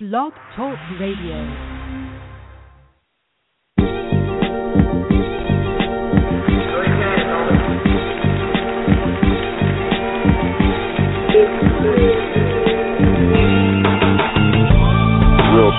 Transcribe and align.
Blog 0.00 0.32
Talk 0.56 0.76
Radio. 0.98 1.38
Real 15.54 15.72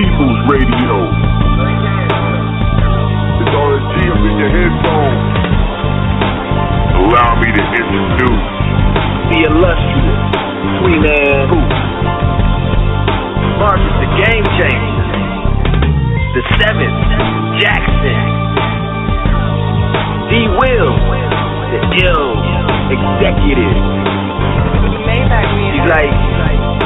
People's 0.00 0.40
Radio. 0.48 0.92
It's 3.36 3.52
RSG 3.52 3.96
up 4.08 4.22
in 4.24 4.34
your 4.40 4.48
headphones. 4.48 5.20
Allow 7.04 7.36
me 7.36 7.52
to 7.52 7.64
introduce 7.68 8.46
the 9.28 9.40
illustrious 9.44 10.24
Queen 10.80 11.04
Anne 11.04 11.52
Hoops. 11.52 11.80
Marcus 13.60 13.96
the 14.00 14.08
Game 14.24 14.46
Changer. 14.56 15.04
The 16.32 16.42
Seventh, 16.56 17.00
Jackson. 17.60 18.20
D. 20.32 20.48
Will, 20.48 20.92
the 21.76 21.80
ill 22.08 22.40
executive. 22.88 24.09
He's 25.14 25.88
like, 25.90 26.12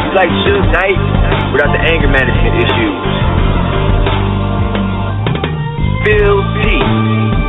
he's 0.01 0.15
like 0.17 0.31
Suge 0.49 0.69
Knight 0.73 1.01
without 1.53 1.73
the 1.77 1.83
anger 1.85 2.09
management 2.09 2.55
issues. 2.57 3.05
Phil 6.05 6.37
T, 6.61 6.65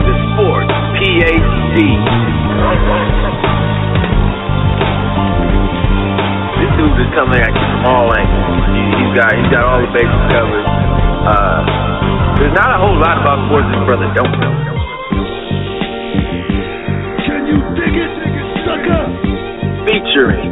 the 0.03 0.13
sports 0.35 0.73
PhD. 0.99 1.77
This 6.55 6.71
dude 6.79 6.99
is 7.03 7.11
coming 7.15 7.39
at 7.39 7.51
you 7.51 7.65
from 7.71 7.83
all 7.87 8.07
angles. 8.15 8.63
He- 8.75 8.83
He's 8.95 9.13
got 9.15 9.31
he's 9.35 9.47
got 9.51 9.63
all 9.63 9.79
the 9.79 9.91
bases 9.95 10.23
covered. 10.31 10.65
Uh, 10.67 11.59
there's 12.39 12.55
not 12.55 12.67
a 12.75 12.79
whole 12.83 12.95
lot 12.99 13.15
about 13.19 13.47
sports 13.47 13.67
this 13.71 13.79
brother 13.87 14.07
don't 14.15 14.31
know. 14.39 14.53
Can 17.23 17.41
you 17.47 17.57
dig 17.79 17.95
it, 17.95 18.11
sucker? 18.11 18.24
Featuring 19.95 20.51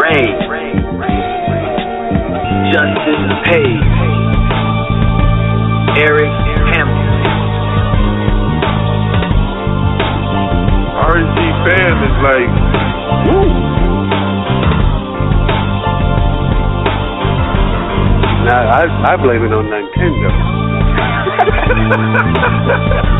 Ray, 0.00 0.24
Justin 2.72 3.28
Page, 3.44 3.92
Eric 6.00 6.32
Hampton. 6.72 7.12
RSG 10.96 11.40
fam 11.68 11.96
is 12.08 12.16
like, 12.24 12.52
woo. 13.28 13.52
Nah, 18.46 18.64
I, 18.72 18.82
I 19.12 19.14
blame 19.20 19.44
it 19.44 19.52
on 19.52 19.68
Nintendo. 19.68 20.30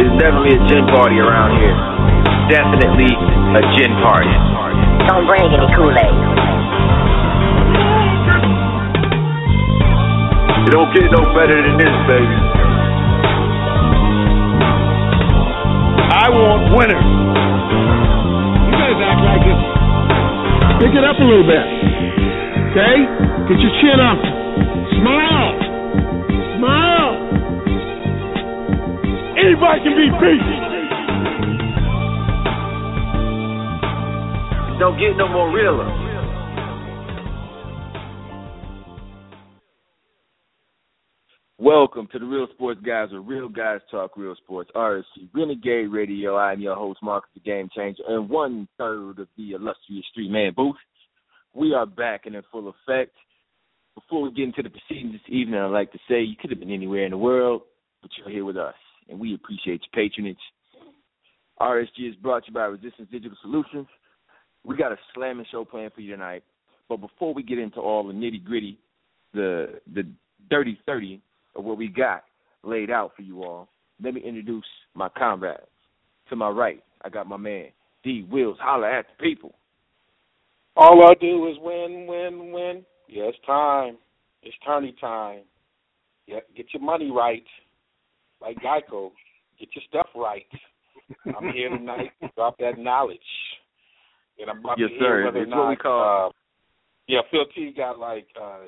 It's 0.00 0.14
definitely 0.16 0.56
a 0.56 0.62
gin 0.72 0.88
party 0.88 1.20
around 1.20 1.60
here. 1.60 1.76
Definitely 2.48 3.12
a 3.12 3.62
gin 3.76 3.92
party. 4.00 4.32
Don't 5.04 5.26
bring 5.28 5.44
any 5.52 5.68
Kool-Aid. 5.76 6.14
It 10.64 10.70
don't 10.72 10.88
get 10.94 11.10
no 11.12 11.22
better 11.36 11.58
than 11.60 11.76
this, 11.76 11.96
baby. 12.08 12.36
I 16.12 16.28
want 16.32 16.72
winners. 16.72 17.08
You 18.68 18.74
guys 18.78 18.96
act 18.96 19.20
like 19.26 19.42
this. 19.44 19.60
Pick 20.80 20.92
it 20.96 21.04
up 21.04 21.18
a 21.20 21.26
little 21.26 21.44
bit. 21.44 21.66
Okay? 22.72 22.96
Get 23.48 23.58
your 23.60 23.74
chin 23.82 23.98
up. 24.00 24.20
Smile. 24.96 25.20
Smile. 25.20 25.31
Anybody 29.72 29.88
can 29.88 29.96
be 29.96 30.10
beat. 30.20 30.42
Don't 34.78 34.98
get 34.98 35.16
no 35.16 35.28
more 35.28 35.50
realer. 35.54 35.88
Welcome 41.58 42.08
to 42.12 42.18
the 42.18 42.26
Real 42.26 42.48
Sports 42.52 42.80
Guys, 42.84 43.12
where 43.12 43.20
real 43.20 43.48
guys 43.48 43.80
talk 43.90 44.16
real 44.16 44.34
sports. 44.36 44.70
RSG 44.74 45.28
Renegade 45.32 45.90
Radio. 45.90 46.34
I 46.34 46.52
am 46.52 46.60
your 46.60 46.74
host, 46.74 46.98
Marcus 47.02 47.30
the 47.34 47.40
Game 47.40 47.68
Changer, 47.74 48.02
and 48.08 48.28
one 48.28 48.68
third 48.76 49.20
of 49.20 49.28
the 49.38 49.52
illustrious 49.52 50.04
Street 50.10 50.30
Man 50.30 50.52
Booth. 50.54 50.76
We 51.54 51.72
are 51.72 51.86
back 51.86 52.26
and 52.26 52.34
in 52.34 52.42
full 52.50 52.68
effect. 52.68 53.12
Before 53.94 54.22
we 54.22 54.32
get 54.32 54.44
into 54.44 54.62
the 54.62 54.70
proceedings 54.70 55.12
this 55.12 55.34
evening, 55.34 55.60
I'd 55.60 55.66
like 55.66 55.92
to 55.92 55.98
say 56.08 56.20
you 56.20 56.34
could 56.38 56.50
have 56.50 56.60
been 56.60 56.72
anywhere 56.72 57.04
in 57.04 57.12
the 57.12 57.18
world, 57.18 57.62
but 58.02 58.10
you're 58.18 58.30
here 58.30 58.44
with 58.44 58.56
us, 58.56 58.74
and 59.12 59.20
we 59.20 59.34
appreciate 59.34 59.82
your 59.82 60.04
patronage. 60.08 60.38
RSG 61.60 62.08
is 62.08 62.16
brought 62.16 62.44
to 62.44 62.50
you 62.50 62.54
by 62.54 62.64
Resistance 62.64 63.08
Digital 63.12 63.36
Solutions. 63.42 63.86
We 64.64 64.76
got 64.76 64.90
a 64.90 64.96
slamming 65.14 65.46
show 65.50 65.64
planned 65.64 65.92
for 65.92 66.00
you 66.00 66.12
tonight, 66.12 66.42
but 66.88 66.96
before 66.96 67.34
we 67.34 67.42
get 67.42 67.58
into 67.58 67.78
all 67.78 68.06
the 68.06 68.12
nitty 68.12 68.42
gritty, 68.42 68.78
the 69.34 69.80
the 69.94 70.04
dirty 70.50 70.78
thirty 70.86 71.20
of 71.54 71.64
what 71.64 71.76
we 71.76 71.88
got 71.88 72.24
laid 72.64 72.90
out 72.90 73.12
for 73.14 73.22
you 73.22 73.42
all, 73.44 73.68
let 74.02 74.14
me 74.14 74.22
introduce 74.22 74.64
my 74.94 75.08
comrades. 75.10 75.60
To 76.30 76.36
my 76.36 76.48
right, 76.48 76.82
I 77.02 77.08
got 77.10 77.26
my 77.26 77.36
man 77.36 77.66
D 78.02 78.26
Wills. 78.30 78.56
Holler 78.60 78.90
at 78.90 79.06
the 79.06 79.22
people. 79.22 79.54
All 80.74 81.06
I 81.06 81.14
do 81.20 81.48
is 81.48 81.56
win, 81.60 82.06
win, 82.06 82.52
win. 82.52 82.84
Yeah, 83.08 83.24
it's 83.24 83.38
time. 83.46 83.98
It's 84.42 84.56
tourney 84.64 84.94
time. 85.00 85.42
Yeah, 86.26 86.40
get 86.56 86.66
your 86.72 86.82
money 86.82 87.10
right. 87.10 87.44
Like 88.42 88.58
Geico. 88.58 89.10
Get 89.58 89.68
your 89.74 89.82
stuff 89.88 90.08
right. 90.16 90.46
I'm 91.38 91.52
here 91.52 91.68
tonight 91.70 92.10
to 92.20 92.28
drop 92.34 92.58
that 92.58 92.78
knowledge. 92.78 93.18
And 94.40 94.50
I'm 94.50 94.58
about 94.58 94.78
Yes, 94.78 94.90
to 94.90 94.98
sir. 94.98 95.16
hear 95.18 95.24
whether 95.26 95.38
or 95.38 95.42
It's 95.42 95.50
what 95.52 95.68
we 95.68 95.76
call- 95.76 96.26
uh, 96.28 96.32
yeah, 97.06 97.20
Phil 97.30 97.44
T 97.54 97.70
got 97.76 97.98
like 97.98 98.26
uh 98.40 98.60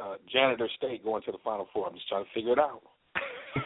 uh 0.00 0.14
janitor 0.32 0.68
state 0.76 1.04
going 1.04 1.22
to 1.24 1.32
the 1.32 1.38
final 1.44 1.68
four. 1.72 1.86
I'm 1.88 1.94
just 1.94 2.08
trying 2.08 2.24
to 2.24 2.30
figure 2.32 2.52
it 2.52 2.58
out. 2.58 2.82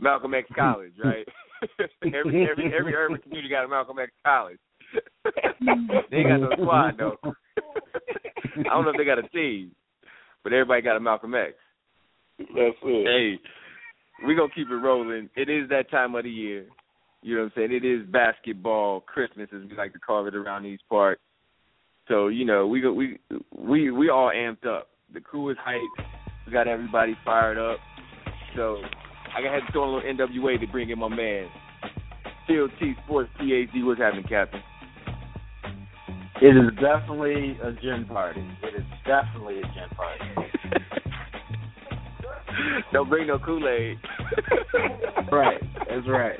Malcolm 0.00 0.34
X 0.34 0.48
College, 0.54 0.92
right? 1.02 1.26
every 2.06 2.48
every 2.50 2.72
every 2.74 2.94
urban 2.94 3.18
community 3.18 3.48
got 3.48 3.64
a 3.64 3.68
Malcolm 3.68 3.98
X 3.98 4.12
College. 4.24 4.58
they 6.10 6.22
got 6.22 6.38
no 6.40 6.50
squad 6.52 6.96
though. 6.98 7.16
I 7.24 8.62
don't 8.64 8.84
know 8.84 8.90
if 8.90 8.96
they 8.96 9.04
got 9.04 9.18
a 9.18 9.28
team, 9.28 9.72
but 10.44 10.52
everybody 10.52 10.82
got 10.82 10.96
a 10.96 11.00
Malcolm 11.00 11.34
X. 11.34 11.54
That's 12.38 12.76
it. 12.82 13.06
Hey, 13.06 13.38
we're 14.22 14.36
gonna 14.36 14.52
keep 14.54 14.68
it 14.70 14.74
rolling. 14.74 15.28
It 15.34 15.48
is 15.48 15.68
that 15.70 15.90
time 15.90 16.14
of 16.14 16.24
the 16.24 16.30
year. 16.30 16.66
You 17.22 17.36
know 17.36 17.42
what 17.44 17.52
I'm 17.56 17.68
saying? 17.68 17.72
It 17.72 17.86
is 17.86 18.06
basketball 18.06 19.00
Christmas 19.00 19.48
as 19.54 19.68
we 19.68 19.76
like 19.76 19.94
to 19.94 19.98
call 19.98 20.26
it 20.26 20.34
around 20.34 20.64
these 20.64 20.78
parts. 20.90 21.22
So, 22.06 22.28
you 22.28 22.44
know, 22.44 22.66
we 22.66 22.82
go 22.82 22.92
we 22.92 23.18
we 23.56 23.90
we 23.90 24.10
all 24.10 24.30
amped 24.34 24.66
up. 24.66 24.90
The 25.12 25.20
crew 25.20 25.50
is 25.50 25.56
hyped. 25.66 26.04
We 26.46 26.52
got 26.52 26.68
everybody 26.68 27.16
fired 27.24 27.56
up. 27.56 27.78
So 28.56 28.76
I 29.34 29.40
had 29.40 29.66
to 29.66 29.72
throw 29.72 29.84
a 29.84 29.90
little 29.94 30.12
NWA 30.12 30.60
to 30.60 30.66
bring 30.66 30.90
in 30.90 30.98
my 30.98 31.08
man. 31.08 31.48
Phil 32.46 32.68
T 32.78 32.92
Sports 33.04 33.30
PhD, 33.40 33.84
what's 33.86 34.00
happening, 34.00 34.26
Captain? 34.28 34.60
It 36.42 36.56
is 36.56 36.70
definitely 36.80 37.56
a 37.62 37.72
gin 37.80 38.06
party. 38.08 38.44
It 38.62 38.74
is 38.74 38.84
definitely 39.06 39.58
a 39.58 39.62
gin 39.62 39.88
party. 39.96 40.24
Don't 42.92 43.08
bring 43.08 43.28
no 43.28 43.38
Kool 43.38 43.66
Aid. 43.68 43.98
right, 45.32 45.60
that's 45.88 46.08
right. 46.08 46.38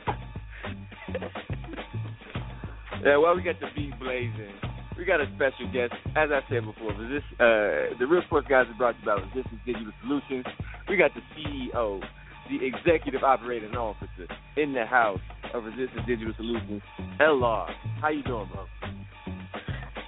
Yeah, 3.05 3.19
well, 3.19 3.37
we 3.37 3.43
got 3.43 3.61
the 3.61 3.67
beat 3.75 3.99
blazing. 4.01 4.53
We 4.97 5.05
got 5.05 5.21
a 5.21 5.27
special 5.37 5.71
guest. 5.73 5.93
As 6.17 6.31
I 6.31 6.41
said 6.49 6.65
before, 6.65 6.93
this 6.93 7.23
uh, 7.39 7.95
the 7.99 8.07
Real 8.09 8.23
Sports 8.27 8.47
Guys 8.49 8.67
are 8.69 8.79
brought 8.79 8.93
to 8.93 8.99
you 9.01 9.07
by 9.07 9.15
Resistance 9.15 9.61
Digital 9.67 9.93
Solutions. 10.03 10.45
We 10.89 10.97
got 10.97 11.11
the 11.15 11.21
CEO, 11.37 12.01
the 12.49 12.65
Executive 12.65 13.23
Operating 13.23 13.77
Officer 13.77 14.27
in 14.57 14.73
the 14.73 14.87
house 14.87 15.21
of 15.53 15.65
Resistance 15.65 16.07
Digital 16.07 16.33
Solutions, 16.37 16.83
LR. 17.21 17.69
How 18.01 18.09
you 18.09 18.23
doing, 18.23 18.49
bro? 18.53 18.67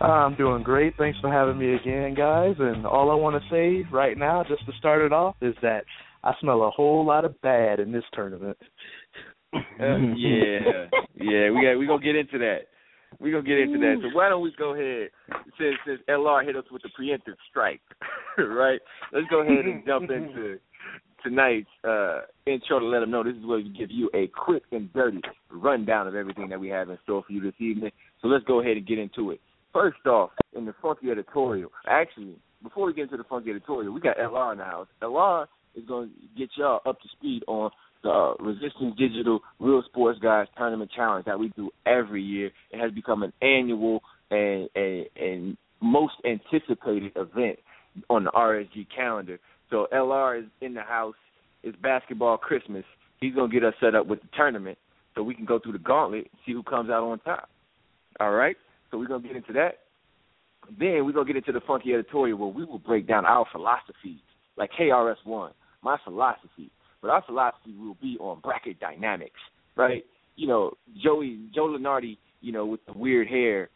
I'm 0.01 0.35
doing 0.37 0.63
great. 0.63 0.95
Thanks 0.97 1.19
for 1.21 1.33
having 1.33 1.59
me 1.59 1.75
again, 1.75 2.15
guys. 2.15 2.55
And 2.59 2.87
all 2.87 3.11
I 3.11 3.15
want 3.15 3.43
to 3.43 3.51
say 3.51 3.89
right 3.91 4.17
now, 4.17 4.45
just 4.47 4.65
to 4.67 4.73
start 4.79 5.03
it 5.03 5.13
off, 5.13 5.37
is 5.41 5.55
that 5.63 5.85
I 6.23 6.33
smell 6.41 6.63
a 6.63 6.71
whole 6.71 7.05
lot 7.05 7.25
of 7.25 7.41
bad 7.41 7.81
in 7.81 7.93
this 7.93 8.05
tournament. 8.13 8.59
Uh, 9.55 9.97
yeah, 10.17 10.85
yeah, 11.15 11.49
we 11.51 11.63
got 11.63 11.79
we 11.79 11.87
gonna 11.87 12.03
get 12.03 12.17
into 12.17 12.37
that. 12.37 12.67
We 13.21 13.31
gonna 13.31 13.43
get 13.43 13.59
into 13.59 13.79
that. 13.79 13.97
So 14.03 14.15
why 14.15 14.29
don't 14.29 14.43
we 14.43 14.53
go 14.59 14.75
ahead 14.75 15.09
since 15.59 15.77
since 15.87 16.01
LR 16.11 16.45
hit 16.45 16.57
us 16.57 16.65
with 16.71 16.83
the 16.83 16.91
preemptive 16.91 17.37
strike, 17.49 17.81
right? 18.39 18.81
Let's 19.13 19.29
go 19.31 19.41
ahead 19.41 19.65
and 19.65 19.87
jump 19.87 20.11
into 20.11 20.59
tonight's 21.23 21.69
uh, 21.85 22.23
intro 22.47 22.81
to 22.81 22.87
let 22.87 23.01
them 23.01 23.11
know 23.11 23.23
this 23.23 23.37
is 23.37 23.47
where 23.47 23.59
we 23.59 23.69
give 23.71 23.91
you 23.91 24.11
a 24.15 24.27
quick 24.27 24.65
and 24.73 24.93
dirty 24.93 25.21
rundown 25.51 26.07
of 26.07 26.15
everything 26.15 26.49
that 26.49 26.61
we 26.61 26.69
have 26.69 26.91
in 26.91 26.99
store 27.05 27.23
for 27.27 27.33
you 27.33 27.41
this 27.41 27.59
evening. 27.59 27.93
So 28.21 28.29
let's 28.29 28.45
go 28.45 28.61
ahead 28.61 28.77
and 28.77 28.87
get 28.87 28.99
into 28.99 29.31
it. 29.31 29.41
First 29.77 30.07
off, 30.07 30.31
in 30.55 30.65
the 30.65 30.75
funky 30.81 31.11
editorial, 31.11 31.71
actually, 31.87 32.37
before 32.63 32.87
we 32.87 32.95
get 32.95 33.03
into 33.03 33.19
the 33.19 33.25
funky 33.25 33.51
editorial, 33.51 33.93
we 33.93 34.01
got 34.01 34.17
LR 34.17 34.53
in 34.53 34.59
the 34.59 34.65
house. 34.65 34.87
LR 35.03 35.45
is 35.75 35.85
going 35.87 36.09
to 36.09 36.15
get 36.39 36.49
y'all 36.57 36.81
up 36.87 36.99
to 37.03 37.09
speed 37.13 37.43
on 37.47 37.71
the 38.03 38.09
uh, 38.09 38.35
Resistance 38.43 38.97
Digital 38.97 39.41
Real 39.61 39.83
Sports 39.85 40.19
Guys 40.23 40.47
Tournament 40.57 40.91
Challenge 40.97 41.27
that 41.27 41.39
we 41.39 41.51
do 41.57 41.71
every 41.85 42.23
year. 42.23 42.51
It 42.71 42.81
has 42.81 42.91
become 42.91 43.23
an 43.23 43.35
annual 43.43 44.01
and, 44.31 44.71
and, 44.75 45.05
and 45.15 45.57
most 45.83 46.15
anticipated 46.25 47.13
event 47.15 47.59
on 48.09 48.25
the 48.25 48.31
RSG 48.31 48.87
calendar. 48.97 49.39
So 49.69 49.89
LR 49.93 50.41
is 50.41 50.47
in 50.63 50.73
the 50.73 50.81
house. 50.81 51.17
It's 51.63 51.77
basketball 51.83 52.39
Christmas. 52.39 52.85
He's 53.21 53.35
gonna 53.35 53.53
get 53.53 53.63
us 53.63 53.75
set 53.79 53.95
up 53.95 54.07
with 54.07 54.23
the 54.23 54.29
tournament 54.35 54.79
so 55.15 55.23
we 55.23 55.35
can 55.35 55.45
go 55.45 55.59
through 55.59 55.73
the 55.73 55.79
gauntlet 55.81 56.31
and 56.33 56.41
see 56.47 56.53
who 56.53 56.63
comes 56.63 56.89
out 56.89 57.03
on 57.03 57.19
top. 57.19 57.51
All 58.21 58.33
right. 58.33 58.57
So 58.97 59.01
we're 59.01 59.09
gonna 59.09 59.29
get 59.29 59.37
into 59.37 59.53
that. 59.53 59.81
Then 60.79 61.05
we're 61.05 61.13
gonna 61.13 61.27
get 61.27 61.37
into 61.37 61.53
the 61.53 61.61
funky 61.67 61.93
editorial 61.93 62.39
where 62.39 62.49
we 62.49 62.65
will 62.65 62.79
break 62.79 63.07
down 63.07 63.27
our 63.27 63.45
philosophies, 63.53 64.23
like 64.57 64.71
KRS 64.73 65.17
One, 65.25 65.53
my 65.83 65.99
philosophy. 66.03 66.71
But 67.03 67.11
our 67.11 67.23
philosophy 67.27 67.75
will 67.79 67.99
be 68.01 68.17
on 68.19 68.41
bracket 68.41 68.81
dynamics, 68.81 69.39
right? 69.77 70.03
You 70.37 70.49
know, 70.49 70.73
Joey 71.05 71.51
Joe 71.55 71.67
Lunardi, 71.67 72.17
you 72.41 72.53
know, 72.53 72.65
with 72.65 72.81
the 72.87 72.95
weird 72.95 73.29
hair, 73.29 73.69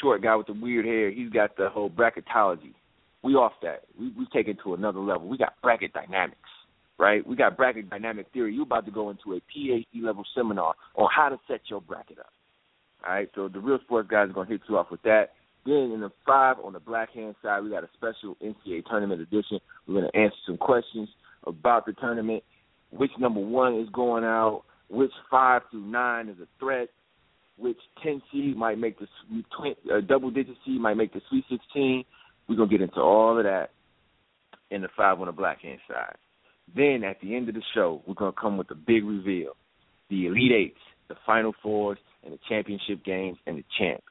short 0.00 0.22
guy 0.22 0.36
with 0.36 0.46
the 0.46 0.52
weird 0.52 0.84
hair, 0.84 1.10
he's 1.10 1.30
got 1.30 1.56
the 1.56 1.68
whole 1.68 1.90
bracketology. 1.90 2.74
We 3.24 3.34
off 3.34 3.54
that. 3.62 3.82
We 3.98 4.12
we 4.16 4.24
take 4.32 4.46
it 4.46 4.58
to 4.62 4.74
another 4.74 5.00
level. 5.00 5.26
We 5.26 5.36
got 5.36 5.60
bracket 5.62 5.92
dynamics, 5.94 6.38
right? 6.96 7.26
We 7.26 7.34
got 7.34 7.56
bracket 7.56 7.90
dynamic 7.90 8.28
theory. 8.32 8.54
You're 8.54 8.62
about 8.62 8.86
to 8.86 8.92
go 8.92 9.10
into 9.10 9.32
a 9.32 9.40
PhD 9.50 10.00
level 10.00 10.24
seminar 10.32 10.74
on 10.94 11.08
how 11.12 11.28
to 11.28 11.40
set 11.48 11.62
your 11.68 11.80
bracket 11.80 12.20
up. 12.20 12.30
All 13.06 13.12
right, 13.12 13.28
so 13.34 13.48
the 13.48 13.60
real 13.60 13.78
sports 13.84 14.08
guys 14.10 14.30
are 14.30 14.32
gonna 14.32 14.48
hit 14.48 14.62
you 14.68 14.78
off 14.78 14.90
with 14.90 15.02
that. 15.02 15.32
Then 15.66 15.92
in 15.92 16.00
the 16.00 16.10
five 16.26 16.56
on 16.62 16.72
the 16.72 16.80
black 16.80 17.10
hand 17.12 17.34
side, 17.42 17.62
we 17.62 17.70
got 17.70 17.84
a 17.84 17.88
special 17.94 18.36
NCAA 18.42 18.84
tournament 18.86 19.20
edition. 19.20 19.60
We're 19.86 19.94
gonna 19.94 20.10
answer 20.14 20.36
some 20.46 20.56
questions 20.56 21.08
about 21.46 21.84
the 21.84 21.92
tournament. 21.92 22.42
Which 22.90 23.10
number 23.18 23.40
one 23.40 23.74
is 23.76 23.88
going 23.90 24.24
out? 24.24 24.62
Which 24.88 25.10
five 25.30 25.62
through 25.70 25.86
nine 25.86 26.28
is 26.28 26.36
a 26.40 26.46
threat? 26.58 26.88
Which 27.58 27.78
ten 28.02 28.22
seed 28.32 28.56
might 28.56 28.78
make 28.78 28.98
the 28.98 29.06
uh, 29.92 30.00
double 30.00 30.30
digit 30.30 30.56
seed 30.64 30.80
might 30.80 30.96
make 30.96 31.12
the 31.12 31.20
Sweet 31.28 31.44
Sixteen? 31.50 32.04
We're 32.48 32.56
gonna 32.56 32.70
get 32.70 32.80
into 32.80 33.00
all 33.00 33.36
of 33.36 33.44
that 33.44 33.70
in 34.70 34.80
the 34.80 34.88
five 34.96 35.20
on 35.20 35.26
the 35.26 35.32
black 35.32 35.60
hand 35.60 35.80
side. 35.88 36.16
Then 36.74 37.04
at 37.04 37.20
the 37.20 37.36
end 37.36 37.48
of 37.48 37.54
the 37.54 37.62
show, 37.74 38.02
we're 38.06 38.14
gonna 38.14 38.32
come 38.32 38.56
with 38.56 38.68
the 38.68 38.74
big 38.74 39.04
reveal: 39.04 39.56
the 40.08 40.26
Elite 40.26 40.52
Eights, 40.52 40.80
the 41.08 41.16
Final 41.26 41.54
Fours, 41.62 41.98
and 42.24 42.32
the 42.32 42.38
championship 42.48 43.04
games 43.04 43.38
and 43.46 43.58
the 43.58 43.64
champ 43.78 44.02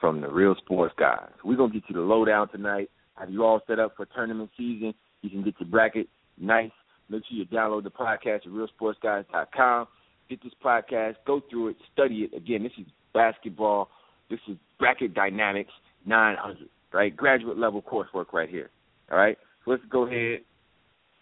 from 0.00 0.20
the 0.20 0.28
Real 0.28 0.54
Sports 0.56 0.94
Guys. 0.98 1.30
We're 1.44 1.56
gonna 1.56 1.72
get 1.72 1.84
you 1.88 1.94
the 1.94 2.02
lowdown 2.02 2.48
tonight. 2.48 2.90
Have 3.14 3.30
you 3.30 3.44
all 3.44 3.60
set 3.66 3.78
up 3.78 3.96
for 3.96 4.06
tournament 4.06 4.50
season? 4.56 4.94
You 5.22 5.30
can 5.30 5.42
get 5.42 5.54
your 5.58 5.68
bracket 5.68 6.08
nice. 6.38 6.70
Make 7.08 7.22
sure 7.28 7.38
you 7.38 7.46
download 7.46 7.84
the 7.84 7.90
podcast 7.90 8.46
at 8.46 8.48
realsportsguys.com. 8.48 9.86
Get 10.28 10.42
this 10.42 10.52
podcast, 10.64 11.14
go 11.26 11.40
through 11.50 11.68
it, 11.68 11.76
study 11.92 12.28
it. 12.30 12.36
Again, 12.36 12.62
this 12.62 12.72
is 12.78 12.86
basketball. 13.12 13.88
This 14.30 14.40
is 14.48 14.56
bracket 14.78 15.14
dynamics 15.14 15.70
900, 16.06 16.68
right? 16.92 17.14
Graduate 17.14 17.58
level 17.58 17.82
coursework 17.82 18.32
right 18.32 18.48
here. 18.48 18.70
All 19.10 19.18
right. 19.18 19.36
So 19.64 19.72
let's 19.72 19.82
go 19.90 20.06
ahead. 20.06 20.40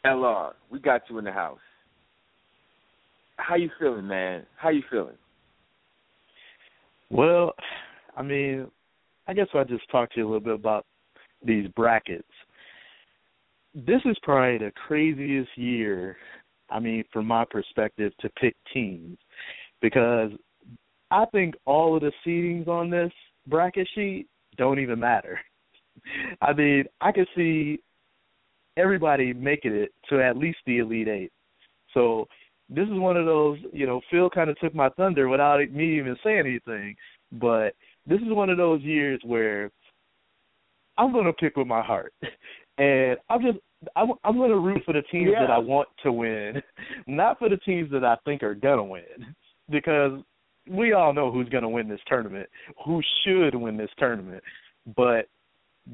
LR, 0.04 0.52
we 0.70 0.80
got 0.80 1.02
you 1.08 1.18
in 1.18 1.24
the 1.24 1.32
house. 1.32 1.58
How 3.36 3.56
you 3.56 3.70
feeling, 3.78 4.06
man? 4.06 4.46
How 4.56 4.70
you 4.70 4.82
feeling? 4.90 5.16
Well, 7.12 7.52
I 8.16 8.22
mean, 8.22 8.68
I 9.28 9.34
guess 9.34 9.46
I'll 9.52 9.66
just 9.66 9.88
talk 9.90 10.10
to 10.12 10.20
you 10.20 10.24
a 10.24 10.28
little 10.28 10.40
bit 10.40 10.54
about 10.54 10.86
these 11.44 11.68
brackets. 11.76 12.26
This 13.74 14.00
is 14.06 14.16
probably 14.22 14.58
the 14.58 14.72
craziest 14.86 15.50
year, 15.56 16.16
I 16.70 16.80
mean, 16.80 17.04
from 17.12 17.26
my 17.26 17.44
perspective, 17.44 18.12
to 18.20 18.30
pick 18.40 18.56
teams 18.72 19.18
because 19.82 20.30
I 21.10 21.26
think 21.26 21.54
all 21.66 21.96
of 21.96 22.02
the 22.02 22.12
seedings 22.26 22.66
on 22.66 22.88
this 22.88 23.12
bracket 23.46 23.88
sheet 23.94 24.26
don't 24.56 24.78
even 24.78 24.98
matter. 24.98 25.38
I 26.40 26.54
mean, 26.54 26.84
I 27.02 27.12
could 27.12 27.28
see 27.36 27.80
everybody 28.78 29.34
making 29.34 29.74
it 29.74 29.92
to 30.08 30.22
at 30.22 30.38
least 30.38 30.58
the 30.64 30.78
Elite 30.78 31.08
Eight. 31.08 31.32
So 31.92 32.26
this 32.74 32.88
is 32.88 32.98
one 32.98 33.16
of 33.16 33.26
those, 33.26 33.58
you 33.72 33.86
know, 33.86 34.00
Phil 34.10 34.30
kind 34.30 34.50
of 34.50 34.58
took 34.58 34.74
my 34.74 34.88
thunder 34.90 35.28
without 35.28 35.58
me 35.70 35.98
even 35.98 36.16
saying 36.24 36.40
anything. 36.40 36.96
But 37.32 37.74
this 38.06 38.20
is 38.20 38.28
one 38.28 38.50
of 38.50 38.56
those 38.56 38.82
years 38.82 39.20
where 39.24 39.70
I'm 40.98 41.12
going 41.12 41.26
to 41.26 41.32
pick 41.32 41.56
with 41.56 41.66
my 41.66 41.82
heart, 41.82 42.12
and 42.78 43.16
I'm 43.28 43.42
just 43.42 43.58
I'm, 43.96 44.12
I'm 44.24 44.36
going 44.36 44.50
to 44.50 44.58
root 44.58 44.82
for 44.84 44.92
the 44.92 45.02
teams 45.02 45.30
yeah. 45.32 45.40
that 45.40 45.50
I 45.50 45.58
want 45.58 45.88
to 46.02 46.12
win, 46.12 46.62
not 47.06 47.38
for 47.38 47.48
the 47.48 47.56
teams 47.58 47.90
that 47.92 48.04
I 48.04 48.16
think 48.24 48.42
are 48.42 48.54
going 48.54 48.78
to 48.78 48.84
win, 48.84 49.34
because 49.70 50.20
we 50.68 50.92
all 50.92 51.12
know 51.12 51.32
who's 51.32 51.48
going 51.48 51.62
to 51.62 51.68
win 51.68 51.88
this 51.88 52.00
tournament, 52.06 52.48
who 52.84 53.02
should 53.24 53.54
win 53.54 53.76
this 53.76 53.90
tournament, 53.98 54.42
but 54.96 55.28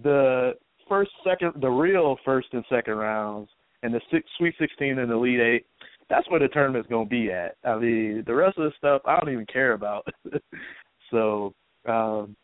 the 0.02 0.52
first, 0.88 1.10
second, 1.24 1.52
the 1.60 1.68
real 1.68 2.16
first 2.24 2.48
and 2.52 2.64
second 2.68 2.94
rounds, 2.94 3.48
and 3.82 3.94
the 3.94 4.00
six, 4.10 4.28
Sweet 4.36 4.54
16 4.58 4.98
and 4.98 5.10
the 5.10 5.14
Elite 5.14 5.40
Eight, 5.40 5.66
that's 6.08 6.28
where 6.30 6.40
the 6.40 6.48
tournament's 6.48 6.88
to 7.06 7.10
be 7.10 7.30
at. 7.30 7.56
I 7.64 7.76
mean, 7.78 8.24
the 8.26 8.34
rest 8.34 8.58
of 8.58 8.64
the 8.64 8.72
stuff 8.78 9.02
I 9.04 9.18
don't 9.18 9.32
even 9.32 9.46
care 9.46 9.72
about. 9.72 10.06
so 11.10 11.52
um, 11.88 12.36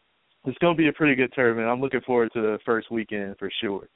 it's 0.45 0.59
to 0.75 0.79
be 0.79 0.89
a 0.89 0.93
pretty 0.93 1.15
good 1.15 1.33
tournament. 1.35 1.69
I'm 1.69 1.81
looking 1.81 2.03
forward 2.03 2.31
to 2.35 2.41
the 2.43 2.59
first 2.65 2.91
weekend 2.91 3.37
for 3.39 3.51
sure. 3.61 3.89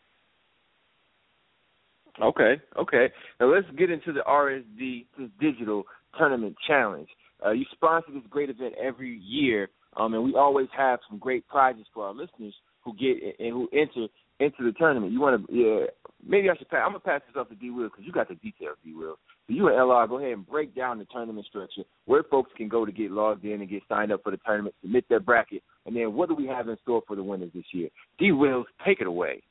Okay, 2.20 2.60
okay. 2.76 3.08
Now 3.38 3.54
let's 3.54 3.66
get 3.76 3.90
into 3.90 4.12
the 4.12 4.22
RSD 4.26 5.06
Digital 5.40 5.84
Tournament 6.18 6.56
Challenge. 6.66 7.08
Uh, 7.44 7.52
you 7.52 7.64
sponsor 7.72 8.10
this 8.12 8.22
great 8.28 8.50
event 8.50 8.75
every 8.82 9.18
year, 9.18 9.68
um, 9.96 10.14
and 10.14 10.25
we 10.25 10.34
always 10.34 10.66
have 10.76 10.98
some 11.08 11.18
great 11.18 11.46
prizes 11.46 11.87
for 11.94 12.06
our 12.06 12.14
listeners 12.14 12.54
who 12.84 12.92
get 12.94 13.22
and 13.38 13.52
who 13.52 13.68
enter 13.72 14.08
into 14.40 14.64
the 14.64 14.73
tournament. 14.73 15.12
You 15.12 15.21
want 15.21 15.47
to, 15.47 15.52
yeah, 15.54 15.87
maybe 16.26 16.49
I 16.49 16.57
should 16.57 16.68
pass. 16.68 16.83
I'm 16.85 16.92
gonna 16.92 17.00
pass 17.00 17.23
this 17.26 17.38
off 17.38 17.49
to 17.49 17.54
D. 17.54 17.71
Will 17.71 17.88
because 17.88 18.04
you 18.04 18.12
got 18.12 18.28
the 18.28 18.35
details, 18.37 18.76
D. 18.85 18.95
Will. 18.95 19.18
So 19.47 19.54
you 19.54 19.68
and 19.68 19.76
LR, 19.76 20.09
go 20.09 20.18
ahead 20.18 20.33
and 20.33 20.47
break 20.47 20.75
down 20.75 20.99
the 20.99 21.07
tournament 21.07 21.47
structure, 21.47 21.83
where 22.07 22.23
folks 22.25 22.50
can 22.57 22.68
go 22.68 22.85
to 22.85 22.92
get 22.92 23.11
logged 23.11 23.45
in 23.45 23.61
and 23.61 23.68
get 23.68 23.83
signed 23.88 24.12
up 24.12 24.23
for 24.23 24.30
the 24.30 24.38
tournament, 24.45 24.75
submit 24.83 25.09
their 25.09 25.21
bracket, 25.21 25.62
and 25.87 25.97
then 25.97 26.14
what 26.14 26.28
do 26.28 26.35
we 26.35 26.47
have 26.47 26.68
in 26.68 26.76
store 26.83 27.02
for 27.07 27.16
the 27.16 27.23
winners 27.23 27.50
this 27.54 27.64
year? 27.73 27.88
D. 28.18 28.33
Wills, 28.33 28.66
take 28.85 29.00
it 29.00 29.07
away. 29.07 29.42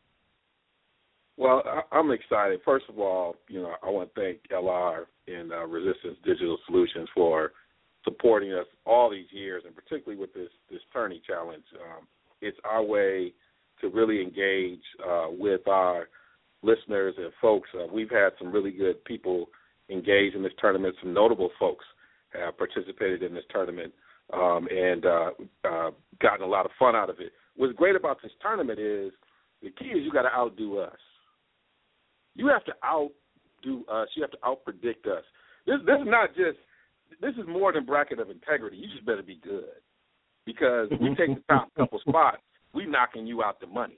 Well, 1.38 1.62
I'm 1.92 2.10
excited. 2.12 2.62
First 2.66 2.86
of 2.90 2.98
all, 2.98 3.36
you 3.48 3.62
know, 3.62 3.74
I 3.84 3.90
want 3.92 4.14
to 4.14 4.22
thank 4.22 4.40
LR 4.52 5.06
and 5.28 5.52
uh, 5.52 5.66
Resistance 5.66 6.18
Digital 6.26 6.58
Solutions 6.66 7.08
for 7.14 7.52
supporting 8.04 8.54
us 8.54 8.66
all 8.86 9.12
these 9.12 9.28
years, 9.32 9.64
and 9.66 9.76
particularly 9.76 10.20
with 10.20 10.34
this 10.34 10.50
this 10.72 10.80
tourney 10.94 11.22
challenge. 11.28 11.64
Um, 11.76 12.08
it's 12.42 12.58
our 12.64 12.84
way 12.84 13.34
to 13.82 13.90
really 13.90 14.22
engage 14.22 14.82
uh, 15.08 15.28
with 15.30 15.68
our 15.68 16.10
listeners 16.64 17.16
and 17.18 17.32
folks. 17.42 17.70
Uh, 17.74 17.88
we've 17.92 18.10
had 18.10 18.30
some 18.40 18.52
really 18.52 18.72
good 18.72 19.04
people 19.06 19.48
engage 19.90 20.34
in 20.34 20.44
this 20.44 20.54
tournament. 20.60 20.96
Some 21.02 21.14
notable 21.14 21.50
folks 21.60 21.86
have 22.30 22.58
participated 22.58 23.24
in 23.24 23.34
this 23.34 23.44
tournament 23.50 23.94
um, 24.34 24.68
and 24.70 25.06
uh, 25.06 25.32
uh, 25.64 25.92
gotten 26.22 26.46
a 26.46 26.50
lot 26.50 26.66
of 26.66 26.72
fun 26.78 26.96
out 26.96 27.10
of 27.10 27.20
it. 27.20 27.32
What's 27.56 27.74
great 27.74 27.96
about 27.96 28.22
this 28.22 28.32
tournament 28.42 28.80
is 28.80 29.12
the 29.62 29.70
key 29.72 29.86
is 29.86 30.04
you 30.04 30.12
got 30.12 30.24
to 30.24 30.34
outdo 30.34 30.80
us. 30.80 30.98
You 32.36 32.48
have 32.48 32.64
to 32.66 32.74
outdo 32.86 33.86
us. 33.90 34.08
You 34.16 34.22
have 34.22 34.32
to 34.32 34.38
outpredict 34.44 35.08
us. 35.08 35.24
This 35.66 35.78
this 35.86 35.98
is 36.00 36.08
not 36.08 36.36
just 36.36 36.58
this 37.22 37.34
is 37.36 37.48
more 37.48 37.74
than 37.74 37.86
bracket 37.86 38.20
of 38.20 38.30
integrity. 38.30 38.78
You 38.78 38.88
just 38.94 39.06
better 39.06 39.24
be 39.24 39.40
good. 39.44 39.66
because 40.46 40.88
we 41.02 41.10
take 41.16 41.36
the 41.36 41.44
top 41.50 41.70
couple 41.76 42.00
spots, 42.08 42.38
we 42.74 42.86
knocking 42.86 43.28
you 43.28 43.44
out 43.44 43.60
the 43.60 43.68
money. 43.68 43.98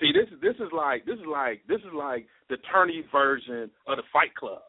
See, 0.00 0.12
this 0.12 0.28
is 0.32 0.40
this 0.40 0.56
is 0.56 0.72
like 0.72 1.06
this 1.06 1.16
is 1.16 1.26
like 1.30 1.62
this 1.68 1.80
is 1.80 1.94
like 1.94 2.26
the 2.50 2.56
tourney 2.72 3.04
version 3.10 3.70
of 3.86 3.96
the 3.96 4.02
Fight 4.12 4.34
Club. 4.34 4.62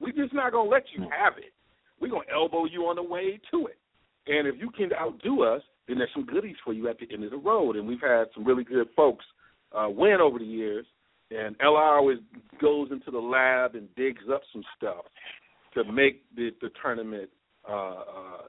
We 0.00 0.12
just 0.12 0.32
not 0.32 0.52
gonna 0.52 0.68
let 0.68 0.84
you 0.96 1.02
have 1.02 1.34
it. 1.38 1.52
We're 2.00 2.10
gonna 2.10 2.24
elbow 2.32 2.64
you 2.64 2.82
on 2.82 2.96
the 2.96 3.02
way 3.02 3.40
to 3.50 3.66
it. 3.66 3.78
And 4.26 4.48
if 4.48 4.54
you 4.58 4.70
can 4.70 4.90
outdo 4.98 5.42
us, 5.42 5.62
then 5.86 5.98
there's 5.98 6.10
some 6.14 6.24
goodies 6.24 6.56
for 6.64 6.72
you 6.72 6.88
at 6.88 6.98
the 6.98 7.06
end 7.12 7.24
of 7.24 7.30
the 7.30 7.36
road. 7.36 7.76
And 7.76 7.86
we've 7.86 8.00
had 8.00 8.24
some 8.34 8.44
really 8.44 8.64
good 8.64 8.88
folks 8.96 9.24
uh, 9.72 9.88
win 9.88 10.18
over 10.22 10.38
the 10.38 10.44
years. 10.44 10.86
And 11.30 11.58
LR 11.58 11.98
always 11.98 12.18
goes 12.60 12.88
into 12.90 13.10
the 13.10 13.18
lab 13.18 13.74
and 13.74 13.94
digs 13.96 14.22
up 14.32 14.42
some 14.52 14.62
stuff 14.76 15.04
to 15.74 15.84
make 15.90 16.22
the, 16.36 16.50
the 16.60 16.70
tournament 16.80 17.28
uh, 17.68 17.74
uh, 17.74 18.42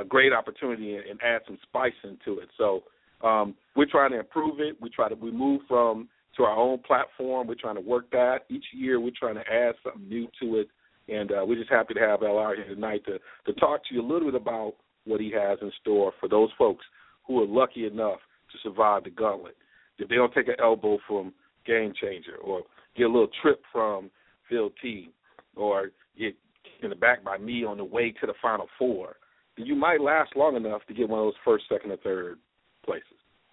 a 0.00 0.04
great 0.04 0.32
opportunity 0.32 0.96
and, 0.96 1.04
and 1.06 1.20
add 1.22 1.42
some 1.46 1.58
spice 1.62 1.92
into 2.04 2.40
it. 2.40 2.48
So 2.56 2.82
um, 3.22 3.54
we're 3.74 3.86
trying 3.86 4.10
to 4.12 4.20
improve 4.20 4.60
it. 4.60 4.76
We 4.80 4.90
try 4.90 5.08
to 5.08 5.14
we 5.14 5.30
move 5.30 5.62
from 5.68 6.08
to 6.36 6.44
our 6.44 6.56
own 6.56 6.78
platform. 6.78 7.46
We're 7.46 7.54
trying 7.54 7.76
to 7.76 7.80
work 7.80 8.10
that 8.10 8.40
each 8.50 8.64
year. 8.72 9.00
We're 9.00 9.10
trying 9.18 9.36
to 9.36 9.52
add 9.52 9.74
something 9.82 10.08
new 10.08 10.28
to 10.42 10.56
it, 10.56 10.68
and 11.08 11.32
uh, 11.32 11.44
we're 11.46 11.58
just 11.58 11.70
happy 11.70 11.94
to 11.94 12.00
have 12.00 12.20
LR 12.20 12.56
here 12.56 12.74
tonight 12.74 13.02
to 13.06 13.18
to 13.46 13.58
talk 13.58 13.80
to 13.88 13.94
you 13.94 14.02
a 14.02 14.06
little 14.06 14.30
bit 14.30 14.40
about 14.40 14.74
what 15.04 15.20
he 15.20 15.30
has 15.32 15.58
in 15.62 15.72
store 15.80 16.12
for 16.20 16.28
those 16.28 16.50
folks 16.58 16.84
who 17.26 17.42
are 17.42 17.46
lucky 17.46 17.86
enough 17.86 18.18
to 18.52 18.58
survive 18.62 19.04
the 19.04 19.10
gauntlet. 19.10 19.56
If 19.98 20.08
they 20.08 20.16
don't 20.16 20.34
take 20.34 20.48
an 20.48 20.56
elbow 20.60 20.98
from 21.06 21.32
Game 21.66 21.92
Changer 22.00 22.36
or 22.42 22.62
get 22.96 23.04
a 23.04 23.08
little 23.08 23.28
trip 23.42 23.62
from 23.72 24.10
Phil 24.48 24.70
T 24.82 25.10
or 25.56 25.90
get 26.18 26.34
in 26.82 26.90
the 26.90 26.96
back 26.96 27.24
by 27.24 27.38
me 27.38 27.64
on 27.64 27.78
the 27.78 27.84
way 27.84 28.12
to 28.20 28.26
the 28.26 28.34
Final 28.42 28.68
Four, 28.78 29.16
you 29.56 29.74
might 29.74 30.00
last 30.00 30.36
long 30.36 30.56
enough 30.56 30.82
to 30.88 30.94
get 30.94 31.08
one 31.08 31.20
of 31.20 31.26
those 31.26 31.34
first, 31.44 31.64
second, 31.68 31.90
or 31.90 31.96
third 31.98 32.38
places 32.84 33.04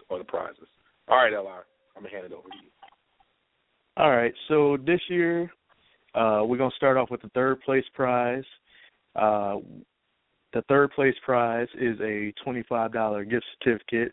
or 0.08 0.18
the 0.18 0.24
prizes. 0.24 0.68
All 1.08 1.16
right, 1.16 1.32
LR, 1.32 1.62
I'm 1.96 2.02
gonna 2.02 2.14
hand 2.14 2.26
it 2.26 2.32
over 2.32 2.48
to 2.48 2.56
you. 2.62 2.70
All 3.96 4.10
right, 4.10 4.34
so 4.48 4.76
this 4.84 5.00
year 5.08 5.50
uh, 6.14 6.42
we're 6.44 6.58
gonna 6.58 6.70
start 6.76 6.96
off 6.96 7.10
with 7.10 7.22
the 7.22 7.30
third 7.30 7.60
place 7.62 7.84
prize. 7.94 8.44
Uh, 9.16 9.56
the 10.52 10.62
third 10.68 10.92
place 10.92 11.14
prize 11.24 11.68
is 11.80 11.98
a 12.00 12.32
$25 12.46 13.28
gift 13.28 13.44
certificate 13.58 14.12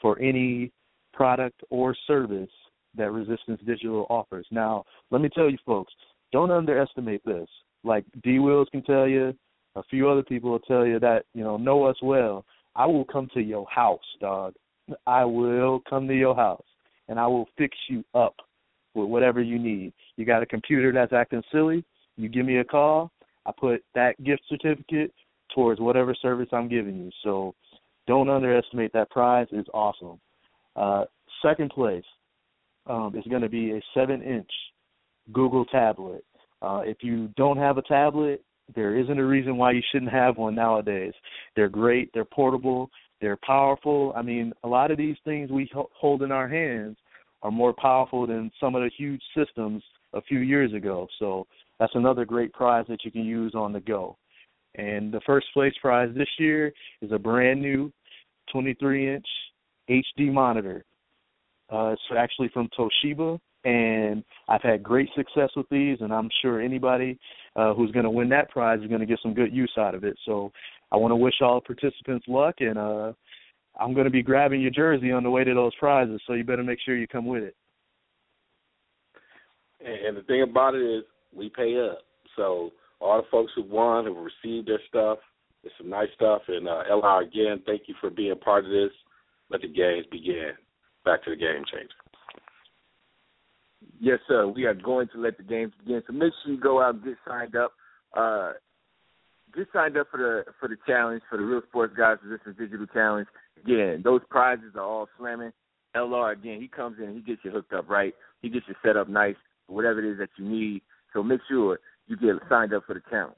for 0.00 0.18
any 0.20 0.72
product 1.12 1.60
or 1.70 1.94
service 2.06 2.50
that 2.96 3.10
Resistance 3.10 3.60
Digital 3.66 4.06
offers. 4.08 4.46
Now, 4.50 4.84
let 5.10 5.20
me 5.20 5.28
tell 5.34 5.50
you 5.50 5.58
folks, 5.66 5.92
don't 6.32 6.50
underestimate 6.50 7.24
this. 7.24 7.48
Like 7.82 8.04
D 8.22 8.38
Wills 8.38 8.68
can 8.70 8.82
tell 8.82 9.08
you, 9.08 9.34
a 9.76 9.82
few 9.84 10.08
other 10.08 10.22
people 10.22 10.50
will 10.50 10.58
tell 10.60 10.86
you 10.86 10.98
that, 11.00 11.24
you 11.34 11.44
know, 11.44 11.56
know 11.56 11.84
us 11.84 11.96
well. 12.02 12.44
I 12.74 12.86
will 12.86 13.04
come 13.04 13.28
to 13.34 13.40
your 13.40 13.66
house, 13.68 14.00
dog. 14.20 14.54
I 15.06 15.24
will 15.24 15.80
come 15.88 16.08
to 16.08 16.14
your 16.14 16.34
house 16.34 16.64
and 17.08 17.18
I 17.18 17.26
will 17.26 17.46
fix 17.56 17.76
you 17.88 18.04
up 18.14 18.36
with 18.94 19.08
whatever 19.08 19.40
you 19.40 19.58
need. 19.58 19.92
You 20.16 20.24
got 20.24 20.42
a 20.42 20.46
computer 20.46 20.92
that's 20.92 21.12
acting 21.12 21.42
silly, 21.52 21.84
you 22.16 22.28
give 22.28 22.46
me 22.46 22.58
a 22.58 22.64
call, 22.64 23.10
I 23.46 23.52
put 23.58 23.82
that 23.94 24.22
gift 24.24 24.42
certificate 24.48 25.12
towards 25.54 25.80
whatever 25.80 26.14
service 26.14 26.48
I'm 26.52 26.68
giving 26.68 26.96
you. 26.96 27.10
So 27.22 27.54
don't 28.06 28.28
underestimate 28.28 28.92
that 28.92 29.10
prize. 29.10 29.46
It's 29.50 29.68
awesome. 29.72 30.20
Uh, 30.76 31.04
second 31.42 31.70
place 31.70 32.04
um, 32.86 33.14
is 33.16 33.24
going 33.28 33.42
to 33.42 33.48
be 33.48 33.72
a 33.72 33.80
seven 33.94 34.22
inch 34.22 34.50
Google 35.32 35.64
tablet. 35.66 36.24
Uh, 36.62 36.82
if 36.84 36.98
you 37.02 37.28
don't 37.36 37.56
have 37.56 37.78
a 37.78 37.82
tablet, 37.82 38.42
there 38.74 38.96
isn't 38.96 39.18
a 39.18 39.24
reason 39.24 39.56
why 39.56 39.72
you 39.72 39.82
shouldn't 39.92 40.12
have 40.12 40.36
one 40.36 40.54
nowadays. 40.54 41.12
They're 41.56 41.68
great, 41.68 42.10
they're 42.12 42.24
portable, 42.24 42.90
they're 43.20 43.38
powerful. 43.44 44.12
I 44.16 44.22
mean, 44.22 44.52
a 44.64 44.68
lot 44.68 44.90
of 44.90 44.98
these 44.98 45.16
things 45.24 45.50
we 45.50 45.70
hold 45.74 46.22
in 46.22 46.32
our 46.32 46.48
hands 46.48 46.96
are 47.42 47.50
more 47.50 47.72
powerful 47.72 48.26
than 48.26 48.50
some 48.60 48.74
of 48.74 48.82
the 48.82 48.90
huge 48.96 49.22
systems 49.36 49.82
a 50.12 50.22
few 50.22 50.40
years 50.40 50.72
ago. 50.74 51.06
So 51.18 51.46
that's 51.78 51.94
another 51.94 52.24
great 52.24 52.52
prize 52.52 52.84
that 52.88 53.04
you 53.04 53.10
can 53.10 53.24
use 53.24 53.54
on 53.54 53.72
the 53.72 53.80
go. 53.80 54.16
And 54.74 55.12
the 55.12 55.20
first 55.26 55.46
place 55.52 55.72
prize 55.80 56.10
this 56.14 56.28
year 56.38 56.72
is 57.02 57.12
a 57.12 57.18
brand 57.18 57.60
new 57.60 57.92
23 58.52 59.14
inch 59.14 59.26
HD 59.88 60.32
monitor. 60.32 60.84
Uh, 61.72 61.88
it's 61.92 62.02
actually 62.16 62.48
from 62.52 62.68
Toshiba, 62.78 63.38
and 63.64 64.24
I've 64.48 64.62
had 64.62 64.82
great 64.82 65.08
success 65.16 65.50
with 65.56 65.68
these, 65.70 65.98
and 66.00 66.12
I'm 66.12 66.28
sure 66.42 66.60
anybody 66.60 67.18
uh, 67.56 67.74
who's 67.74 67.90
going 67.92 68.04
to 68.04 68.10
win 68.10 68.28
that 68.30 68.50
prize 68.50 68.80
is 68.80 68.88
going 68.88 69.00
to 69.00 69.06
get 69.06 69.18
some 69.22 69.34
good 69.34 69.52
use 69.52 69.72
out 69.78 69.94
of 69.94 70.04
it. 70.04 70.16
So 70.26 70.52
I 70.92 70.96
want 70.96 71.12
to 71.12 71.16
wish 71.16 71.34
all 71.40 71.60
participants 71.60 72.26
luck, 72.28 72.56
and 72.60 72.78
uh, 72.78 73.12
I'm 73.78 73.94
going 73.94 74.04
to 74.04 74.10
be 74.10 74.22
grabbing 74.22 74.60
your 74.60 74.70
jersey 74.70 75.12
on 75.12 75.22
the 75.22 75.30
way 75.30 75.44
to 75.44 75.54
those 75.54 75.74
prizes, 75.76 76.20
so 76.26 76.32
you 76.32 76.44
better 76.44 76.64
make 76.64 76.78
sure 76.84 76.96
you 76.96 77.06
come 77.06 77.26
with 77.26 77.42
it. 77.42 77.54
And 79.82 80.16
the 80.16 80.22
thing 80.22 80.42
about 80.42 80.74
it 80.74 80.82
is, 80.82 81.04
we 81.34 81.48
pay 81.48 81.78
up. 81.80 82.00
So 82.36 82.70
all 83.00 83.22
the 83.22 83.28
folks 83.30 83.52
who 83.54 83.62
won, 83.62 84.04
who 84.04 84.14
received 84.14 84.68
their 84.68 84.80
stuff, 84.88 85.18
it's 85.62 85.74
some 85.78 85.88
nice 85.88 86.08
stuff. 86.14 86.42
And 86.48 86.68
uh, 86.68 86.82
again, 87.18 87.62
thank 87.66 87.82
you 87.86 87.94
for 88.00 88.10
being 88.10 88.36
part 88.36 88.64
of 88.64 88.70
this. 88.70 88.90
Let 89.50 89.62
the 89.62 89.68
games 89.68 90.06
begin. 90.10 90.52
Back 91.04 91.24
to 91.24 91.30
the 91.30 91.36
game 91.36 91.64
changer. 91.72 91.88
Yes, 94.00 94.18
sir. 94.26 94.46
We 94.46 94.64
are 94.64 94.74
going 94.74 95.08
to 95.12 95.20
let 95.20 95.36
the 95.36 95.44
games 95.44 95.72
begin. 95.78 96.02
So 96.06 96.14
make 96.14 96.32
sure 96.42 96.54
you 96.54 96.58
go 96.58 96.82
out 96.82 96.94
and 96.94 97.04
get 97.04 97.16
signed 97.28 97.54
up. 97.54 97.72
Uh, 98.16 98.52
get 99.54 99.68
signed 99.72 99.96
up 99.98 100.08
for 100.10 100.16
the 100.16 100.50
for 100.58 100.68
the 100.68 100.76
challenge 100.86 101.22
for 101.28 101.36
the 101.36 101.44
Real 101.44 101.60
Sports 101.68 101.94
Guys 101.96 102.16
Resistance 102.24 102.56
Digital 102.58 102.86
Challenge. 102.86 103.28
Again, 103.62 104.00
those 104.02 104.22
prizes 104.30 104.72
are 104.74 104.82
all 104.82 105.08
slamming. 105.18 105.52
LR 105.94 106.32
again, 106.32 106.60
he 106.60 106.68
comes 106.68 106.96
in, 106.98 107.14
he 107.14 107.20
gets 107.20 107.40
you 107.44 107.50
hooked 107.50 107.72
up 107.72 107.90
right, 107.90 108.14
he 108.42 108.48
gets 108.48 108.64
you 108.68 108.74
set 108.82 108.96
up 108.96 109.08
nice, 109.08 109.34
whatever 109.66 109.98
it 109.98 110.10
is 110.10 110.18
that 110.18 110.30
you 110.38 110.48
need. 110.48 110.82
So 111.12 111.22
make 111.22 111.40
sure 111.48 111.80
you 112.06 112.16
get 112.16 112.36
signed 112.48 112.72
up 112.72 112.84
for 112.86 112.94
the 112.94 113.02
challenge. 113.10 113.36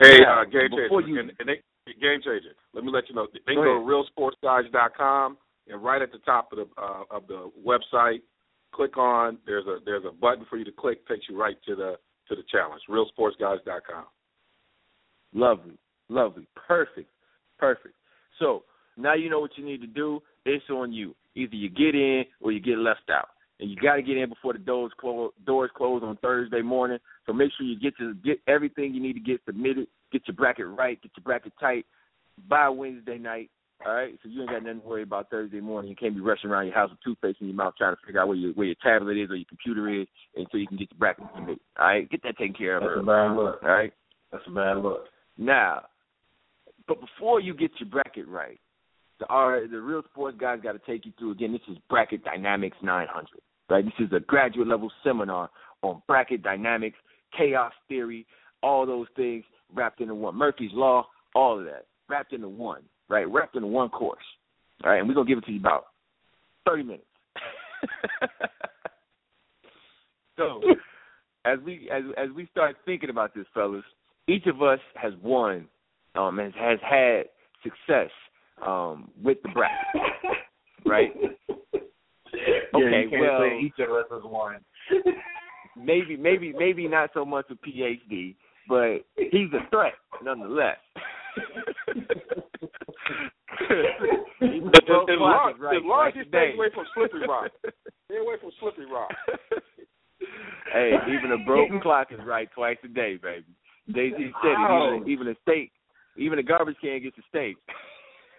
Hey, 0.00 0.18
now, 0.20 0.42
uh, 0.42 0.44
game 0.44 0.70
changer, 0.70 1.00
you, 1.06 1.20
and, 1.20 1.32
and 1.38 1.48
they, 1.48 1.92
game 2.00 2.20
changer. 2.24 2.56
Let 2.72 2.82
me 2.82 2.90
let 2.90 3.04
you 3.08 3.14
know. 3.14 3.28
They 3.46 3.54
go, 3.54 3.62
go 3.62 3.78
to 3.78 4.04
realsportsguys.com, 4.18 5.36
and 5.68 5.84
right 5.84 6.02
at 6.02 6.12
the 6.12 6.18
top 6.18 6.50
of 6.52 6.58
the 6.58 6.80
uh, 6.80 7.04
of 7.10 7.26
the 7.28 7.50
website, 7.64 8.20
click 8.74 8.96
on. 8.96 9.38
There's 9.46 9.66
a 9.66 9.78
there's 9.84 10.04
a 10.04 10.12
button 10.12 10.46
for 10.48 10.56
you 10.56 10.64
to 10.64 10.72
click. 10.72 11.06
Takes 11.08 11.26
you 11.28 11.38
right 11.38 11.56
to 11.66 11.74
the 11.74 11.96
to 12.28 12.36
the 12.36 12.42
challenge. 12.50 12.82
Realsportsguys.com. 12.88 14.04
Lovely, 15.34 15.78
lovely, 16.08 16.46
perfect, 16.66 17.10
perfect. 17.58 17.94
So 18.38 18.64
now 18.96 19.14
you 19.14 19.28
know 19.30 19.40
what 19.40 19.56
you 19.56 19.64
need 19.64 19.80
to 19.80 19.86
do. 19.86 20.20
It's 20.44 20.64
on 20.70 20.92
you. 20.92 21.14
Either 21.34 21.56
you 21.56 21.68
get 21.68 21.94
in 21.94 22.24
or 22.40 22.52
you 22.52 22.60
get 22.60 22.78
left 22.78 23.10
out 23.10 23.28
and 23.60 23.70
you 23.70 23.76
got 23.76 23.96
to 23.96 24.02
get 24.02 24.16
in 24.16 24.28
before 24.28 24.52
the 24.52 24.58
doors 24.58 24.92
close. 25.00 25.32
Doors 25.46 25.70
close 25.76 26.02
on 26.04 26.16
Thursday 26.18 26.62
morning. 26.62 26.98
So 27.26 27.32
make 27.32 27.50
sure 27.56 27.66
you 27.66 27.78
get 27.78 27.96
to 27.98 28.14
get 28.14 28.40
everything 28.46 28.94
you 28.94 29.02
need 29.02 29.14
to 29.14 29.20
get 29.20 29.40
submitted. 29.46 29.88
Get 30.12 30.22
your 30.26 30.36
bracket 30.36 30.66
right. 30.66 31.00
Get 31.02 31.12
your 31.16 31.24
bracket 31.24 31.52
tight 31.58 31.86
by 32.48 32.68
Wednesday 32.68 33.18
night. 33.18 33.50
All 33.84 33.92
right, 33.92 34.14
so 34.22 34.28
you 34.28 34.40
ain't 34.40 34.50
got 34.50 34.62
nothing 34.62 34.80
to 34.80 34.86
worry 34.86 35.02
about 35.02 35.30
Thursday 35.30 35.60
morning. 35.60 35.90
You 35.90 35.96
can't 35.96 36.14
be 36.14 36.20
rushing 36.20 36.48
around 36.48 36.66
your 36.66 36.74
house 36.74 36.90
with 36.90 37.00
toothpaste 37.04 37.40
in 37.40 37.48
your 37.48 37.56
mouth 37.56 37.74
trying 37.76 37.94
to 37.94 38.00
figure 38.06 38.20
out 38.20 38.28
where 38.28 38.36
your 38.36 38.52
where 38.54 38.66
your 38.66 38.76
tablet 38.82 39.16
is 39.16 39.30
or 39.30 39.36
your 39.36 39.46
computer 39.48 39.88
is, 39.88 40.06
until 40.36 40.60
you 40.60 40.66
can 40.66 40.78
get 40.78 40.88
your 40.90 40.98
bracket 40.98 41.26
submitted. 41.34 41.60
All 41.78 41.86
right, 41.86 42.10
get 42.10 42.22
that 42.22 42.38
taken 42.38 42.54
care 42.54 42.76
of. 42.76 42.82
That's 42.82 43.02
a 43.02 43.06
bad 43.06 43.36
look. 43.36 43.62
All 43.62 43.68
right, 43.68 43.92
that's 44.32 44.44
a 44.46 44.50
bad 44.50 44.78
look. 44.78 45.04
Now, 45.36 45.82
but 46.88 46.98
before 47.00 47.40
you 47.40 47.52
get 47.52 47.72
your 47.78 47.90
bracket 47.90 48.26
right, 48.26 48.58
the 49.20 49.26
our 49.26 49.66
the 49.66 49.80
real 49.80 50.02
sports 50.10 50.38
guys 50.40 50.60
got 50.62 50.72
to 50.72 50.80
take 50.86 51.04
you 51.04 51.12
through 51.18 51.32
again. 51.32 51.52
This 51.52 51.60
is 51.68 51.76
Bracket 51.90 52.24
Dynamics 52.24 52.76
900. 52.82 53.26
Right, 53.68 53.84
this 53.84 53.94
is 53.98 54.12
a 54.14 54.20
graduate 54.20 54.68
level 54.68 54.90
seminar 55.02 55.50
on 55.82 56.02
bracket 56.06 56.42
dynamics, 56.42 56.96
chaos 57.36 57.72
theory, 57.88 58.26
all 58.62 58.86
those 58.86 59.06
things 59.16 59.44
wrapped 59.74 60.00
into 60.00 60.14
one. 60.14 60.34
Murphy's 60.34 60.70
law, 60.72 61.06
all 61.34 61.58
of 61.58 61.64
that 61.66 61.86
wrapped 62.08 62.32
into 62.32 62.48
one. 62.48 62.82
Right, 63.08 63.30
wrapped 63.30 63.56
in 63.56 63.66
one 63.68 63.90
course. 63.90 64.24
All 64.82 64.90
right, 64.90 64.98
and 64.98 65.08
we're 65.08 65.14
gonna 65.14 65.28
give 65.28 65.38
it 65.38 65.44
to 65.46 65.52
you 65.52 65.60
about 65.60 65.86
thirty 66.66 66.82
minutes. 66.82 67.04
so, 70.36 70.60
as 71.44 71.58
we 71.64 71.88
as 71.92 72.02
as 72.16 72.30
we 72.34 72.46
start 72.50 72.76
thinking 72.84 73.10
about 73.10 73.34
this, 73.34 73.46
fellas, 73.52 73.84
each 74.26 74.46
of 74.46 74.62
us 74.62 74.80
has 74.94 75.12
won, 75.22 75.66
um, 76.14 76.38
has 76.38 76.52
has 76.58 76.78
had 76.82 77.24
success 77.62 78.10
um, 78.66 79.10
with 79.22 79.38
the 79.42 79.48
bracket, 79.50 80.02
right? 80.86 81.12
okay, 81.54 83.04
yeah, 83.10 83.20
well, 83.20 83.44
each 83.60 83.78
of 83.78 83.90
us 83.90 84.06
has 84.10 84.22
won. 84.24 84.56
maybe, 85.76 86.16
maybe, 86.16 86.52
maybe 86.56 86.88
not 86.88 87.10
so 87.14 87.24
much 87.24 87.46
a 87.50 87.54
PhD, 87.54 88.34
but 88.68 88.98
he's 89.16 89.52
a 89.52 89.68
threat 89.70 89.94
nonetheless. 90.22 90.76
As, 94.40 94.48
long, 95.18 95.54
right, 95.58 95.76
as 95.76 95.82
long 95.84 96.08
as 96.08 96.14
he 96.14 96.22
stays 96.28 96.54
away 96.54 96.68
from 96.74 96.86
Slippery 96.94 97.26
Rock, 97.28 97.50
stay 98.06 98.18
away 98.18 98.36
from 98.40 98.50
Slippery 98.60 98.86
Rock. 98.86 99.10
hey, 100.72 100.92
even 101.08 101.32
a 101.32 101.38
broken 101.44 101.80
clock 101.80 102.08
is 102.10 102.20
right 102.26 102.48
twice 102.54 102.78
a 102.84 102.88
day, 102.88 103.18
baby. 103.22 103.44
Daisy 103.92 104.32
said 104.42 104.50
it. 104.50 104.52
Even, 104.52 104.70
oh. 104.70 105.04
even 105.06 105.28
a 105.28 105.34
steak, 105.42 105.70
even 106.16 106.38
a 106.38 106.42
garbage 106.42 106.76
can 106.80 107.02
gets 107.02 107.18
a 107.18 107.22
steak. 107.28 107.56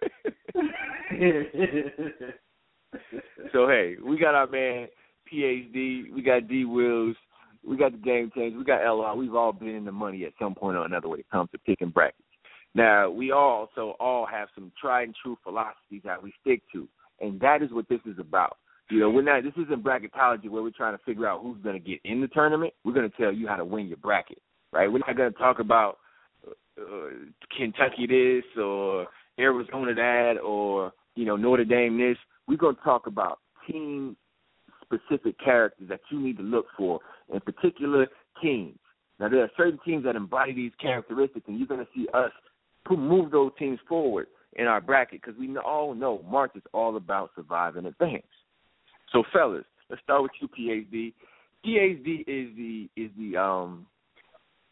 so 3.52 3.68
hey, 3.68 3.96
we 4.04 4.18
got 4.18 4.34
our 4.34 4.46
man 4.46 4.88
PhD, 5.32 6.12
we 6.12 6.22
got 6.22 6.48
D 6.48 6.64
Wills, 6.64 7.16
we 7.66 7.76
got 7.76 7.92
the 7.92 7.98
game 7.98 8.30
change, 8.34 8.56
we 8.56 8.64
got 8.64 8.80
LR. 8.80 9.16
We've 9.16 9.34
all 9.34 9.52
been 9.52 9.74
in 9.74 9.84
the 9.84 9.92
money 9.92 10.24
at 10.24 10.32
some 10.40 10.54
point 10.54 10.76
or 10.76 10.84
another 10.84 11.08
when 11.08 11.20
it 11.20 11.30
comes 11.30 11.50
to 11.52 11.58
picking 11.58 11.90
brackets. 11.90 12.22
Now 12.76 13.08
we 13.08 13.32
also 13.32 13.96
all 13.98 14.26
have 14.26 14.48
some 14.54 14.70
tried 14.78 15.04
and 15.04 15.14
true 15.22 15.38
philosophies 15.42 16.02
that 16.04 16.22
we 16.22 16.34
stick 16.42 16.60
to, 16.74 16.86
and 17.22 17.40
that 17.40 17.62
is 17.62 17.72
what 17.72 17.88
this 17.88 18.00
is 18.04 18.18
about. 18.18 18.58
You 18.90 19.00
know, 19.00 19.08
we're 19.08 19.22
not. 19.22 19.42
This 19.42 19.54
isn't 19.64 19.82
bracketology 19.82 20.50
where 20.50 20.62
we're 20.62 20.70
trying 20.76 20.96
to 20.96 21.02
figure 21.02 21.26
out 21.26 21.40
who's 21.42 21.56
going 21.62 21.82
to 21.82 21.88
get 21.88 22.00
in 22.04 22.20
the 22.20 22.28
tournament. 22.28 22.74
We're 22.84 22.92
going 22.92 23.10
to 23.10 23.16
tell 23.16 23.32
you 23.32 23.48
how 23.48 23.56
to 23.56 23.64
win 23.64 23.88
your 23.88 23.96
bracket, 23.96 24.42
right? 24.74 24.92
We're 24.92 24.98
not 24.98 25.16
going 25.16 25.32
to 25.32 25.38
talk 25.38 25.58
about 25.58 25.96
uh, 26.46 26.84
Kentucky 27.56 28.06
this 28.06 28.62
or 28.62 29.06
Arizona 29.40 29.94
that 29.94 30.34
or 30.44 30.92
you 31.14 31.24
know 31.24 31.36
Notre 31.36 31.64
Dame 31.64 31.96
this. 31.96 32.18
We're 32.46 32.58
going 32.58 32.76
to 32.76 32.82
talk 32.82 33.06
about 33.06 33.38
team 33.66 34.18
specific 34.84 35.36
characters 35.42 35.88
that 35.88 36.00
you 36.10 36.20
need 36.20 36.36
to 36.36 36.42
look 36.42 36.66
for 36.76 37.00
in 37.32 37.40
particular 37.40 38.06
teams. 38.42 38.78
Now 39.18 39.30
there 39.30 39.42
are 39.42 39.50
certain 39.56 39.80
teams 39.82 40.04
that 40.04 40.14
embody 40.14 40.52
these 40.52 40.72
characteristics, 40.78 41.46
and 41.48 41.58
you're 41.58 41.66
going 41.66 41.80
to 41.80 41.88
see 41.94 42.06
us 42.12 42.30
move 42.94 43.30
those 43.30 43.52
teams 43.58 43.78
forward 43.88 44.26
in 44.54 44.66
our 44.66 44.80
bracket 44.80 45.22
because 45.22 45.38
we 45.38 45.54
all 45.58 45.94
know 45.94 46.24
March 46.30 46.52
is 46.54 46.62
all 46.72 46.96
about 46.96 47.30
survive 47.34 47.76
and 47.76 47.86
advance. 47.86 48.22
So, 49.12 49.22
fellas, 49.32 49.64
let's 49.88 50.02
start 50.02 50.22
with 50.22 50.32
you, 50.40 50.48
PhD. 50.48 51.12
PhD 51.64 52.20
is 52.20 52.54
the 52.56 52.88
is 52.96 53.10
the 53.18 53.36
um 53.36 53.86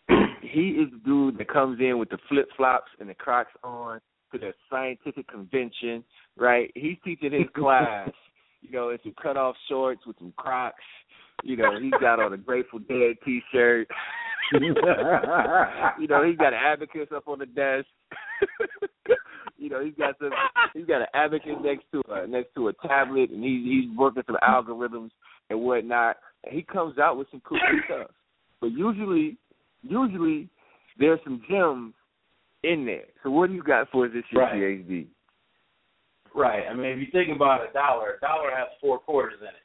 he 0.42 0.70
is 0.70 0.90
the 0.92 1.00
dude 1.04 1.38
that 1.38 1.48
comes 1.48 1.80
in 1.80 1.98
with 1.98 2.10
the 2.10 2.18
flip 2.28 2.48
flops 2.56 2.90
and 3.00 3.08
the 3.08 3.14
Crocs 3.14 3.52
on 3.62 4.00
to 4.32 4.38
the 4.38 4.52
scientific 4.70 5.26
convention, 5.28 6.04
right? 6.36 6.70
He's 6.74 6.96
teaching 7.04 7.32
his 7.32 7.48
class, 7.56 8.10
you 8.60 8.70
know, 8.70 8.90
in 8.90 8.98
some 9.02 9.14
cut 9.20 9.36
off 9.36 9.56
shorts 9.68 10.02
with 10.06 10.18
some 10.18 10.32
Crocs. 10.36 10.76
You 11.42 11.56
know, 11.56 11.80
he's 11.80 11.92
got 12.00 12.20
on 12.20 12.32
a 12.32 12.36
Grateful 12.36 12.78
Dead 12.78 13.16
t 13.24 13.40
shirt. 13.52 13.88
you 14.60 16.08
know, 16.08 16.24
he's 16.24 16.36
got 16.36 16.52
an 16.52 16.60
abacus 16.64 17.08
up 17.14 17.28
on 17.28 17.38
the 17.38 17.46
desk. 17.46 17.86
you 19.58 19.68
know, 19.68 19.84
he's 19.84 19.94
got 19.94 20.16
some 20.18 20.30
he's 20.74 20.86
got 20.86 21.00
an 21.00 21.06
abacus 21.14 21.56
next 21.62 21.84
to 21.92 22.02
a 22.10 22.26
next 22.26 22.54
to 22.54 22.68
a 22.68 22.72
tablet 22.86 23.30
and 23.30 23.42
he's 23.42 23.64
he's 23.64 23.96
working 23.96 24.22
some 24.26 24.36
algorithms 24.42 25.10
and 25.50 25.60
whatnot. 25.60 26.16
And 26.44 26.54
he 26.54 26.62
comes 26.62 26.98
out 26.98 27.16
with 27.16 27.28
some 27.30 27.42
cool 27.44 27.58
stuff. 27.86 28.10
But 28.60 28.72
usually 28.72 29.36
usually 29.82 30.48
there's 30.98 31.20
some 31.24 31.42
gems 31.48 31.94
in 32.62 32.84
there. 32.86 33.06
So 33.22 33.30
what 33.30 33.48
do 33.48 33.54
you 33.54 33.62
got 33.62 33.90
for 33.90 34.08
this 34.08 34.24
year, 34.30 34.42
right. 34.42 34.54
PhD? 34.54 35.06
Right. 36.34 36.64
I 36.68 36.74
mean, 36.74 36.86
if 36.86 36.98
you 36.98 37.06
think 37.12 37.34
about 37.34 37.68
a 37.68 37.72
dollar, 37.72 38.14
a 38.16 38.20
dollar 38.20 38.50
has 38.50 38.68
four 38.80 38.98
quarters 38.98 39.38
in 39.40 39.48
it. 39.48 39.63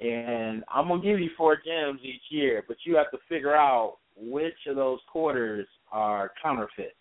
And 0.00 0.62
I'm 0.72 0.88
gonna 0.88 1.02
give 1.02 1.18
you 1.18 1.30
four 1.36 1.56
gems 1.56 2.00
each 2.04 2.22
year, 2.30 2.64
but 2.68 2.76
you 2.84 2.96
have 2.96 3.10
to 3.10 3.18
figure 3.28 3.56
out 3.56 3.98
which 4.16 4.54
of 4.68 4.76
those 4.76 5.00
quarters 5.10 5.66
are 5.90 6.32
counterfeit. 6.40 6.94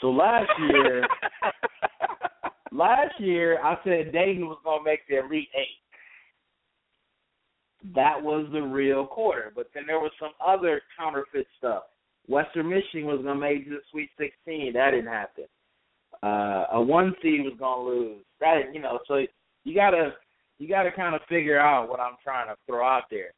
So 0.00 0.10
last 0.10 0.50
year, 0.70 1.06
last 2.72 3.18
year 3.18 3.58
I 3.62 3.76
said 3.84 4.12
Dayton 4.12 4.46
was 4.46 4.58
gonna 4.64 4.84
make 4.84 5.00
the 5.08 5.20
Elite 5.20 5.48
Eight. 5.54 5.80
That 7.94 8.20
was 8.20 8.46
the 8.52 8.60
real 8.60 9.06
quarter, 9.06 9.52
but 9.54 9.68
then 9.72 9.84
there 9.86 10.00
was 10.00 10.12
some 10.20 10.32
other 10.44 10.82
counterfeit 10.98 11.46
stuff. 11.56 11.84
Western 12.28 12.68
Michigan 12.68 13.06
was 13.06 13.22
gonna 13.24 13.40
make 13.40 13.68
the 13.68 13.78
Sweet 13.90 14.10
16. 14.18 14.72
That 14.74 14.90
didn't 14.90 15.06
happen. 15.06 15.44
Uh, 16.22 16.66
a 16.72 16.82
one 16.82 17.14
seed 17.22 17.44
was 17.44 17.54
gonna 17.58 17.82
lose. 17.82 18.24
That 18.40 18.74
you 18.74 18.80
know, 18.80 18.98
so 19.06 19.24
you 19.64 19.74
gotta 19.74 20.14
you 20.58 20.68
gotta 20.68 20.90
kind 20.92 21.14
of 21.14 21.20
figure 21.28 21.58
out 21.58 21.88
what 21.88 22.00
I'm 22.00 22.16
trying 22.22 22.48
to 22.48 22.56
throw 22.66 22.86
out 22.86 23.04
there. 23.10 23.32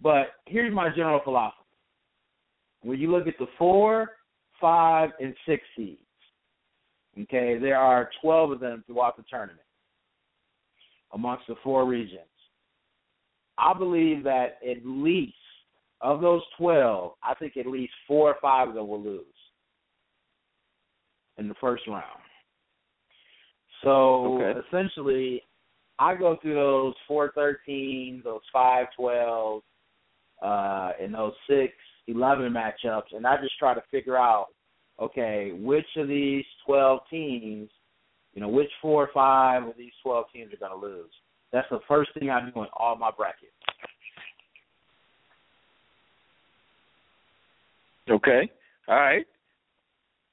But 0.00 0.28
here's 0.46 0.74
my 0.74 0.88
general 0.90 1.20
philosophy. 1.22 1.58
When 2.82 2.98
you 2.98 3.10
look 3.10 3.26
at 3.26 3.38
the 3.38 3.46
four, 3.58 4.10
five, 4.60 5.10
and 5.20 5.34
six 5.46 5.62
seeds, 5.76 6.00
okay, 7.20 7.58
there 7.58 7.76
are 7.76 8.10
12 8.20 8.52
of 8.52 8.60
them 8.60 8.82
throughout 8.86 9.16
the 9.16 9.24
tournament 9.30 9.60
amongst 11.12 11.46
the 11.46 11.54
four 11.62 11.86
regions. 11.86 12.20
I 13.58 13.74
believe 13.76 14.24
that 14.24 14.58
at 14.68 14.84
least 14.84 15.34
of 16.00 16.20
those 16.20 16.42
12, 16.58 17.12
I 17.22 17.34
think 17.34 17.56
at 17.56 17.66
least 17.66 17.92
four 18.08 18.30
or 18.30 18.36
five 18.42 18.68
of 18.68 18.74
them 18.74 18.88
will 18.88 19.02
lose 19.02 19.24
in 21.38 21.48
the 21.48 21.54
first 21.60 21.86
round. 21.86 22.04
So 23.84 24.40
okay. 24.40 24.60
essentially, 24.66 25.42
I 26.02 26.16
go 26.16 26.36
through 26.42 26.54
those 26.54 26.94
four 27.06 27.30
thirteen, 27.34 28.22
those 28.24 28.40
five 28.52 28.86
twelve, 28.98 29.62
uh, 30.42 30.90
and 31.00 31.14
those 31.14 31.34
six 31.48 31.72
eleven 32.08 32.52
matchups, 32.52 33.14
and 33.14 33.24
I 33.26 33.36
just 33.40 33.56
try 33.58 33.72
to 33.74 33.82
figure 33.90 34.16
out, 34.16 34.48
okay, 35.00 35.52
which 35.54 35.86
of 35.96 36.08
these 36.08 36.44
twelve 36.66 37.00
teams, 37.08 37.70
you 38.34 38.40
know, 38.40 38.48
which 38.48 38.70
four 38.80 39.04
or 39.04 39.10
five 39.14 39.62
of 39.62 39.74
these 39.78 39.92
twelve 40.02 40.24
teams 40.32 40.52
are 40.52 40.56
going 40.56 40.80
to 40.80 40.86
lose. 40.86 41.10
That's 41.52 41.68
the 41.70 41.80
first 41.86 42.10
thing 42.14 42.30
I 42.30 42.40
do 42.40 42.62
in 42.62 42.66
all 42.76 42.96
my 42.96 43.10
brackets. 43.16 43.52
Okay. 48.10 48.50
All 48.88 48.96
right. 48.96 49.24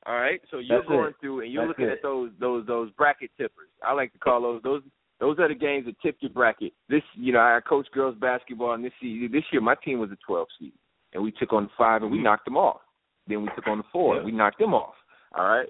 All 0.08 0.16
right. 0.16 0.42
So 0.50 0.58
you're 0.58 0.80
That's 0.80 0.88
going 0.88 1.10
it. 1.10 1.16
through 1.22 1.42
and 1.42 1.54
you're 1.54 1.68
That's 1.68 1.78
looking 1.80 1.92
it. 1.92 1.98
at 1.98 2.02
those 2.02 2.32
those 2.40 2.66
those 2.66 2.90
bracket 2.98 3.30
tippers. 3.38 3.70
I 3.86 3.94
like 3.94 4.12
to 4.14 4.20
call 4.20 4.42
those 4.42 4.62
those 4.64 4.82
those 5.20 5.38
are 5.40 5.48
the 5.48 5.56
games 5.56 5.86
that 5.86 6.00
tip 6.02 6.18
your 6.22 6.32
bracket. 6.32 6.74
This 6.90 7.02
you 7.16 7.34
know, 7.34 7.40
I 7.40 7.60
coach 7.68 7.88
girls 7.94 8.16
basketball 8.20 8.74
and 8.74 8.84
this 8.84 8.94
year 9.02 9.30
this 9.32 9.44
year 9.52 9.62
my 9.62 9.76
team 9.84 10.00
was 10.00 10.12
a 10.12 10.18
twelve 10.26 10.48
seed. 10.60 10.74
And 11.14 11.24
we 11.24 11.32
took 11.32 11.54
on 11.54 11.64
the 11.64 11.70
five 11.78 12.04
and 12.04 12.12
we 12.12 12.22
knocked 12.22 12.46
them 12.46 12.58
off. 12.58 12.82
Then 13.28 13.42
we 13.42 13.50
took 13.56 13.68
on 13.68 13.80
the 13.80 13.84
four 13.92 14.18
and 14.18 14.26
we 14.26 14.32
knocked 14.32 14.60
them 14.60 14.74
off. 14.74 14.94
All 15.36 15.46
right. 15.46 15.68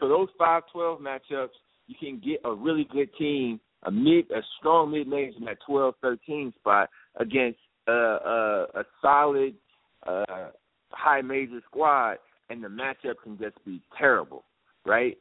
So 0.00 0.08
those 0.08 0.28
five 0.38 0.62
twelve 0.72 1.00
matchups, 1.00 1.50
you 1.86 1.94
can 1.98 2.20
get 2.24 2.40
a 2.44 2.52
really 2.54 2.88
good 2.90 3.10
team, 3.18 3.60
a 3.84 3.90
mid 3.90 4.30
a 4.30 4.40
strong 4.58 4.90
mid 4.90 5.08
range 5.10 5.34
in 5.38 5.44
that 5.44 5.58
12-13 5.68 6.54
spot 6.54 6.88
against 7.16 7.58
uh, 7.86 7.92
uh, 7.92 8.66
a 8.74 8.84
solid 9.00 9.54
uh, 10.06 10.48
high 10.90 11.22
major 11.22 11.60
squad, 11.66 12.16
and 12.50 12.62
the 12.62 12.68
matchup 12.68 13.14
can 13.22 13.38
just 13.38 13.62
be 13.64 13.80
terrible, 13.96 14.44
right? 14.84 15.16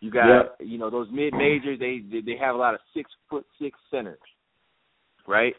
You 0.00 0.10
got 0.10 0.26
Yep. 0.28 0.56
you 0.60 0.78
know 0.78 0.90
those 0.90 1.08
mid 1.10 1.34
majors. 1.34 1.78
They 1.78 2.02
they 2.20 2.36
have 2.36 2.54
a 2.54 2.58
lot 2.58 2.74
of 2.74 2.80
six 2.94 3.10
foot 3.28 3.44
six 3.60 3.78
centers, 3.90 4.18
right? 5.26 5.54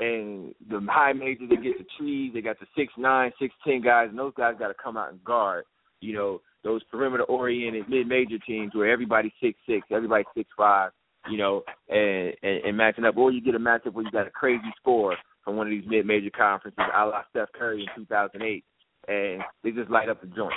And 0.00 0.54
the 0.68 0.80
high 0.90 1.12
majors 1.12 1.48
they 1.48 1.56
get 1.56 1.78
the 1.78 1.86
trees. 1.98 2.32
They 2.34 2.40
got 2.40 2.58
the 2.58 2.66
six 2.76 2.92
nine, 2.98 3.32
six 3.38 3.54
ten 3.64 3.80
guys, 3.82 4.08
and 4.10 4.18
those 4.18 4.34
guys 4.36 4.54
got 4.58 4.68
to 4.68 4.74
come 4.82 4.96
out 4.96 5.12
and 5.12 5.22
guard. 5.22 5.64
You 6.00 6.14
know 6.14 6.40
those 6.64 6.82
perimeter 6.84 7.24
oriented 7.24 7.88
mid 7.88 8.08
major 8.08 8.38
teams 8.38 8.74
where 8.74 8.90
everybody's 8.90 9.32
six 9.40 9.58
six, 9.66 9.86
everybody's 9.90 10.26
six 10.34 10.48
five. 10.56 10.90
You 11.30 11.38
know, 11.38 11.62
and, 11.88 12.34
and 12.42 12.64
and 12.64 12.76
matching 12.76 13.04
up, 13.04 13.16
or 13.16 13.30
you 13.30 13.40
get 13.40 13.54
a 13.54 13.58
matchup 13.58 13.92
where 13.92 14.04
you 14.04 14.10
got 14.10 14.26
a 14.26 14.30
crazy 14.30 14.62
score 14.80 15.16
from 15.44 15.56
one 15.56 15.66
of 15.66 15.70
these 15.70 15.84
mid 15.86 16.04
major 16.04 16.30
conferences, 16.30 16.78
a 16.78 17.06
la 17.06 17.22
Steph 17.30 17.52
Curry 17.52 17.82
in 17.96 18.04
2008 18.04 18.64
and 19.08 19.42
they 19.62 19.70
just 19.70 19.90
light 19.90 20.08
up 20.08 20.20
the 20.20 20.26
joint. 20.28 20.54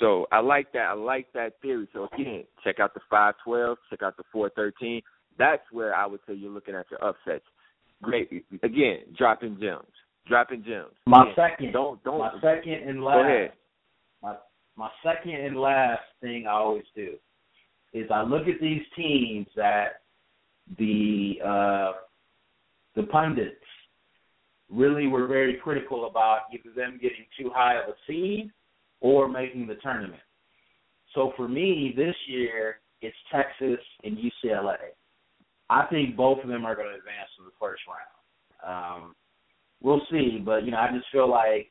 So 0.00 0.26
I 0.32 0.40
like 0.40 0.72
that. 0.72 0.86
I 0.86 0.92
like 0.94 1.32
that 1.34 1.54
theory. 1.62 1.88
So 1.92 2.08
again, 2.12 2.44
check 2.64 2.80
out 2.80 2.94
the 2.94 3.00
five 3.08 3.34
twelve, 3.44 3.78
check 3.90 4.02
out 4.02 4.16
the 4.16 4.24
four 4.32 4.50
thirteen. 4.50 5.02
That's 5.38 5.62
where 5.72 5.94
I 5.94 6.06
would 6.06 6.20
say 6.26 6.34
you're 6.34 6.50
looking 6.50 6.74
at 6.74 6.86
your 6.90 7.02
upsets. 7.04 7.44
Great. 8.02 8.44
Again, 8.62 8.98
dropping 9.16 9.58
gems. 9.60 9.86
Dropping 10.26 10.64
gems. 10.64 10.92
My 11.06 11.22
Again, 11.22 11.34
second, 11.36 11.72
Don't 11.72 12.02
don't 12.04 12.18
my 12.18 12.32
second 12.40 12.88
and 12.88 13.04
last. 13.04 13.14
go 13.16 13.20
ahead. 13.24 13.52
my 14.22 14.34
my 14.76 14.90
second 15.04 15.34
and 15.34 15.56
last 15.60 16.02
thing 16.20 16.46
I 16.46 16.52
always 16.52 16.84
do 16.96 17.14
is 17.92 18.10
I 18.12 18.22
look 18.22 18.48
at 18.48 18.60
these 18.60 18.82
teams 18.96 19.46
that 19.54 20.00
the 20.78 21.34
uh, 21.44 21.92
the 22.96 23.04
pundits 23.04 23.54
really 24.70 25.06
were 25.06 25.26
very 25.26 25.56
critical 25.62 26.06
about 26.06 26.40
either 26.52 26.74
them 26.74 26.98
getting 27.00 27.26
too 27.38 27.50
high 27.54 27.76
of 27.76 27.88
a 27.90 27.94
seed 28.06 28.50
or 29.00 29.28
making 29.28 29.66
the 29.66 29.76
tournament. 29.76 30.22
So 31.14 31.32
for 31.36 31.48
me 31.48 31.92
this 31.96 32.14
year 32.26 32.80
it's 33.00 33.16
Texas 33.32 33.84
and 34.02 34.16
UCLA. 34.16 34.76
I 35.70 35.86
think 35.86 36.16
both 36.16 36.42
of 36.42 36.48
them 36.48 36.64
are 36.64 36.74
going 36.74 36.88
to 36.88 36.94
advance 36.94 37.30
to 37.38 37.44
the 37.44 37.52
first 37.60 37.82
round. 37.88 39.04
Um, 39.04 39.14
we'll 39.82 40.02
see, 40.10 40.40
but 40.44 40.64
you 40.64 40.70
know 40.70 40.78
I 40.78 40.90
just 40.92 41.10
feel 41.12 41.30
like 41.30 41.70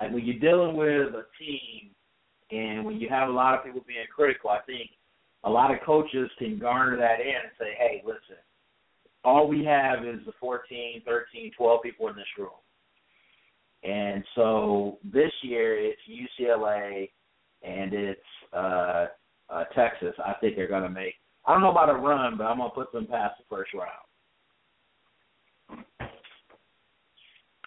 like 0.00 0.12
when 0.12 0.24
you're 0.24 0.38
dealing 0.38 0.76
with 0.76 1.14
a 1.14 1.24
team 1.38 1.90
and 2.50 2.84
when 2.84 3.00
you 3.00 3.08
have 3.08 3.28
a 3.28 3.32
lot 3.32 3.58
of 3.58 3.64
people 3.64 3.82
being 3.86 4.06
critical, 4.14 4.50
I 4.50 4.60
think 4.66 4.90
a 5.44 5.50
lot 5.50 5.72
of 5.72 5.80
coaches 5.84 6.30
can 6.38 6.58
garner 6.58 6.96
that 6.96 7.20
in 7.20 7.28
and 7.28 7.52
say, 7.58 7.74
hey, 7.78 8.02
listen, 8.04 8.40
all 9.24 9.48
we 9.48 9.64
have 9.64 10.04
is 10.04 10.20
the 10.24 10.32
14, 10.40 11.02
13, 11.04 11.52
12 11.56 11.82
people 11.82 12.08
in 12.08 12.16
this 12.16 12.24
room. 12.38 12.48
And 13.84 14.24
so 14.34 14.98
this 15.04 15.30
year 15.42 15.78
it's 15.78 16.00
UCLA 16.08 17.10
and 17.62 17.92
it's 17.92 18.20
uh, 18.52 19.06
uh, 19.50 19.64
Texas, 19.74 20.14
I 20.24 20.34
think 20.40 20.56
they're 20.56 20.68
going 20.68 20.82
to 20.82 20.90
make. 20.90 21.14
I 21.46 21.52
don't 21.52 21.62
know 21.62 21.70
about 21.70 21.88
a 21.88 21.94
run, 21.94 22.36
but 22.36 22.44
I'm 22.44 22.58
going 22.58 22.70
to 22.70 22.74
put 22.74 22.92
them 22.92 23.06
past 23.06 23.34
the 23.38 23.44
first 23.48 23.70
round. 23.72 23.90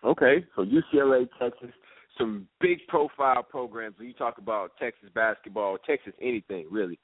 Okay, 0.04 0.44
so 0.56 0.66
UCLA, 0.66 1.28
Texas, 1.40 1.70
some 2.18 2.48
big 2.60 2.80
profile 2.88 3.44
programs. 3.44 3.98
When 3.98 4.08
you 4.08 4.14
talk 4.14 4.38
about 4.40 4.72
Texas 4.80 5.10
basketball, 5.14 5.78
Texas 5.86 6.14
anything 6.22 6.66
really, 6.72 7.00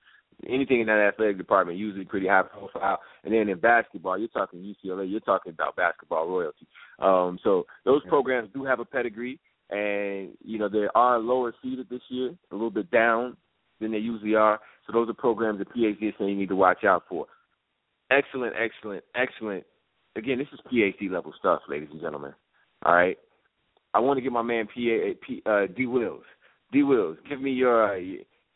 anything 0.47 0.81
in 0.81 0.87
that 0.87 0.99
athletic 0.99 1.37
department 1.37 1.77
usually 1.77 2.05
pretty 2.05 2.27
high 2.27 2.43
profile. 2.43 2.99
And 3.23 3.33
then 3.33 3.49
in 3.49 3.59
basketball, 3.59 4.17
you're 4.17 4.27
talking 4.27 4.59
UCLA, 4.59 5.09
you're 5.09 5.19
talking 5.21 5.51
about 5.51 5.75
basketball 5.75 6.27
royalty. 6.27 6.67
Um, 6.99 7.39
so 7.43 7.65
those 7.85 8.01
programs 8.07 8.49
do 8.53 8.63
have 8.65 8.79
a 8.79 8.85
pedigree, 8.85 9.39
and 9.69 10.29
you 10.43 10.57
know 10.57 10.69
they 10.69 10.87
are 10.95 11.19
lower 11.19 11.53
seeded 11.61 11.89
this 11.89 12.01
year, 12.09 12.33
a 12.51 12.55
little 12.55 12.71
bit 12.71 12.89
down 12.91 13.35
than 13.79 13.91
they 13.91 13.97
usually 13.97 14.35
are. 14.35 14.59
So 14.85 14.93
those 14.93 15.09
are 15.09 15.13
programs 15.13 15.59
that 15.59 15.73
PhD 15.73 16.09
is 16.09 16.13
saying 16.17 16.31
you 16.31 16.37
need 16.37 16.49
to 16.49 16.55
watch 16.55 16.83
out 16.83 17.03
for. 17.09 17.25
Excellent, 18.09 18.53
excellent, 18.57 19.03
excellent. 19.15 19.63
Again, 20.15 20.39
this 20.39 20.47
is 20.53 20.59
PhD 20.71 21.11
level 21.11 21.33
stuff, 21.37 21.61
ladies 21.67 21.89
and 21.91 22.01
gentlemen. 22.01 22.33
All 22.83 22.93
right. 22.93 23.17
I 23.93 23.99
want 23.99 24.17
to 24.17 24.21
get 24.21 24.31
my 24.31 24.41
man 24.41 24.67
P. 24.73 25.13
P 25.25 25.41
uh, 25.45 25.65
D. 25.75 25.85
Wills. 25.85 26.23
D. 26.71 26.83
Wills, 26.83 27.17
give 27.29 27.41
me 27.41 27.51
your 27.51 27.95
uh, 27.95 27.99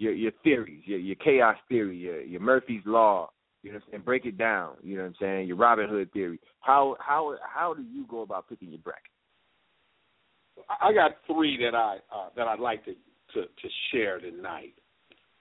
your 0.01 0.13
your 0.13 0.31
theories, 0.43 0.81
your 0.85 0.99
your 0.99 1.15
chaos 1.17 1.55
theory, 1.69 1.97
your 1.97 2.21
your 2.21 2.41
Murphy's 2.41 2.81
law. 2.85 3.29
You 3.61 3.71
know 3.71 3.77
what 3.77 3.83
I'm 3.85 3.91
saying? 3.91 4.03
Break 4.03 4.25
it 4.25 4.37
down. 4.37 4.73
You 4.81 4.95
know 4.95 5.03
what 5.03 5.09
I'm 5.09 5.15
saying? 5.21 5.47
Your 5.47 5.57
Robin 5.57 5.87
Hood 5.87 6.11
theory. 6.11 6.39
How 6.61 6.97
how 6.99 7.35
how 7.47 7.75
do 7.75 7.83
you 7.83 8.05
go 8.09 8.21
about 8.21 8.49
picking 8.49 8.69
your 8.69 8.79
bracket? 8.79 9.03
I 10.81 10.91
got 10.93 11.11
three 11.27 11.57
that 11.63 11.75
I 11.75 11.97
uh, 12.13 12.29
that 12.35 12.47
I'd 12.47 12.59
like 12.59 12.83
to 12.85 12.93
to, 12.93 13.41
to 13.43 13.69
share 13.91 14.19
tonight. 14.19 14.73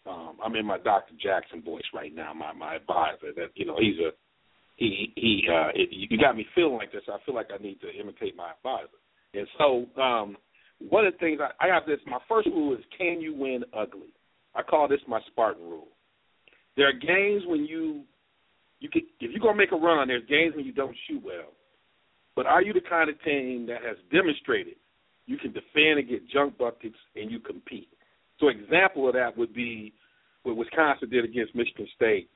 Um, 0.06 0.36
I'm 0.44 0.54
in 0.56 0.66
my 0.66 0.78
Dr. 0.78 1.14
Jackson 1.22 1.62
voice 1.62 1.84
right 1.94 2.14
now, 2.14 2.34
my 2.34 2.52
my 2.52 2.76
advisor. 2.76 3.32
That 3.34 3.50
you 3.54 3.64
know 3.64 3.76
he's 3.78 3.98
a 3.98 4.10
he 4.76 5.12
he 5.16 5.48
uh 5.50 5.68
it, 5.74 5.88
you 5.90 6.18
got 6.18 6.36
me 6.36 6.44
feeling 6.54 6.76
like 6.76 6.92
this. 6.92 7.02
I 7.08 7.16
feel 7.24 7.34
like 7.34 7.48
I 7.58 7.62
need 7.62 7.80
to 7.80 7.90
imitate 7.98 8.36
my 8.36 8.50
advisor. 8.52 8.98
And 9.32 9.46
so 9.56 10.00
um 10.00 10.36
one 10.78 11.06
of 11.06 11.14
the 11.14 11.18
things 11.18 11.40
I, 11.40 11.66
I 11.66 11.72
have 11.72 11.86
this 11.86 12.00
my 12.06 12.18
first 12.28 12.48
rule 12.48 12.74
is 12.74 12.84
can 12.96 13.22
you 13.22 13.34
win 13.34 13.64
ugly? 13.72 14.12
I 14.54 14.62
call 14.62 14.88
this 14.88 15.00
my 15.06 15.20
Spartan 15.28 15.62
rule. 15.62 15.88
There 16.76 16.88
are 16.88 16.92
games 16.92 17.42
when 17.46 17.64
you 17.64 18.02
you 18.80 18.88
can 18.88 19.02
if 19.20 19.30
you're 19.30 19.40
gonna 19.40 19.56
make 19.56 19.72
a 19.72 19.76
run, 19.76 20.08
there's 20.08 20.26
games 20.28 20.54
when 20.56 20.64
you 20.64 20.72
don't 20.72 20.96
shoot 21.08 21.22
well. 21.24 21.52
But 22.36 22.46
are 22.46 22.62
you 22.62 22.72
the 22.72 22.80
kind 22.80 23.10
of 23.10 23.22
team 23.22 23.66
that 23.66 23.82
has 23.82 23.96
demonstrated 24.12 24.74
you 25.26 25.36
can 25.36 25.52
defend 25.52 25.98
and 25.98 26.08
get 26.08 26.28
junk 26.28 26.56
buckets 26.58 26.96
and 27.16 27.30
you 27.30 27.40
compete? 27.40 27.88
So 28.38 28.48
example 28.48 29.06
of 29.08 29.14
that 29.14 29.36
would 29.36 29.52
be 29.52 29.92
what 30.44 30.56
Wisconsin 30.56 31.10
did 31.10 31.24
against 31.24 31.54
Michigan 31.54 31.86
State 31.96 32.30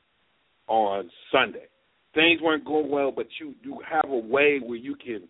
on 0.68 1.10
Sunday 1.32 1.68
things 2.14 2.40
weren't 2.40 2.64
going 2.64 2.90
well, 2.90 3.12
but 3.14 3.26
you 3.40 3.54
you 3.62 3.80
have 3.88 4.10
a 4.10 4.16
way 4.16 4.60
where 4.64 4.78
you 4.78 4.96
can, 4.96 5.22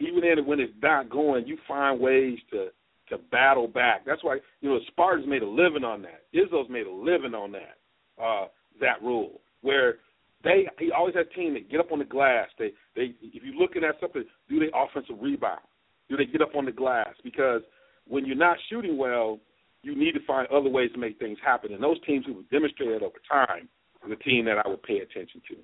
even 0.00 0.20
then 0.20 0.46
when 0.46 0.60
it's 0.60 0.72
not 0.82 1.10
going, 1.10 1.46
you 1.46 1.58
find 1.68 2.00
ways 2.00 2.38
to 2.52 2.68
to 3.08 3.18
battle 3.18 3.68
back. 3.68 4.04
That's 4.06 4.24
why 4.24 4.38
you 4.60 4.70
know 4.70 4.78
Spartans 4.88 5.28
made 5.28 5.42
a 5.42 5.48
living 5.48 5.84
on 5.84 6.02
that. 6.02 6.22
Izzo's 6.34 6.70
made 6.70 6.86
a 6.86 6.92
living 6.92 7.34
on 7.34 7.52
that 7.52 8.22
uh, 8.22 8.46
that 8.80 9.02
rule 9.02 9.40
where 9.62 9.96
they 10.42 10.66
he 10.78 10.90
always 10.92 11.14
had 11.14 11.26
a 11.26 11.34
team 11.34 11.54
that 11.54 11.70
get 11.70 11.80
up 11.80 11.92
on 11.92 11.98
the 11.98 12.04
glass. 12.04 12.48
They 12.58 12.72
they 12.94 13.14
if 13.22 13.42
you're 13.42 13.56
looking 13.56 13.84
at 13.84 13.96
something, 14.00 14.24
do 14.48 14.60
they 14.60 14.70
offensive 14.74 15.16
rebound? 15.20 15.60
Do 16.08 16.16
they 16.16 16.26
get 16.26 16.42
up 16.42 16.54
on 16.54 16.64
the 16.64 16.72
glass? 16.72 17.14
Because 17.22 17.62
when 18.06 18.26
you're 18.26 18.36
not 18.36 18.58
shooting 18.70 18.98
well, 18.98 19.38
you 19.82 19.96
need 19.96 20.12
to 20.12 20.24
find 20.26 20.46
other 20.48 20.68
ways 20.68 20.90
to 20.92 20.98
make 20.98 21.18
things 21.18 21.38
happen. 21.44 21.72
And 21.72 21.82
those 21.82 22.00
teams 22.06 22.26
who 22.26 22.36
have 22.36 22.50
demonstrated 22.50 23.02
over 23.02 23.16
time 23.30 23.68
are 24.02 24.08
the 24.08 24.16
team 24.16 24.44
that 24.44 24.58
I 24.64 24.68
would 24.68 24.82
pay 24.82 24.98
attention 24.98 25.40
to. 25.48 25.56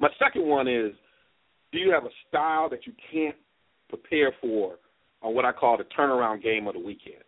My 0.00 0.08
second 0.18 0.46
one 0.46 0.68
is 0.68 0.92
do 1.72 1.78
you 1.78 1.90
have 1.92 2.04
a 2.04 2.12
style 2.28 2.68
that 2.70 2.86
you 2.86 2.92
can't 3.10 3.36
prepare 3.88 4.32
for 4.40 4.78
on 5.22 5.34
what 5.34 5.44
I 5.44 5.52
call 5.52 5.76
the 5.76 5.84
turnaround 5.98 6.42
game 6.42 6.66
of 6.66 6.74
the 6.74 6.80
weekend? 6.80 7.22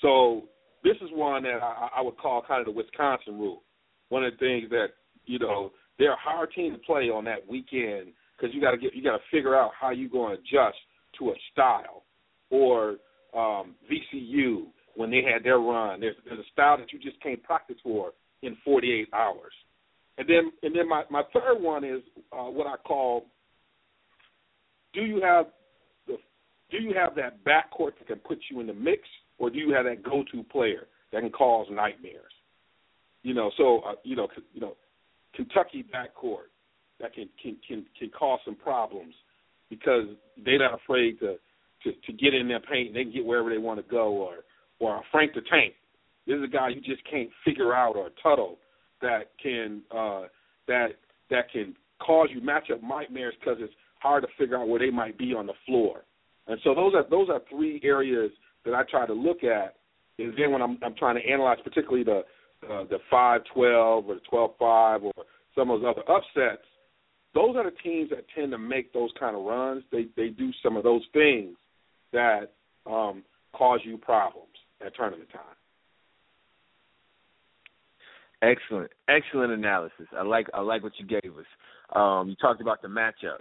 So 0.00 0.44
this 0.82 0.96
is 1.02 1.08
one 1.12 1.42
that 1.42 1.62
I, 1.62 1.88
I 1.96 2.00
would 2.00 2.16
call 2.16 2.42
kind 2.46 2.60
of 2.60 2.66
the 2.66 2.72
Wisconsin 2.72 3.38
rule. 3.38 3.62
One 4.08 4.24
of 4.24 4.32
the 4.32 4.38
things 4.38 4.70
that 4.70 4.88
you 5.26 5.38
know 5.38 5.72
they're 5.98 6.12
a 6.12 6.16
hard 6.16 6.50
team 6.54 6.72
to 6.72 6.78
play 6.78 7.10
on 7.10 7.24
that 7.24 7.46
weekend 7.48 8.12
because 8.36 8.54
you 8.54 8.60
got 8.60 8.72
to 8.72 8.78
get 8.78 8.94
you 8.94 9.02
got 9.02 9.16
to 9.16 9.22
figure 9.30 9.56
out 9.56 9.70
how 9.78 9.90
you 9.90 10.08
going 10.08 10.36
to 10.36 10.40
adjust 10.40 10.78
to 11.18 11.30
a 11.30 11.34
style 11.52 12.04
or 12.50 12.96
um, 13.36 13.74
VCU 13.90 14.66
when 14.96 15.10
they 15.10 15.22
had 15.22 15.44
their 15.44 15.58
run. 15.58 16.00
There's 16.00 16.16
there's 16.24 16.40
a 16.40 16.50
style 16.52 16.78
that 16.78 16.92
you 16.92 16.98
just 16.98 17.20
can't 17.22 17.42
practice 17.42 17.76
for 17.82 18.12
in 18.42 18.56
48 18.64 19.08
hours. 19.12 19.52
And 20.18 20.28
then 20.28 20.52
and 20.62 20.74
then 20.74 20.88
my 20.88 21.04
my 21.10 21.22
third 21.32 21.60
one 21.60 21.84
is 21.84 22.00
uh, 22.32 22.44
what 22.44 22.66
I 22.66 22.76
call 22.76 23.26
do 24.92 25.02
you 25.02 25.20
have 25.22 25.46
do 26.70 26.78
you 26.78 26.94
have 26.94 27.14
that 27.16 27.44
backcourt 27.44 27.92
that 27.98 28.06
can 28.06 28.18
put 28.18 28.38
you 28.50 28.60
in 28.60 28.66
the 28.66 28.74
mix, 28.74 29.02
or 29.38 29.50
do 29.50 29.58
you 29.58 29.72
have 29.72 29.84
that 29.84 30.02
go-to 30.02 30.42
player 30.44 30.86
that 31.12 31.20
can 31.20 31.30
cause 31.30 31.66
nightmares? 31.70 32.32
You 33.22 33.34
know, 33.34 33.50
so 33.56 33.80
uh, 33.80 33.94
you 34.02 34.16
know, 34.16 34.28
you 34.52 34.60
know, 34.60 34.76
Kentucky 35.34 35.84
backcourt 35.84 36.50
that 37.00 37.14
can 37.14 37.28
can 37.42 37.56
can 37.66 37.84
can 37.98 38.10
cause 38.10 38.40
some 38.44 38.56
problems 38.56 39.14
because 39.68 40.06
they're 40.44 40.58
not 40.58 40.74
afraid 40.74 41.18
to 41.20 41.36
to 41.84 41.92
to 41.92 42.12
get 42.12 42.34
in 42.34 42.48
their 42.48 42.60
paint. 42.60 42.94
They 42.94 43.04
can 43.04 43.12
get 43.12 43.24
wherever 43.24 43.50
they 43.50 43.58
want 43.58 43.84
to 43.84 43.90
go, 43.90 44.12
or 44.12 44.36
or 44.78 45.02
Frank 45.10 45.34
the 45.34 45.42
Tank. 45.50 45.74
This 46.26 46.36
is 46.36 46.44
a 46.44 46.48
guy 46.48 46.68
you 46.68 46.80
just 46.80 47.02
can't 47.10 47.30
figure 47.44 47.74
out, 47.74 47.96
or 47.96 48.10
Tuttle 48.22 48.58
that 49.02 49.30
can 49.42 49.82
uh, 49.90 50.22
that 50.68 50.88
that 51.30 51.50
can 51.50 51.74
cause 52.04 52.28
you 52.32 52.40
matchup 52.40 52.82
nightmares 52.82 53.34
because 53.40 53.58
it's 53.60 53.74
hard 54.00 54.22
to 54.22 54.28
figure 54.38 54.58
out 54.58 54.68
where 54.68 54.80
they 54.80 54.90
might 54.90 55.18
be 55.18 55.34
on 55.34 55.46
the 55.46 55.52
floor. 55.66 56.02
And 56.50 56.58
so 56.64 56.74
those 56.74 56.94
are 56.94 57.04
those 57.08 57.28
are 57.28 57.40
three 57.48 57.80
areas 57.84 58.32
that 58.64 58.74
I 58.74 58.82
try 58.90 59.06
to 59.06 59.12
look 59.12 59.44
at. 59.44 59.76
And 60.18 60.34
then 60.36 60.50
when 60.50 60.60
I'm 60.60 60.78
I'm 60.82 60.96
trying 60.96 61.14
to 61.14 61.26
analyze, 61.26 61.58
particularly 61.62 62.02
the 62.02 62.22
uh, 62.68 62.84
the 62.90 62.98
five 63.08 63.42
twelve 63.54 64.06
or 64.06 64.14
the 64.14 64.20
twelve 64.28 64.50
five 64.58 65.04
or 65.04 65.12
some 65.54 65.70
of 65.70 65.80
those 65.80 65.94
other 65.96 66.10
upsets. 66.10 66.66
Those 67.32 67.54
are 67.54 67.62
the 67.62 67.76
teams 67.84 68.10
that 68.10 68.24
tend 68.36 68.50
to 68.50 68.58
make 68.58 68.92
those 68.92 69.10
kind 69.18 69.36
of 69.36 69.44
runs. 69.44 69.84
They 69.92 70.06
they 70.16 70.30
do 70.30 70.50
some 70.60 70.76
of 70.76 70.82
those 70.82 71.02
things 71.12 71.56
that 72.12 72.52
um, 72.84 73.22
cause 73.54 73.78
you 73.84 73.96
problems 73.96 74.48
at 74.84 74.94
tournament 74.96 75.28
time. 75.32 75.42
Excellent, 78.42 78.90
excellent 79.08 79.52
analysis. 79.52 80.06
I 80.18 80.22
like 80.22 80.48
I 80.52 80.62
like 80.62 80.82
what 80.82 80.94
you 80.98 81.06
gave 81.06 81.30
us. 81.36 81.46
Um, 81.94 82.30
you 82.30 82.34
talked 82.36 82.60
about 82.60 82.82
the 82.82 82.88
matchups. 82.88 83.38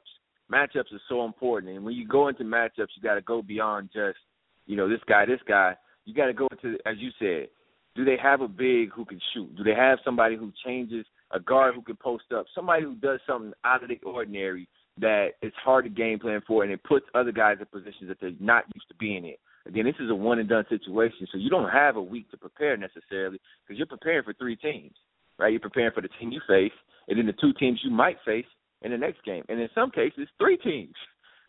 Matchups 0.51 0.91
are 0.91 1.01
so 1.07 1.25
important, 1.25 1.75
and 1.75 1.85
when 1.85 1.93
you 1.93 2.07
go 2.07 2.27
into 2.27 2.43
matchups, 2.43 2.89
you 2.95 3.03
got 3.03 3.15
to 3.15 3.21
go 3.21 3.41
beyond 3.41 3.89
just 3.93 4.17
you 4.65 4.75
know 4.75 4.89
this 4.89 5.01
guy, 5.07 5.25
this 5.25 5.41
guy. 5.47 5.75
You 6.05 6.15
got 6.15 6.25
to 6.25 6.33
go 6.33 6.47
into, 6.51 6.77
as 6.87 6.95
you 6.97 7.11
said, 7.19 7.49
do 7.95 8.03
they 8.03 8.17
have 8.21 8.41
a 8.41 8.47
big 8.47 8.91
who 8.91 9.05
can 9.05 9.19
shoot? 9.33 9.55
Do 9.55 9.63
they 9.63 9.75
have 9.75 9.99
somebody 10.03 10.35
who 10.35 10.51
changes 10.65 11.05
a 11.31 11.39
guard 11.39 11.75
who 11.75 11.81
can 11.81 11.97
post 11.97 12.25
up? 12.35 12.45
Somebody 12.55 12.83
who 12.83 12.95
does 12.95 13.19
something 13.27 13.53
out 13.63 13.83
of 13.83 13.89
the 13.89 13.99
ordinary 14.03 14.67
that 14.99 15.29
it's 15.41 15.55
hard 15.63 15.85
to 15.85 15.89
game 15.89 16.19
plan 16.19 16.41
for, 16.47 16.63
and 16.63 16.71
it 16.71 16.83
puts 16.83 17.05
other 17.13 17.31
guys 17.31 17.57
in 17.59 17.65
positions 17.65 18.07
that 18.07 18.17
they're 18.19 18.31
not 18.39 18.65
used 18.73 18.87
to 18.89 18.95
being 18.95 19.25
in. 19.25 19.35
Again, 19.67 19.85
this 19.85 19.95
is 19.99 20.09
a 20.09 20.15
one 20.15 20.39
and 20.39 20.49
done 20.49 20.65
situation, 20.69 21.27
so 21.31 21.37
you 21.37 21.49
don't 21.49 21.69
have 21.69 21.95
a 21.95 22.01
week 22.01 22.29
to 22.31 22.37
prepare 22.37 22.75
necessarily 22.75 23.39
because 23.65 23.77
you're 23.77 23.87
preparing 23.87 24.23
for 24.23 24.33
three 24.33 24.55
teams, 24.55 24.95
right? 25.37 25.51
You're 25.51 25.59
preparing 25.59 25.91
for 25.93 26.01
the 26.01 26.09
team 26.19 26.31
you 26.31 26.41
face, 26.47 26.71
and 27.07 27.19
then 27.19 27.25
the 27.25 27.33
two 27.33 27.53
teams 27.53 27.79
you 27.83 27.91
might 27.91 28.17
face 28.25 28.45
in 28.81 28.91
the 28.91 28.97
next 28.97 29.23
game, 29.25 29.43
and 29.49 29.59
in 29.59 29.69
some 29.75 29.91
cases, 29.91 30.27
three 30.37 30.57
teams, 30.57 30.95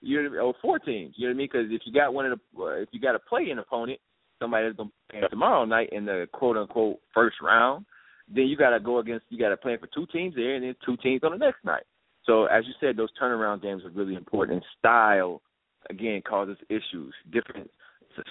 you 0.01 0.23
know, 0.23 0.38
or 0.38 0.55
four 0.61 0.79
teams. 0.79 1.14
You 1.16 1.29
know 1.29 1.33
what 1.33 1.37
I 1.37 1.38
mean? 1.38 1.49
Because 1.53 1.66
if 1.71 1.83
you 1.85 1.93
got 1.93 2.14
one 2.14 2.27
of 2.27 2.38
the, 2.38 2.62
uh, 2.62 2.66
if 2.83 2.88
you 2.93 3.01
got 3.01 3.12
to 3.12 3.19
play 3.19 3.51
an 3.51 3.59
opponent, 3.59 4.01
somebody 4.40 4.66
that's 4.66 4.77
going 4.77 4.88
to 4.88 5.19
play 5.19 5.29
tomorrow 5.29 5.64
night 5.64 5.90
in 5.93 6.05
the 6.05 6.27
quote 6.33 6.57
unquote 6.57 6.99
first 7.14 7.37
round, 7.43 7.85
then 8.29 8.47
you 8.47 8.57
got 8.57 8.71
to 8.71 8.81
go 8.81 8.99
against, 8.99 9.27
you 9.29 9.38
got 9.38 9.51
to 9.51 9.57
play 9.57 9.77
for 9.77 9.88
two 9.88 10.07
teams 10.12 10.35
there, 10.35 10.55
and 10.55 10.64
then 10.64 10.75
two 10.85 10.97
teams 10.99 11.23
on 11.23 11.33
the 11.33 11.38
next 11.38 11.64
night. 11.64 11.85
So 12.25 12.45
as 12.47 12.64
you 12.66 12.73
said, 12.81 12.97
those 12.97 13.09
turnaround 13.21 13.62
games 13.62 13.83
are 13.85 13.90
really 13.90 14.14
important, 14.14 14.57
and 14.57 14.66
style 14.79 15.40
again 15.88 16.23
causes 16.29 16.57
issues. 16.69 17.14
Different 17.33 17.71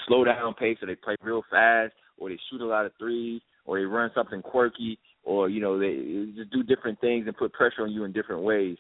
slow 0.07 0.23
down 0.23 0.53
pace, 0.53 0.77
or 0.81 0.87
they 0.87 0.95
play 0.95 1.15
real 1.21 1.43
fast, 1.49 1.93
or 2.17 2.29
they 2.29 2.39
shoot 2.49 2.61
a 2.61 2.65
lot 2.65 2.85
of 2.85 2.91
threes, 2.99 3.41
or 3.65 3.79
they 3.79 3.85
run 3.85 4.11
something 4.13 4.41
quirky, 4.41 4.99
or 5.23 5.49
you 5.49 5.61
know 5.61 5.79
they 5.79 6.31
just 6.35 6.51
do 6.51 6.63
different 6.63 6.99
things 7.01 7.25
and 7.27 7.37
put 7.37 7.53
pressure 7.53 7.83
on 7.83 7.91
you 7.91 8.03
in 8.03 8.11
different 8.11 8.41
ways. 8.41 8.77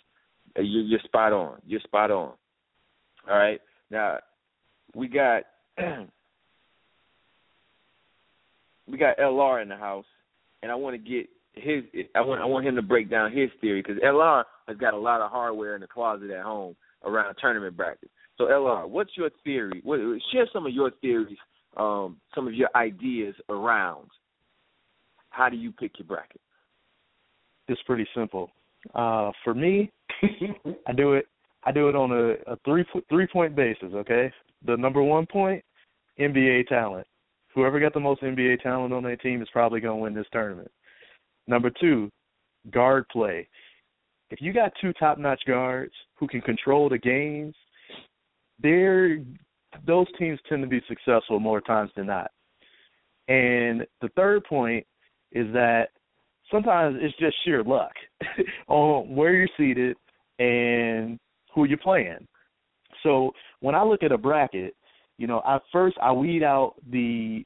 You, 0.57 0.81
you're 0.81 0.99
spot 1.05 1.33
on. 1.33 1.59
You're 1.65 1.79
spot 1.81 2.11
on. 2.11 2.33
All 3.29 3.37
right. 3.37 3.59
Now 3.91 4.19
we 4.95 5.07
got 5.07 5.43
we 8.87 8.97
got 8.97 9.17
LR 9.17 9.61
in 9.61 9.69
the 9.69 9.75
house, 9.75 10.05
and 10.61 10.71
I 10.71 10.75
want 10.75 10.95
to 10.95 11.09
get 11.09 11.29
his. 11.53 11.83
I 12.15 12.21
want 12.21 12.41
I 12.41 12.45
want 12.45 12.67
him 12.67 12.75
to 12.75 12.81
break 12.81 13.09
down 13.09 13.31
his 13.31 13.49
theory 13.61 13.81
because 13.81 14.01
LR 14.03 14.43
has 14.67 14.77
got 14.77 14.93
a 14.93 14.99
lot 14.99 15.21
of 15.21 15.31
hardware 15.31 15.75
in 15.75 15.81
the 15.81 15.87
closet 15.87 16.31
at 16.31 16.43
home 16.43 16.75
around 17.03 17.35
tournament 17.39 17.75
brackets. 17.77 18.11
So, 18.37 18.45
LR, 18.45 18.87
what's 18.87 19.11
your 19.17 19.29
theory? 19.43 19.81
What, 19.83 19.99
share 20.31 20.47
some 20.53 20.65
of 20.65 20.73
your 20.73 20.91
theories, 21.01 21.37
um, 21.75 22.17
some 22.33 22.47
of 22.47 22.53
your 22.53 22.69
ideas 22.75 23.35
around 23.49 24.07
How 25.29 25.49
do 25.49 25.57
you 25.57 25.71
pick 25.73 25.99
your 25.99 26.07
bracket? 26.07 26.39
It's 27.67 27.81
pretty 27.83 28.07
simple. 28.15 28.49
Uh, 28.95 29.31
for 29.43 29.53
me, 29.53 29.91
I 30.87 30.91
do 30.93 31.13
it. 31.13 31.25
I 31.63 31.71
do 31.71 31.89
it 31.89 31.95
on 31.95 32.11
a, 32.11 32.51
a 32.51 32.57
three 32.65 32.85
three 33.09 33.27
point 33.27 33.55
basis. 33.55 33.93
Okay, 33.93 34.31
the 34.65 34.77
number 34.77 35.03
one 35.03 35.25
point, 35.25 35.63
NBA 36.19 36.67
talent. 36.67 37.07
Whoever 37.55 37.79
got 37.79 37.93
the 37.93 37.99
most 37.99 38.21
NBA 38.21 38.61
talent 38.61 38.93
on 38.93 39.03
their 39.03 39.17
team 39.17 39.41
is 39.41 39.49
probably 39.51 39.79
going 39.79 39.97
to 39.97 40.03
win 40.03 40.13
this 40.13 40.27
tournament. 40.31 40.71
Number 41.47 41.71
two, 41.81 42.11
guard 42.71 43.05
play. 43.11 43.47
If 44.29 44.39
you 44.41 44.53
got 44.53 44.71
two 44.79 44.93
top 44.93 45.17
notch 45.17 45.41
guards 45.47 45.93
who 46.15 46.27
can 46.27 46.41
control 46.41 46.89
the 46.89 46.97
games, 46.97 47.55
they're 48.61 49.17
those 49.85 50.07
teams 50.17 50.39
tend 50.47 50.61
to 50.63 50.67
be 50.67 50.81
successful 50.87 51.39
more 51.39 51.61
times 51.61 51.91
than 51.95 52.07
not. 52.07 52.31
And 53.27 53.85
the 54.01 54.09
third 54.15 54.43
point 54.45 54.85
is 55.31 55.51
that 55.53 55.89
sometimes 56.51 56.97
it's 56.99 57.17
just 57.17 57.35
sheer 57.43 57.63
luck 57.63 57.91
on 58.67 59.15
where 59.15 59.33
you're 59.33 59.47
seeded 59.57 59.95
and 60.39 61.19
who 61.53 61.65
you're 61.65 61.77
playing. 61.77 62.27
So 63.03 63.31
when 63.59 63.75
I 63.75 63.83
look 63.83 64.03
at 64.03 64.11
a 64.11 64.17
bracket, 64.17 64.75
you 65.17 65.27
know, 65.27 65.41
I 65.45 65.59
first 65.71 65.97
I 66.01 66.11
weed 66.11 66.43
out 66.43 66.75
the 66.91 67.43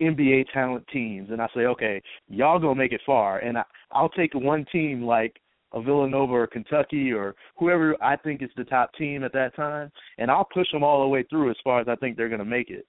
NBA 0.00 0.46
talent 0.52 0.84
teams 0.92 1.30
and 1.30 1.40
I 1.40 1.48
say, 1.54 1.62
okay, 1.62 2.02
y'all 2.28 2.58
gonna 2.58 2.74
make 2.74 2.92
it 2.92 3.00
far, 3.04 3.38
and 3.38 3.58
I, 3.58 3.64
I'll 3.92 4.08
take 4.10 4.34
one 4.34 4.64
team 4.70 5.02
like 5.02 5.36
a 5.72 5.82
Villanova 5.82 6.32
or 6.32 6.46
Kentucky 6.46 7.12
or 7.12 7.34
whoever 7.58 7.96
I 8.02 8.16
think 8.16 8.42
is 8.42 8.50
the 8.56 8.64
top 8.64 8.92
team 8.94 9.24
at 9.24 9.32
that 9.32 9.56
time, 9.56 9.90
and 10.18 10.30
I'll 10.30 10.48
push 10.52 10.70
them 10.70 10.84
all 10.84 11.02
the 11.02 11.08
way 11.08 11.24
through 11.28 11.50
as 11.50 11.56
far 11.64 11.80
as 11.80 11.88
I 11.88 11.96
think 11.96 12.16
they're 12.16 12.28
gonna 12.28 12.44
make 12.44 12.70
it, 12.70 12.86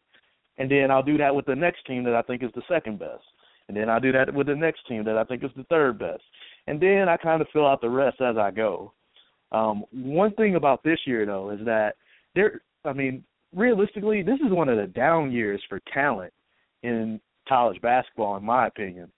and 0.58 0.70
then 0.70 0.92
I'll 0.92 1.04
do 1.04 1.18
that 1.18 1.34
with 1.36 1.46
the 1.46 1.56
next 1.56 1.86
team 1.86 2.04
that 2.04 2.16
I 2.16 2.22
think 2.22 2.44
is 2.44 2.52
the 2.56 2.62
second 2.70 3.00
best, 3.00 3.24
and 3.68 3.78
then 3.78 3.90
I'll 3.90 4.00
do 4.00 4.12
that 4.12 4.34
with 4.34 4.48
the 4.48 4.56
next 4.56 4.88
team 4.88 5.04
that 5.06 5.18
I 5.18 5.24
think 5.24 5.44
is 5.44 5.52
the 5.56 5.64
third 5.66 6.00
best, 6.00 6.24
and 6.68 6.80
then 6.80 7.08
I 7.10 7.18
kind 7.18 7.42
of 7.42 7.48
fill 7.52 7.68
out 7.68 7.82
the 7.82 7.90
rest 7.90 8.22
as 8.22 8.38
I 8.38 8.52
go. 8.52 8.94
Um, 9.52 9.86
one 9.92 10.34
thing 10.34 10.56
about 10.56 10.84
this 10.84 11.00
year 11.06 11.26
though 11.26 11.52
is 11.52 11.60
that 11.66 11.96
there, 12.36 12.62
I 12.86 12.94
mean, 12.94 13.24
realistically, 13.56 14.22
this 14.22 14.40
is 14.46 14.52
one 14.52 14.70
of 14.70 14.78
the 14.78 14.88
down 14.88 15.32
years 15.32 15.62
for 15.70 15.80
talent 15.94 16.34
in 16.84 17.20
college 17.48 17.82
basketball, 17.82 18.38
in 18.38 18.44
my 18.44 18.68
opinion. 18.68 19.12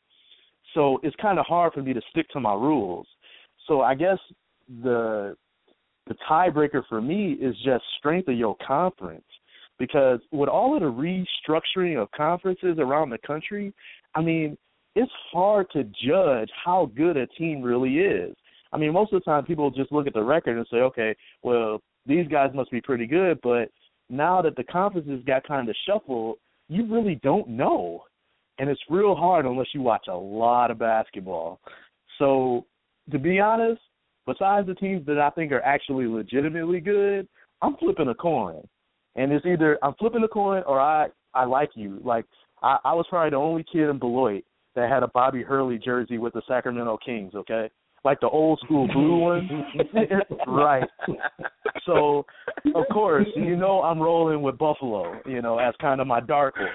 So 0.73 0.99
it's 1.03 1.15
kind 1.21 1.39
of 1.39 1.45
hard 1.45 1.73
for 1.73 1.81
me 1.81 1.93
to 1.93 2.01
stick 2.11 2.29
to 2.29 2.39
my 2.39 2.53
rules. 2.53 3.07
So 3.67 3.81
I 3.81 3.95
guess 3.95 4.17
the 4.83 5.35
the 6.07 6.15
tiebreaker 6.29 6.81
for 6.89 7.01
me 7.01 7.33
is 7.33 7.55
just 7.63 7.83
strength 7.99 8.27
of 8.27 8.35
your 8.35 8.55
conference. 8.65 9.23
Because 9.79 10.19
with 10.31 10.49
all 10.49 10.75
of 10.75 10.81
the 10.81 11.25
restructuring 11.47 12.01
of 12.01 12.11
conferences 12.11 12.77
around 12.77 13.09
the 13.09 13.17
country, 13.25 13.73
I 14.13 14.21
mean, 14.21 14.57
it's 14.95 15.11
hard 15.31 15.67
to 15.71 15.83
judge 16.05 16.49
how 16.63 16.91
good 16.95 17.15
a 17.15 17.27
team 17.27 17.61
really 17.61 17.99
is. 17.99 18.35
I 18.71 18.77
mean, 18.77 18.93
most 18.93 19.13
of 19.13 19.21
the 19.21 19.25
time 19.25 19.45
people 19.45 19.71
just 19.71 19.91
look 19.91 20.05
at 20.05 20.13
the 20.13 20.21
record 20.21 20.57
and 20.57 20.67
say, 20.69 20.77
okay, 20.77 21.15
well, 21.43 21.81
these 22.05 22.27
guys 22.27 22.51
must 22.53 22.71
be 22.71 22.81
pretty 22.81 23.07
good, 23.07 23.39
but 23.41 23.69
now 24.09 24.41
that 24.41 24.55
the 24.55 24.63
conferences 24.63 25.23
got 25.25 25.47
kind 25.47 25.69
of 25.69 25.75
shuffled, 25.87 26.37
you 26.67 26.85
really 26.91 27.15
don't 27.23 27.47
know. 27.47 28.03
And 28.57 28.69
it's 28.69 28.81
real 28.89 29.15
hard 29.15 29.45
unless 29.45 29.67
you 29.73 29.81
watch 29.81 30.07
a 30.09 30.15
lot 30.15 30.71
of 30.71 30.79
basketball. 30.79 31.59
So, 32.17 32.65
to 33.11 33.17
be 33.17 33.39
honest, 33.39 33.81
besides 34.25 34.67
the 34.67 34.75
teams 34.75 35.05
that 35.05 35.17
I 35.17 35.29
think 35.29 35.51
are 35.51 35.61
actually 35.61 36.07
legitimately 36.07 36.81
good, 36.81 37.27
I'm 37.61 37.77
flipping 37.77 38.09
a 38.09 38.15
coin. 38.15 38.67
And 39.19 39.31
it's 39.31 39.45
either 39.45 39.77
I'm 39.83 39.93
flipping 39.99 40.21
the 40.21 40.27
coin 40.27 40.63
or 40.65 40.79
I 40.79 41.07
I 41.33 41.45
like 41.45 41.71
you. 41.75 41.99
Like 42.03 42.25
I, 42.63 42.77
I 42.83 42.93
was 42.93 43.05
probably 43.09 43.31
the 43.31 43.35
only 43.35 43.65
kid 43.71 43.89
in 43.89 43.99
Beloit 43.99 44.43
that 44.75 44.89
had 44.89 45.03
a 45.03 45.07
Bobby 45.07 45.43
Hurley 45.43 45.77
jersey 45.77 46.17
with 46.17 46.33
the 46.33 46.41
Sacramento 46.47 46.97
Kings, 47.05 47.33
okay? 47.35 47.69
like 48.05 48.19
the 48.21 48.29
old 48.29 48.59
school 48.63 48.87
blue 48.87 49.17
one. 49.17 49.49
right. 50.47 50.87
So, 51.85 52.25
of 52.75 52.85
course, 52.91 53.27
you 53.35 53.55
know 53.55 53.81
I'm 53.81 53.99
rolling 53.99 54.41
with 54.41 54.57
Buffalo, 54.57 55.19
you 55.25 55.41
know, 55.41 55.59
as 55.59 55.73
kind 55.81 56.01
of 56.01 56.07
my 56.07 56.19
dark 56.19 56.55
horse. 56.55 56.69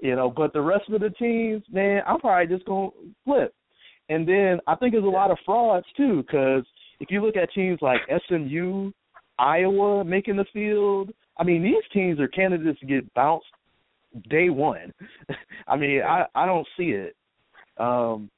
You 0.00 0.14
know, 0.14 0.32
but 0.34 0.52
the 0.52 0.60
rest 0.60 0.84
of 0.90 1.00
the 1.00 1.10
teams, 1.10 1.62
man, 1.72 2.02
I'm 2.06 2.20
probably 2.20 2.54
just 2.54 2.66
going 2.66 2.90
to 2.90 2.96
flip. 3.24 3.54
And 4.08 4.26
then 4.26 4.60
I 4.66 4.76
think 4.76 4.92
there's 4.92 5.04
a 5.04 5.08
lot 5.08 5.30
of 5.30 5.38
frauds 5.44 5.86
too, 5.96 6.22
because 6.22 6.64
if 7.00 7.10
you 7.10 7.24
look 7.24 7.36
at 7.36 7.52
teams 7.52 7.80
like 7.82 8.00
SMU, 8.28 8.92
Iowa 9.38 10.04
making 10.04 10.36
the 10.36 10.46
field, 10.52 11.10
I 11.38 11.44
mean, 11.44 11.62
these 11.62 11.74
teams 11.92 12.18
are 12.20 12.28
candidates 12.28 12.80
to 12.80 12.86
get 12.86 13.12
bounced 13.14 13.46
day 14.28 14.50
one. 14.50 14.92
I 15.68 15.76
mean, 15.76 16.02
I 16.02 16.24
I 16.34 16.46
don't 16.46 16.66
see 16.76 16.90
it. 16.90 17.14
Um, 17.78 18.30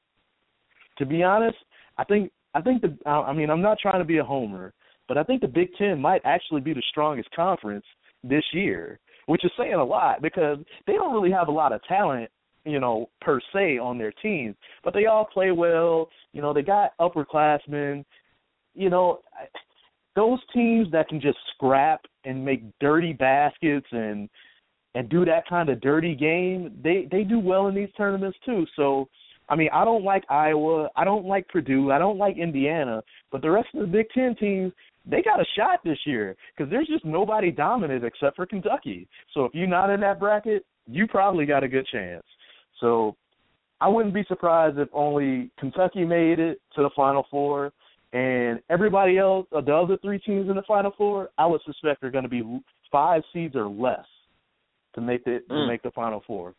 to 0.97 1.05
be 1.05 1.23
honest, 1.23 1.57
I 1.97 2.03
think 2.03 2.31
I 2.53 2.61
think 2.61 2.81
the 2.81 2.95
I 3.09 3.33
mean 3.33 3.49
I'm 3.49 3.61
not 3.61 3.79
trying 3.81 3.99
to 3.99 4.05
be 4.05 4.17
a 4.17 4.23
homer, 4.23 4.73
but 5.07 5.17
I 5.17 5.23
think 5.23 5.41
the 5.41 5.47
Big 5.47 5.69
Ten 5.77 5.99
might 5.99 6.21
actually 6.25 6.61
be 6.61 6.73
the 6.73 6.83
strongest 6.89 7.29
conference 7.35 7.85
this 8.23 8.43
year, 8.53 8.99
which 9.25 9.43
is 9.43 9.51
saying 9.57 9.73
a 9.73 9.83
lot 9.83 10.21
because 10.21 10.59
they 10.85 10.93
don't 10.93 11.13
really 11.13 11.31
have 11.31 11.47
a 11.47 11.51
lot 11.51 11.73
of 11.73 11.83
talent, 11.85 12.29
you 12.65 12.79
know, 12.79 13.09
per 13.21 13.39
se 13.53 13.79
on 13.79 13.97
their 13.97 14.13
teams, 14.21 14.55
but 14.83 14.93
they 14.93 15.05
all 15.05 15.25
play 15.25 15.51
well. 15.51 16.09
You 16.33 16.41
know, 16.41 16.53
they 16.53 16.61
got 16.61 16.97
upperclassmen. 16.99 18.05
You 18.73 18.89
know, 18.89 19.19
those 20.15 20.39
teams 20.53 20.91
that 20.91 21.07
can 21.07 21.21
just 21.21 21.37
scrap 21.53 22.01
and 22.25 22.43
make 22.43 22.63
dirty 22.79 23.13
baskets 23.13 23.87
and 23.91 24.29
and 24.93 25.07
do 25.09 25.23
that 25.23 25.47
kind 25.47 25.69
of 25.69 25.79
dirty 25.79 26.15
game, 26.15 26.77
they 26.83 27.07
they 27.09 27.23
do 27.23 27.39
well 27.39 27.67
in 27.67 27.75
these 27.75 27.89
tournaments 27.95 28.37
too. 28.45 28.65
So 28.75 29.07
I 29.49 29.55
mean, 29.55 29.69
I 29.73 29.83
don't 29.83 30.03
like 30.03 30.23
Iowa, 30.29 30.89
I 30.95 31.03
don't 31.03 31.25
like 31.25 31.47
Purdue, 31.49 31.91
I 31.91 31.99
don't 31.99 32.17
like 32.17 32.37
Indiana, 32.37 33.03
but 33.31 33.41
the 33.41 33.51
rest 33.51 33.67
of 33.73 33.81
the 33.81 33.87
Big 33.87 34.07
Ten 34.13 34.35
teams, 34.35 34.71
they 35.05 35.21
got 35.21 35.41
a 35.41 35.45
shot 35.57 35.79
this 35.83 35.97
year 36.05 36.35
because 36.55 36.69
there's 36.71 36.87
just 36.87 37.03
nobody 37.03 37.51
dominant 37.51 38.05
except 38.05 38.35
for 38.35 38.45
Kentucky. 38.45 39.07
So 39.33 39.45
if 39.45 39.53
you're 39.53 39.67
not 39.67 39.89
in 39.89 39.99
that 40.01 40.19
bracket, 40.19 40.65
you 40.87 41.07
probably 41.07 41.45
got 41.45 41.63
a 41.63 41.67
good 41.67 41.85
chance. 41.91 42.23
So 42.79 43.15
I 43.81 43.87
wouldn't 43.87 44.13
be 44.13 44.23
surprised 44.27 44.77
if 44.77 44.87
only 44.93 45.51
Kentucky 45.59 46.05
made 46.05 46.39
it 46.39 46.61
to 46.75 46.83
the 46.83 46.89
Final 46.95 47.25
Four, 47.29 47.73
and 48.13 48.61
everybody 48.69 49.17
else, 49.17 49.47
the 49.51 49.73
other 49.73 49.97
three 50.01 50.19
teams 50.19 50.49
in 50.49 50.55
the 50.55 50.63
Final 50.63 50.91
Four, 50.97 51.29
I 51.37 51.45
would 51.45 51.61
suspect 51.65 52.03
are 52.03 52.11
going 52.11 52.23
to 52.23 52.29
be 52.29 52.43
five 52.91 53.21
seeds 53.31 53.55
or 53.55 53.67
less 53.67 54.05
to 54.95 55.01
make 55.01 55.23
the 55.23 55.39
mm. 55.39 55.47
to 55.47 55.67
make 55.67 55.81
the 55.81 55.91
Final 55.91 56.21
Four. 56.27 56.53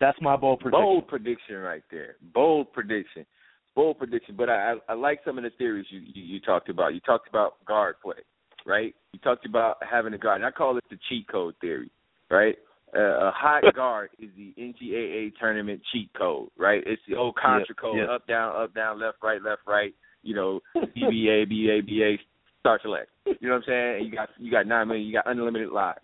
That's 0.00 0.18
my 0.20 0.36
bold 0.36 0.60
prediction. 0.60 0.82
Bold 0.82 1.08
prediction 1.08 1.56
right 1.56 1.82
there. 1.90 2.16
Bold 2.34 2.72
prediction. 2.72 3.26
Bold 3.76 3.98
prediction. 3.98 4.34
But 4.36 4.48
I 4.48 4.72
I, 4.72 4.92
I 4.92 4.94
like 4.94 5.20
some 5.24 5.36
of 5.36 5.44
the 5.44 5.50
theories 5.58 5.86
you, 5.90 6.00
you 6.00 6.22
you 6.22 6.40
talked 6.40 6.70
about. 6.70 6.94
You 6.94 7.00
talked 7.00 7.28
about 7.28 7.62
guard 7.66 7.96
play, 8.02 8.14
right? 8.64 8.94
You 9.12 9.20
talked 9.20 9.44
about 9.44 9.76
having 9.88 10.14
a 10.14 10.18
guard. 10.18 10.36
And 10.36 10.46
I 10.46 10.50
call 10.50 10.78
it 10.78 10.84
the 10.90 10.98
cheat 11.08 11.28
code 11.28 11.54
theory, 11.60 11.90
right? 12.30 12.56
Uh, 12.96 13.28
a 13.28 13.32
hot 13.34 13.62
guard 13.74 14.08
is 14.18 14.30
the 14.36 14.54
NCAA 14.58 15.32
tournament 15.38 15.82
cheat 15.92 16.10
code, 16.16 16.48
right? 16.56 16.82
It's 16.86 17.02
the 17.06 17.16
old 17.16 17.36
Contra 17.36 17.66
yep, 17.68 17.76
code: 17.76 17.96
yep. 17.98 18.08
up, 18.08 18.26
down, 18.26 18.62
up, 18.62 18.74
down, 18.74 18.98
left, 18.98 19.18
right, 19.22 19.42
left, 19.42 19.62
right. 19.66 19.94
You 20.22 20.34
know, 20.34 20.60
BBA, 20.76 21.48
BA, 21.48 21.86
BA, 21.86 22.22
start 22.60 22.82
select. 22.82 23.10
You 23.26 23.48
know 23.48 23.54
what 23.54 23.56
I'm 23.56 23.62
saying? 23.66 23.96
And 23.96 24.06
you 24.06 24.12
got 24.12 24.28
you 24.38 24.50
got 24.50 24.66
nine 24.66 24.88
million. 24.88 25.06
You 25.06 25.12
got 25.12 25.30
unlimited 25.30 25.70
lives. 25.70 26.00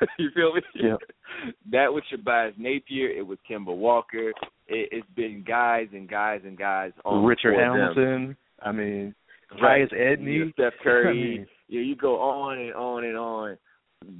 you 0.18 0.30
feel 0.34 0.54
me? 0.54 0.60
Yeah. 0.74 0.96
that 1.70 1.92
was 1.92 2.02
Shabazz 2.12 2.58
Napier. 2.58 3.08
It 3.08 3.26
was 3.26 3.38
Kemba 3.50 3.74
Walker. 3.76 4.30
It, 4.68 4.88
it's 4.92 5.06
been 5.14 5.44
guys 5.46 5.88
and 5.92 6.08
guys 6.08 6.40
and 6.44 6.58
guys 6.58 6.92
on 7.04 7.24
Richard 7.24 7.54
Hamilton. 7.54 8.04
Them. 8.04 8.36
I 8.62 8.72
mean, 8.72 9.14
Tyus 9.60 9.92
Edney, 9.94 10.52
Steph 10.52 10.72
Curry. 10.82 11.08
I 11.08 11.12
mean, 11.12 11.46
yeah, 11.68 11.80
you 11.80 11.96
go 11.96 12.20
on 12.20 12.58
and 12.58 12.74
on 12.74 13.04
and 13.04 13.16
on. 13.16 13.58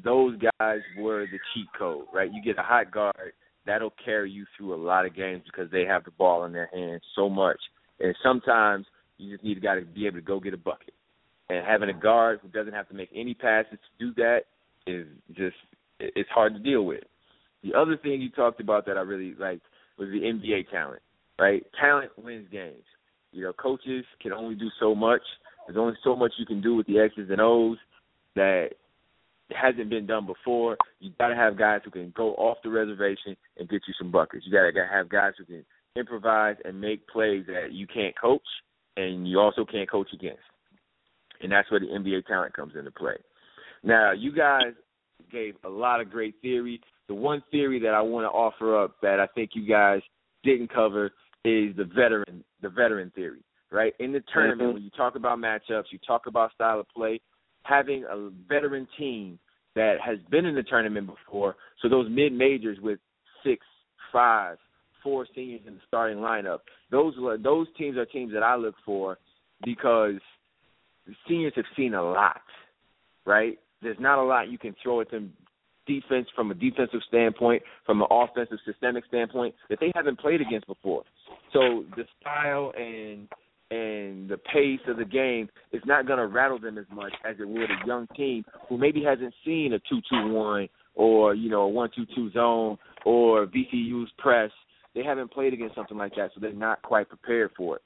Those 0.02 0.38
guys 0.58 0.80
were 0.98 1.26
the 1.26 1.38
cheat 1.54 1.66
code, 1.78 2.06
right? 2.12 2.32
You 2.32 2.42
get 2.42 2.58
a 2.58 2.62
hot 2.62 2.90
guard 2.90 3.32
that'll 3.66 3.92
carry 4.04 4.30
you 4.30 4.46
through 4.56 4.74
a 4.74 4.82
lot 4.82 5.04
of 5.04 5.14
games 5.14 5.42
because 5.44 5.70
they 5.70 5.84
have 5.84 6.04
the 6.04 6.10
ball 6.12 6.44
in 6.44 6.52
their 6.52 6.70
hands 6.72 7.02
so 7.14 7.28
much. 7.28 7.58
And 8.00 8.14
sometimes 8.22 8.86
you 9.18 9.32
just 9.32 9.44
need 9.44 9.58
a 9.58 9.60
guy 9.60 9.78
to 9.78 9.84
be 9.84 10.06
able 10.06 10.18
to 10.18 10.22
go 10.22 10.40
get 10.40 10.54
a 10.54 10.58
bucket. 10.58 10.94
And 11.48 11.64
having 11.64 11.88
a 11.88 11.94
guard 11.94 12.40
who 12.42 12.48
doesn't 12.48 12.72
have 12.72 12.88
to 12.88 12.94
make 12.94 13.10
any 13.14 13.34
passes 13.34 13.78
to 13.78 14.06
do 14.06 14.14
that 14.14 14.40
is 14.86 15.06
just 15.28 15.56
it's 16.00 16.28
hard 16.30 16.54
to 16.54 16.60
deal 16.60 16.82
with. 16.82 17.04
The 17.62 17.74
other 17.74 17.96
thing 17.96 18.20
you 18.20 18.30
talked 18.30 18.60
about 18.60 18.86
that 18.86 18.96
I 18.96 19.00
really 19.00 19.34
liked 19.38 19.62
was 19.98 20.08
the 20.08 20.20
NBA 20.20 20.70
talent. 20.70 21.02
Right, 21.38 21.64
talent 21.78 22.10
wins 22.16 22.48
games. 22.50 22.84
You 23.32 23.44
know, 23.44 23.52
coaches 23.52 24.04
can 24.22 24.32
only 24.32 24.54
do 24.54 24.68
so 24.80 24.94
much. 24.94 25.20
There's 25.66 25.78
only 25.78 25.94
so 26.02 26.16
much 26.16 26.32
you 26.38 26.46
can 26.46 26.62
do 26.62 26.74
with 26.74 26.86
the 26.86 26.98
X's 26.98 27.28
and 27.30 27.40
O's 27.40 27.76
that 28.34 28.70
hasn't 29.50 29.90
been 29.90 30.06
done 30.06 30.26
before. 30.26 30.76
You 31.00 31.10
got 31.18 31.28
to 31.28 31.36
have 31.36 31.58
guys 31.58 31.80
who 31.84 31.90
can 31.90 32.12
go 32.16 32.34
off 32.34 32.58
the 32.64 32.70
reservation 32.70 33.36
and 33.58 33.68
get 33.68 33.82
you 33.86 33.94
some 33.98 34.10
buckets. 34.10 34.44
You 34.46 34.52
got 34.52 34.70
to 34.70 34.88
have 34.90 35.08
guys 35.08 35.32
who 35.38 35.44
can 35.44 35.64
improvise 35.94 36.56
and 36.64 36.80
make 36.80 37.06
plays 37.08 37.44
that 37.46 37.72
you 37.72 37.86
can't 37.86 38.18
coach 38.18 38.42
and 38.96 39.28
you 39.28 39.40
also 39.40 39.64
can't 39.64 39.90
coach 39.90 40.08
against. 40.12 40.42
And 41.42 41.52
that's 41.52 41.70
where 41.70 41.80
the 41.80 41.86
NBA 41.86 42.26
talent 42.26 42.54
comes 42.54 42.74
into 42.76 42.90
play. 42.90 43.16
Now, 43.82 44.12
you 44.12 44.32
guys 44.32 44.72
gave 45.30 45.54
a 45.64 45.68
lot 45.68 46.00
of 46.00 46.10
great 46.10 46.34
theory. 46.40 46.80
The 47.08 47.14
one 47.14 47.42
theory 47.50 47.78
that 47.80 47.94
I 47.94 48.00
want 48.00 48.24
to 48.24 48.28
offer 48.28 48.82
up 48.82 48.96
that 49.02 49.20
I 49.20 49.26
think 49.34 49.50
you 49.54 49.66
guys 49.66 50.00
didn't 50.42 50.72
cover 50.72 51.12
is 51.44 51.76
the 51.76 51.84
veteran 51.84 52.42
the 52.62 52.68
veteran 52.68 53.12
theory, 53.14 53.42
right? 53.70 53.94
In 54.00 54.12
the 54.12 54.22
tournament, 54.32 54.70
Mhm. 54.70 54.74
when 54.74 54.82
you 54.82 54.90
talk 54.90 55.14
about 55.14 55.38
matchups, 55.38 55.92
you 55.92 55.98
talk 55.98 56.26
about 56.26 56.52
style 56.52 56.80
of 56.80 56.88
play, 56.88 57.20
having 57.64 58.04
a 58.04 58.30
veteran 58.48 58.86
team 58.96 59.38
that 59.74 60.00
has 60.00 60.18
been 60.30 60.46
in 60.46 60.54
the 60.54 60.62
tournament 60.62 61.06
before, 61.06 61.56
so 61.78 61.88
those 61.88 62.08
mid 62.08 62.32
majors 62.32 62.80
with 62.80 62.98
six, 63.44 63.64
five, 64.10 64.58
four 65.06 65.24
seniors 65.36 65.60
in 65.68 65.74
the 65.74 65.80
starting 65.86 66.18
lineup, 66.18 66.58
those 66.90 67.14
those 67.40 67.68
teams 67.78 67.96
are 67.96 68.04
teams 68.04 68.32
that 68.32 68.42
I 68.42 68.56
look 68.56 68.74
for 68.84 69.18
because 69.64 70.16
seniors 71.28 71.52
have 71.54 71.64
seen 71.76 71.94
a 71.94 72.02
lot, 72.02 72.40
right? 73.24 73.56
There's 73.82 74.00
not 74.00 74.18
a 74.18 74.24
lot 74.24 74.50
you 74.50 74.58
can 74.58 74.74
throw 74.82 75.00
at 75.00 75.12
them 75.12 75.32
defense 75.86 76.26
from 76.34 76.50
a 76.50 76.54
defensive 76.54 76.98
standpoint, 77.06 77.62
from 77.84 78.02
an 78.02 78.08
offensive 78.10 78.58
systemic 78.66 79.04
standpoint 79.06 79.54
that 79.70 79.78
they 79.78 79.92
haven't 79.94 80.18
played 80.18 80.40
against 80.40 80.66
before. 80.66 81.04
So 81.52 81.84
the 81.96 82.04
style 82.20 82.72
and 82.76 83.28
and 83.70 84.28
the 84.28 84.38
pace 84.52 84.80
of 84.88 84.96
the 84.96 85.04
game 85.04 85.48
is 85.72 85.82
not 85.86 86.06
going 86.06 86.18
to 86.18 86.26
rattle 86.26 86.58
them 86.58 86.78
as 86.78 86.84
much 86.92 87.12
as 87.28 87.36
it 87.38 87.48
would 87.48 87.70
a 87.70 87.86
young 87.86 88.08
team 88.16 88.44
who 88.68 88.76
maybe 88.76 89.04
hasn't 89.04 89.34
seen 89.44 89.72
a 89.72 89.78
two-two-one 89.88 90.68
or 90.96 91.34
you 91.34 91.48
know 91.48 91.62
a 91.62 91.68
one-two-two 91.68 92.32
zone 92.32 92.76
or 93.04 93.46
VCU's 93.46 94.10
press. 94.18 94.50
They 94.96 95.04
haven't 95.04 95.30
played 95.30 95.52
against 95.52 95.74
something 95.74 95.98
like 95.98 96.14
that, 96.16 96.30
so 96.34 96.40
they're 96.40 96.54
not 96.54 96.80
quite 96.80 97.10
prepared 97.10 97.50
for 97.54 97.76
it. 97.76 97.82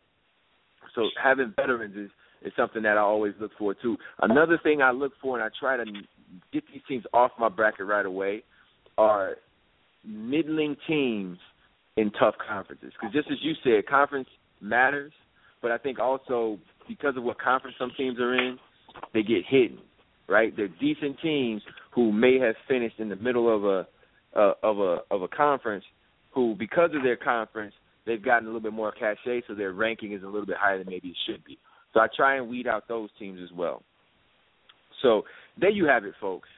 So 0.94 1.02
having 1.22 1.52
veterans 1.56 1.96
is 1.96 2.10
is 2.42 2.52
something 2.56 2.82
that 2.82 2.96
I 2.96 3.00
always 3.00 3.34
look 3.38 3.50
for 3.58 3.74
too. 3.74 3.98
Another 4.22 4.58
thing 4.62 4.80
I 4.80 4.92
look 4.92 5.12
for, 5.20 5.38
and 5.38 5.44
I 5.44 5.48
try 5.60 5.76
to 5.76 5.84
get 6.54 6.64
these 6.72 6.80
teams 6.88 7.04
off 7.12 7.32
my 7.38 7.50
bracket 7.50 7.84
right 7.86 8.06
away, 8.06 8.44
are 8.96 9.36
middling 10.06 10.76
teams 10.86 11.36
in 11.98 12.10
tough 12.12 12.34
conferences. 12.48 12.92
Because 12.98 13.12
just 13.12 13.28
as 13.30 13.38
you 13.42 13.52
said, 13.62 13.86
conference 13.86 14.28
matters, 14.62 15.12
but 15.60 15.70
I 15.70 15.76
think 15.76 15.98
also 15.98 16.58
because 16.88 17.16
of 17.16 17.24
what 17.24 17.38
conference 17.38 17.76
some 17.78 17.90
teams 17.96 18.18
are 18.20 18.34
in, 18.34 18.56
they 19.12 19.22
get 19.22 19.42
hidden. 19.46 19.80
Right? 20.28 20.56
They're 20.56 20.68
decent 20.68 21.16
teams 21.20 21.60
who 21.92 22.12
may 22.12 22.38
have 22.38 22.54
finished 22.68 23.00
in 23.00 23.08
the 23.08 23.16
middle 23.16 23.54
of 23.54 23.64
a 23.64 23.86
uh, 24.38 24.54
of 24.62 24.78
a 24.78 24.98
of 25.10 25.22
a 25.22 25.28
conference, 25.28 25.84
who 26.32 26.54
because 26.58 26.90
of 26.94 27.02
their 27.02 27.16
conference 27.16 27.74
they've 28.06 28.24
gotten 28.24 28.44
a 28.44 28.48
little 28.48 28.60
bit 28.60 28.72
more 28.72 28.92
cachet, 28.92 29.42
so 29.46 29.54
their 29.54 29.72
ranking 29.72 30.12
is 30.12 30.22
a 30.22 30.26
little 30.26 30.46
bit 30.46 30.56
higher 30.58 30.78
than 30.78 30.88
maybe 30.88 31.08
it 31.08 31.16
should 31.26 31.44
be. 31.44 31.58
So 31.92 32.00
I 32.00 32.06
try 32.14 32.36
and 32.36 32.48
weed 32.48 32.66
out 32.66 32.88
those 32.88 33.10
teams 33.18 33.40
as 33.42 33.52
well. 33.56 33.82
So 35.02 35.22
there 35.58 35.70
you 35.70 35.86
have 35.86 36.04
it, 36.04 36.14
folks. 36.20 36.48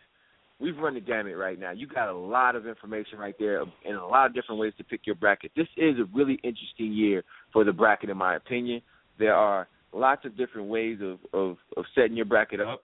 We've 0.60 0.76
run 0.76 0.94
the 0.94 1.00
gamut 1.00 1.36
right 1.36 1.58
now. 1.58 1.72
You 1.72 1.88
got 1.88 2.08
a 2.08 2.16
lot 2.16 2.54
of 2.54 2.66
information 2.66 3.18
right 3.18 3.34
there 3.38 3.62
and 3.84 3.96
a 3.96 4.06
lot 4.06 4.26
of 4.26 4.34
different 4.34 4.60
ways 4.60 4.72
to 4.78 4.84
pick 4.84 5.00
your 5.06 5.16
bracket. 5.16 5.50
This 5.56 5.66
is 5.76 5.96
a 5.98 6.04
really 6.14 6.38
interesting 6.44 6.92
year 6.92 7.24
for 7.52 7.64
the 7.64 7.72
bracket, 7.72 8.10
in 8.10 8.16
my 8.16 8.36
opinion. 8.36 8.80
There 9.18 9.34
are 9.34 9.66
lots 9.92 10.24
of 10.24 10.36
different 10.36 10.68
ways 10.68 10.98
of 11.02 11.18
of, 11.32 11.56
of 11.76 11.84
setting 11.94 12.16
your 12.16 12.26
bracket 12.26 12.60
up. 12.60 12.82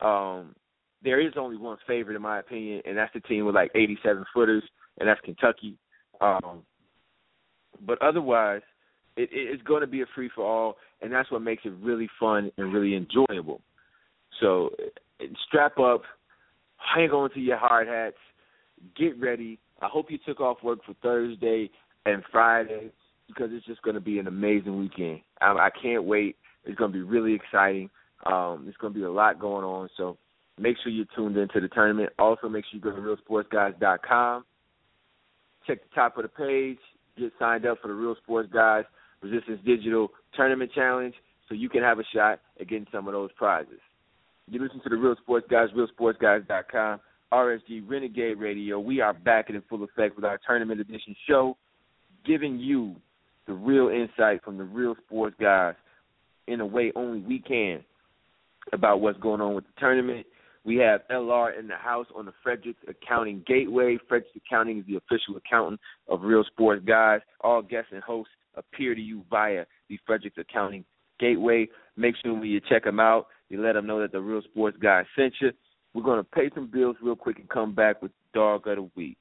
Um, 0.00 0.54
there 1.02 1.20
is 1.20 1.32
only 1.36 1.56
one 1.56 1.78
favorite, 1.86 2.16
in 2.16 2.22
my 2.22 2.38
opinion, 2.38 2.82
and 2.86 2.96
that's 2.96 3.12
the 3.12 3.20
team 3.20 3.44
with 3.44 3.54
like 3.54 3.70
87 3.74 4.24
footers, 4.32 4.62
and 4.98 5.08
that's 5.08 5.20
Kentucky. 5.22 5.76
Um, 6.24 6.62
but 7.86 8.00
otherwise, 8.00 8.62
it, 9.16 9.28
it's 9.32 9.62
going 9.62 9.82
to 9.82 9.86
be 9.86 10.02
a 10.02 10.06
free 10.14 10.30
for 10.34 10.44
all, 10.44 10.76
and 11.02 11.12
that's 11.12 11.30
what 11.30 11.42
makes 11.42 11.64
it 11.64 11.72
really 11.82 12.08
fun 12.18 12.50
and 12.56 12.72
really 12.72 12.96
enjoyable. 12.96 13.60
So 14.40 14.70
strap 15.46 15.78
up, 15.78 16.02
hang 16.76 17.10
on 17.10 17.30
to 17.32 17.40
your 17.40 17.58
hard 17.58 17.88
hats, 17.88 18.16
get 18.96 19.18
ready. 19.20 19.58
I 19.80 19.88
hope 19.88 20.10
you 20.10 20.18
took 20.24 20.40
off 20.40 20.62
work 20.62 20.80
for 20.84 20.94
Thursday 21.02 21.70
and 22.06 22.22
Friday 22.32 22.90
because 23.28 23.50
it's 23.52 23.66
just 23.66 23.82
going 23.82 23.94
to 23.94 24.00
be 24.00 24.18
an 24.18 24.26
amazing 24.26 24.78
weekend. 24.78 25.20
I, 25.40 25.52
I 25.52 25.70
can't 25.82 26.04
wait. 26.04 26.36
It's 26.64 26.78
going 26.78 26.92
to 26.92 26.98
be 26.98 27.02
really 27.02 27.34
exciting. 27.34 27.90
Um, 28.26 28.62
there's 28.64 28.76
going 28.76 28.92
to 28.92 28.98
be 28.98 29.04
a 29.04 29.10
lot 29.10 29.38
going 29.38 29.64
on. 29.64 29.88
So 29.96 30.16
make 30.58 30.76
sure 30.82 30.90
you're 30.90 31.06
tuned 31.14 31.36
into 31.36 31.60
the 31.60 31.68
tournament. 31.68 32.10
Also, 32.18 32.48
make 32.48 32.64
sure 32.70 32.78
you 32.78 32.80
go 32.80 32.90
to 32.90 33.02
realsportsguys.com. 33.02 34.44
Check 35.66 35.78
the 35.82 35.94
top 35.94 36.16
of 36.16 36.22
the 36.24 36.28
page. 36.28 36.78
Get 37.18 37.32
signed 37.38 37.66
up 37.66 37.78
for 37.80 37.88
the 37.88 37.94
Real 37.94 38.16
Sports 38.22 38.50
Guys 38.52 38.84
Resistance 39.22 39.60
Digital 39.64 40.08
Tournament 40.34 40.70
Challenge 40.74 41.14
so 41.48 41.54
you 41.54 41.68
can 41.68 41.82
have 41.82 41.98
a 41.98 42.04
shot 42.14 42.40
at 42.60 42.68
getting 42.68 42.86
some 42.92 43.06
of 43.06 43.14
those 43.14 43.30
prizes. 43.32 43.80
You 44.48 44.62
listen 44.62 44.80
to 44.82 44.88
the 44.88 44.96
Real 44.96 45.16
Sports 45.22 45.46
Guys, 45.50 45.68
realsportsguys.com, 45.74 47.00
RSG 47.32 47.82
Renegade 47.86 48.38
Radio. 48.38 48.78
We 48.78 49.00
are 49.00 49.14
back 49.14 49.48
in 49.48 49.62
full 49.68 49.82
effect 49.84 50.16
with 50.16 50.24
our 50.24 50.38
tournament 50.46 50.80
edition 50.80 51.16
show, 51.26 51.56
giving 52.26 52.58
you 52.58 52.96
the 53.46 53.54
real 53.54 53.88
insight 53.88 54.42
from 54.44 54.58
the 54.58 54.64
real 54.64 54.94
sports 55.06 55.36
guys 55.40 55.74
in 56.46 56.60
a 56.60 56.66
way 56.66 56.92
only 56.94 57.20
we 57.20 57.38
can 57.38 57.82
about 58.72 59.00
what's 59.00 59.18
going 59.20 59.40
on 59.40 59.54
with 59.54 59.64
the 59.64 59.80
tournament. 59.80 60.26
We 60.64 60.76
have 60.76 61.02
LR 61.10 61.58
in 61.58 61.68
the 61.68 61.76
house 61.76 62.06
on 62.16 62.24
the 62.24 62.32
Fredericks 62.42 62.80
Accounting 62.88 63.44
Gateway. 63.46 63.98
Fredericks 64.08 64.34
Accounting 64.36 64.78
is 64.78 64.84
the 64.86 64.96
official 64.96 65.36
accountant 65.36 65.78
of 66.08 66.22
Real 66.22 66.44
Sports 66.44 66.82
Guys. 66.86 67.20
All 67.42 67.60
guests 67.60 67.90
and 67.92 68.02
hosts 68.02 68.32
appear 68.54 68.94
to 68.94 69.00
you 69.00 69.24
via 69.28 69.64
the 69.90 69.98
Fredericks 70.06 70.38
Accounting 70.38 70.84
Gateway. 71.20 71.68
Make 71.96 72.14
sure 72.22 72.32
when 72.32 72.44
you 72.44 72.60
check 72.66 72.84
them 72.84 72.98
out, 72.98 73.26
you 73.50 73.62
let 73.62 73.74
them 73.74 73.86
know 73.86 74.00
that 74.00 74.12
the 74.12 74.20
Real 74.20 74.40
Sports 74.42 74.78
Guys 74.80 75.04
sent 75.16 75.34
you. 75.40 75.50
We're 75.92 76.02
going 76.02 76.18
to 76.18 76.24
pay 76.24 76.50
some 76.54 76.70
bills 76.72 76.96
real 77.02 77.14
quick 77.14 77.38
and 77.38 77.48
come 77.48 77.74
back 77.74 78.00
with 78.00 78.10
Dog 78.32 78.66
of 78.66 78.76
the 78.76 78.90
Week. 78.96 79.18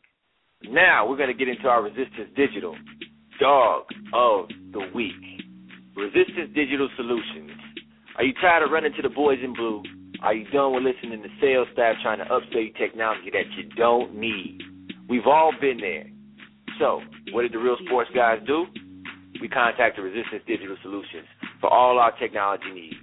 Now 0.63 1.07
we're 1.07 1.17
going 1.17 1.27
to 1.27 1.37
get 1.37 1.49
into 1.49 1.67
our 1.67 1.83
Resistance 1.83 2.29
Digital 2.37 2.75
Dog 3.39 3.83
of 4.13 4.47
the 4.71 4.89
Week. 4.95 5.11
Resistance 5.95 6.55
Digital 6.55 6.89
Solutions. 6.95 7.51
Are 8.17 8.23
you 8.23 8.33
tired 8.41 8.63
of 8.63 8.71
running 8.71 8.93
to 8.95 9.01
the 9.01 9.09
boys 9.09 9.39
in 9.43 9.53
blue? 9.53 9.83
Are 10.23 10.33
you 10.33 10.49
done 10.51 10.73
with 10.73 10.83
listening 10.83 11.21
to 11.21 11.27
sales 11.41 11.67
staff 11.73 11.97
trying 12.01 12.19
to 12.19 12.25
upsell 12.31 12.63
you 12.63 12.71
technology 12.79 13.29
that 13.33 13.43
you 13.57 13.67
don't 13.75 14.15
need? 14.15 14.57
We've 15.09 15.27
all 15.27 15.51
been 15.59 15.79
there. 15.79 16.05
So, 16.79 17.01
what 17.33 17.41
did 17.41 17.51
the 17.51 17.59
real 17.59 17.75
sports 17.85 18.09
guys 18.15 18.39
do? 18.47 18.63
We 19.41 19.49
contacted 19.49 20.01
Resistance 20.01 20.41
Digital 20.47 20.77
Solutions 20.81 21.27
for 21.59 21.69
all 21.69 21.99
our 21.99 22.17
technology 22.17 22.71
needs. 22.73 22.95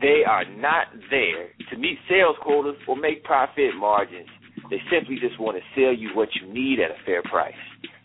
They 0.00 0.22
are 0.22 0.44
not 0.44 0.94
there 1.10 1.50
to 1.70 1.76
meet 1.76 1.98
sales 2.08 2.36
quotas 2.40 2.80
or 2.86 2.94
make 2.94 3.24
profit 3.24 3.74
margins. 3.76 4.28
They 4.70 4.78
simply 4.92 5.18
just 5.18 5.40
want 5.40 5.58
to 5.58 5.62
sell 5.74 5.92
you 5.92 6.10
what 6.14 6.28
you 6.40 6.46
need 6.46 6.78
at 6.78 6.92
a 6.92 7.04
fair 7.04 7.24
price. 7.24 7.58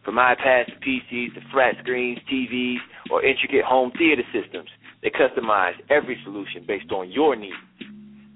From 0.04 0.16
iPads 0.16 0.74
to 0.74 0.80
PCs 0.82 1.36
to 1.36 1.42
flat 1.54 1.76
screens, 1.84 2.18
TVs, 2.26 2.82
or 3.12 3.24
intricate 3.24 3.64
home 3.64 3.92
theater 3.96 4.24
systems, 4.34 4.70
they 5.04 5.12
customize 5.12 5.78
every 5.92 6.18
solution 6.24 6.66
based 6.66 6.92
on 6.92 7.12
your 7.12 7.36
needs. 7.36 7.54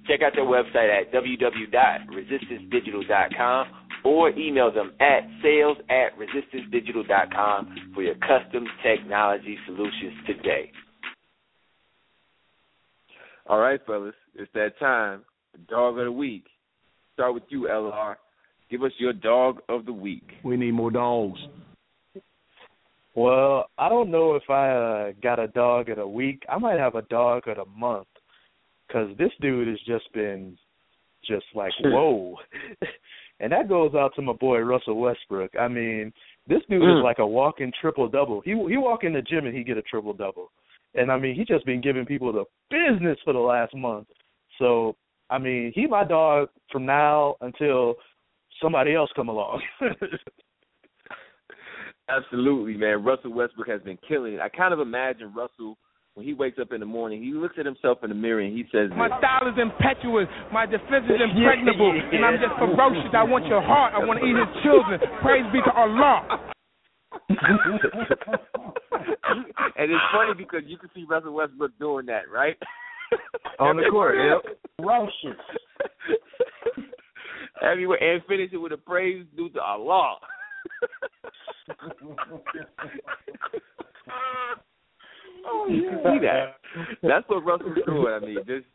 Check 0.08 0.22
out 0.22 0.34
their 0.36 0.46
website 0.46 0.90
at 0.90 1.12
www.resistancedigital.com 1.14 3.68
or 4.04 4.32
email 4.32 4.70
them 4.72 4.92
at 5.00 5.22
sales 5.42 5.78
at 5.90 6.18
resistancedigital.com 6.18 7.92
for 7.94 8.04
your 8.04 8.16
custom 8.16 8.66
technology 8.84 9.58
solutions 9.66 10.14
today. 10.28 10.70
All 13.48 13.60
right, 13.60 13.80
fellas, 13.86 14.14
it's 14.36 14.52
that 14.54 14.78
time. 14.80 15.24
Dog 15.70 15.98
of 15.98 16.04
the 16.06 16.12
week. 16.12 16.44
Start 17.14 17.34
with 17.34 17.44
you, 17.50 17.68
LR. 17.70 18.16
Give 18.70 18.84
us 18.84 18.92
your 18.98 19.14
dog 19.14 19.62
of 19.70 19.86
the 19.86 19.94
week. 19.94 20.28
We 20.44 20.58
need 20.58 20.74
more 20.74 20.92
dogs. 20.92 21.40
Well, 23.16 23.70
I 23.78 23.90
don't 23.90 24.10
know 24.10 24.34
if 24.36 24.50
I 24.50 24.72
uh, 24.72 25.12
got 25.22 25.38
a 25.40 25.48
dog 25.48 25.90
of 25.90 25.98
the 25.98 26.08
week. 26.08 26.42
I 26.50 26.58
might 26.58 26.80
have 26.80 26.96
a 26.96 27.04
dog 27.04 27.48
of 27.48 27.58
the 27.58 27.66
month 27.66 28.08
because 28.94 29.18
this 29.18 29.32
dude 29.42 29.68
has 29.68 29.80
just 29.88 30.12
been 30.14 30.58
just 31.26 31.46
like 31.56 31.72
whoa, 31.82 32.36
and 33.40 33.52
that 33.52 33.70
goes 33.70 33.96
out 33.96 34.14
to 34.16 34.22
my 34.22 34.34
boy 34.34 34.60
Russell 34.60 35.00
Westbrook. 35.00 35.52
I 35.60 35.68
mean, 35.68 36.14
this 36.48 36.62
dude 36.70 36.82
Mm. 36.82 37.00
is 37.00 37.04
like 37.04 37.20
a 37.20 37.26
walking 37.26 37.72
triple 37.80 38.08
double. 38.08 38.42
He 38.42 38.52
he 38.52 38.78
walk 38.78 39.04
in 39.04 39.14
the 39.14 39.22
gym 39.22 39.46
and 39.46 39.56
he 39.56 39.64
get 39.64 39.78
a 39.78 39.82
triple 39.82 40.14
double, 40.14 40.52
and 40.96 41.12
I 41.12 41.18
mean 41.18 41.36
he 41.36 41.46
just 41.46 41.66
been 41.66 41.82
giving 41.82 42.06
people 42.06 42.32
the 42.32 42.46
business 42.70 43.18
for 43.24 43.34
the 43.34 43.40
last 43.40 43.74
month. 43.76 44.08
So 44.60 44.96
I 45.30 45.38
mean 45.40 45.72
he 45.74 45.88
my 45.88 46.04
dog 46.04 46.50
from 46.72 46.86
now 46.86 47.36
until 47.42 47.96
somebody 48.62 48.94
else 48.94 49.10
come 49.16 49.30
along. 49.30 49.62
Absolutely, 52.10 52.76
man. 52.76 53.04
Russell 53.04 53.34
Westbrook 53.34 53.70
has 53.70 53.82
been 53.82 53.98
killing 54.08 54.34
it. 54.34 54.42
I 54.42 54.50
kind 54.50 54.74
of 54.74 54.82
imagine 54.82 55.34
Russell 55.34 55.78
when 56.16 56.26
he 56.26 56.34
wakes 56.34 56.60
up 56.60 56.72
in 56.72 56.80
the 56.80 56.86
morning, 56.86 57.24
he 57.24 57.34
looks 57.34 57.56
at 57.58 57.66
himself 57.66 57.98
in 58.04 58.10
the 58.10 58.16
mirror 58.16 58.42
and 58.42 58.56
he 58.56 58.66
says, 58.72 58.90
My 58.96 59.10
style 59.18 59.48
is 59.50 59.58
impetuous. 59.60 60.28
My 60.52 60.66
defense 60.66 61.06
is 61.10 61.20
impregnable. 61.20 61.94
And 62.14 62.24
I'm 62.24 62.38
just 62.38 62.54
ferocious. 62.60 63.10
I 63.14 63.24
want 63.24 63.48
your 63.48 63.62
heart. 63.62 63.94
I 63.96 64.06
want 64.06 64.20
to 64.20 64.26
eat 64.26 64.38
his 64.38 64.64
children. 64.64 65.00
Praise 65.22 65.46
be 65.52 65.60
to 65.62 65.72
Allah. 65.74 66.52
and 69.78 69.92
it's 69.92 70.08
funny 70.14 70.34
because 70.38 70.62
you 70.68 70.78
can 70.78 70.90
see 70.94 71.06
Russell 71.10 71.34
Westbrook 71.34 71.72
doing 71.80 72.06
that, 72.08 72.30
right? 72.32 72.58
On 73.60 73.78
the 73.78 73.84
court, 73.90 74.16
yep. 74.18 74.58
Ferocious. 74.78 75.40
Everywhere, 77.64 77.98
and 78.02 78.22
finish 78.28 78.50
it 78.52 78.58
with 78.58 78.72
a 78.72 78.78
praise 78.78 79.26
due 79.36 79.50
to 79.50 79.62
Allah. 79.62 80.18
Oh, 85.46 85.68
you 85.70 85.90
see 86.04 86.20
that? 86.22 86.56
That's 87.02 87.28
what 87.28 87.46
Russell's 87.46 87.78
doing. 87.86 88.14
I 88.14 88.20
mean, 88.20 88.38
just 88.46 88.66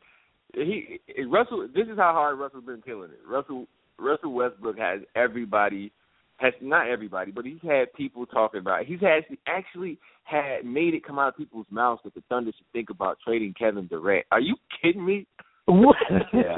he 0.54 1.00
Russell. 1.26 1.68
This 1.74 1.86
is 1.86 1.98
how 1.98 2.12
hard 2.12 2.38
Russell's 2.38 2.64
been 2.64 2.82
killing 2.82 3.10
it. 3.10 3.20
Russell 3.26 3.66
Russell 3.98 4.32
Westbrook 4.32 4.78
has 4.78 5.00
everybody 5.14 5.92
has 6.38 6.52
not 6.62 6.88
everybody, 6.88 7.30
but 7.32 7.44
he's 7.44 7.60
had 7.62 7.92
people 7.94 8.24
talking 8.26 8.60
about. 8.60 8.82
It. 8.82 8.88
He's 8.88 9.00
actually 9.02 9.38
actually 9.46 9.98
had 10.24 10.64
made 10.64 10.94
it 10.94 11.04
come 11.04 11.18
out 11.18 11.28
of 11.28 11.36
people's 11.36 11.66
mouths 11.70 12.00
that 12.04 12.14
the 12.14 12.22
Thunder 12.28 12.52
should 12.56 12.66
think 12.72 12.90
about 12.90 13.18
trading 13.24 13.54
Kevin 13.58 13.86
Durant. 13.86 14.24
Are 14.30 14.40
you 14.40 14.56
kidding 14.80 15.04
me? 15.04 15.26
What? 15.66 15.96
Yeah. 16.32 16.56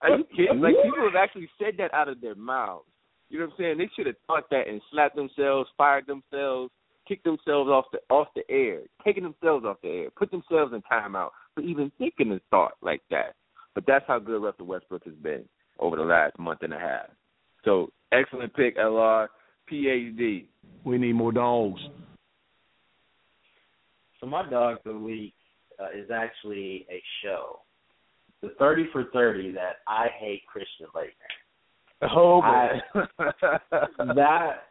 Are 0.00 0.18
you 0.18 0.24
kidding? 0.36 0.60
Like 0.60 0.74
people 0.84 1.04
have 1.04 1.16
actually 1.20 1.48
said 1.58 1.74
that 1.78 1.92
out 1.92 2.08
of 2.08 2.20
their 2.20 2.36
mouths. 2.36 2.84
You 3.28 3.40
know 3.40 3.46
what 3.46 3.54
I'm 3.54 3.58
saying? 3.58 3.78
They 3.78 3.90
should 3.96 4.06
have 4.06 4.14
thought 4.28 4.48
that 4.50 4.68
and 4.68 4.80
slapped 4.92 5.16
themselves, 5.16 5.68
fired 5.76 6.06
themselves, 6.06 6.70
kicked 7.06 7.24
themselves 7.24 7.70
off 7.70 7.86
the 7.92 7.98
off 8.10 8.28
the 8.34 8.42
air, 8.50 8.80
taken 9.04 9.24
themselves 9.24 9.64
off 9.64 9.78
the 9.82 9.88
air, 9.88 10.10
put 10.10 10.30
themselves 10.30 10.72
in 10.72 10.82
timeout 10.90 11.30
for 11.54 11.62
even 11.62 11.90
thinking 11.98 12.32
a 12.32 12.40
thought 12.50 12.72
like 12.82 13.02
that. 13.10 13.34
But 13.74 13.84
that's 13.86 14.04
how 14.06 14.18
good 14.18 14.42
Russell 14.42 14.66
Westbrook 14.66 15.04
has 15.04 15.14
been 15.14 15.44
over 15.78 15.96
the 15.96 16.02
last 16.02 16.38
month 16.38 16.60
and 16.62 16.72
a 16.72 16.78
half. 16.78 17.06
So 17.64 17.90
excellent 18.12 18.54
pick, 18.54 18.78
LR. 18.78 19.28
PhD. 19.70 20.46
We 20.84 20.98
need 20.98 21.14
more 21.14 21.32
dogs. 21.32 21.80
So 24.20 24.26
my 24.26 24.48
dog 24.48 24.78
of 24.78 24.94
the 24.94 24.98
week 24.98 25.34
uh, 25.80 25.88
is 25.96 26.10
actually 26.10 26.86
a 26.90 27.02
show, 27.22 27.60
the 28.42 28.50
Thirty 28.58 28.86
for 28.92 29.04
Thirty 29.12 29.52
that 29.52 29.78
I 29.86 30.06
hate 30.18 30.42
Christian 30.46 30.86
Laettner. 30.94 32.08
Oh 32.14 32.40
I, 32.42 32.80
that 34.14 34.68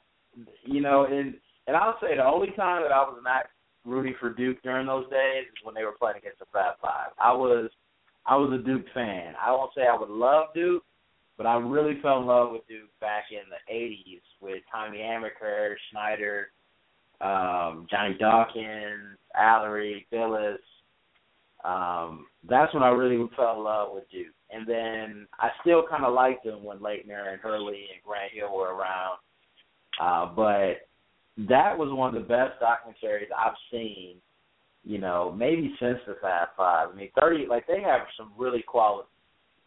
you 0.64 0.82
know, 0.82 1.06
and 1.06 1.36
and 1.68 1.76
I'll 1.76 1.98
say 2.02 2.16
the 2.16 2.26
only 2.26 2.52
time 2.56 2.84
that 2.84 2.92
I 2.92 3.02
was 3.02 3.20
not 3.24 3.46
rooting 3.86 4.16
for 4.20 4.34
Duke 4.34 4.62
during 4.64 4.88
those 4.88 5.10
days 5.10 5.46
is 5.46 5.64
when 5.64 5.76
they 5.76 5.84
were 5.84 5.96
playing 6.00 6.18
against 6.18 6.40
the 6.40 6.46
Fab 6.52 6.76
Five. 6.82 7.12
I 7.20 7.32
was 7.34 7.70
I 8.26 8.36
was 8.36 8.52
a 8.54 8.64
Duke 8.64 8.86
fan. 8.94 9.34
I 9.44 9.52
won't 9.52 9.72
say 9.76 9.84
I 9.84 9.98
would 9.98 10.10
love 10.10 10.48
Duke, 10.54 10.84
but 11.38 11.46
I 11.46 11.56
really 11.58 12.00
fell 12.02 12.20
in 12.20 12.26
love 12.26 12.52
with 12.52 12.68
Duke 12.68 12.90
back 13.00 13.26
in 13.32 13.44
the 13.50 13.74
'80s 13.74 14.22
with 14.42 14.64
Tommy 14.72 15.00
Amaker, 15.00 15.76
Snyder, 15.92 16.48
um, 17.22 17.88
Johnny 17.90 18.16
Dawkins, 18.20 19.18
Alarie, 19.40 20.06
Bilas. 20.12 20.58
Um, 21.64 22.28
that's 22.48 22.74
when 22.76 22.84
I 22.84 22.90
really 22.90 23.28
fell 23.36 23.58
in 23.58 23.64
love 23.64 23.90
with 23.94 24.04
Duke. 24.12 24.28
And 24.52 24.68
then 24.68 25.28
I 25.40 25.50
still 25.62 25.84
kind 25.90 26.06
of 26.06 26.14
liked 26.14 26.46
them 26.46 26.64
when 26.64 26.78
Laettner 26.78 27.32
and 27.32 27.42
Hurley 27.42 27.86
and 27.92 28.04
Grant 28.06 28.32
Hill 28.34 28.56
were 28.56 28.76
around. 28.76 29.18
Uh, 30.00 30.28
but 30.36 30.88
that 31.38 31.78
was 31.78 31.90
one 31.92 32.16
of 32.16 32.22
the 32.22 32.28
best 32.28 32.54
documentaries 32.62 33.28
I've 33.38 33.56
seen, 33.72 34.16
you 34.84 35.00
know, 35.00 35.34
maybe 35.38 35.76
since 35.80 36.00
the 36.08 36.16
Fab 36.22 36.50
Five. 36.56 36.90
I 36.94 36.96
mean, 36.96 37.10
30, 37.20 37.48
like, 37.48 37.68
they 37.68 37.82
have 37.82 38.02
some 38.18 38.32
really 38.38 38.64
quality. 38.66 39.10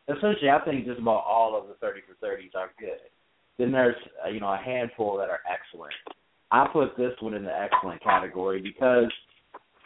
Essentially, 0.08 0.48
I 0.48 0.64
think 0.64 0.86
just 0.86 1.00
about 1.00 1.24
all 1.28 1.58
of 1.60 1.68
the 1.68 1.74
30 1.74 2.00
for 2.06 2.26
30s 2.26 2.54
are 2.56 2.70
good. 2.78 2.98
Then 3.58 3.72
there's, 3.72 3.96
uh, 4.24 4.30
you 4.30 4.40
know, 4.40 4.52
a 4.52 4.56
handful 4.56 5.18
that 5.18 5.28
are 5.28 5.40
excellent. 5.50 5.92
I 6.50 6.66
put 6.72 6.96
this 6.96 7.12
one 7.20 7.34
in 7.34 7.44
the 7.44 7.54
excellent 7.54 8.02
category 8.02 8.62
because 8.62 9.12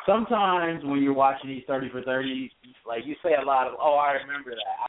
sometimes 0.07 0.85
when 0.85 1.03
you're 1.03 1.12
watching 1.12 1.51
these 1.51 1.64
30 1.66 1.91
for 1.91 2.03
30s, 2.03 2.51
like 2.87 3.05
you 3.05 3.16
say 3.22 3.30
a 3.41 3.45
lot 3.45 3.66
of, 3.66 3.74
oh, 3.80 3.97
I 3.97 4.12
remember 4.12 4.51
that. 4.51 4.89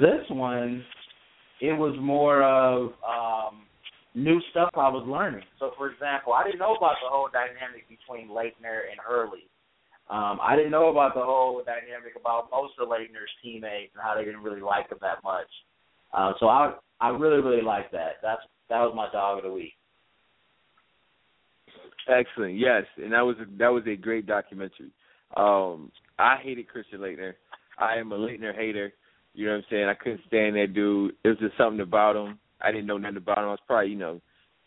This 0.00 0.24
one, 0.30 0.84
it 1.60 1.72
was 1.72 1.96
more 2.00 2.42
of 2.42 2.92
um, 3.06 3.67
new 4.14 4.40
stuff 4.50 4.70
I 4.74 4.88
was 4.88 5.06
learning. 5.06 5.44
So, 5.58 5.72
for 5.76 5.90
example, 5.90 6.32
I 6.32 6.44
didn't 6.44 6.58
know 6.58 6.74
about 6.74 6.96
the 7.02 7.08
whole 7.08 7.28
dynamic 7.32 7.88
between 7.88 8.28
Laettner 8.28 8.88
and 8.90 8.98
Hurley. 9.00 9.48
Um, 10.10 10.38
I 10.40 10.56
didn't 10.56 10.70
know 10.70 10.88
about 10.88 11.14
the 11.14 11.22
whole 11.22 11.62
dynamic 11.64 12.16
about 12.18 12.48
most 12.50 12.74
of 12.80 12.88
Laettner's 12.88 13.30
teammates 13.42 13.92
and 13.94 14.02
how 14.02 14.14
they 14.16 14.24
didn't 14.24 14.42
really 14.42 14.62
like 14.62 14.90
him 14.90 14.98
that 15.02 15.22
much. 15.22 15.48
Uh, 16.12 16.32
so 16.40 16.48
I 16.48 16.74
I 17.00 17.10
really 17.10 17.42
really 17.42 17.62
like 17.62 17.90
that. 17.92 18.16
That's 18.22 18.40
that 18.70 18.80
was 18.80 18.94
my 18.96 19.10
dog 19.12 19.38
of 19.38 19.44
the 19.44 19.52
week. 19.52 19.74
Excellent. 22.08 22.58
Yes, 22.58 22.84
and 22.96 23.12
that 23.12 23.20
was 23.20 23.36
a, 23.36 23.58
that 23.58 23.68
was 23.68 23.82
a 23.86 23.96
great 23.96 24.26
documentary. 24.26 24.90
Um, 25.36 25.92
I 26.18 26.36
hated 26.42 26.68
Christian 26.68 27.00
Laettner. 27.00 27.34
I 27.78 27.96
am 27.96 28.10
a 28.12 28.18
Laettner 28.18 28.56
hater. 28.56 28.92
You 29.34 29.46
know 29.46 29.52
what 29.52 29.58
I'm 29.58 29.64
saying? 29.70 29.84
I 29.84 29.94
couldn't 29.94 30.22
stand 30.26 30.56
that 30.56 30.72
dude. 30.74 31.14
It 31.22 31.28
was 31.28 31.38
just 31.38 31.56
something 31.58 31.80
about 31.80 32.16
him. 32.16 32.38
I 32.60 32.72
didn't 32.72 32.86
know 32.86 32.98
nothing 32.98 33.18
about 33.18 33.38
him. 33.38 33.44
I 33.44 33.50
was 33.50 33.58
probably, 33.66 33.90
you 33.90 33.98
know, 33.98 34.20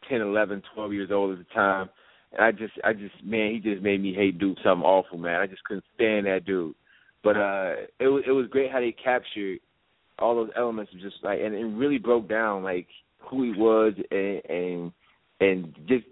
ten, 0.10 0.22
eleven, 0.22 0.62
twelve 0.74 0.94
years 0.94 1.10
old 1.12 1.32
at 1.32 1.38
the 1.40 1.54
time. 1.54 1.90
And 2.34 2.44
I 2.44 2.52
just 2.52 2.74
I 2.84 2.94
just 2.94 3.16
man, 3.24 3.52
he 3.54 3.60
just 3.60 3.82
made 3.82 4.02
me 4.02 4.14
hate 4.14 4.40
Duke 4.40 4.58
something 4.64 4.86
awful, 4.86 5.18
man. 5.18 5.42
I 5.42 5.48
just 5.48 5.64
couldn't 5.64 5.86
stand 5.96 6.26
that 6.26 6.46
dude. 6.46 6.76
But 7.24 7.38
uh 7.38 7.74
it 8.00 8.08
was 8.08 8.24
it 8.26 8.32
was 8.32 8.48
great 8.48 8.72
how 8.72 8.80
they 8.80 8.92
captured 8.92 9.60
all 10.20 10.36
those 10.36 10.52
elements 10.56 10.94
of 10.94 11.02
just 11.02 11.18
like 11.24 11.40
and 11.40 11.54
it 11.54 11.66
really 11.66 11.98
broke 11.98 12.30
down 12.30 12.64
like 12.64 12.88
who 13.20 13.44
he 13.44 13.52
was 13.52 13.94
and 14.12 14.42
and 14.50 14.92
and 15.40 15.76
just 15.88 16.06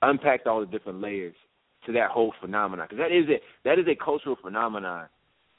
unpacked 0.00 0.46
all 0.46 0.60
the 0.60 0.66
different 0.66 1.00
layers 1.00 1.34
to 1.86 1.92
that 1.92 2.10
whole 2.10 2.32
phenomenon 2.40 2.86
because 2.88 3.02
that 3.02 3.14
is 3.14 3.28
a 3.28 3.40
that 3.64 3.78
is 3.78 3.86
a 3.88 4.04
cultural 4.04 4.36
phenomenon 4.40 5.06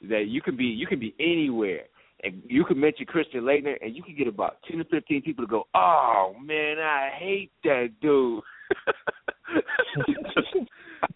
that 0.02 0.26
you 0.26 0.40
can 0.40 0.56
be 0.56 0.64
you 0.64 0.86
can 0.86 0.98
be 0.98 1.14
anywhere 1.18 1.84
and 2.24 2.42
you 2.46 2.64
can 2.64 2.80
mention 2.80 3.06
Christian 3.06 3.42
Laettner 3.42 3.76
and 3.80 3.94
you 3.94 4.02
can 4.02 4.16
get 4.16 4.26
about 4.26 4.56
ten 4.68 4.78
to 4.78 4.84
fifteen 4.84 5.22
people 5.22 5.44
to 5.44 5.50
go, 5.50 5.64
oh 5.74 6.34
man, 6.42 6.78
I 6.78 7.10
hate 7.18 7.50
that 7.64 7.88
dude. 8.00 8.42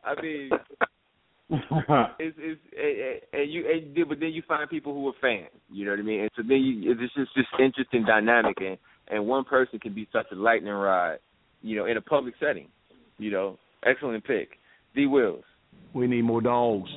I 0.05 0.21
mean, 0.21 0.51
it's, 1.51 2.37
it's 2.39 2.61
it, 2.73 3.29
and 3.33 3.51
you 3.51 3.65
and 3.71 4.09
but 4.09 4.21
then 4.21 4.31
you 4.31 4.43
find 4.47 4.69
people 4.69 4.93
who 4.93 5.09
are 5.09 5.15
fans. 5.21 5.49
You 5.71 5.87
know 5.87 5.93
what 5.93 6.01
I 6.01 6.03
mean? 6.03 6.21
And 6.21 6.31
so 6.37 6.43
then 6.43 6.59
you, 6.59 6.93
it's 6.93 7.15
just 7.15 7.31
this 7.35 7.47
interesting 7.59 8.05
dynamic, 8.05 8.57
and 8.61 8.77
and 9.09 9.27
one 9.27 9.45
person 9.45 9.79
can 9.79 9.95
be 9.95 10.07
such 10.13 10.27
a 10.31 10.35
lightning 10.35 10.73
rod, 10.73 11.19
you 11.63 11.77
know, 11.77 11.87
in 11.87 11.97
a 11.97 12.03
public 12.03 12.35
setting. 12.39 12.69
You 13.17 13.31
know, 13.31 13.59
excellent 13.85 14.25
pick, 14.25 14.51
D. 14.95 15.07
Wills. 15.07 15.45
We 15.95 16.07
need 16.07 16.23
more 16.23 16.43
dogs. 16.43 16.91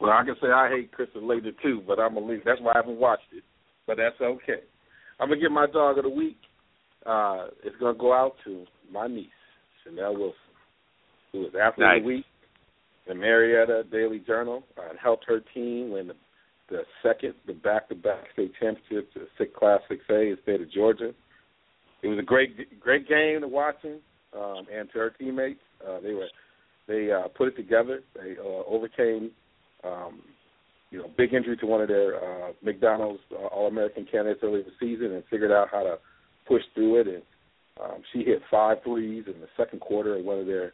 Well, 0.00 0.12
I 0.12 0.24
can 0.24 0.34
say 0.42 0.48
I 0.48 0.68
hate 0.68 0.92
Christian 0.92 1.22
Laettner 1.22 1.54
too, 1.62 1.82
but 1.86 1.98
I'm 1.98 2.14
gonna 2.14 2.26
leave. 2.26 2.42
That's 2.44 2.60
why 2.60 2.72
I 2.72 2.78
haven't 2.78 2.98
watched 2.98 3.32
it. 3.32 3.44
But 3.86 3.96
that's 3.96 4.20
okay. 4.20 4.62
I'm 5.20 5.28
gonna 5.28 5.40
get 5.40 5.50
my 5.50 5.66
dog 5.66 5.98
of 5.98 6.04
the 6.04 6.10
week. 6.10 6.38
Uh, 7.06 7.48
it's 7.62 7.76
gonna 7.78 7.98
go 7.98 8.12
out 8.12 8.34
to 8.44 8.64
my 8.92 9.06
niece, 9.06 9.28
Chanel 9.84 10.14
Wilson, 10.14 10.38
who 11.32 11.40
was 11.40 11.52
athlete 11.54 11.86
nice. 11.86 11.98
of 11.98 12.02
the 12.02 12.08
week 12.08 12.24
the 13.06 13.14
Marietta 13.14 13.84
Daily 13.90 14.18
Journal 14.20 14.62
uh, 14.78 14.90
and 14.90 14.98
helped 14.98 15.24
her 15.26 15.40
team 15.52 15.90
win 15.90 16.08
the, 16.08 16.14
the 16.70 16.82
second, 17.02 17.34
the 17.46 17.52
back-to-back 17.52 18.24
state 18.32 18.52
championship 18.60 19.12
to 19.14 19.20
SIC 19.38 19.54
Class 19.54 19.80
6A 19.90 20.30
in 20.30 20.30
the 20.30 20.36
state 20.42 20.60
of 20.60 20.72
Georgia. 20.72 21.10
It 22.02 22.08
was 22.08 22.18
a 22.18 22.22
great, 22.22 22.80
great 22.80 23.08
game 23.08 23.40
to 23.40 23.48
watching, 23.48 24.00
um, 24.36 24.66
and 24.74 24.90
to 24.92 24.98
her 24.98 25.10
teammates, 25.10 25.60
uh, 25.86 26.00
they 26.00 26.12
were 26.12 26.28
they 26.86 27.10
uh, 27.10 27.28
put 27.28 27.48
it 27.48 27.56
together. 27.56 28.00
They 28.14 28.36
uh, 28.38 28.62
overcame, 28.66 29.30
um, 29.86 30.22
you 30.90 30.98
know, 30.98 31.10
big 31.16 31.34
injury 31.34 31.56
to 31.56 31.66
one 31.66 31.80
of 31.80 31.88
their 31.88 32.16
uh, 32.16 32.52
McDonald's 32.62 33.20
uh, 33.32 33.46
All-American 33.46 34.06
candidates 34.10 34.40
early 34.42 34.60
in 34.60 34.66
the 34.66 34.72
season, 34.78 35.12
and 35.12 35.24
figured 35.30 35.52
out 35.52 35.68
how 35.70 35.82
to 35.82 35.98
push 36.46 36.62
through 36.74 37.00
it. 37.00 37.06
And 37.08 37.22
um, 37.82 38.02
she 38.12 38.20
hit 38.20 38.40
five 38.50 38.78
threes 38.84 39.24
in 39.26 39.40
the 39.40 39.48
second 39.56 39.80
quarter 39.80 40.16
of 40.16 40.24
one 40.24 40.38
of 40.38 40.46
their 40.46 40.72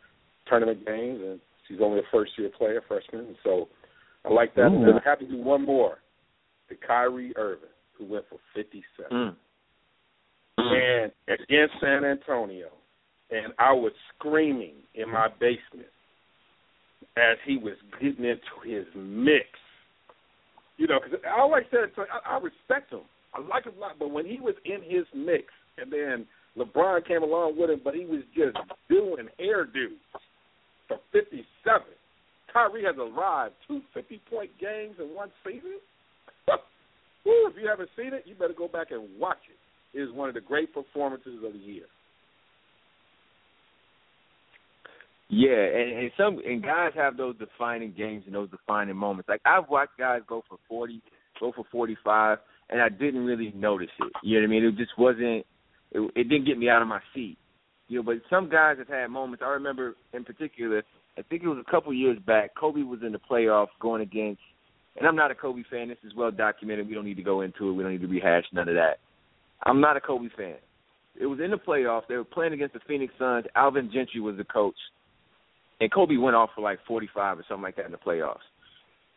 tournament 0.49 0.85
games, 0.87 1.21
and 1.23 1.41
She's 1.71 1.79
only 1.81 2.01
a 2.01 2.03
first 2.11 2.33
year 2.37 2.51
player, 2.57 2.83
freshman, 2.87 3.27
and 3.27 3.37
so 3.45 3.69
I 4.25 4.33
like 4.33 4.55
that. 4.57 4.67
Ooh. 4.67 4.91
And 4.91 4.99
I 4.99 5.09
have 5.09 5.21
to 5.21 5.27
do 5.27 5.41
one 5.41 5.65
more 5.65 5.99
to 6.69 6.75
Kyrie 6.75 7.33
Irving, 7.37 7.69
who 7.97 8.07
went 8.07 8.25
for 8.29 8.39
fifty 8.55 8.83
seven. 8.97 9.13
Mm. 9.17 9.37
And 10.59 11.13
against 11.29 11.75
San 11.81 12.05
Antonio, 12.05 12.69
and 13.31 13.53
I 13.59 13.73
was 13.73 13.93
screaming 14.19 14.75
in 14.95 15.11
my 15.11 15.29
basement 15.29 15.89
as 17.17 17.37
he 17.47 17.57
was 17.57 17.75
getting 18.01 18.25
into 18.25 18.57
his 18.65 18.87
mix. 18.95 19.47
You 20.77 20.87
know, 20.87 20.99
because 21.03 21.21
I 21.27 21.41
always 21.41 21.65
said 21.71 21.91
I, 21.97 22.37
I 22.37 22.39
respect 22.39 22.93
him. 22.93 23.03
I 23.35 23.41
like 23.41 23.67
him 23.67 23.75
a 23.77 23.81
lot, 23.81 23.99
but 23.99 24.11
when 24.11 24.27
he 24.27 24.41
was 24.41 24.55
in 24.65 24.83
his 24.83 25.05
mix, 25.15 25.45
and 25.79 25.93
then 25.93 26.27
LeBron 26.57 27.07
came 27.07 27.23
along 27.23 27.59
with 27.59 27.71
him, 27.71 27.81
but 27.83 27.95
he 27.95 28.05
was 28.05 28.23
just 28.35 28.57
doing 28.89 29.29
hairdos 29.39 30.01
for 30.89 30.99
57. 31.13 31.47
Kyrie 32.53 32.85
has 32.85 32.97
arrived 32.99 33.55
two 33.69 33.81
50-point 33.97 34.51
games 34.59 34.97
in 34.99 35.15
one 35.15 35.31
season. 35.45 35.79
Woo, 37.25 37.47
if 37.47 37.55
you 37.61 37.69
haven't 37.69 37.91
seen 37.97 38.13
it, 38.13 38.25
you 38.27 38.35
better 38.35 38.55
go 38.57 38.67
back 38.67 38.91
and 38.91 39.09
watch 39.19 39.39
it. 39.49 39.97
It 39.97 40.03
is 40.03 40.13
one 40.13 40.29
of 40.29 40.35
the 40.35 40.41
great 40.41 40.75
performances 40.75 41.45
of 41.45 41.53
the 41.53 41.59
year. 41.59 41.85
Yeah, 45.31 45.51
and, 45.51 45.99
and 45.99 46.11
some 46.17 46.41
and 46.45 46.61
guys 46.61 46.91
have 46.97 47.17
those 47.17 47.37
defining 47.39 47.95
games 47.97 48.25
and 48.27 48.35
those 48.35 48.51
defining 48.51 48.97
moments. 48.97 49.29
Like 49.29 49.41
I've 49.45 49.69
watched 49.69 49.97
guys 49.97 50.23
go 50.29 50.43
for 50.49 50.59
forty, 50.69 51.01
go 51.39 51.53
for 51.55 51.65
forty 51.71 51.97
five, 52.05 52.39
and 52.69 52.83
I 52.83 52.89
didn't 52.89 53.25
really 53.25 53.53
notice 53.55 53.91
it. 54.01 54.13
You 54.25 54.37
know 54.37 54.43
what 54.43 54.49
I 54.49 54.51
mean? 54.51 54.65
It 54.65 54.77
just 54.77 54.99
wasn't. 54.99 55.47
It, 55.93 56.11
it 56.17 56.29
didn't 56.29 56.47
get 56.47 56.59
me 56.59 56.69
out 56.69 56.83
of 56.83 56.89
my 56.89 57.01
seat. 57.15 57.39
You 57.87 57.99
know, 57.99 58.03
but 58.03 58.17
some 58.29 58.49
guys 58.49 58.79
have 58.79 58.89
had 58.89 59.07
moments. 59.09 59.43
I 59.45 59.51
remember 59.51 59.95
in 60.13 60.25
particular. 60.25 60.83
I 61.19 61.23
think 61.23 61.43
it 61.43 61.49
was 61.49 61.63
a 61.67 61.71
couple 61.71 61.93
years 61.93 62.19
back. 62.27 62.51
Kobe 62.59 62.83
was 62.83 63.01
in 63.05 63.13
the 63.13 63.19
playoffs 63.19 63.69
going 63.81 64.01
against, 64.01 64.41
and 64.97 65.07
I'm 65.07 65.17
not 65.17 65.31
a 65.31 65.35
Kobe 65.35 65.63
fan. 65.71 65.89
This 65.89 65.99
is 66.05 66.15
well 66.17 66.31
documented. 66.31 66.89
We 66.89 66.95
don't 66.95 67.05
need 67.05 67.17
to 67.17 67.23
go 67.23 67.43
into 67.43 67.69
it. 67.69 67.73
We 67.73 67.83
don't 67.83 67.93
need 67.93 68.01
to 68.01 68.07
rehash 68.09 68.45
none 68.53 68.69
of 68.69 68.75
that. 68.75 68.99
I'm 69.65 69.81
not 69.81 69.97
a 69.97 70.01
Kobe 70.01 70.29
fan. 70.37 70.57
It 71.21 71.27
was 71.27 71.39
in 71.41 71.51
the 71.51 71.57
playoffs. 71.57 72.09
They 72.09 72.17
were 72.17 72.25
playing 72.25 72.53
against 72.53 72.75
the 72.75 72.81
Phoenix 72.89 73.13
Suns. 73.19 73.45
Alvin 73.55 73.91
Gentry 73.93 74.21
was 74.21 74.37
the 74.37 74.45
coach, 74.45 74.77
and 75.81 75.93
Kobe 75.93 76.17
went 76.17 76.37
off 76.37 76.51
for 76.55 76.61
like 76.61 76.79
45 76.87 77.39
or 77.39 77.45
something 77.49 77.63
like 77.63 77.77
that 77.77 77.87
in 77.87 77.93
the 77.93 77.99
playoffs. 77.99 78.37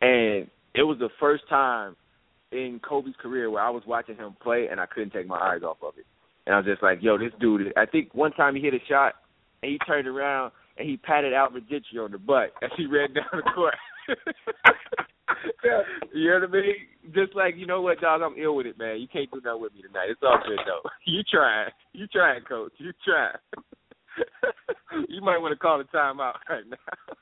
And 0.00 0.48
it 0.74 0.82
was 0.82 0.98
the 0.98 1.10
first 1.20 1.44
time 1.48 1.96
in 2.52 2.80
Kobe's 2.86 3.14
career 3.20 3.50
where 3.50 3.62
I 3.62 3.70
was 3.70 3.82
watching 3.86 4.16
him 4.16 4.36
play 4.42 4.68
and 4.70 4.80
I 4.80 4.86
couldn't 4.86 5.12
take 5.12 5.26
my 5.26 5.38
eyes 5.38 5.62
off 5.62 5.78
of 5.82 5.94
it. 5.98 6.06
And 6.46 6.54
I 6.54 6.58
was 6.58 6.66
just 6.66 6.82
like, 6.82 6.98
yo, 7.00 7.18
this 7.18 7.32
dude. 7.40 7.72
I 7.76 7.86
think 7.86 8.14
one 8.14 8.32
time 8.32 8.54
he 8.54 8.62
hit 8.62 8.74
a 8.74 8.78
shot 8.88 9.14
and 9.62 9.72
he 9.72 9.78
turned 9.78 10.06
around 10.06 10.52
and 10.76 10.88
he 10.88 10.96
patted 10.96 11.32
Alvin 11.32 11.62
Gentry 11.68 11.98
on 11.98 12.12
the 12.12 12.18
butt 12.18 12.52
as 12.62 12.70
he 12.76 12.86
ran 12.86 13.12
down 13.14 13.24
the 13.32 13.42
court. 13.54 13.74
you 16.12 16.30
know 16.30 16.40
what 16.40 16.48
I 16.48 16.52
mean? 16.52 16.74
Just 17.14 17.34
like, 17.34 17.54
you 17.56 17.66
know 17.66 17.80
what, 17.80 18.00
dog, 18.00 18.22
I'm 18.22 18.36
ill 18.38 18.56
with 18.56 18.66
it, 18.66 18.78
man. 18.78 19.00
You 19.00 19.08
can't 19.08 19.30
do 19.30 19.40
nothing 19.44 19.62
with 19.62 19.74
me 19.74 19.82
tonight. 19.82 20.10
It's 20.10 20.20
all 20.22 20.38
good 20.46 20.58
though. 20.66 20.88
You 21.06 21.22
trying. 21.30 21.70
You 21.92 22.06
trying, 22.08 22.42
coach. 22.42 22.72
You 22.78 22.92
trying. 23.04 23.36
you 25.08 25.20
might 25.20 25.38
want 25.38 25.52
to 25.52 25.58
call 25.58 25.80
a 25.80 25.84
timeout 25.84 26.34
right 26.48 26.64
now. 26.68 27.16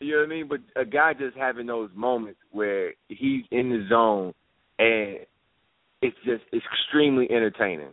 you 0.00 0.12
know 0.12 0.18
what 0.18 0.26
I 0.26 0.28
mean? 0.28 0.48
But 0.48 0.60
a 0.80 0.84
guy 0.84 1.12
just 1.12 1.36
having 1.36 1.66
those 1.66 1.90
moments 1.94 2.38
where 2.50 2.94
he's 3.08 3.44
in 3.50 3.70
the 3.70 3.86
zone 3.88 4.34
and 4.78 5.18
it's 6.02 6.16
just 6.24 6.42
extremely 6.54 7.30
entertaining. 7.30 7.92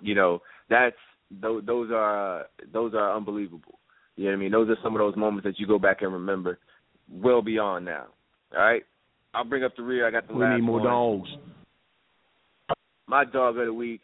You 0.00 0.14
know, 0.14 0.40
that's 0.68 0.96
those 1.30 1.64
those 1.66 1.90
are 1.92 2.46
those 2.72 2.94
are 2.94 3.16
unbelievable. 3.16 3.78
You 4.16 4.24
know 4.24 4.30
what 4.30 4.36
I 4.36 4.40
mean? 4.40 4.52
Those 4.52 4.68
are 4.70 4.76
some 4.82 4.94
of 4.94 4.98
those 4.98 5.16
moments 5.16 5.44
that 5.44 5.58
you 5.58 5.66
go 5.66 5.78
back 5.78 6.02
and 6.02 6.12
remember 6.12 6.58
well 7.10 7.42
beyond 7.42 7.84
now. 7.84 8.06
All 8.54 8.62
right? 8.62 8.82
I'll 9.34 9.44
bring 9.44 9.64
up 9.64 9.76
the 9.76 9.82
rear. 9.82 10.06
I 10.06 10.10
got 10.10 10.26
the 10.26 10.34
we 10.34 10.40
last 10.40 10.56
need 10.56 10.62
more 10.66 10.80
one. 10.80 10.86
dogs. 10.86 11.28
My 13.06 13.24
dog 13.24 13.58
of 13.58 13.66
the 13.66 13.72
week 13.72 14.00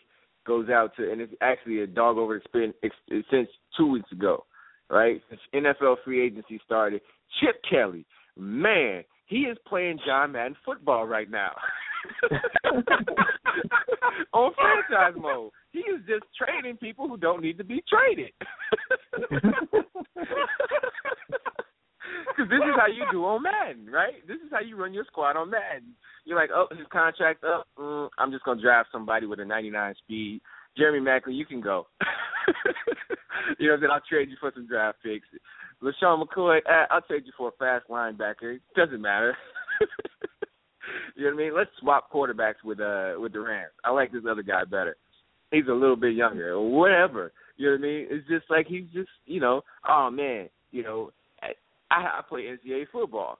goes 0.46 0.68
out 0.68 0.92
to, 0.96 1.10
and 1.10 1.20
it's 1.20 1.32
actually 1.40 1.80
a 1.80 1.86
dog 1.86 2.16
over 2.16 2.36
experience 2.36 2.76
since 3.30 3.48
two 3.76 3.86
weeks 3.86 4.10
ago, 4.12 4.44
right? 4.88 5.20
Since 5.28 5.40
NFL 5.54 5.96
free 6.04 6.24
agency 6.24 6.60
started. 6.64 7.00
Chip 7.40 7.60
Kelly, 7.68 8.06
man, 8.36 9.02
he 9.26 9.40
is 9.40 9.58
playing 9.66 9.98
John 10.06 10.32
Madden 10.32 10.56
football 10.64 11.06
right 11.06 11.30
now. 11.30 11.52
On 14.32 14.52
franchise 14.54 15.20
mode. 15.20 15.50
He 15.72 15.80
is 15.80 16.00
just 16.06 16.24
trading 16.38 16.76
people 16.76 17.08
who 17.08 17.16
don't 17.16 17.42
need 17.42 17.58
to 17.58 17.64
be 17.64 17.82
traded. 17.88 18.32
Because 22.36 22.50
this 22.50 22.60
is 22.60 22.76
how 22.76 22.86
you 22.86 23.04
do 23.10 23.24
on 23.24 23.42
Madden, 23.42 23.86
right? 23.90 24.14
This 24.28 24.36
is 24.36 24.50
how 24.50 24.60
you 24.60 24.76
run 24.76 24.92
your 24.92 25.04
squad 25.06 25.36
on 25.36 25.50
Madden. 25.50 25.94
You're 26.26 26.38
like, 26.38 26.50
oh, 26.52 26.66
his 26.70 26.86
contract 26.92 27.44
up. 27.44 27.66
Mm, 27.78 28.10
I'm 28.18 28.30
just 28.30 28.44
gonna 28.44 28.60
draft 28.60 28.90
somebody 28.92 29.26
with 29.26 29.40
a 29.40 29.44
99 29.44 29.94
speed. 30.04 30.40
Jeremy 30.76 31.00
Maclin, 31.00 31.36
you 31.36 31.46
can 31.46 31.62
go. 31.62 31.86
you 33.58 33.68
know, 33.68 33.80
then 33.80 33.90
I'll 33.90 34.02
trade 34.06 34.28
you 34.28 34.36
for 34.38 34.52
some 34.54 34.66
draft 34.66 34.98
picks. 35.02 35.26
LeSean 35.82 36.22
McCoy, 36.22 36.58
eh, 36.58 36.86
I'll 36.90 37.00
trade 37.02 37.22
you 37.24 37.32
for 37.36 37.48
a 37.48 37.52
fast 37.52 37.88
linebacker. 37.88 38.58
Doesn't 38.74 39.00
matter. 39.00 39.36
you 41.16 41.24
know 41.24 41.34
what 41.34 41.42
I 41.42 41.44
mean? 41.44 41.56
Let's 41.56 41.70
swap 41.80 42.10
quarterbacks 42.12 42.64
with 42.64 42.80
uh 42.80 43.14
with 43.18 43.32
the 43.32 43.40
Rams. 43.40 43.72
I 43.84 43.90
like 43.90 44.12
this 44.12 44.24
other 44.28 44.42
guy 44.42 44.64
better. 44.64 44.96
He's 45.50 45.68
a 45.68 45.72
little 45.72 45.96
bit 45.96 46.14
younger 46.14 46.54
or 46.54 46.70
whatever. 46.70 47.32
You 47.56 47.66
know 47.66 47.72
what 47.72 47.78
I 47.78 47.82
mean? 47.82 48.06
It's 48.10 48.28
just 48.28 48.44
like 48.50 48.66
he's 48.66 48.86
just 48.92 49.08
you 49.24 49.40
know, 49.40 49.62
oh 49.88 50.10
man, 50.10 50.48
you 50.70 50.82
know, 50.82 51.12
I, 51.90 52.18
I 52.18 52.20
play 52.28 52.42
NCAA 52.42 52.84
football. 52.92 53.38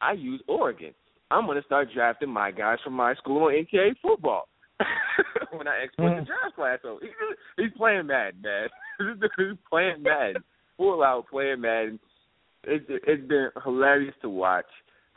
I 0.00 0.12
use 0.12 0.42
Oregon. 0.46 0.92
I'm 1.30 1.46
going 1.46 1.60
to 1.60 1.66
start 1.66 1.88
drafting 1.94 2.30
my 2.30 2.50
guys 2.50 2.78
from 2.82 2.94
my 2.94 3.14
school 3.14 3.44
on 3.44 3.52
NCAA 3.52 3.94
football. 4.02 4.48
when 5.52 5.66
I 5.66 5.82
export 5.82 6.16
the 6.16 6.24
draft 6.24 6.54
class, 6.54 6.78
so 6.82 7.00
he, 7.02 7.08
he's 7.60 7.72
playing 7.76 8.06
Madden, 8.06 8.42
man. 8.42 8.68
he's 9.36 9.58
playing 9.68 10.02
Madden, 10.02 10.42
full 10.76 11.02
out 11.02 11.26
playing 11.30 11.60
Madden. 11.60 11.98
It's 12.64 12.84
it's 12.88 13.26
been 13.26 13.48
hilarious 13.64 14.14
to 14.22 14.28
watch. 14.28 14.66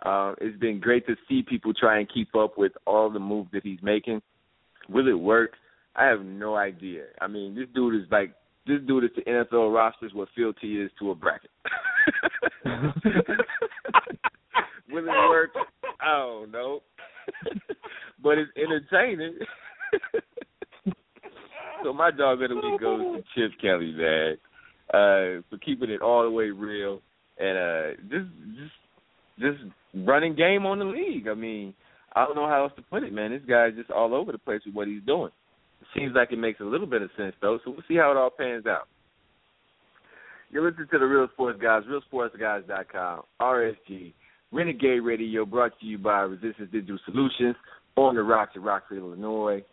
Uh, 0.03 0.33
it's 0.41 0.57
been 0.57 0.79
great 0.79 1.05
to 1.05 1.15
see 1.29 1.43
people 1.43 1.73
try 1.73 1.99
and 1.99 2.11
keep 2.11 2.35
up 2.35 2.57
with 2.57 2.71
all 2.87 3.11
the 3.11 3.19
moves 3.19 3.51
that 3.53 3.63
he's 3.63 3.81
making. 3.83 4.21
Will 4.89 5.07
it 5.07 5.13
work? 5.13 5.51
I 5.95 6.05
have 6.05 6.25
no 6.25 6.55
idea. 6.55 7.03
I 7.19 7.27
mean, 7.27 7.53
this 7.53 7.67
dude 7.75 8.01
is 8.01 8.07
like 8.11 8.33
this 8.65 8.79
dude 8.87 9.03
is 9.03 9.11
to 9.15 9.23
NFL 9.23 9.73
rosters 9.73 10.13
what 10.13 10.29
Phil 10.35 10.53
T 10.53 10.77
is 10.77 10.91
to 10.99 11.11
a 11.11 11.15
bracket. 11.15 11.51
Will 14.91 15.05
it 15.05 15.29
work? 15.29 15.51
I 16.01 16.17
don't 16.17 16.51
know. 16.51 16.81
but 18.21 18.37
it's 18.37 18.51
entertaining. 18.57 19.37
so 21.83 21.93
my 21.93 22.11
dog 22.11 22.41
of 22.41 22.49
the 22.49 22.55
week 22.55 22.79
goes 22.79 23.01
to 23.01 23.23
Chip 23.35 23.51
Kelly, 23.61 23.93
man, 23.93 24.37
uh, 24.89 25.41
for 25.49 25.57
keeping 25.63 25.89
it 25.89 26.01
all 26.01 26.23
the 26.23 26.29
way 26.31 26.49
real 26.49 27.01
and 27.41 27.57
uh, 27.57 28.01
just 28.09 28.29
just 28.55 28.73
just 29.39 29.73
running 30.05 30.35
game 30.35 30.65
on 30.65 30.79
the 30.79 30.85
league. 30.85 31.27
I 31.27 31.33
mean, 31.33 31.73
I 32.15 32.25
don't 32.25 32.35
know 32.35 32.47
how 32.47 32.63
else 32.63 32.73
to 32.75 32.81
put 32.83 33.03
it, 33.03 33.13
man. 33.13 33.31
This 33.31 33.41
guy's 33.47 33.75
just 33.75 33.89
all 33.91 34.13
over 34.13 34.31
the 34.31 34.37
place 34.37 34.61
with 34.65 34.75
what 34.75 34.87
he's 34.87 35.01
doing. 35.05 35.31
Seems 35.95 36.13
like 36.15 36.31
it 36.31 36.39
makes 36.39 36.59
a 36.59 36.65
little 36.65 36.87
bit 36.87 37.01
of 37.01 37.09
sense 37.17 37.33
though, 37.41 37.59
so 37.63 37.71
we'll 37.71 37.83
see 37.87 37.95
how 37.95 38.11
it 38.11 38.17
all 38.17 38.29
pans 38.29 38.65
out. 38.65 38.87
You're 40.51 40.69
listening 40.69 40.89
to 40.91 40.99
the 40.99 41.05
Real 41.05 41.29
Sports 41.31 41.59
Guys, 41.61 41.83
RealSportsGuys.com, 41.89 43.21
RSG, 43.39 44.13
Renegade 44.51 45.01
Radio, 45.01 45.45
brought 45.45 45.71
to 45.79 45.85
you 45.85 45.97
by 45.97 46.19
Resistance 46.23 46.69
Digital 46.73 46.99
Solutions, 47.05 47.55
on 47.95 48.15
the 48.15 48.21
rocks 48.21 48.51
in 48.55 48.61
Rockford, 48.61 48.97
Illinois, 48.97 49.63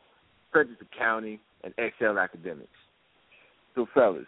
Fredericks 0.53 0.81
Accounting, 0.93 1.41
and 1.65 1.75
XL 1.75 2.17
Academics. 2.21 2.69
So, 3.75 3.87
fellas, 3.93 4.25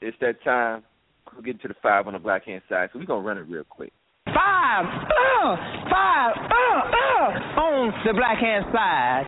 it's 0.00 0.16
that 0.20 0.42
time. 0.44 0.84
We'll 1.32 1.42
get 1.42 1.60
to 1.62 1.68
the 1.68 1.74
five 1.82 2.06
on 2.06 2.12
the 2.12 2.20
black 2.20 2.44
hand 2.44 2.62
side, 2.68 2.90
so 2.92 3.00
we're 3.00 3.06
going 3.06 3.22
to 3.22 3.28
run 3.28 3.38
it 3.38 3.48
real 3.48 3.64
quick. 3.68 3.92
Five, 4.26 4.84
uh, 4.84 5.56
five, 5.90 6.36
uh, 6.36 6.80
uh, 6.86 7.60
on 7.60 7.92
the 8.06 8.12
black 8.12 8.38
hand 8.38 8.64
side. 8.72 9.26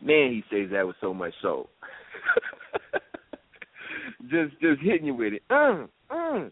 Man, 0.00 0.30
he 0.30 0.44
says 0.48 0.70
that 0.70 0.86
with 0.86 0.96
so 1.00 1.12
much 1.12 1.32
soul. 1.42 1.68
just 4.28 4.60
just 4.60 4.80
hitting 4.80 5.06
you 5.06 5.14
with 5.14 5.34
it. 5.34 5.42
Uh, 5.50 5.86
uh. 6.10 6.48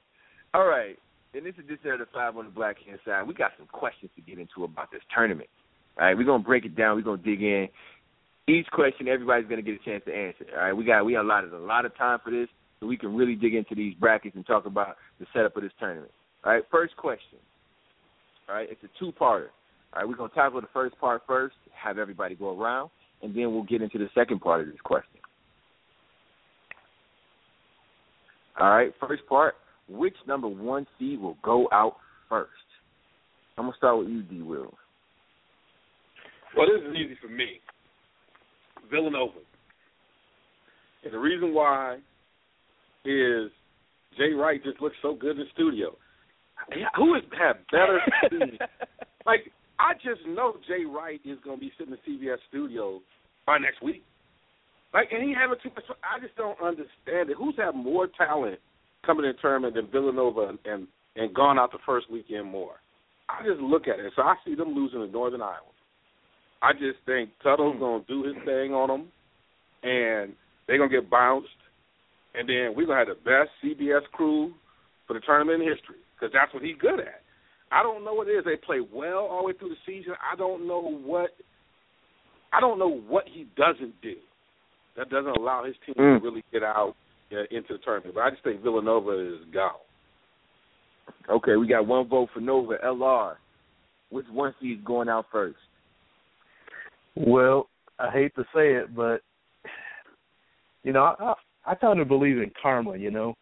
All 0.55 0.67
right. 0.67 0.97
And 1.35 1.45
this 1.45 1.55
is 1.59 1.69
this 1.69 1.79
area 1.85 2.05
five 2.13 2.37
on 2.37 2.47
the 2.47 2.51
black 2.51 2.77
hand 2.85 2.99
side. 3.05 3.27
We 3.27 3.35
got 3.35 3.53
some 3.59 3.67
questions 3.67 4.11
to 4.17 4.23
get 4.23 4.39
into 4.39 4.65
about 4.65 4.91
this 4.91 5.03
tournament. 5.15 5.49
All 5.99 6.07
right, 6.07 6.17
we're 6.17 6.25
gonna 6.25 6.43
break 6.43 6.65
it 6.65 6.77
down. 6.77 6.97
We're 6.97 7.03
gonna 7.03 7.23
dig 7.23 7.43
in. 7.43 7.69
Each 8.49 8.67
question, 8.69 9.09
everybody's 9.09 9.49
gonna 9.49 9.63
get 9.63 9.81
a 9.81 9.85
chance 9.85 10.03
to 10.07 10.15
answer. 10.15 10.47
All 10.57 10.63
right, 10.63 10.73
we 10.73 10.85
got 10.85 11.05
we 11.05 11.17
allotted 11.17 11.53
a 11.53 11.59
lot 11.59 11.85
of 11.85 11.97
time 11.97 12.19
for 12.25 12.31
this, 12.31 12.49
so 12.81 12.87
we 12.87 12.97
can 12.97 13.15
really 13.15 13.35
dig 13.35 13.55
into 13.55 13.75
these 13.75 13.95
brackets 13.95 14.37
and 14.37 14.47
talk 14.47 14.65
about 14.65 14.97
the 15.21 15.27
setup 15.35 15.57
of 15.57 15.63
this 15.63 15.73
tournament. 15.79 16.13
All 16.45 16.53
right, 16.53 16.65
first 16.71 16.97
question. 16.97 17.39
All 18.49 18.55
right, 18.55 18.69
it's 18.71 18.83
a 18.83 18.99
two-parter. 18.99 19.49
All 19.93 20.01
right, 20.01 20.09
we're 20.09 20.17
gonna 20.17 20.33
tackle 20.35 20.61
the 20.61 20.69
first 20.73 20.99
part 20.99 21.23
first, 21.27 21.57
have 21.75 21.99
everybody 21.99 22.35
go 22.35 22.59
around, 22.59 22.91
and 23.23 23.35
then 23.35 23.53
we'll 23.53 23.65
get 23.65 23.83
into 23.83 23.99
the 23.99 24.09
second 24.15 24.41
part 24.41 24.63
of 24.63 24.69
this 24.69 24.81
question. 24.83 25.18
All 28.61 28.71
right, 28.71 28.93
first 29.01 29.23
part. 29.29 29.55
Which 29.89 30.17
number 30.27 30.49
one 30.49 30.87
seed 30.99 31.21
will 31.21 31.39
go 31.43 31.69
out 31.73 31.97
first? 32.29 32.51
I'm 33.57 33.65
gonna 33.65 33.77
start 33.77 33.99
with 33.99 34.09
you, 34.09 34.23
D. 34.23 34.43
Will. 34.43 34.75
Well, 36.57 36.67
this 36.67 36.89
is 36.89 36.95
easy 36.97 37.17
for 37.21 37.29
me. 37.29 37.61
Villanova. 38.91 39.39
And 41.05 41.13
the 41.13 41.19
reason 41.19 41.55
why 41.55 41.99
is 43.05 43.51
Jay 44.17 44.33
Wright 44.33 44.63
just 44.63 44.81
looks 44.81 44.97
so 45.03 45.15
good 45.15 45.33
in 45.33 45.39
the 45.39 45.45
studio. 45.55 45.97
Who 46.97 47.15
has 47.15 47.23
had 47.39 47.57
better 47.71 48.01
speed? 48.27 48.59
like 49.25 49.53
I 49.79 49.95
just 49.95 50.27
know 50.27 50.55
Jay 50.67 50.85
Wright 50.85 51.21
is 51.25 51.39
going 51.45 51.59
to 51.59 51.61
be 51.61 51.73
sitting 51.79 51.95
in 51.95 52.19
CBS 52.19 52.39
studio 52.49 53.01
by 53.47 53.59
next 53.59 53.83
week. 53.83 54.05
Like, 54.95 55.09
and 55.13 55.23
he 55.23 55.35
having 55.35 55.59
too 55.63 55.71
much. 55.75 55.85
I 56.03 56.19
just 56.21 56.37
don't 56.37 56.59
understand 56.61 57.31
it. 57.31 57.37
Who's 57.37 57.57
had 57.57 57.75
more 57.75 58.09
talent 58.17 58.59
coming 59.05 59.27
in 59.27 59.35
tournament 59.41 59.75
than 59.75 59.91
Villanova 59.91 60.49
and, 60.49 60.59
and 60.65 60.87
and 61.17 61.35
gone 61.35 61.59
out 61.59 61.73
the 61.73 61.79
first 61.85 62.11
weekend 62.11 62.47
more? 62.47 62.77
I 63.29 63.45
just 63.47 63.61
look 63.61 63.89
at 63.89 63.99
it. 63.99 64.13
So 64.17 64.23
I 64.23 64.37
see 64.47 64.55
them 64.55 64.75
losing 64.75 65.01
to 65.01 65.07
Northern 65.07 65.43
Iowa. 65.43 65.75
I 66.63 66.73
just 66.73 66.99
think 67.05 67.31
Tuttle's 67.43 67.75
hmm. 67.75 67.81
going 67.81 68.05
to 68.05 68.09
do 68.09 68.25
his 68.25 68.37
thing 68.45 68.73
on 68.73 68.89
them, 68.89 69.09
and 69.83 70.33
they're 70.67 70.79
going 70.79 70.91
to 70.91 71.01
get 71.01 71.11
bounced. 71.11 71.49
And 72.35 72.49
then 72.49 72.75
we're 72.77 72.87
to 72.87 72.95
have 72.95 73.09
the 73.09 73.15
best 73.15 73.51
CBS 73.65 74.03
crew 74.13 74.53
for 75.07 75.15
the 75.15 75.21
tournament 75.21 75.63
in 75.63 75.69
history 75.69 75.97
because 76.15 76.33
that's 76.33 76.53
what 76.55 76.63
he's 76.63 76.77
good 76.79 77.01
at. 77.01 77.23
I 77.73 77.83
don't 77.83 78.05
know 78.05 78.15
what 78.15 78.29
it 78.29 78.33
is. 78.33 78.45
They 78.45 78.57
play 78.57 78.81
well 78.81 79.27
all 79.29 79.43
the 79.43 79.49
way 79.49 79.53
through 79.59 79.71
the 79.71 79.83
season. 79.87 80.15
I 80.21 80.37
don't 80.37 80.67
know 80.67 80.81
what 81.05 81.31
I 82.53 82.61
don't 82.61 82.79
know 82.79 83.01
what 83.09 83.25
he 83.27 83.47
doesn't 83.57 84.01
do 84.01 84.17
that 84.99 85.09
doesn't 85.11 85.37
allow 85.37 85.65
his 85.65 85.75
team 85.87 85.95
Mm. 85.97 86.21
to 86.21 86.25
really 86.25 86.45
get 86.53 86.63
out 86.63 86.95
uh, 87.33 87.45
into 87.51 87.75
the 87.75 87.79
tournament. 87.79 88.15
But 88.15 88.23
I 88.25 88.31
just 88.31 88.43
think 88.43 88.63
Villanova 88.63 89.13
is 89.13 89.45
gone. 89.53 89.73
Okay, 91.31 91.57
we 91.57 91.67
got 91.67 91.87
one 91.87 92.07
vote 92.09 92.29
for 92.35 92.41
Nova. 92.41 92.77
LR. 92.85 93.37
Which 94.11 94.27
one 94.33 94.55
seed 94.61 94.85
going 94.85 95.09
out 95.09 95.27
first? 95.31 95.59
Well, 97.15 97.69
I 97.99 98.11
hate 98.11 98.35
to 98.37 98.43
say 98.55 98.75
it, 98.75 98.95
but 98.95 99.21
you 100.85 100.93
know, 100.93 101.03
I 101.03 101.15
I, 101.67 101.73
I 101.73 101.75
kind 101.75 102.01
of 102.01 102.09
believe 102.09 102.39
in 102.39 102.51
karma, 102.61 102.97
you 102.97 103.11
know, 103.11 103.35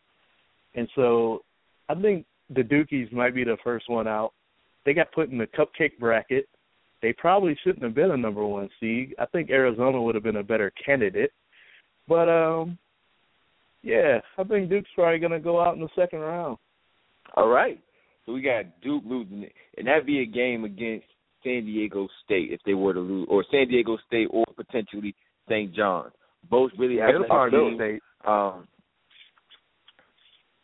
and 0.75 0.89
so 0.95 1.43
I 1.89 1.95
think 1.95 2.27
the 2.51 2.63
Dukies 2.63 3.13
might 3.13 3.35
be 3.35 3.45
the 3.45 3.57
first 3.63 3.89
one 3.89 4.09
out. 4.09 4.33
They 4.85 4.95
got 4.95 5.13
put 5.13 5.31
in 5.31 5.39
the 5.39 5.47
cupcake 5.47 5.99
bracket. 5.99 6.49
They 7.03 7.13
probably 7.13 7.57
shouldn't 7.63 7.83
have 7.85 7.95
been 7.95 8.13
a 8.13 8.17
number 8.17 8.45
one 8.45 8.69
seed. 8.81 9.15
I 9.19 9.27
think 9.27 9.51
Arizona 9.51 10.01
would 10.01 10.15
have 10.15 10.25
been 10.25 10.37
a 10.37 10.43
better 10.43 10.73
candidate, 10.85 11.33
but 12.09 12.29
um, 12.29 12.79
yeah, 13.83 14.21
I 14.39 14.45
think 14.45 14.69
Duke's 14.69 14.91
probably 14.95 15.19
going 15.19 15.33
to 15.33 15.41
go 15.41 15.61
out 15.61 15.75
in 15.75 15.81
the 15.81 15.89
second 15.95 16.21
round. 16.21 16.59
All 17.35 17.49
right. 17.49 17.81
So 18.25 18.33
we 18.33 18.43
got 18.43 18.65
Duke 18.83 19.05
losing 19.07 19.45
it. 19.45 19.53
And 19.77 19.87
that'd 19.87 20.07
be 20.07 20.21
a 20.21 20.27
game 20.27 20.65
against 20.65 21.07
San 21.45 21.65
Diego 21.65 22.09
State 22.25 22.51
if 22.51 22.61
they 22.67 22.75
were 22.75 22.93
to 22.93 23.01
lose 23.01 23.27
or 23.31 23.45
San 23.51 23.69
Diego 23.69 23.97
State 24.07 24.27
or 24.31 24.45
potentially 24.57 25.15
St. 25.49 25.73
John's. 25.75 26.13
Both 26.51 26.73
really 26.77 26.99
It'll 26.99 27.25
athletic 27.25 27.29
probably 27.29 27.59
be 27.59 27.65
teams. 27.65 27.79
State. 27.79 28.03
Um 28.27 28.69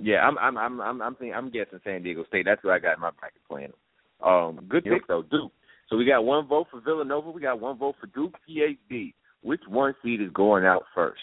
yeah, 0.01 0.27
I'm 0.27 0.37
I'm 0.39 0.59
I'm 0.59 0.81
I'm 0.81 1.03
I'm 1.03 1.15
thinking 1.15 1.35
I'm 1.35 1.51
guessing 1.51 1.79
San 1.85 2.03
Diego 2.03 2.25
State. 2.25 2.45
That's 2.45 2.63
what 2.65 2.73
I 2.73 2.81
got 2.81 2.97
in 2.97 3.01
my 3.01 3.11
bracket 3.19 3.43
playing. 3.49 3.73
Um 4.25 4.67
good 4.69 4.85
Yep. 4.85 4.95
pick 4.95 5.07
though, 5.07 5.23
Duke. 5.23 5.53
So 5.89 5.97
we 5.97 6.05
got 6.05 6.25
one 6.25 6.47
vote 6.49 6.67
for 6.71 6.81
Villanova, 6.81 7.31
we 7.31 7.41
got 7.41 7.61
one 7.61 7.77
vote 7.79 7.97
for 8.01 8.07
Duke 8.09 8.35
PhD. 8.49 9.15
Which 9.43 9.63
one 9.69 9.95
seed 10.03 10.21
is 10.21 10.31
going 10.33 10.65
out 10.65 10.85
first? 10.95 11.21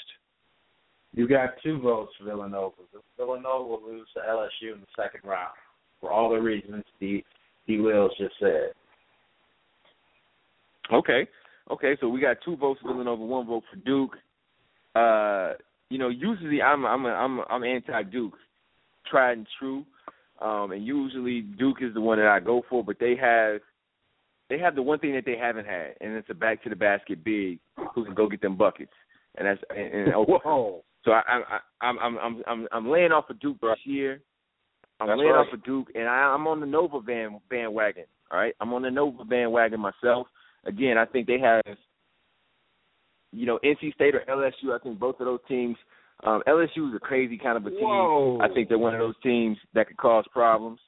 You 1.14 1.28
got 1.28 1.52
two 1.64 1.80
votes 1.80 2.12
for 2.18 2.26
Villanova. 2.26 2.76
Villanova 3.18 3.64
will 3.64 3.82
lose 3.84 4.08
to 4.14 4.20
LSU 4.20 4.74
in 4.74 4.82
the 4.82 4.88
second 4.96 5.28
round 5.28 5.54
for 6.00 6.12
all 6.12 6.30
the 6.30 6.40
reasons 6.40 6.84
D. 7.00 7.24
D. 7.68 7.80
Wills 7.80 8.12
just 8.18 8.34
said. 8.40 8.72
Okay. 10.94 11.28
Okay, 11.72 11.96
so 12.02 12.10
we 12.10 12.20
got 12.20 12.38
two 12.44 12.56
votes 12.58 12.80
for 12.82 12.92
Villanova, 12.92 13.24
one 13.24 13.46
vote 13.46 13.64
for 13.70 13.78
Duke. 13.78 14.16
Uh, 14.96 15.54
you 15.90 15.98
know, 15.98 16.10
usually 16.10 16.62
I'm 16.62 16.86
I'm 16.86 17.06
a, 17.06 17.10
I'm 17.10 17.40
a, 17.40 17.44
I'm 17.50 17.64
anti 17.64 18.04
Duke, 18.04 18.34
tried 19.10 19.38
and 19.38 19.48
true. 19.60 19.86
Um, 20.42 20.72
and 20.72 20.86
usually 20.86 21.42
Duke 21.42 21.78
is 21.82 21.94
the 21.94 22.02
one 22.02 22.18
that 22.18 22.28
I 22.28 22.40
go 22.40 22.64
for, 22.70 22.84
but 22.84 22.98
they 23.00 23.16
have 23.22 23.62
they 24.50 24.58
have 24.60 24.76
the 24.76 24.82
one 24.82 25.00
thing 25.00 25.14
that 25.14 25.26
they 25.26 25.38
haven't 25.38 25.66
had, 25.66 25.94
and 26.02 26.14
it's 26.14 26.30
a 26.30 26.34
back 26.34 26.64
to 26.64 26.70
the 26.70 26.76
basket 26.76 27.24
big 27.24 27.60
who 27.94 28.04
can 28.04 28.16
go 28.16 28.28
get 28.28 28.42
them 28.42 28.58
buckets, 28.58 28.92
and 29.38 29.48
that's 29.48 29.62
and, 29.70 29.94
and 29.94 30.14
Whoa. 30.28 30.84
so 31.06 31.12
I, 31.12 31.22
I, 31.28 31.60
I'm 31.86 32.00
I'm 32.00 32.18
I'm 32.18 32.44
I'm 32.48 32.68
I'm 32.72 32.90
laying 32.90 33.12
off 33.12 33.30
of 33.30 33.40
Duke 33.40 33.62
this 33.62 33.78
year. 33.86 34.22
I'm 35.00 35.08
That's 35.08 35.20
laying 35.20 35.32
right. 35.32 35.48
off 35.48 35.54
of 35.54 35.64
Duke, 35.64 35.88
and 35.96 36.08
I, 36.10 36.34
I'm 36.34 36.48
on 36.48 36.60
the 36.60 36.66
Nova 36.66 37.00
band 37.00 37.36
bandwagon. 37.50 38.06
All 38.32 38.40
right, 38.40 38.54
I'm 38.60 38.74
on 38.74 38.82
the 38.82 38.92
Nova 38.92 39.24
bandwagon 39.24 39.80
myself. 39.80 40.28
Again, 40.66 40.98
I 40.98 41.06
think 41.06 41.26
they 41.26 41.40
have, 41.40 41.64
you 43.32 43.46
know, 43.46 43.60
NC 43.64 43.94
State 43.94 44.16
or 44.16 44.24
LSU. 44.28 44.76
I 44.76 44.84
think 44.84 45.00
both 45.00 45.20
of 45.20 45.26
those 45.26 45.40
teams. 45.48 45.78
Um, 46.22 46.44
LSU 46.46 46.90
is 46.90 46.96
a 46.96 47.00
crazy 47.00 47.38
kind 47.38 47.56
of 47.56 47.66
a 47.66 47.70
team. 47.70 47.80
Whoa. 47.82 48.40
I 48.42 48.54
think 48.54 48.68
they're 48.68 48.78
one 48.78 48.94
of 48.94 49.00
those 49.00 49.16
teams 49.24 49.56
that 49.74 49.88
could 49.88 49.96
cause 49.96 50.26
problems, 50.34 50.80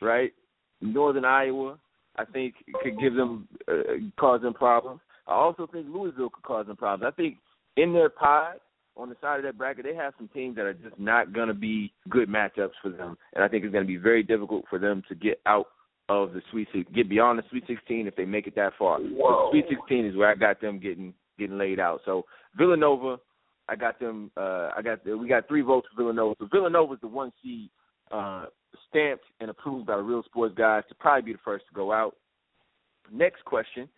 right? 0.00 0.32
Northern 0.80 1.24
Iowa, 1.24 1.78
I 2.18 2.24
think 2.24 2.54
could 2.82 2.98
give 2.98 3.14
them 3.14 3.48
uh, 3.68 3.82
cause 4.18 4.42
them 4.42 4.54
problems. 4.54 5.00
I 5.26 5.34
also 5.34 5.66
think 5.66 5.86
Louisville 5.88 6.30
could 6.30 6.44
cause 6.44 6.66
them 6.66 6.76
problems. 6.76 7.12
I 7.12 7.16
think 7.16 7.36
in 7.76 7.92
their 7.92 8.08
pod 8.08 8.56
on 8.96 9.08
the 9.08 9.16
side 9.20 9.38
of 9.38 9.44
that 9.44 9.56
bracket, 9.56 9.84
they 9.84 9.94
have 9.94 10.14
some 10.18 10.28
teams 10.34 10.56
that 10.56 10.64
are 10.64 10.74
just 10.74 10.98
not 10.98 11.32
going 11.32 11.48
to 11.48 11.54
be 11.54 11.92
good 12.08 12.28
matchups 12.28 12.72
for 12.82 12.90
them, 12.90 13.16
and 13.34 13.44
I 13.44 13.48
think 13.48 13.64
it's 13.64 13.72
going 13.72 13.84
to 13.84 13.88
be 13.88 13.96
very 13.96 14.22
difficult 14.22 14.64
for 14.68 14.78
them 14.78 15.02
to 15.08 15.14
get 15.14 15.40
out 15.46 15.66
of 16.08 16.32
the 16.32 16.42
Sweet 16.50 16.68
Six, 16.72 16.90
get 16.94 17.08
beyond 17.08 17.38
the 17.38 17.44
Sweet 17.50 17.64
Sixteen 17.66 18.06
if 18.06 18.16
they 18.16 18.24
make 18.24 18.46
it 18.46 18.54
that 18.56 18.72
far. 18.78 18.98
The 18.98 19.48
Sweet 19.50 19.66
Sixteen 19.68 20.06
is 20.06 20.16
where 20.16 20.30
I 20.30 20.34
got 20.34 20.60
them 20.60 20.78
getting 20.78 21.14
getting 21.38 21.58
laid 21.58 21.78
out. 21.78 22.00
So 22.04 22.24
Villanova, 22.56 23.18
I 23.68 23.76
got 23.76 24.00
them. 24.00 24.30
Uh, 24.36 24.70
I 24.76 24.80
got 24.82 25.04
we 25.04 25.28
got 25.28 25.46
three 25.46 25.60
votes 25.60 25.86
for 25.94 26.02
Villanova. 26.02 26.34
So 26.38 26.48
Villanova 26.50 26.94
is 26.94 27.00
the 27.00 27.08
one 27.08 27.32
seed, 27.42 27.68
uh, 28.10 28.46
stamped 28.88 29.24
and 29.40 29.50
approved 29.50 29.86
by 29.86 29.96
the 29.96 30.02
Real 30.02 30.22
Sports 30.24 30.54
guys 30.56 30.82
to 30.88 30.94
probably 30.94 31.22
be 31.22 31.32
the 31.32 31.38
first 31.44 31.64
to 31.68 31.74
go 31.74 31.92
out. 31.92 32.16
Next 33.12 33.44
question, 33.44 33.88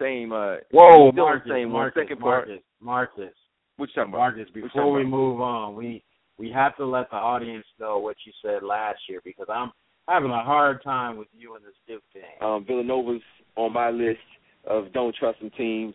same. 0.00 0.32
Uh, 0.32 0.56
Whoa, 0.70 1.10
still 1.12 1.24
Marcus, 1.24 1.50
same 1.50 1.70
one. 1.72 1.82
Marcus, 1.82 2.02
Second 2.02 2.20
part. 2.20 2.48
Marcus, 2.48 2.64
Marcus, 2.80 3.34
What 3.76 3.88
you 3.90 3.94
talking 3.94 4.08
about? 4.12 4.18
Marcus. 4.18 4.48
Before 4.54 4.92
we 4.92 5.02
about? 5.02 5.10
move 5.10 5.40
on, 5.40 5.74
we 5.76 6.02
we 6.38 6.50
have 6.50 6.76
to 6.78 6.86
let 6.86 7.10
the 7.10 7.16
audience 7.16 7.66
know 7.78 7.98
what 7.98 8.16
you 8.26 8.32
said 8.42 8.62
last 8.62 8.98
year 9.08 9.20
because 9.24 9.46
I'm 9.52 9.70
having 10.08 10.30
a 10.30 10.42
hard 10.42 10.82
time 10.82 11.16
with 11.16 11.28
you 11.32 11.54
and 11.56 11.64
this 11.64 11.74
Duke 11.86 12.02
thing. 12.12 12.22
Um, 12.40 12.64
Villanova's 12.66 13.22
on 13.56 13.72
my 13.72 13.90
list 13.90 14.18
of 14.66 14.92
don't 14.92 15.14
trust 15.14 15.40
them 15.40 15.50
teams. 15.56 15.94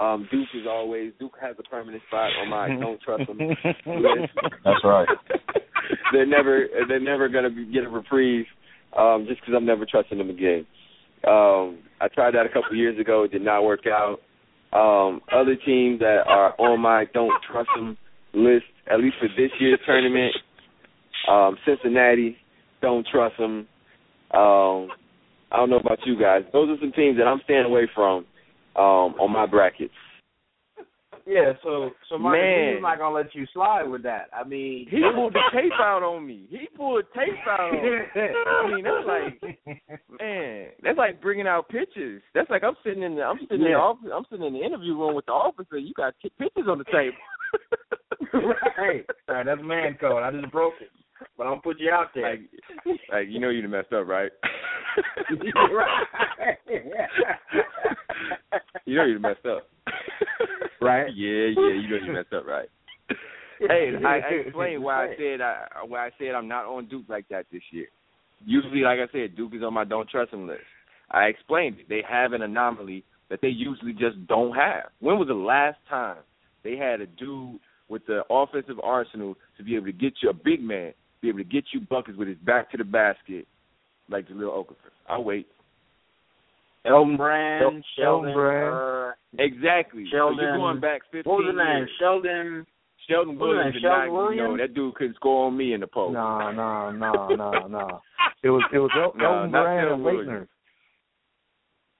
Um, 0.00 0.26
Duke 0.30 0.48
is 0.54 0.66
always 0.66 1.12
Duke 1.18 1.34
has 1.42 1.56
a 1.58 1.62
permanent 1.64 2.02
spot 2.08 2.30
on 2.40 2.48
my 2.48 2.68
don't 2.68 3.00
trust 3.02 3.26
them 3.26 3.36
list. 3.36 3.58
That's 4.64 4.82
right. 4.82 5.06
they're 6.12 6.24
never 6.24 6.66
they're 6.88 6.98
never 6.98 7.28
gonna 7.28 7.50
be, 7.50 7.66
get 7.66 7.84
a 7.84 7.88
reprieve 7.88 8.46
um, 8.96 9.26
just 9.28 9.40
because 9.40 9.54
I'm 9.54 9.66
never 9.66 9.84
trusting 9.84 10.16
them 10.16 10.30
again. 10.30 10.66
Um, 11.26 11.80
I 12.00 12.08
tried 12.14 12.34
that 12.34 12.46
a 12.46 12.48
couple 12.48 12.74
years 12.74 12.98
ago. 12.98 13.24
It 13.24 13.32
did 13.32 13.42
not 13.42 13.62
work 13.62 13.80
out. 13.86 14.20
Um, 14.72 15.20
other 15.30 15.54
teams 15.54 15.98
that 16.00 16.22
are 16.26 16.54
on 16.58 16.80
my 16.80 17.04
don't 17.12 17.32
trust 17.50 17.68
them 17.76 17.98
list, 18.32 18.64
at 18.90 19.00
least 19.00 19.16
for 19.20 19.28
this 19.28 19.50
year's 19.58 19.80
tournament, 19.84 20.34
um, 21.28 21.58
Cincinnati, 21.66 22.36
don't 22.80 23.06
trust 23.12 23.36
them. 23.36 23.66
Um, 24.30 24.88
I 25.52 25.56
don't 25.56 25.68
know 25.68 25.80
about 25.80 25.98
you 26.06 26.18
guys. 26.18 26.42
Those 26.52 26.70
are 26.70 26.80
some 26.80 26.92
teams 26.92 27.18
that 27.18 27.26
I'm 27.26 27.40
staying 27.44 27.66
away 27.66 27.88
from 27.94 28.24
um, 28.76 29.14
on 29.20 29.32
my 29.32 29.46
brackets. 29.46 29.92
Yeah, 31.26 31.52
so 31.62 31.90
so 32.08 32.18
Marcus, 32.18 32.40
Man. 32.40 32.74
he's 32.74 32.82
not 32.82 32.98
gonna 32.98 33.14
let 33.14 33.34
you 33.34 33.46
slide 33.52 33.84
with 33.84 34.02
that. 34.02 34.30
I 34.34 34.42
mean, 34.42 34.88
He 34.90 35.00
pulled 35.14 35.34
the 35.34 35.40
tape 35.52 35.72
out 35.78 36.02
on 36.02 36.26
me. 36.26 36.46
He 36.50 36.66
pulled 36.76 37.04
tape 37.14 37.34
out 37.46 37.60
on 37.60 37.72
me. 37.82 37.98
I 38.16 38.74
mean, 38.74 38.84
that's 38.84 39.06
like 39.06 39.86
Man, 40.20 40.66
that's 40.82 40.98
like 40.98 41.20
bringing 41.22 41.46
out 41.46 41.68
pictures. 41.68 42.22
That's 42.34 42.50
like 42.50 42.64
I'm 42.64 42.74
sitting 42.82 43.02
in 43.02 43.16
the 43.16 43.22
I'm 43.22 43.38
sitting 43.42 43.64
in 43.64 43.72
the 43.72 43.78
office, 43.78 44.10
I'm 44.12 44.24
sitting 44.30 44.46
in 44.46 44.54
the 44.54 44.64
interview 44.64 44.98
room 44.98 45.14
with 45.14 45.26
the 45.26 45.32
officer. 45.32 45.78
You 45.78 45.92
got 45.94 46.14
pictures 46.20 46.66
on 46.68 46.78
the 46.78 46.84
table. 46.84 47.16
right, 48.32 49.06
right. 49.28 49.46
That's 49.46 49.60
man 49.62 49.96
code. 50.00 50.22
I 50.22 50.30
just 50.32 50.50
broke 50.50 50.74
it, 50.80 50.88
but 51.36 51.44
I'm 51.44 51.50
gonna 51.52 51.62
put 51.62 51.80
you 51.80 51.90
out 51.90 52.08
there. 52.14 52.30
like, 52.30 52.40
like 53.12 53.26
you 53.28 53.40
know 53.40 53.50
you 53.50 53.62
done 53.62 53.70
messed 53.70 53.92
up, 53.92 54.06
right? 54.06 54.30
right. 55.72 56.58
you 58.84 58.96
know 58.96 59.04
you 59.04 59.14
done 59.14 59.22
messed 59.22 59.46
up, 59.46 59.62
Right. 60.80 61.06
Yeah, 61.14 61.52
yeah, 61.56 61.74
you 61.74 61.88
know 61.88 61.96
you 62.04 62.12
messed 62.12 62.32
up, 62.32 62.46
right? 62.46 62.68
hey, 63.60 63.92
I, 64.04 64.08
I 64.08 64.28
explained 64.46 64.82
why 64.82 65.04
I 65.06 65.16
said 65.16 65.40
I 65.40 65.66
why 65.86 66.06
I 66.06 66.10
said 66.18 66.34
I'm 66.34 66.48
not 66.48 66.64
on 66.66 66.86
Duke 66.88 67.06
like 67.08 67.28
that 67.28 67.46
this 67.52 67.62
year. 67.70 67.86
Usually, 68.44 68.80
like 68.80 68.98
I 68.98 69.12
said, 69.12 69.36
Duke 69.36 69.54
is 69.54 69.62
on 69.62 69.74
my 69.74 69.84
don't 69.84 70.08
trust 70.08 70.32
him 70.32 70.46
list. 70.46 70.62
I 71.10 71.24
explained 71.24 71.80
it. 71.80 71.88
They 71.88 72.02
have 72.08 72.32
an 72.32 72.42
anomaly 72.42 73.04
that 73.28 73.40
they 73.42 73.48
usually 73.48 73.92
just 73.92 74.26
don't 74.26 74.54
have. 74.54 74.84
When 75.00 75.18
was 75.18 75.28
the 75.28 75.34
last 75.34 75.78
time 75.88 76.18
they 76.64 76.76
had 76.76 77.00
a 77.00 77.06
dude 77.06 77.60
with 77.88 78.06
the 78.06 78.22
offensive 78.30 78.80
arsenal 78.82 79.36
to 79.58 79.64
be 79.64 79.76
able 79.76 79.86
to 79.86 79.92
get 79.92 80.14
you 80.22 80.30
a 80.30 80.34
big 80.34 80.62
man, 80.62 80.92
be 81.22 81.28
able 81.28 81.38
to 81.38 81.44
get 81.44 81.64
you 81.72 81.80
buckets 81.80 82.16
with 82.18 82.28
his 82.28 82.38
back 82.38 82.70
to 82.70 82.76
the 82.76 82.84
basket, 82.84 83.46
like 84.08 84.28
Jahlil 84.28 84.50
Okafor? 84.64 84.74
I'll 85.08 85.24
wait. 85.24 85.46
Elton 86.86 87.16
Brand, 87.16 87.62
El- 87.62 87.70
Sheldon, 87.96 88.30
Elton 88.30 88.32
Brand. 88.34 88.74
uh, 88.74 89.12
Exactly. 89.42 90.06
Sheldon. 90.10 90.36
So 90.38 90.42
you're 90.42 90.56
going 90.56 90.80
back 90.80 91.02
15 91.12 91.30
what 91.30 91.44
was 91.44 91.54
the 91.54 91.62
name? 91.62 91.76
years. 91.78 91.90
Sheldon. 92.00 92.66
Sheldon 93.08 93.38
What 93.38 93.48
Williams. 93.50 93.74
that, 93.74 93.80
Sheldon 93.82 94.14
not, 94.14 94.30
you 94.30 94.36
know, 94.36 94.42
Williams? 94.52 94.60
that 94.70 94.74
dude 94.74 94.94
couldn't 94.94 95.16
score 95.16 95.46
on 95.48 95.56
me 95.56 95.74
in 95.74 95.80
the 95.80 95.86
post. 95.86 96.14
No, 96.14 96.50
no, 96.52 96.90
no, 96.90 97.28
no, 97.34 97.66
no. 97.66 98.00
It 98.42 98.48
was 98.48 98.62
it 98.72 98.78
was 98.78 98.90
El- 98.96 99.12
No, 99.20 99.34
Elton 99.36 99.50
Brand 99.50 99.88
and 99.90 100.02
Williams. 100.04 100.28
Laettner. 100.28 100.46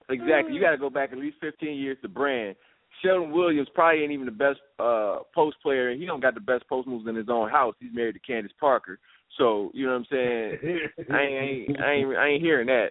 Exactly. 0.08 0.54
You 0.54 0.60
got 0.60 0.70
to 0.70 0.78
go 0.78 0.88
back 0.88 1.12
at 1.12 1.18
least 1.18 1.36
15 1.40 1.76
years 1.76 1.98
to 2.02 2.08
Brand. 2.08 2.56
Sheldon 3.02 3.32
Williams 3.32 3.68
probably 3.74 4.02
ain't 4.02 4.12
even 4.12 4.26
the 4.26 4.32
best 4.32 4.60
uh 4.78 5.18
post 5.34 5.56
player. 5.62 5.90
And 5.90 6.00
he 6.00 6.06
don't 6.06 6.20
got 6.20 6.34
the 6.34 6.40
best 6.40 6.68
post 6.68 6.88
moves 6.88 7.08
in 7.08 7.16
his 7.16 7.28
own 7.28 7.50
house. 7.50 7.74
He's 7.80 7.94
married 7.94 8.14
to 8.14 8.20
Candace 8.20 8.52
Parker. 8.58 8.98
So 9.38 9.70
you 9.74 9.86
know 9.86 9.92
what 9.92 9.98
I'm 9.98 10.06
saying. 10.10 10.58
I 10.62 10.66
ain't, 11.02 11.10
I 11.10 11.22
ain't, 11.22 11.80
I 11.80 11.92
ain't, 11.92 12.16
I 12.16 12.28
ain't 12.28 12.42
hearing 12.42 12.66
that. 12.66 12.90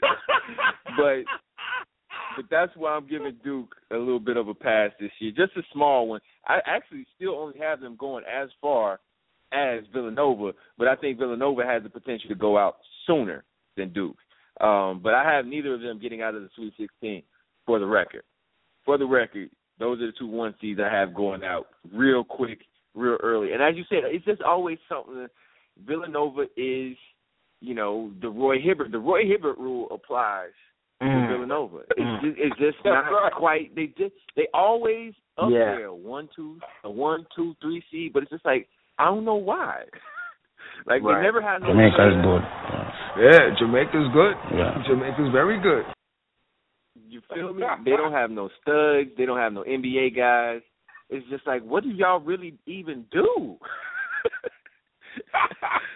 but 0.96 1.24
but 2.36 2.44
that's 2.50 2.72
why 2.76 2.90
I'm 2.90 3.06
giving 3.06 3.36
Duke 3.42 3.74
a 3.90 3.96
little 3.96 4.20
bit 4.20 4.36
of 4.36 4.48
a 4.48 4.54
pass 4.54 4.90
this 5.00 5.10
year, 5.18 5.32
just 5.34 5.56
a 5.56 5.62
small 5.72 6.08
one. 6.08 6.20
I 6.46 6.58
actually 6.66 7.06
still 7.16 7.34
only 7.34 7.58
have 7.58 7.80
them 7.80 7.96
going 7.98 8.24
as 8.24 8.48
far 8.60 9.00
as 9.52 9.84
Villanova, 9.92 10.52
but 10.76 10.88
I 10.88 10.96
think 10.96 11.18
Villanova 11.18 11.64
has 11.64 11.82
the 11.82 11.88
potential 11.88 12.28
to 12.28 12.34
go 12.34 12.58
out 12.58 12.76
sooner 13.06 13.44
than 13.76 13.92
Duke. 13.92 14.16
Um, 14.60 15.00
but 15.02 15.14
I 15.14 15.30
have 15.30 15.46
neither 15.46 15.74
of 15.74 15.80
them 15.80 16.00
getting 16.00 16.22
out 16.22 16.34
of 16.34 16.42
the 16.42 16.48
Sweet 16.56 16.74
16 16.78 17.22
for 17.64 17.78
the 17.78 17.86
record. 17.86 18.22
For 18.86 18.96
the 18.96 19.04
record, 19.06 19.50
those 19.78 20.00
are 20.00 20.06
the 20.06 20.12
two 20.18 20.26
one 20.28 20.54
seeds 20.60 20.80
I 20.80 20.90
have 20.90 21.12
going 21.14 21.42
out 21.44 21.66
real 21.92 22.24
quick, 22.24 22.60
real 22.94 23.18
early. 23.22 23.52
And 23.52 23.62
as 23.62 23.74
you 23.76 23.84
said, 23.90 23.98
it's 24.04 24.24
just 24.24 24.40
always 24.42 24.78
something. 24.88 25.26
Villanova 25.86 26.42
is, 26.56 26.96
you 27.60 27.74
know, 27.74 28.10
the 28.22 28.28
Roy 28.30 28.56
Hibbert. 28.60 28.92
The 28.92 28.98
Roy 28.98 29.26
Hibbert 29.26 29.58
rule 29.58 29.88
applies 29.90 30.52
Mm. 31.02 31.26
to 31.28 31.32
Villanova. 31.34 31.80
It's 31.90 32.00
Mm. 32.00 32.20
just, 32.22 32.38
it's 32.38 32.56
just 32.58 32.84
not 32.86 33.10
right. 33.10 33.32
quite. 33.32 33.74
They 33.74 33.88
just 33.98 34.14
they 34.34 34.46
always 34.54 35.12
up 35.36 35.50
Yeah. 35.50 35.74
there 35.76 35.92
one 35.92 36.28
two 36.34 36.58
a 36.84 36.90
one 36.90 37.26
two 37.36 37.54
three 37.60 37.82
seed, 37.90 38.14
but 38.14 38.22
it's 38.22 38.30
just 38.30 38.46
like 38.46 38.68
I 38.98 39.04
don't 39.06 39.26
know 39.26 39.34
why. 39.34 39.84
like 40.86 41.02
Right. 41.02 41.16
they 41.16 41.22
never 41.22 41.42
had 41.42 41.60
no. 41.60 41.68
Jamaica's 41.68 42.16
good. 42.22 42.42
Yeah, 43.18 43.54
Jamaica's 43.58 44.08
good. 44.14 44.36
Yeah. 44.54 44.82
Jamaica's 44.86 45.28
very 45.32 45.58
good. 45.58 45.84
You 47.08 47.20
feel 47.32 47.54
me? 47.54 47.62
They 47.84 47.92
don't 47.92 48.12
have 48.12 48.30
no 48.30 48.48
studs. 48.62 49.10
They 49.16 49.26
don't 49.26 49.38
have 49.38 49.52
no 49.52 49.62
NBA 49.62 50.16
guys. 50.16 50.60
It's 51.08 51.26
just 51.28 51.46
like, 51.46 51.62
what 51.62 51.84
do 51.84 51.90
y'all 51.90 52.20
really 52.20 52.58
even 52.66 53.04
do? 53.12 53.56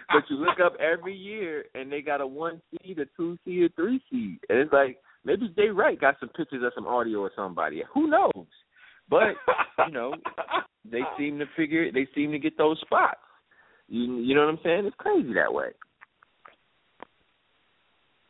but 0.07 0.23
you 0.29 0.37
look 0.37 0.59
up 0.63 0.73
every 0.79 1.15
year, 1.15 1.65
and 1.75 1.91
they 1.91 2.01
got 2.01 2.21
a 2.21 2.27
one 2.27 2.61
seed, 2.71 2.99
a 2.99 3.05
two 3.17 3.37
seed, 3.43 3.63
a 3.63 3.69
three 3.75 4.01
seed, 4.09 4.39
and 4.49 4.59
it's 4.59 4.71
like 4.71 4.97
maybe 5.25 5.53
Jay 5.55 5.67
Wright 5.67 5.99
got 5.99 6.15
some 6.19 6.29
pictures 6.29 6.63
of 6.65 6.71
some 6.75 6.87
audio 6.87 7.19
or 7.19 7.31
somebody. 7.35 7.83
Who 7.93 8.07
knows? 8.07 8.47
But 9.09 9.35
you 9.85 9.93
know, 9.93 10.13
they 10.89 11.01
seem 11.17 11.39
to 11.39 11.45
figure. 11.57 11.91
They 11.91 12.07
seem 12.15 12.31
to 12.31 12.39
get 12.39 12.57
those 12.57 12.79
spots. 12.79 13.19
You 13.89 14.19
you 14.19 14.33
know 14.33 14.45
what 14.45 14.51
I'm 14.51 14.59
saying? 14.63 14.85
It's 14.85 14.95
crazy 14.97 15.33
that 15.33 15.53
way. 15.53 15.71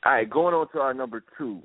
All 0.04 0.14
right, 0.14 0.28
going 0.28 0.56
on 0.56 0.68
to 0.72 0.80
our 0.80 0.96
number 0.96 1.24
two 1.38 1.62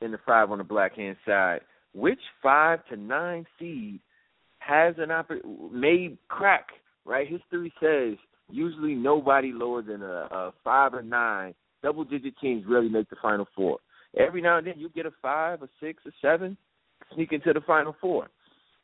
in 0.00 0.12
the 0.12 0.18
five 0.26 0.50
on 0.50 0.58
the 0.58 0.64
black 0.64 0.96
hand 0.96 1.16
side. 1.26 1.60
Which 1.94 2.20
five 2.42 2.80
to 2.90 2.96
nine 2.96 3.46
seed 3.58 4.00
has 4.58 4.94
an 4.98 5.08
oppor- 5.08 5.72
may 5.72 6.16
crack? 6.28 6.68
Right, 7.04 7.26
history 7.26 7.72
says 7.80 8.18
usually 8.50 8.94
nobody 8.94 9.50
lower 9.52 9.82
than 9.82 10.02
a, 10.02 10.28
a 10.30 10.52
five 10.62 10.94
or 10.94 11.02
nine. 11.02 11.54
Double 11.82 12.04
digit 12.04 12.34
teams 12.40 12.64
really 12.66 12.88
make 12.88 13.08
the 13.08 13.16
final 13.22 13.46
four. 13.56 13.78
Every 14.18 14.42
now 14.42 14.58
and 14.58 14.66
then 14.66 14.74
you 14.76 14.88
get 14.90 15.06
a 15.06 15.12
five, 15.22 15.62
a 15.62 15.68
six, 15.80 16.02
a 16.06 16.10
seven, 16.20 16.56
sneak 17.14 17.32
into 17.32 17.52
the 17.52 17.60
final 17.66 17.94
four. 18.00 18.28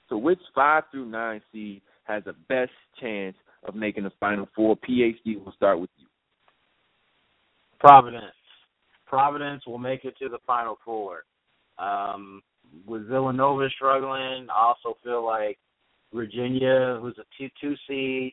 So 0.08 0.16
which 0.16 0.38
five 0.54 0.84
through 0.90 1.06
nine 1.06 1.40
seed 1.52 1.82
has 2.04 2.24
the 2.24 2.34
best 2.48 2.72
chance 3.00 3.36
of 3.66 3.74
making 3.74 4.04
the 4.04 4.12
final 4.20 4.48
four? 4.54 4.76
PhD 4.76 5.42
will 5.42 5.52
start 5.56 5.80
with 5.80 5.90
you. 5.98 6.06
Providence. 7.80 8.24
Providence 9.14 9.64
will 9.64 9.78
make 9.78 10.04
it 10.04 10.16
to 10.18 10.28
the 10.28 10.38
Final 10.44 10.76
Four. 10.84 11.22
Um, 11.78 12.42
with 12.84 13.06
Villanova 13.08 13.68
struggling, 13.76 14.48
I 14.50 14.72
also 14.74 14.98
feel 15.04 15.24
like 15.24 15.56
Virginia, 16.12 16.98
who's 17.00 17.16
a 17.18 17.24
two 17.38 17.48
two 17.60 17.74
seed 17.86 18.32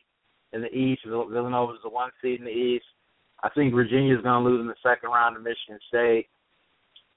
in 0.52 0.60
the 0.60 0.74
East, 0.74 1.02
Vill- 1.06 1.28
Villanova 1.28 1.74
is 1.74 1.78
the 1.84 1.88
one 1.88 2.10
seed 2.20 2.40
in 2.40 2.46
the 2.46 2.50
East. 2.50 2.84
I 3.44 3.48
think 3.50 3.72
Virginia's 3.72 4.22
going 4.22 4.42
to 4.42 4.50
lose 4.50 4.60
in 4.60 4.66
the 4.66 4.74
second 4.82 5.10
round 5.10 5.36
to 5.36 5.40
Michigan 5.40 5.78
State, 5.86 6.26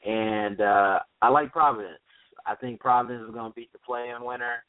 and 0.06 0.62
uh, 0.62 1.00
I 1.24 1.30
like 1.30 1.52
Providence. 1.52 2.00
I 2.46 2.54
think 2.54 2.80
Providence 2.80 3.28
is 3.28 3.34
going 3.34 3.52
to 3.52 3.56
beat 3.56 3.72
the 3.74 3.80
play-in 3.80 4.24
winner, 4.24 4.64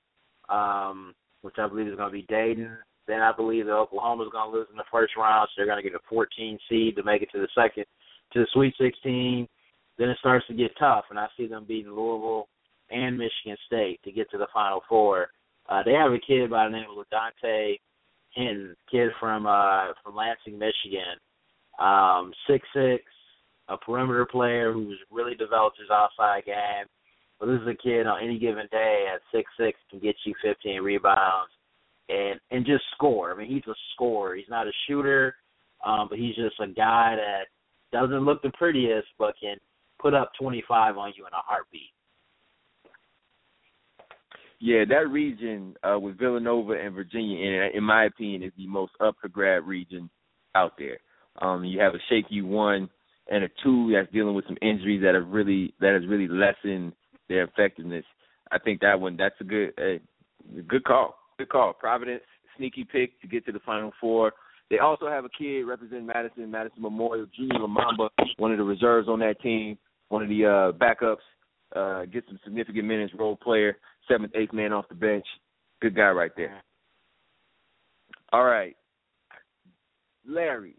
um, 0.49 1.15
which 1.43 1.57
I 1.59 1.69
believe 1.69 1.89
is 1.89 1.97
going 1.97 2.09
to 2.09 2.17
be 2.17 2.27
Dayton. 2.29 2.79
Then 3.07 3.21
I 3.21 3.33
believe 3.33 3.67
that 3.67 3.73
Oklahoma's 3.73 4.33
going 4.33 4.51
to 4.51 4.57
lose 4.57 4.69
in 4.71 4.77
the 4.79 4.85
first 4.91 5.17
round, 5.17 5.49
so 5.49 5.53
they're 5.57 5.67
going 5.67 5.83
to 5.83 5.89
get 5.89 5.95
a 5.95 6.03
14 6.09 6.59
seed 6.69 6.97
to 6.97 7.03
make 7.05 7.21
it 7.21 7.29
to 7.33 7.39
the 7.39 7.49
second, 7.55 7.85
to 8.33 8.41
the 8.41 8.47
Sweet 8.53 8.75
16. 8.79 9.49
Then 9.99 10.11
it 10.11 10.19
starts 10.19 10.47
to 10.49 10.55
get 10.55 10.77
tough, 10.79 11.05
and 11.11 11.19
I 11.19 11.27
see 11.37 11.47
them 11.47 11.65
beating 11.67 11.93
Louisville 11.93 12.49
and 12.91 13.17
Michigan 13.17 13.57
State 13.67 14.01
to 14.05 14.13
get 14.13 14.31
to 14.31 14.39
the 14.39 14.47
Final 14.53 14.83
Four. 14.89 15.29
Uh, 15.69 15.83
they 15.85 15.93
have 15.93 16.13
a 16.13 16.19
kid 16.19 16.51
by 16.51 16.65
the 16.65 16.71
name 16.71 16.87
of 16.97 17.07
Dante 17.11 17.77
Henton, 18.37 18.75
kid 18.91 19.11
from 19.19 19.47
uh, 19.47 19.93
from 20.03 20.15
Lansing, 20.15 20.59
Michigan, 20.59 21.17
um, 21.81 22.33
six 22.47 22.67
six, 22.75 23.03
a 23.69 23.77
perimeter 23.77 24.27
player 24.27 24.73
who's 24.73 24.99
really 25.11 25.35
developed 25.35 25.79
his 25.79 25.91
outside 25.91 26.45
game. 26.45 26.87
But 27.41 27.47
this 27.47 27.61
is 27.63 27.69
a 27.69 27.83
kid 27.83 28.07
on 28.07 28.23
any 28.23 28.39
given 28.39 28.69
day 28.71 29.07
at 29.13 29.21
six 29.33 29.51
six 29.59 29.79
can 29.91 29.99
get 29.99 30.17
you 30.25 30.35
15 30.43 30.83
rebounds 30.83 31.51
and 32.09 32.39
and 32.51 32.65
just 32.65 32.85
score. 32.95 33.33
I 33.33 33.37
mean, 33.37 33.49
he's 33.49 33.67
a 33.67 33.75
scorer. 33.95 34.37
He's 34.37 34.49
not 34.49 34.69
a 34.69 34.73
shooter, 34.87 35.35
um, 35.85 36.07
but 36.09 36.19
he's 36.19 36.37
just 36.37 36.61
a 36.61 36.67
guy 36.69 37.17
that 37.17 37.45
doesn't 37.93 38.25
look 38.25 38.43
the 38.43 38.51
prettiest, 38.51 39.09
but 39.19 39.35
can 39.41 39.57
put 40.01 40.15
up 40.15 40.31
25 40.41 40.97
on 40.97 41.13
you 41.17 41.27
in 41.27 41.33
a 41.33 41.43
heartbeat. 41.45 41.93
Yeah, 44.59 44.85
that 44.89 45.11
region 45.11 45.75
uh, 45.83 45.99
with 45.99 46.19
Villanova 46.19 46.73
and 46.73 46.95
Virginia, 46.95 47.39
in, 47.39 47.71
in 47.77 47.85
my 47.85 48.05
opinion, 48.05 48.43
is 48.43 48.53
the 48.57 48.67
most 48.67 48.93
up 49.01 49.17
for 49.21 49.29
grab 49.29 49.67
region 49.67 50.09
out 50.55 50.73
there. 50.79 50.99
Um, 51.43 51.65
you 51.65 51.79
have 51.81 51.95
a 51.95 51.99
shaky 52.09 52.41
one 52.41 52.89
and 53.31 53.45
a 53.45 53.49
two 53.63 53.93
that's 53.93 54.11
dealing 54.13 54.35
with 54.35 54.47
some 54.47 54.57
injuries 54.63 55.03
that 55.03 55.15
have 55.15 55.29
really 55.29 55.75
that 55.81 55.93
has 55.93 56.09
really 56.09 56.29
lessened 56.29 56.93
their 57.29 57.45
effectiveness. 57.45 58.05
I 58.51 58.59
think 58.59 58.81
that 58.81 58.99
one 58.99 59.17
that's 59.17 59.35
a 59.41 59.45
good 59.45 59.73
uh, 59.79 59.99
good 60.67 60.85
call. 60.85 61.17
Good 61.39 61.51
call. 61.51 61.75
Providence 61.75 62.23
sneaky 62.57 62.85
pick 62.91 63.21
to 63.21 63.27
get 63.27 63.45
to 63.47 63.53
the 63.53 63.61
final 63.61 63.93
four. 64.01 64.33
They 64.71 64.79
also 64.79 65.07
have 65.07 65.25
a 65.25 65.29
kid 65.29 65.63
representing 65.63 66.07
Madison, 66.07 66.51
Madison 66.51 66.83
Memorial, 66.83 67.27
Junior 67.37 67.61
Lomomba, 67.61 68.09
one 68.39 68.51
of 68.51 68.59
the 68.59 68.65
reserves 68.65 69.09
on 69.09 69.21
that 69.21 69.41
team, 69.41 69.79
one 70.09 70.23
of 70.23 70.29
the 70.29 70.45
uh, 70.45 70.73
backups. 70.73 71.17
Uh, 71.75 72.05
get 72.07 72.25
some 72.29 72.39
significant 72.45 72.85
minutes, 72.87 73.13
role 73.19 73.37
player, 73.37 73.77
seventh, 74.09 74.33
eighth 74.35 74.53
man 74.53 74.73
off 74.73 74.89
the 74.89 74.95
bench. 74.95 75.27
Good 75.81 75.95
guy 75.95 76.11
right 76.11 76.31
there. 76.37 76.63
All 78.33 78.45
right, 78.45 78.77
Larry, 80.29 80.75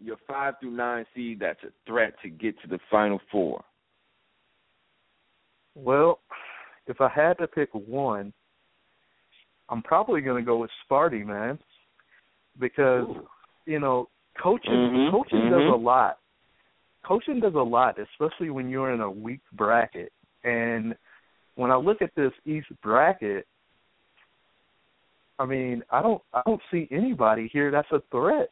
your 0.00 0.16
five 0.26 0.54
through 0.60 0.72
nine 0.72 1.04
seed 1.14 1.40
that's 1.40 1.62
a 1.62 1.68
threat 1.86 2.14
to 2.22 2.28
get 2.28 2.60
to 2.62 2.68
the 2.68 2.78
final 2.90 3.20
four. 3.30 3.62
Well, 5.74 6.20
if 6.86 7.00
I 7.00 7.08
had 7.08 7.34
to 7.38 7.46
pick 7.46 7.70
one, 7.72 8.32
I'm 9.68 9.82
probably 9.82 10.20
going 10.20 10.42
to 10.42 10.46
go 10.46 10.58
with 10.58 10.70
Sparty, 10.90 11.24
man, 11.24 11.58
because 12.58 13.06
you 13.66 13.78
know 13.78 14.08
coaching 14.40 14.72
Mhm, 14.72 15.10
coaching 15.10 15.38
mhm. 15.40 15.50
does 15.50 15.72
a 15.72 15.76
lot. 15.76 16.18
Coaching 17.04 17.40
does 17.40 17.54
a 17.54 17.58
lot, 17.62 17.98
especially 17.98 18.50
when 18.50 18.68
you're 18.68 18.92
in 18.92 19.00
a 19.00 19.10
weak 19.10 19.40
bracket. 19.52 20.12
And 20.44 20.96
when 21.54 21.70
I 21.70 21.76
look 21.76 22.02
at 22.02 22.14
this 22.14 22.32
East 22.44 22.68
bracket, 22.82 23.46
I 25.38 25.46
mean, 25.46 25.82
I 25.90 26.02
don't 26.02 26.22
I 26.32 26.42
don't 26.46 26.62
see 26.70 26.88
anybody 26.90 27.48
here 27.52 27.70
that's 27.70 27.90
a 27.92 28.02
threat 28.10 28.50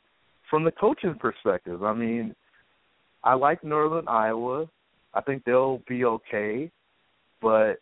from 0.48 0.64
the 0.64 0.72
coaching 0.72 1.16
perspective. 1.16 1.82
I 1.82 1.92
mean, 1.92 2.34
I 3.24 3.34
like 3.34 3.64
Northern 3.64 4.06
Iowa. 4.08 4.68
I 5.14 5.20
think 5.20 5.44
they'll 5.44 5.82
be 5.88 6.04
okay, 6.04 6.70
but 7.40 7.80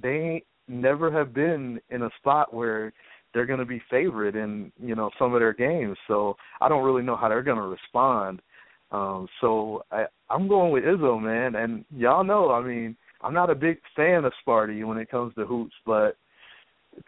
they 0.00 0.44
never 0.68 1.10
have 1.10 1.34
been 1.34 1.80
in 1.90 2.02
a 2.02 2.10
spot 2.18 2.54
where 2.54 2.92
they're 3.38 3.46
going 3.46 3.60
to 3.60 3.64
be 3.64 3.80
favored 3.88 4.34
in 4.34 4.72
you 4.82 4.96
know 4.96 5.10
some 5.16 5.32
of 5.32 5.40
their 5.40 5.52
games. 5.52 5.96
So 6.08 6.34
I 6.60 6.68
don't 6.68 6.84
really 6.84 7.04
know 7.04 7.14
how 7.14 7.28
they're 7.28 7.44
going 7.44 7.56
to 7.56 7.62
respond. 7.62 8.42
Um, 8.90 9.28
so 9.40 9.84
I, 9.92 10.06
I'm 10.28 10.48
going 10.48 10.72
with 10.72 10.82
Izzo, 10.82 11.22
man, 11.22 11.54
and 11.54 11.84
y'all 11.96 12.24
know. 12.24 12.50
I 12.50 12.60
mean, 12.60 12.96
I'm 13.22 13.32
not 13.32 13.48
a 13.48 13.54
big 13.54 13.78
fan 13.94 14.24
of 14.24 14.32
Sparty 14.44 14.84
when 14.84 14.98
it 14.98 15.08
comes 15.08 15.34
to 15.36 15.46
hoops, 15.46 15.74
but 15.86 16.16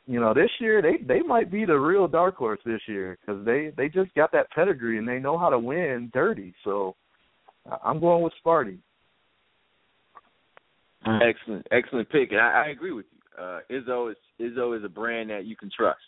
you 0.07 0.20
know 0.20 0.33
this 0.33 0.51
year 0.61 0.81
they 0.81 1.03
they 1.05 1.20
might 1.20 1.51
be 1.51 1.64
the 1.64 1.74
real 1.74 2.07
dark 2.07 2.37
horse 2.37 2.61
this 2.64 2.83
year 2.87 3.18
because 3.20 3.45
they 3.45 3.72
they 3.76 3.89
just 3.89 4.14
got 4.14 4.31
that 4.31 4.53
pedigree 4.53 4.99
and 4.99 5.09
they 5.09 5.18
know 5.18 5.37
how 5.37 5.49
to 5.49 5.59
win 5.59 6.12
dirty. 6.14 6.55
So 6.62 6.95
I'm 7.83 7.99
going 7.99 8.22
with 8.22 8.35
Sparty. 8.45 8.78
Excellent, 11.05 11.66
excellent 11.72 12.09
pick, 12.09 12.31
and 12.31 12.41
I, 12.41 12.66
I 12.66 12.70
agree 12.70 12.93
with 12.93 13.07
you. 13.11 13.43
Uh, 13.43 13.61
Izzo 13.68 14.11
is 14.12 14.16
Izzo 14.41 14.78
is 14.78 14.85
a 14.85 14.89
brand 14.89 15.31
that 15.31 15.45
you 15.47 15.57
can 15.57 15.70
trust, 15.74 15.99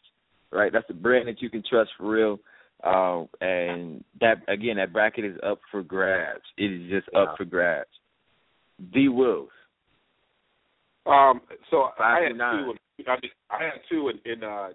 right? 0.52 0.72
That's 0.72 0.88
a 0.90 0.94
brand 0.94 1.28
that 1.28 1.40
you 1.42 1.50
can 1.50 1.62
trust 1.68 1.90
for 1.98 2.08
real. 2.10 2.38
Uh, 2.84 3.24
and 3.40 4.02
that 4.20 4.38
again, 4.48 4.76
that 4.76 4.92
bracket 4.92 5.24
is 5.24 5.36
up 5.46 5.60
for 5.70 5.82
grabs. 5.82 6.42
It 6.58 6.64
is 6.72 6.90
just 6.90 7.08
up 7.16 7.36
for 7.36 7.44
grabs. 7.44 7.88
D 8.92 9.08
Wills. 9.08 9.50
Um, 11.06 11.40
so 11.70 11.88
Five 11.98 12.16
I 12.16 12.20
to 12.20 12.26
had 12.28 12.36
nine. 12.36 12.64
two. 12.64 12.70
In, 12.98 13.04
I, 13.08 13.16
just, 13.16 13.32
I 13.50 13.62
had 13.64 13.72
two 13.90 14.08
in, 14.10 14.18
in 14.32 14.42
uh, 14.44 14.68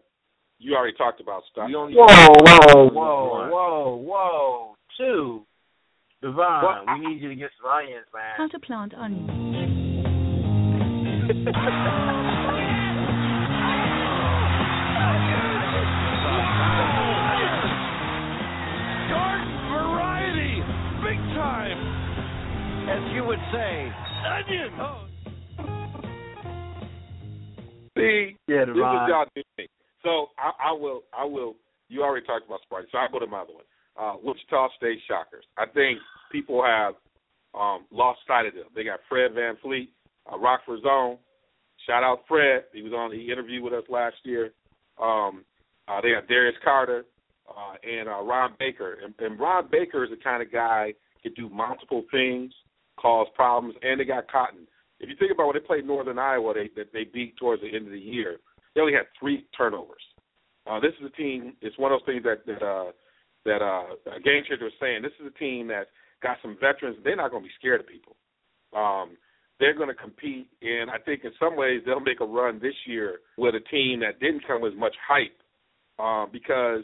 you 0.59 0.75
already 0.75 0.95
talked 0.97 1.21
about 1.21 1.43
stuff. 1.51 1.69
only- 1.75 1.93
Whoa, 1.95 2.05
whoa, 2.05 2.89
whoa, 2.89 3.47
whoa, 3.49 3.95
whoa. 3.97 4.75
Two. 4.97 5.43
Devon, 6.21 6.35
Well, 6.37 6.83
we 6.87 7.07
need 7.07 7.21
you 7.21 7.29
to 7.29 7.35
get 7.35 7.51
some 7.61 7.69
onions, 7.71 8.05
man. 8.13 8.33
How 8.37 8.47
to 8.47 8.59
plant 8.59 8.93
onions. 8.95 9.27
would 23.27 23.39
say, 23.51 23.91
onion. 24.25 24.71
Oh. 24.79 25.03
See, 27.97 28.37
yeah, 28.47 28.63
this 28.63 28.71
is 28.71 28.77
y'all 28.77 29.25
new 29.35 29.43
thing. 29.57 29.67
So 30.01 30.27
I, 30.39 30.69
I 30.69 30.71
will, 30.71 31.01
I 31.11 31.25
will. 31.25 31.55
You 31.89 32.03
already 32.03 32.25
talked 32.25 32.45
about 32.47 32.61
Sparty, 32.71 32.85
so 32.89 32.99
I'll 32.99 33.11
go 33.11 33.19
to 33.19 33.27
my 33.27 33.41
other 33.41 33.53
one. 33.53 33.65
Uh, 33.99 34.13
Wichita 34.23 34.69
State 34.77 34.99
Shockers. 35.09 35.43
I 35.57 35.65
think 35.65 35.99
people 36.31 36.63
have 36.63 36.93
um, 37.53 37.85
lost 37.91 38.19
sight 38.25 38.45
of 38.45 38.53
them. 38.53 38.67
They 38.73 38.85
got 38.85 38.99
Fred 39.09 39.31
VanVleet, 39.31 39.89
uh, 40.31 40.37
Rockford 40.37 40.81
Zone. 40.83 41.17
Shout 41.85 42.03
out 42.03 42.19
Fred. 42.29 42.63
He 42.71 42.81
was 42.81 42.93
on 42.93 43.11
the 43.11 43.29
interview 43.29 43.61
with 43.61 43.73
us 43.73 43.83
last 43.89 44.15
year. 44.23 44.51
Um, 45.01 45.43
uh, 45.89 45.99
they 45.99 46.11
got 46.11 46.29
Darius 46.29 46.55
Carter 46.63 47.03
uh, 47.49 47.75
and 47.83 48.07
uh, 48.07 48.23
Ron 48.23 48.53
Baker. 48.57 48.99
And, 49.03 49.13
and 49.19 49.37
Ron 49.37 49.67
Baker 49.69 50.05
is 50.05 50.11
the 50.11 50.23
kind 50.23 50.41
of 50.41 50.49
guy 50.49 50.93
can 51.23 51.33
do 51.33 51.49
multiple 51.49 52.03
things 52.09 52.53
cause 52.97 53.27
problems, 53.35 53.75
and 53.81 53.99
they 53.99 54.05
got 54.05 54.31
Cotton. 54.31 54.67
If 54.99 55.09
you 55.09 55.15
think 55.17 55.31
about 55.31 55.47
when 55.47 55.55
they 55.55 55.65
played 55.65 55.85
Northern 55.85 56.19
Iowa, 56.19 56.53
they 56.53 56.69
that 56.75 56.91
they 56.93 57.05
beat 57.05 57.37
towards 57.37 57.61
the 57.61 57.67
end 57.67 57.85
of 57.85 57.93
the 57.93 57.99
year, 57.99 58.37
they 58.75 58.81
only 58.81 58.93
had 58.93 59.05
three 59.19 59.45
turnovers. 59.57 60.03
Uh, 60.69 60.79
this 60.79 60.93
is 60.99 61.05
a 61.07 61.15
team. 61.15 61.53
It's 61.61 61.77
one 61.77 61.91
of 61.91 61.99
those 61.99 62.13
things 62.13 62.23
that 62.23 62.45
that 62.45 62.65
uh, 62.65 62.91
that 63.45 63.61
uh, 63.61 64.19
Game 64.23 64.43
Changer 64.47 64.65
was 64.65 64.73
saying. 64.79 65.01
This 65.01 65.13
is 65.19 65.27
a 65.27 65.39
team 65.39 65.67
that 65.67 65.87
got 66.21 66.37
some 66.41 66.57
veterans. 66.59 66.97
They're 67.03 67.15
not 67.15 67.31
going 67.31 67.43
to 67.43 67.47
be 67.47 67.53
scared 67.59 67.81
of 67.81 67.87
people. 67.87 68.15
Um, 68.75 69.17
they're 69.59 69.75
going 69.75 69.89
to 69.89 69.95
compete, 69.95 70.49
and 70.61 70.89
I 70.91 70.97
think 70.99 71.23
in 71.23 71.31
some 71.39 71.55
ways 71.55 71.81
they'll 71.85 71.99
make 71.99 72.21
a 72.21 72.25
run 72.25 72.59
this 72.59 72.75
year 72.85 73.19
with 73.37 73.55
a 73.55 73.59
team 73.71 74.01
that 74.01 74.19
didn't 74.19 74.45
come 74.45 74.61
with 74.61 74.75
much 74.75 74.95
hype 75.07 75.37
uh, 75.97 76.29
because 76.31 76.83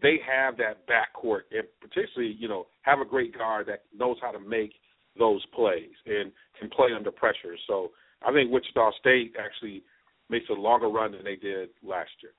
they 0.00 0.20
have 0.26 0.56
that 0.58 0.86
backcourt, 0.86 1.42
and 1.50 1.66
particularly, 1.80 2.36
you 2.38 2.48
know, 2.48 2.66
have 2.82 3.00
a 3.00 3.04
great 3.04 3.36
guard 3.36 3.66
that 3.66 3.82
knows 3.96 4.16
how 4.22 4.30
to 4.30 4.38
make 4.38 4.74
those 5.18 5.44
plays 5.54 5.92
and 6.06 6.32
can 6.58 6.70
play 6.70 6.88
under 6.96 7.10
pressure. 7.10 7.56
So 7.66 7.90
I 8.26 8.32
think 8.32 8.50
Wichita 8.50 8.92
State 9.00 9.34
actually 9.38 9.82
makes 10.30 10.48
a 10.50 10.54
longer 10.54 10.88
run 10.88 11.12
than 11.12 11.24
they 11.24 11.36
did 11.36 11.70
last 11.82 12.10
year. 12.22 12.32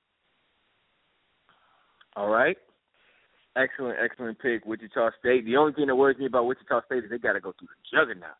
All 2.16 2.28
right. 2.28 2.56
Excellent, 3.56 3.98
excellent 4.02 4.38
pick, 4.40 4.66
Wichita 4.66 5.10
State. 5.20 5.44
The 5.44 5.56
only 5.56 5.72
thing 5.72 5.86
that 5.86 5.94
worries 5.94 6.18
me 6.18 6.26
about 6.26 6.46
Wichita 6.46 6.82
State 6.86 7.04
is 7.04 7.10
they 7.10 7.18
got 7.18 7.34
to 7.34 7.40
go 7.40 7.52
through 7.58 7.68
the 7.68 7.96
juggernaut. 7.96 8.34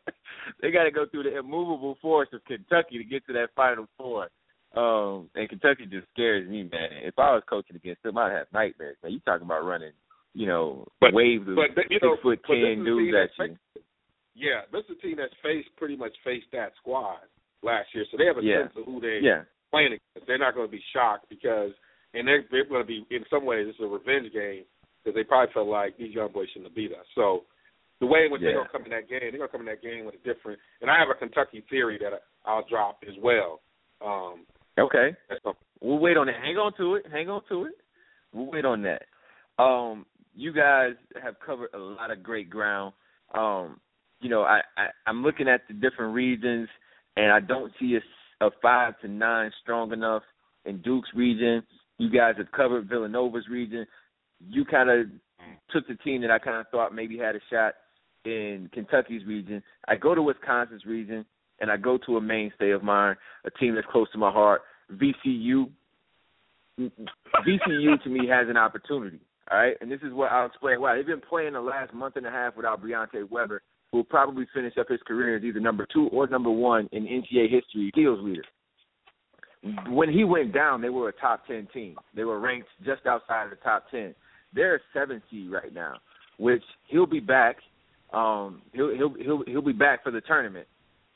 they 0.61 0.73
got 0.73 0.85
to 0.85 0.91
go 0.91 1.07
through 1.07 1.25
the 1.25 1.39
immovable 1.39 1.97
force 2.03 2.29
of 2.33 2.45
Kentucky 2.45 2.99
to 2.99 3.05
get 3.05 3.25
to 3.27 3.33
that 3.35 3.51
Final 3.55 3.87
Four. 3.97 4.29
Um, 4.77 5.31
and 5.37 5.49
Kentucky 5.49 5.87
just 5.87 6.09
scares 6.13 6.49
me, 6.49 6.65
man. 6.65 6.91
If 7.05 7.19
I 7.19 7.33
was 7.35 7.45
coaching 7.49 7.77
against 7.77 8.03
them, 8.03 8.19
I'd 8.19 8.33
have 8.33 8.47
nightmares. 8.53 8.97
Man, 9.03 9.13
you 9.13 9.21
talking 9.21 9.47
about 9.47 9.65
running, 9.65 9.93
you 10.35 10.47
know, 10.47 10.87
but, 11.01 11.15
waves 11.15 11.49
of 11.49 11.57
but, 11.57 11.71
you 11.91 11.97
six 11.97 12.03
know, 12.03 12.17
foot 12.23 12.41
ten 12.47 12.85
dudes 12.85 13.15
at 13.17 13.31
you. 13.39 13.55
Faced, 13.55 13.87
yeah, 14.35 14.63
this 14.73 14.83
is 14.91 14.97
a 14.99 15.01
team 15.01 15.17
that's 15.17 15.35
faced 15.43 15.69
pretty 15.77 15.97
much 15.97 16.13
faced 16.25 16.47
that 16.53 16.73
squad 16.81 17.19
last 17.63 17.89
year, 17.95 18.05
so 18.11 18.17
they 18.19 18.27
have 18.27 18.39
a 18.39 18.43
Yeah. 18.43 18.63
sense 18.67 18.77
of 18.77 18.85
who 18.85 19.01
they 19.01 19.21
Yeah. 19.21 19.45
playing 19.71 19.95
against. 19.95 20.27
They're 20.27 20.39
not 20.39 20.55
going 20.55 20.67
to 20.67 20.73
be 20.73 20.83
shocked 20.93 21.29
because, 21.29 21.73
and 22.15 22.27
they're, 22.27 22.45
they're 22.51 22.65
going 22.65 22.83
to 22.83 22.87
be 22.87 23.07
in 23.11 23.25
some 23.31 23.45
ways 23.45 23.67
this 23.67 23.77
is 23.77 23.81
a 23.83 23.87
revenge 23.87 24.33
game 24.33 24.65
because 25.03 25.15
they 25.15 25.25
probably 25.25 25.53
felt 25.53 25.69
like 25.69 25.97
these 25.97 26.15
young 26.15 26.33
boys 26.33 26.49
shouldn't 26.49 26.67
have 26.71 26.75
beat 26.77 26.93
us. 26.93 27.07
So 27.15 27.45
the 28.01 28.07
way 28.07 28.27
in 28.27 28.33
which 28.33 28.43
they're 28.43 28.55
going 28.55 28.67
to 28.67 28.73
come 28.73 28.85
in 28.85 28.91
that 28.91 29.09
game, 29.09 29.21
they're 29.21 29.39
going 29.39 29.49
to 29.49 29.53
come 29.53 29.61
in 29.61 29.67
that 29.67 29.83
game 29.83 30.05
with 30.05 30.17
a 30.17 30.25
different. 30.27 30.59
And 30.81 30.91
I 30.91 30.99
have 30.99 31.09
a 31.11 31.15
Kentucky 31.15 31.63
theory 31.71 31.99
that 32.03 32.23
I'll 32.45 32.67
drop 32.69 33.03
as 33.07 33.15
well. 33.23 33.61
Um, 34.05 34.47
Okay. 34.77 35.15
We'll 35.81 35.99
wait 35.99 36.17
on 36.17 36.29
it. 36.29 36.35
Hang 36.43 36.57
on 36.57 36.73
to 36.79 36.97
it. 36.97 37.07
Hang 37.13 37.29
on 37.29 37.43
to 37.49 37.67
it. 37.67 37.75
We'll 38.33 38.47
wait 38.47 38.65
on 38.65 38.83
that. 38.83 39.03
Um, 39.63 40.05
you 40.35 40.53
guys 40.53 40.93
have 41.23 41.35
covered 41.45 41.71
a 41.75 41.79
lot 41.79 42.11
of 42.11 42.23
great 42.23 42.51
ground. 42.51 42.93
Um, 43.35 43.81
you 44.21 44.29
know, 44.29 44.43
I, 44.43 44.61
I 44.77 44.87
I'm 45.07 45.23
looking 45.23 45.49
at 45.49 45.63
the 45.69 45.75
different 45.75 46.15
regions, 46.15 46.69
and 47.17 47.33
I 47.33 47.41
don't 47.41 47.73
see 47.79 47.97
a, 47.97 48.47
a 48.47 48.51
five 48.63 48.99
to 49.01 49.09
nine 49.09 49.51
strong 49.63 49.93
enough 49.93 50.23
in 50.65 50.81
Duke's 50.83 51.09
region. 51.15 51.63
You 51.99 52.11
guys 52.11 52.35
have 52.39 52.51
covered 52.53 52.89
Villanova's 52.89 53.49
region. 53.49 53.87
You 54.49 54.65
kind 54.65 54.91
of 54.91 55.07
took 55.71 55.87
the 55.87 55.95
team 56.03 56.23
that 56.23 56.31
I 56.31 56.39
kind 56.39 56.59
of 56.59 56.67
thought 56.71 56.95
maybe 56.95 57.19
had 57.19 57.37
a 57.37 57.41
shot 57.51 57.75
in 58.25 58.69
Kentucky's 58.73 59.25
region. 59.27 59.63
I 59.87 59.97
go 59.97 60.15
to 60.15 60.23
Wisconsin's 60.23 60.85
region, 60.85 61.25
and 61.61 61.71
I 61.71 61.77
go 61.77 61.99
to 62.07 62.17
a 62.17 62.21
mainstay 62.21 62.71
of 62.71 62.83
mine, 62.83 63.17
a 63.45 63.51
team 63.51 63.75
that's 63.75 63.87
close 63.91 64.11
to 64.13 64.19
my 64.19 64.31
heart, 64.31 64.63
VCU. 64.93 65.71
VCU 66.81 68.03
to 68.03 68.09
me 68.09 68.27
has 68.27 68.49
an 68.49 68.57
opportunity. 68.57 69.21
All 69.51 69.59
right, 69.59 69.77
and 69.81 69.91
this 69.91 70.01
is 70.03 70.13
what 70.13 70.33
I'll 70.33 70.47
explain 70.47 70.81
why. 70.81 70.97
They've 70.97 71.07
been 71.07 71.21
playing 71.21 71.53
the 71.53 71.61
last 71.61 71.93
month 71.93 72.17
and 72.17 72.27
a 72.27 72.31
half 72.31 72.57
without 72.57 72.83
Briante 72.83 73.29
Weber, 73.31 73.63
who 73.93 73.99
will 73.99 74.05
probably 74.05 74.47
finish 74.55 74.75
up 74.79 74.89
his 74.89 75.01
career 75.07 75.37
as 75.37 75.45
either 75.45 75.61
number 75.61 75.87
two 75.93 76.09
or 76.13 76.27
number 76.27 76.51
one 76.51 76.89
in 76.93 77.05
NCAA 77.05 77.51
history 77.51 77.91
steals 77.93 78.21
leader. 78.23 78.45
When 79.89 80.11
he 80.11 80.25
went 80.25 80.53
down, 80.53 80.81
they 80.81 80.89
were 80.89 81.11
a 81.11 81.13
top 81.13 81.47
ten 81.47 81.69
team. 81.73 81.97
They 82.15 82.25
were 82.25 82.41
ranked 82.41 82.69
just 82.85 83.07
outside 83.07 83.45
of 83.45 83.51
the 83.51 83.57
top 83.57 83.85
ten. 83.91 84.15
They're 84.55 84.77
a 84.77 84.81
seven 84.93 85.23
seed 85.31 85.51
right 85.51 85.73
now, 85.75 85.97
which 86.39 86.63
he'll 86.89 87.07
be 87.07 87.21
back. 87.21 87.57
Um, 88.13 88.63
he'll 88.73 88.95
he'll 88.95 89.15
he'll 89.15 89.45
he'll 89.47 89.63
be 89.63 89.73
back 89.73 90.05
for 90.05 90.11
the 90.11 90.21
tournament, 90.23 90.67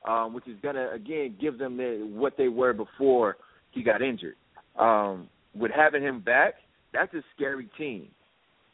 um, 0.07 0.35
which 0.35 0.47
is 0.47 0.57
gonna 0.63 0.91
again 0.93 1.37
give 1.41 1.59
them 1.59 1.77
the, 1.77 2.09
what 2.13 2.37
they 2.37 2.49
were 2.49 2.73
before 2.73 3.37
he 3.71 3.83
got 3.83 4.03
injured. 4.03 4.37
Um, 4.79 5.29
with 5.55 5.71
having 5.75 6.03
him 6.03 6.21
back, 6.21 6.55
that's 6.93 7.13
a 7.15 7.23
scary 7.35 7.69
team, 7.77 8.09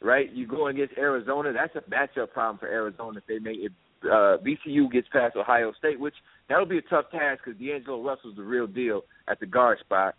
right? 0.04 0.30
You 0.32 0.46
go 0.46 0.68
against 0.68 0.96
Arizona, 0.98 1.52
that's 1.52 1.74
a 1.74 1.90
matchup 1.90 2.30
problem 2.32 2.58
for 2.58 2.68
Arizona 2.68 3.18
if 3.18 3.26
they 3.26 3.38
make 3.38 3.58
it. 3.58 3.72
Uh, 4.04 4.36
VCU 4.44 4.92
gets 4.92 5.08
past 5.10 5.34
Ohio 5.34 5.72
State, 5.78 5.98
which 5.98 6.14
that'll 6.48 6.66
be 6.66 6.76
a 6.76 6.82
tough 6.82 7.06
task 7.10 7.40
because 7.42 7.58
D'Angelo 7.58 8.02
Russell's 8.02 8.36
the 8.36 8.42
real 8.42 8.66
deal 8.66 9.00
at 9.28 9.40
the 9.40 9.46
guard 9.46 9.78
spot. 9.80 10.14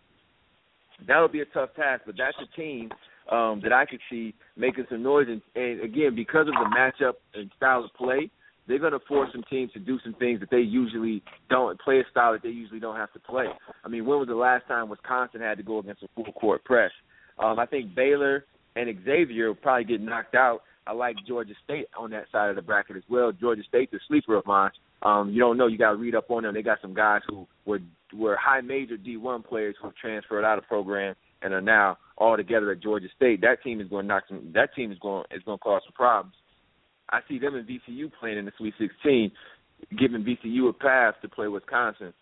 That'll 1.08 1.28
be 1.28 1.42
a 1.42 1.46
tough 1.46 1.70
task, 1.76 2.02
but 2.08 2.16
that's 2.18 2.36
a 2.42 2.60
team 2.60 2.90
um, 3.32 3.62
that 3.62 3.72
I 3.72 3.86
could 3.86 4.00
see 4.10 4.34
making 4.58 4.86
some 4.90 5.04
noise. 5.04 5.28
And, 5.30 5.42
and 5.56 5.82
again, 5.82 6.16
because 6.16 6.48
of 6.48 6.56
the 6.56 6.76
matchup 6.76 7.14
and 7.36 7.52
style 7.58 7.84
of 7.84 7.94
play, 7.94 8.32
they're 8.68 8.80
going 8.80 8.94
to 8.94 9.00
force 9.08 9.30
some 9.32 9.44
teams 9.52 9.72
to 9.74 9.80
do 9.80 10.00
some 10.04 10.16
things 10.16 10.40
that 10.40 10.50
they 10.50 10.62
usually 10.62 11.22
don't 11.52 11.80
play 11.80 12.00
a 12.00 12.04
style 12.10 12.32
that 12.32 12.42
they 12.42 12.50
usually 12.50 12.80
don't 12.80 12.96
have 12.96 13.14
to 13.14 13.20
play. 13.20 13.46
I 13.84 13.88
mean, 13.88 14.08
when 14.08 14.18
was 14.18 14.28
the 14.28 14.34
last 14.36 14.68
time 14.68 14.90
Wisconsin 14.90 15.42
had 15.42 15.58
to 15.58 15.64
go 15.64 15.78
against 15.78 16.02
a 16.02 16.08
full 16.16 16.32
court 16.34 16.64
press? 16.64 16.92
Um, 17.38 17.60
I 17.60 17.68
think 17.68 17.94
Baylor 17.94 18.46
and 18.76 18.90
Xavier 19.06 19.48
will 19.48 19.56
probably 19.56 19.86
get 19.86 20.02
knocked 20.02 20.36
out. 20.36 20.62
I 20.88 20.94
like 20.94 21.16
Georgia 21.28 21.54
State 21.64 21.88
on 21.98 22.12
that 22.12 22.26
side 22.32 22.50
of 22.50 22.56
the 22.56 22.62
bracket 22.62 22.96
as 22.96 23.04
well. 23.10 23.32
Georgia 23.32 23.64
State's 23.68 23.94
a 23.94 23.98
sleeper 24.08 24.36
of 24.36 24.46
mine. 24.46 24.72
Um, 25.02 25.32
you 25.32 25.40
don't 25.40 25.58
know, 25.58 25.68
you 25.68 25.78
got 25.78 25.92
to 25.92 25.98
read 25.98 26.16
up 26.16 26.30
on 26.30 26.44
them. 26.44 26.54
They 26.54 26.62
got 26.62 26.82
some 26.82 26.94
guys 26.94 27.22
who 27.28 27.48
were 27.66 27.80
were 28.14 28.38
high 28.38 28.62
major 28.62 28.98
D1 28.98 29.46
players 29.46 29.76
who 29.82 29.92
transferred 30.00 30.46
out 30.46 30.58
of 30.58 30.68
program 30.68 31.16
and 31.42 31.54
are 31.54 31.62
now 31.62 31.98
all 32.18 32.38
together 32.38 32.72
at 32.72 32.82
Georgia 32.82 33.08
State. 33.16 33.42
That 33.42 33.62
team 33.64 33.82
is 33.82 33.90
going 33.90 34.04
to 34.04 34.08
knock 34.08 34.24
some. 34.28 34.52
That 34.54 34.74
team 34.76 34.92
is 34.92 35.00
going 35.00 35.26
is 35.32 35.44
going 35.44 35.58
to 35.58 35.64
cause 35.64 35.82
some 35.86 35.94
problems. 35.94 36.36
I 37.10 37.20
see 37.28 37.40
them 37.40 37.56
and 37.56 37.68
VCU 37.68 38.12
playing 38.20 38.38
in 38.38 38.46
the 38.46 38.52
Sweet 38.58 38.74
16, 38.80 39.32
giving 39.98 40.24
VCU 40.24 40.70
a 40.70 40.74
path 40.74 41.16
to 41.22 41.30
play 41.30 41.48
Wisconsin. 41.48 42.14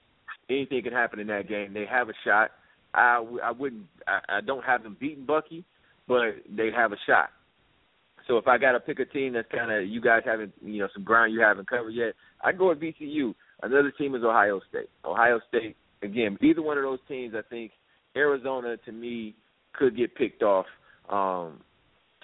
Anything 0.49 0.83
can 0.83 0.91
happen 0.91 1.19
in 1.19 1.27
that 1.27 1.47
game. 1.47 1.73
They 1.73 1.85
have 1.85 2.09
a 2.09 2.13
shot. 2.25 2.51
I, 2.93 3.23
I 3.43 3.51
wouldn't. 3.51 3.85
I, 4.07 4.37
I 4.37 4.41
don't 4.41 4.63
have 4.63 4.83
them 4.83 4.97
beating 4.99 5.25
Bucky, 5.25 5.63
but 6.07 6.35
they 6.49 6.69
have 6.75 6.91
a 6.91 6.97
shot. 7.07 7.29
So 8.27 8.37
if 8.37 8.47
I 8.47 8.57
got 8.57 8.71
to 8.71 8.79
pick 8.79 8.99
a 8.99 9.05
team 9.05 9.33
that's 9.33 9.47
kind 9.51 9.71
of 9.71 9.87
you 9.87 9.99
guys 9.99 10.21
haven't, 10.25 10.53
you 10.61 10.79
know, 10.79 10.87
some 10.93 11.03
ground 11.03 11.33
you 11.33 11.41
haven't 11.41 11.69
covered 11.69 11.91
yet, 11.91 12.13
I 12.41 12.51
go 12.53 12.69
with 12.69 12.79
VCU. 12.79 13.33
Another 13.61 13.91
team 13.91 14.15
is 14.15 14.23
Ohio 14.23 14.61
State. 14.69 14.89
Ohio 15.03 15.39
State 15.49 15.75
again. 16.01 16.37
Either 16.41 16.61
one 16.61 16.77
of 16.77 16.83
those 16.83 16.99
teams, 17.07 17.33
I 17.35 17.41
think 17.49 17.71
Arizona 18.15 18.77
to 18.85 18.91
me 18.91 19.35
could 19.73 19.97
get 19.97 20.15
picked 20.15 20.43
off, 20.43 20.65
um, 21.09 21.59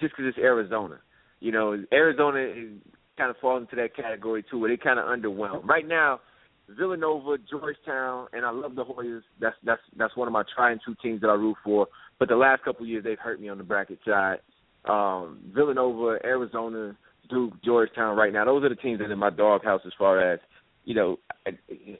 just 0.00 0.16
because 0.16 0.30
it's 0.30 0.38
Arizona. 0.38 1.00
You 1.40 1.52
know, 1.52 1.76
Arizona 1.92 2.38
is 2.38 2.78
kind 3.18 3.30
of 3.30 3.36
falls 3.38 3.62
into 3.62 3.76
that 3.76 3.94
category 3.94 4.44
too, 4.50 4.58
where 4.58 4.70
they 4.70 4.76
kind 4.76 4.98
of 4.98 5.06
underwhelm. 5.06 5.64
Right 5.66 5.86
now, 5.86 6.20
Villanova, 6.68 7.36
Georgetown, 7.50 8.28
and 8.32 8.44
I 8.46 8.50
love 8.50 8.74
the 8.74 8.84
Hoyas. 8.84 9.22
That's 9.40 9.56
that's 9.64 9.82
that's 9.96 10.16
one 10.16 10.28
of 10.28 10.32
my 10.32 10.44
trying 10.54 10.78
two 10.84 10.94
teams 11.02 11.20
that 11.22 11.28
I 11.28 11.34
root 11.34 11.56
for. 11.64 11.86
But 12.20 12.28
the 12.28 12.36
last 12.36 12.62
couple 12.62 12.86
years, 12.86 13.02
they've 13.02 13.18
hurt 13.18 13.40
me 13.40 13.48
on 13.48 13.58
the 13.58 13.64
bracket 13.64 13.98
side. 14.06 14.38
Um, 14.84 15.40
Villanova, 15.54 16.18
Arizona, 16.22 16.94
Duke, 17.30 17.54
Georgetown. 17.64 18.16
Right 18.16 18.32
now, 18.32 18.44
those 18.44 18.62
are 18.62 18.68
the 18.68 18.76
teams 18.76 18.98
that 18.98 19.06
are 19.06 19.12
in 19.12 19.18
my 19.18 19.30
doghouse 19.30 19.80
as 19.86 19.92
far 19.98 20.20
as 20.20 20.38
you 20.84 20.94
know. 20.94 21.18
I, 21.46 21.50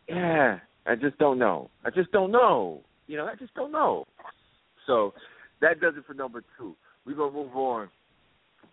yeah, 0.09 0.59
I 0.87 0.95
just 0.95 1.19
don't 1.19 1.39
know. 1.39 1.71
I 1.85 1.91
just 1.91 2.13
don't 2.13 2.31
know. 2.31 2.83
You 3.07 3.17
know, 3.17 3.25
I 3.27 3.35
just 3.35 3.55
don't 3.55 3.73
know. 3.73 4.07
So 4.87 5.15
that 5.63 5.81
does 5.81 5.95
it 5.97 6.05
for 6.07 6.15
number 6.15 6.45
two. 6.59 6.77
We're 7.07 7.17
gonna 7.17 7.33
move 7.33 7.57
on 7.57 7.89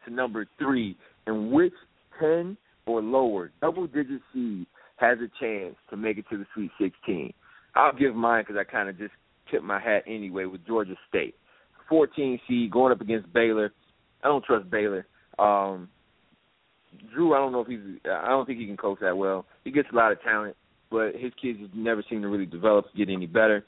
to 0.05 0.13
number 0.13 0.45
three, 0.59 0.97
in 1.27 1.51
which 1.51 1.73
ten 2.19 2.57
or 2.85 3.01
lower 3.01 3.51
double 3.61 3.87
digit 3.87 4.21
seed 4.33 4.67
has 4.97 5.17
a 5.19 5.29
chance 5.39 5.75
to 5.89 5.97
make 5.97 6.17
it 6.17 6.25
to 6.29 6.37
the 6.37 6.45
Sweet 6.53 6.71
16. 6.79 7.33
I'll 7.75 7.93
give 7.93 8.15
mine 8.15 8.43
because 8.45 8.59
I 8.59 8.69
kind 8.69 8.89
of 8.89 8.97
just 8.97 9.13
tipped 9.51 9.63
my 9.63 9.79
hat 9.79 10.03
anyway 10.07 10.45
with 10.45 10.65
Georgia 10.65 10.95
State, 11.09 11.35
14 11.89 12.39
seed 12.47 12.71
going 12.71 12.91
up 12.91 13.01
against 13.01 13.31
Baylor. 13.33 13.73
I 14.23 14.27
don't 14.27 14.43
trust 14.43 14.69
Baylor. 14.69 15.05
Um, 15.39 15.89
Drew, 17.13 17.33
I 17.33 17.37
don't 17.37 17.51
know 17.51 17.61
if 17.61 17.67
he's. 17.67 17.79
I 18.05 18.29
don't 18.29 18.45
think 18.45 18.59
he 18.59 18.65
can 18.65 18.77
coach 18.77 18.99
that 19.01 19.17
well. 19.17 19.45
He 19.63 19.71
gets 19.71 19.89
a 19.91 19.95
lot 19.95 20.11
of 20.11 20.21
talent. 20.21 20.55
but 20.89 21.15
his 21.15 21.31
kids 21.41 21.59
never 21.75 22.03
seem 22.09 22.21
to 22.21 22.29
really 22.29 22.45
develop, 22.45 22.85
get 22.95 23.09
any 23.09 23.25
better. 23.25 23.65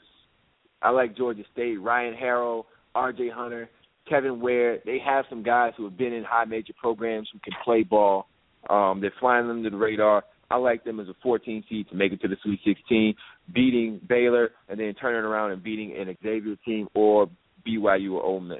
I 0.82 0.90
like 0.90 1.16
Georgia 1.16 1.42
State, 1.52 1.76
Ryan 1.80 2.14
Harrow, 2.14 2.66
R.J. 2.94 3.28
Hunter, 3.30 3.68
Kevin 4.08 4.40
Ware. 4.40 4.78
They 4.84 4.98
have 5.04 5.26
some 5.28 5.42
guys 5.42 5.72
who 5.76 5.84
have 5.84 5.98
been 5.98 6.12
in 6.12 6.24
high 6.24 6.46
major 6.46 6.72
programs 6.80 7.28
who 7.32 7.38
can 7.40 7.52
play 7.64 7.82
ball. 7.82 8.26
Um, 8.68 9.00
they're 9.00 9.12
flying 9.20 9.48
under 9.48 9.70
the 9.70 9.76
radar. 9.76 10.24
I 10.50 10.56
like 10.56 10.82
them 10.84 10.98
as 10.98 11.08
a 11.08 11.14
14 11.22 11.64
seed 11.68 11.88
to 11.90 11.94
make 11.94 12.12
it 12.12 12.20
to 12.22 12.28
the 12.28 12.36
Sweet 12.42 12.60
16, 12.64 13.14
beating 13.54 14.00
Baylor 14.08 14.50
and 14.68 14.80
then 14.80 14.94
turning 15.00 15.22
around 15.22 15.52
and 15.52 15.62
beating 15.62 15.96
an 15.96 16.16
Xavier 16.22 16.56
team 16.64 16.88
or 16.94 17.28
BYU 17.66 18.14
or 18.14 18.22
Ole 18.22 18.40
Miss. 18.40 18.58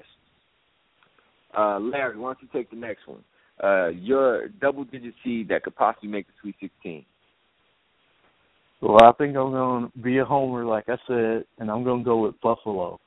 Uh, 1.56 1.80
Larry, 1.80 2.16
why 2.16 2.28
don't 2.28 2.42
you 2.42 2.48
take 2.52 2.70
the 2.70 2.76
next 2.76 3.08
one? 3.08 3.24
Uh, 3.62 3.88
your 3.88 4.48
double-digit 4.60 5.12
seed 5.24 5.48
that 5.48 5.64
could 5.64 5.74
possibly 5.74 6.08
make 6.08 6.26
the 6.26 6.32
Sweet 6.40 6.54
16. 6.60 7.04
Well, 8.80 8.98
I 9.02 9.12
think 9.12 9.36
I'm 9.36 9.50
going 9.50 9.90
to 9.90 9.98
be 9.98 10.18
a 10.18 10.24
homer, 10.24 10.64
like 10.64 10.88
I 10.88 10.96
said, 11.06 11.44
and 11.58 11.70
I'm 11.70 11.84
going 11.84 12.00
to 12.00 12.04
go 12.04 12.22
with 12.22 12.40
Buffalo. 12.40 12.98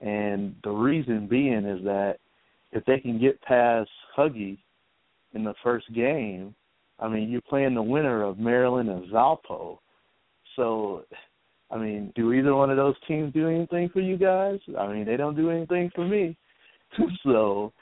And 0.00 0.56
the 0.64 0.70
reason 0.70 1.28
being 1.28 1.64
is 1.64 1.82
that 1.84 2.16
if 2.72 2.84
they 2.84 2.98
can 2.98 3.20
get 3.20 3.40
past 3.42 3.88
Huggy 4.18 4.58
in 5.32 5.44
the 5.44 5.54
first 5.62 5.86
game, 5.94 6.54
I 7.02 7.08
mean, 7.08 7.30
you're 7.30 7.40
playing 7.40 7.74
the 7.74 7.82
winner 7.82 8.22
of 8.22 8.38
Maryland 8.38 8.88
and 8.88 9.10
Valpo. 9.10 9.78
So, 10.54 11.04
I 11.70 11.76
mean, 11.76 12.12
do 12.14 12.32
either 12.32 12.54
one 12.54 12.70
of 12.70 12.76
those 12.76 12.94
teams 13.08 13.32
do 13.32 13.48
anything 13.48 13.88
for 13.88 14.00
you 14.00 14.16
guys? 14.16 14.60
I 14.78 14.86
mean, 14.86 15.04
they 15.04 15.16
don't 15.16 15.36
do 15.36 15.50
anything 15.50 15.90
for 15.94 16.06
me. 16.06 16.36
so, 17.24 17.72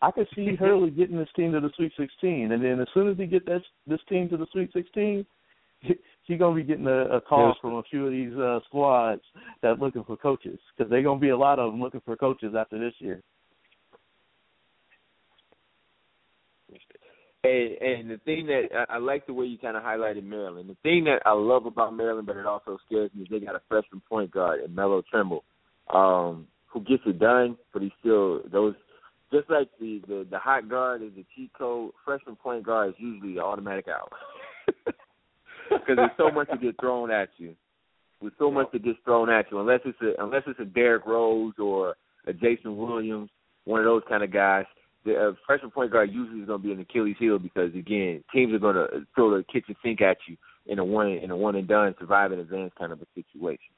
I 0.00 0.10
could 0.10 0.28
see 0.34 0.54
Hurley 0.58 0.90
getting 0.90 1.16
this 1.16 1.28
team 1.34 1.52
to 1.52 1.60
the 1.60 1.70
Sweet 1.76 1.92
16, 1.96 2.52
and 2.52 2.62
then 2.62 2.80
as 2.80 2.88
soon 2.94 3.10
as 3.10 3.16
he 3.16 3.26
get 3.26 3.46
that 3.46 3.62
this 3.86 4.00
team 4.08 4.28
to 4.28 4.36
the 4.36 4.46
Sweet 4.52 4.70
16, 4.72 5.26
he's 5.80 6.38
gonna 6.38 6.54
be 6.54 6.62
getting 6.62 6.86
a, 6.86 7.16
a 7.16 7.20
call 7.20 7.48
yes. 7.48 7.56
from 7.60 7.74
a 7.74 7.82
few 7.84 8.06
of 8.06 8.12
these 8.12 8.36
uh, 8.36 8.60
squads 8.66 9.22
that 9.62 9.80
looking 9.80 10.04
for 10.04 10.16
coaches 10.16 10.58
because 10.76 10.90
they're 10.90 11.02
gonna 11.02 11.18
be 11.18 11.30
a 11.30 11.36
lot 11.36 11.58
of 11.58 11.72
them 11.72 11.80
looking 11.80 12.02
for 12.04 12.16
coaches 12.16 12.54
after 12.56 12.78
this 12.78 12.94
year. 12.98 13.22
And, 17.44 17.72
and 17.82 18.10
the 18.10 18.18
thing 18.24 18.46
that 18.46 18.86
I, 18.88 18.94
I 18.94 18.98
like 18.98 19.26
the 19.26 19.34
way 19.34 19.46
you 19.46 19.58
kind 19.58 19.76
of 19.76 19.82
highlighted 19.82 20.24
Maryland. 20.24 20.70
The 20.70 20.76
thing 20.82 21.04
that 21.04 21.22
I 21.26 21.32
love 21.32 21.66
about 21.66 21.94
Maryland, 21.94 22.26
but 22.26 22.36
it 22.36 22.46
also 22.46 22.78
scares 22.86 23.10
me, 23.14 23.22
is 23.22 23.28
they 23.30 23.40
got 23.40 23.56
a 23.56 23.62
freshman 23.68 24.00
point 24.08 24.30
guard 24.30 24.60
in 24.64 24.74
Melo 24.74 25.02
Trimble, 25.10 25.44
um, 25.92 26.46
who 26.66 26.80
gets 26.80 27.02
it 27.04 27.18
done, 27.18 27.56
but 27.72 27.82
he's 27.82 27.92
still 28.00 28.42
those. 28.50 28.74
Just 29.32 29.48
like 29.50 29.68
the 29.80 30.00
the, 30.06 30.26
the 30.30 30.38
hot 30.38 30.68
guard 30.68 31.02
is 31.02 31.10
the 31.16 31.24
cheat 31.34 31.50
code, 31.58 31.92
freshman 32.04 32.36
point 32.36 32.64
guard 32.64 32.90
is 32.90 32.94
usually 32.98 33.38
automatic 33.38 33.86
out. 33.88 34.12
because 35.70 35.96
there's 35.96 36.10
so 36.16 36.30
much 36.30 36.48
to 36.50 36.58
get 36.58 36.78
thrown 36.80 37.10
at 37.10 37.28
you. 37.38 37.54
With 38.20 38.34
so 38.38 38.50
much 38.50 38.68
that 38.72 38.84
gets 38.84 38.98
thrown 39.04 39.30
at 39.30 39.46
you, 39.50 39.58
unless 39.58 39.80
it's 39.84 39.98
a 40.00 40.22
unless 40.22 40.42
it's 40.46 40.60
a 40.60 40.64
Derrick 40.64 41.06
Rose 41.06 41.54
or 41.58 41.96
a 42.26 42.32
Jason 42.32 42.76
Williams, 42.76 43.30
one 43.64 43.80
of 43.80 43.86
those 43.86 44.02
kind 44.08 44.22
of 44.22 44.32
guys. 44.32 44.64
The 45.04 45.16
uh, 45.16 45.32
freshman 45.46 45.70
point 45.70 45.90
guard 45.90 46.12
usually 46.12 46.40
is 46.40 46.46
going 46.46 46.60
to 46.60 46.66
be 46.66 46.72
an 46.72 46.80
Achilles 46.80 47.16
heel 47.18 47.38
because 47.38 47.74
again, 47.74 48.22
teams 48.32 48.54
are 48.54 48.58
going 48.58 48.76
to 48.76 49.06
throw 49.14 49.36
the 49.36 49.44
kitchen 49.52 49.74
sink 49.82 50.00
at 50.00 50.16
you 50.28 50.36
in 50.66 50.78
a 50.78 50.84
one 50.84 51.08
in 51.08 51.30
a 51.30 51.36
one 51.36 51.56
and 51.56 51.66
done 51.66 51.94
survive 51.98 52.32
and 52.32 52.40
advance 52.40 52.72
kind 52.78 52.92
of 52.92 53.00
a 53.00 53.06
situation. 53.14 53.72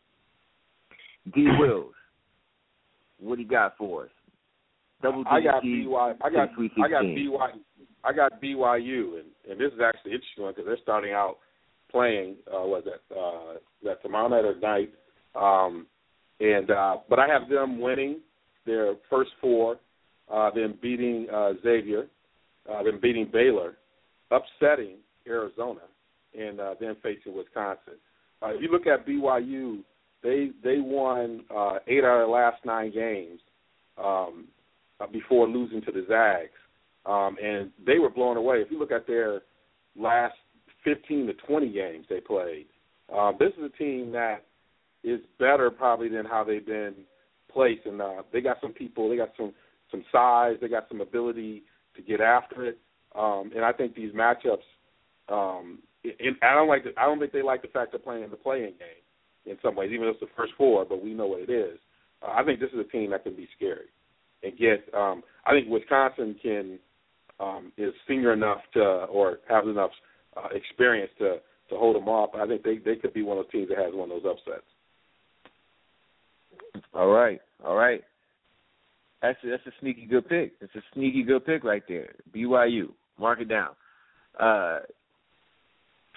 D 1.35 1.47
Wills, 1.59 1.95
what 3.18 3.37
do 3.37 3.43
you 3.43 3.49
got 3.49 3.77
for 3.79 4.05
us? 4.05 4.11
Double 5.03 5.25
I 5.27 5.41
got 5.41 5.62
BYU. 5.62 6.16
I 6.22 6.31
got 6.31 6.49
I 6.83 6.89
got 6.89 7.05
BYU. 7.05 7.39
I 8.05 8.12
got 8.12 8.43
BYU, 8.43 9.20
and 9.20 9.29
and 9.51 9.61
this 9.61 9.72
is 9.72 9.81
actually 9.83 10.12
interesting 10.12 10.47
because 10.49 10.64
they're 10.66 10.79
starting 10.83 11.12
out 11.12 11.37
playing. 11.91 12.37
Uh, 12.47 12.66
was 12.66 12.85
that 12.85 13.14
uh, 13.16 13.59
that 13.83 14.03
tomorrow 14.03 14.29
night 14.29 14.45
or 14.45 14.57
night? 14.57 14.91
Um, 15.35 15.87
and 16.41 16.70
uh, 16.70 16.97
but 17.09 17.18
I 17.18 17.27
have 17.29 17.49
them 17.49 17.81
winning 17.81 18.20
their 18.66 18.95
first 19.11 19.31
four, 19.41 19.77
uh, 20.33 20.51
then 20.55 20.79
beating 20.81 21.27
uh, 21.33 21.53
Xavier, 21.62 22.07
uh, 22.70 22.83
then 22.83 23.01
beating 23.01 23.29
Baylor, 23.33 23.77
upsetting 24.31 24.97
Arizona, 25.27 25.81
and 26.39 26.61
uh, 26.61 26.75
then 26.81 26.97
facing 27.03 27.37
Wisconsin. 27.37 27.95
Uh, 28.43 28.49
if 28.55 28.62
you 28.62 28.70
look 28.70 28.87
at 28.87 29.07
BYU, 29.07 29.81
they 30.22 30.51
they 30.62 30.79
won 30.79 31.45
uh, 31.55 31.79
eight 31.87 32.05
out 32.05 32.22
of 32.22 32.29
the 32.29 32.33
last 32.33 32.64
nine 32.64 32.93
games 32.93 33.41
um, 34.03 34.47
uh, 35.01 35.07
before 35.07 35.49
losing 35.49 35.83
to 35.83 35.93
the 35.93 36.05
Zags, 36.09 36.51
um, 37.07 37.37
and 37.43 37.70
they 37.87 37.99
were 37.99 38.11
blown 38.11 38.37
away. 38.37 38.57
If 38.57 38.70
you 38.70 38.79
look 38.79 38.93
at 38.93 39.07
their 39.07 39.43
last 39.97 40.35
15 40.85 41.27
to 41.27 41.33
20 41.47 41.72
games 41.72 42.07
they 42.09 42.20
played. 42.20 42.66
Uh, 43.14 43.33
this 43.39 43.53
is 43.59 43.64
a 43.64 43.79
team 43.79 44.12
that 44.12 44.45
is 45.03 45.20
better 45.39 45.70
probably 45.70 46.09
than 46.09 46.25
how 46.25 46.45
they've 46.45 46.64
been 46.64 46.95
placed, 47.53 47.87
and 47.87 48.01
uh, 48.01 48.22
they 48.33 48.41
got 48.41 48.57
some 48.61 48.72
people, 48.72 49.09
they 49.09 49.16
got 49.16 49.31
some 49.37 49.53
some 49.91 50.05
size, 50.11 50.57
they 50.61 50.68
got 50.68 50.87
some 50.89 51.01
ability 51.01 51.62
to 51.97 52.03
get 52.03 52.20
after 52.20 52.64
it, 52.64 52.78
um, 53.14 53.51
and 53.55 53.64
I 53.64 53.72
think 53.72 53.95
these 53.95 54.12
matchups. 54.12 54.64
Um, 55.28 55.78
and 56.05 56.37
I 56.43 56.55
don't 56.55 56.68
like. 56.68 56.85
The, 56.85 56.91
I 56.99 57.07
don't 57.07 57.18
think 57.18 57.32
they 57.32 57.43
like 57.43 57.62
the 57.62 57.68
fact 57.68 57.93
they're 57.93 58.01
playing 58.01 58.28
the 58.30 58.37
playing 58.37 58.74
game 58.78 59.03
in 59.47 59.57
some 59.62 59.74
ways, 59.74 59.91
even 59.93 60.07
though 60.07 60.11
it's 60.11 60.20
the 60.20 60.26
first 60.37 60.53
four. 60.59 60.85
But 60.85 61.03
we 61.03 61.14
know 61.14 61.26
what 61.26 61.41
it 61.41 61.51
is. 61.51 61.78
Uh, 62.22 62.32
I 62.32 62.45
think 62.45 62.61
this 62.61 62.70
is 62.72 62.78
a 62.78 62.91
team 62.91 63.11
that 63.11 63.24
can 63.24 63.37
be 63.37 63.49
scary 63.57 63.89
and 64.43 64.57
get. 64.59 64.93
Um, 64.95 65.22
I 65.47 65.53
think 65.53 65.68
Wisconsin 65.68 66.37
can 66.43 66.78
um, 67.41 67.72
is 67.76 67.93
senior 68.07 68.32
enough 68.32 68.61
to 68.74 68.80
or 68.80 69.39
have 69.49 69.66
enough 69.66 69.91
uh, 70.37 70.49
experience 70.55 71.11
to 71.18 71.39
to 71.70 71.76
hold 71.76 71.97
them 71.97 72.09
off. 72.09 72.30
I 72.35 72.47
think 72.47 72.62
they 72.62 72.78
they 72.78 72.97
could 72.97 73.14
be 73.14 73.22
one 73.22 73.39
of 73.39 73.45
those 73.45 73.53
teams 73.53 73.68
that 73.70 73.78
has 73.78 73.95
one 73.95 74.11
of 74.11 74.22
those 74.22 74.30
upsets. 74.30 74.66
All 76.93 77.09
right, 77.09 77.41
all 77.64 77.76
right. 77.76 78.03
That's 79.25 79.39
a, 79.43 79.49
that's 79.49 79.66
a 79.66 79.72
sneaky 79.81 80.05
good 80.05 80.29
pick. 80.29 80.53
It's 80.61 80.75
a 80.75 80.83
sneaky 80.93 81.22
good 81.22 81.47
pick 81.47 81.64
right 81.64 81.83
there. 81.89 82.12
BYU, 82.37 82.89
mark 83.18 83.41
it 83.41 83.49
down. 83.49 83.70
Uh, 84.39 84.81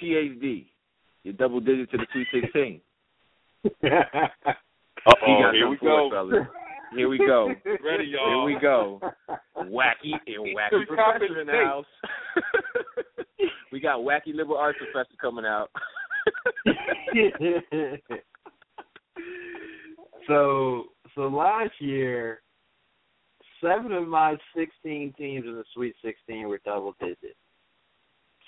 PhD, 0.01 0.65
you 1.23 1.31
double 1.31 1.61
digit 1.61 1.89
to 1.91 1.97
the 1.97 2.05
Sweet 2.11 2.27
Sixteen. 2.33 2.81
Oh, 5.09 5.51
here 5.53 5.69
we 5.69 5.77
go. 5.77 6.09
Here 6.93 7.07
we 7.07 7.17
go. 7.17 7.47
Ready, 7.65 8.07
y'all. 8.07 8.45
Here 8.45 8.55
we 8.55 8.59
go. 8.59 8.99
Wacky 9.55 10.11
and 10.27 10.53
wacky 10.53 10.85
professor 10.85 11.39
in 11.39 11.47
the 11.47 11.53
house. 11.53 11.85
we 13.71 13.79
got 13.79 13.99
wacky 13.99 14.35
liberal 14.35 14.57
arts 14.57 14.77
professor 14.79 15.15
coming 15.21 15.45
out. 15.45 15.69
so 20.27 20.87
so 21.15 21.21
last 21.21 21.71
year, 21.79 22.41
seven 23.61 23.91
of 23.91 24.07
my 24.07 24.35
sixteen 24.55 25.13
teams 25.17 25.45
in 25.45 25.53
the 25.53 25.63
Sweet 25.73 25.95
Sixteen 26.03 26.47
were 26.47 26.59
double 26.65 26.95
digit 26.99 27.35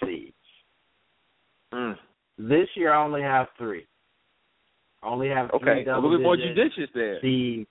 seeds. 0.03 0.34
Mm. 1.74 1.95
This 2.38 2.68
year, 2.76 2.93
I 2.93 3.03
only 3.03 3.22
have 3.22 3.47
three. 3.57 3.86
I 5.03 5.07
only 5.07 5.30
have 5.30 5.49
three 5.60 5.72
okay. 5.72 5.84
double 5.84 6.10
a 6.10 6.10
little 6.10 6.18
digit 6.18 6.24
more 6.24 6.38
judicious 6.38 6.89
there. 6.93 7.20
Seeds. 7.22 7.70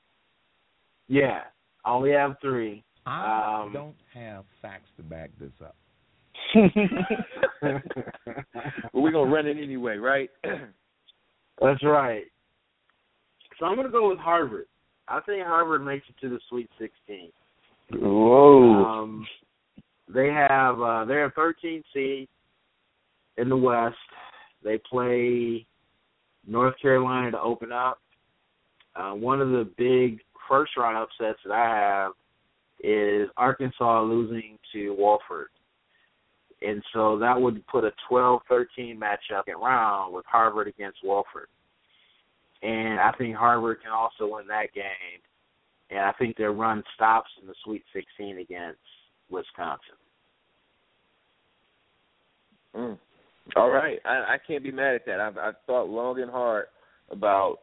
Yeah, 1.08 1.40
I 1.84 1.90
only 1.90 2.12
have 2.12 2.36
three. 2.40 2.84
I 3.06 3.62
um, 3.64 3.72
don't 3.72 3.96
have 4.12 4.44
facts 4.60 4.90
to 4.98 5.02
back 5.02 5.30
this 5.40 5.52
up. 5.64 5.76
but 7.62 7.82
we're 8.92 9.10
gonna 9.12 9.30
run 9.30 9.46
it 9.46 9.56
anyway, 9.62 9.96
right? 9.96 10.30
That's 11.60 11.82
right. 11.82 12.24
So 13.58 13.66
I'm 13.66 13.76
gonna 13.76 13.90
go 13.90 14.10
with 14.10 14.18
Harvard. 14.18 14.66
I 15.10 15.20
think 15.20 15.46
Harvard 15.46 15.84
makes 15.84 16.06
it 16.08 16.20
to 16.20 16.28
the 16.28 16.40
Sweet 16.48 16.68
16. 16.78 17.30
Whoa. 17.92 18.84
Um, 18.84 19.26
they 20.12 20.28
have 20.28 20.80
uh, 20.80 21.04
they're 21.04 21.26
a 21.26 21.30
13 21.32 21.82
seed 21.94 22.28
in 23.36 23.48
the 23.48 23.56
West. 23.56 23.96
They 24.62 24.78
play 24.78 25.66
North 26.46 26.74
Carolina 26.80 27.30
to 27.32 27.40
open 27.40 27.72
up. 27.72 28.00
Uh, 28.96 29.12
one 29.12 29.40
of 29.40 29.50
the 29.50 29.70
big 29.76 30.20
first 30.48 30.72
round 30.76 30.96
upsets 30.96 31.38
that 31.44 31.52
I 31.52 31.68
have 31.68 32.12
is 32.82 33.28
Arkansas 33.36 34.02
losing 34.02 34.58
to 34.72 34.96
Wofford. 34.98 35.46
And 36.60 36.82
so 36.92 37.18
that 37.18 37.40
would 37.40 37.64
put 37.68 37.84
a 37.84 37.92
12-13 38.10 38.98
matchup 38.98 39.44
in 39.46 39.54
round 39.62 40.12
with 40.12 40.24
Harvard 40.26 40.66
against 40.66 40.98
Wofford. 41.04 41.46
And 42.62 42.98
I 42.98 43.12
think 43.16 43.36
Harvard 43.36 43.78
can 43.82 43.92
also 43.92 44.34
win 44.34 44.46
that 44.48 44.74
game. 44.74 45.20
And 45.90 46.00
I 46.00 46.12
think 46.18 46.36
their 46.36 46.52
run 46.52 46.82
stops 46.94 47.30
in 47.40 47.46
the 47.46 47.54
Sweet 47.64 47.82
16 47.92 48.38
against 48.38 48.78
Wisconsin. 49.30 49.80
Mm. 52.76 52.98
All 53.56 53.70
right, 53.70 53.98
I, 54.04 54.34
I 54.34 54.36
can't 54.46 54.62
be 54.62 54.70
mad 54.70 54.96
at 54.96 55.06
that. 55.06 55.20
I've, 55.20 55.38
I've 55.38 55.54
thought 55.66 55.88
long 55.88 56.20
and 56.20 56.30
hard 56.30 56.66
about 57.10 57.60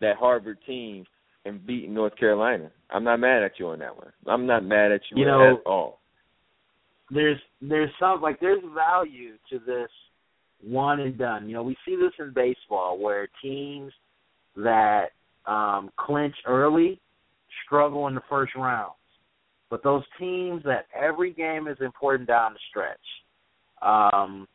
that 0.00 0.16
Harvard 0.16 0.58
team 0.64 1.04
and 1.44 1.66
beating 1.66 1.92
North 1.92 2.16
Carolina. 2.16 2.70
I'm 2.90 3.02
not 3.02 3.18
mad 3.18 3.42
at 3.42 3.58
you 3.58 3.66
on 3.68 3.80
that 3.80 3.96
one. 3.96 4.12
I'm 4.26 4.46
not 4.46 4.64
mad 4.64 4.92
at 4.92 5.00
you, 5.10 5.18
you 5.18 5.26
know, 5.26 5.54
at 5.54 5.66
all 5.66 5.98
there's 7.10 7.40
there's 7.60 7.90
some 7.98 8.20
like 8.20 8.40
there's 8.40 8.62
value 8.74 9.34
to 9.50 9.58
this 9.58 9.90
one 10.62 11.00
and 11.00 11.18
done. 11.18 11.48
You 11.48 11.54
know, 11.54 11.62
we 11.62 11.76
see 11.84 11.96
this 11.96 12.12
in 12.18 12.32
baseball 12.34 12.98
where 12.98 13.28
teams 13.42 13.92
that 14.56 15.06
um, 15.46 15.90
clinch 15.96 16.34
early 16.46 17.00
struggle 17.64 18.06
in 18.08 18.14
the 18.14 18.22
first 18.28 18.54
rounds. 18.54 18.92
But 19.70 19.82
those 19.82 20.02
teams 20.18 20.62
that 20.64 20.86
every 20.94 21.32
game 21.32 21.66
is 21.68 21.78
important 21.80 22.28
down 22.28 22.52
the 22.52 22.58
stretch. 22.70 22.98
Um, 23.82 24.46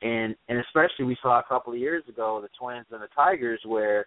and 0.00 0.34
and 0.48 0.58
especially 0.58 1.04
we 1.04 1.16
saw 1.22 1.38
a 1.38 1.44
couple 1.44 1.72
of 1.72 1.78
years 1.78 2.02
ago 2.08 2.40
the 2.42 2.48
Twins 2.58 2.86
and 2.90 3.00
the 3.00 3.08
Tigers 3.14 3.60
where 3.64 4.06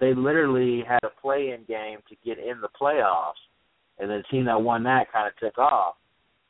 they 0.00 0.12
literally 0.14 0.82
had 0.86 1.00
a 1.04 1.20
play-in 1.20 1.64
game 1.66 1.98
to 2.08 2.16
get 2.24 2.38
in 2.38 2.60
the 2.60 2.68
playoffs, 2.80 3.32
and 3.98 4.10
the 4.10 4.22
team 4.30 4.44
that 4.44 4.60
won 4.60 4.82
that 4.84 5.10
kind 5.12 5.26
of 5.26 5.36
took 5.38 5.58
off. 5.58 5.94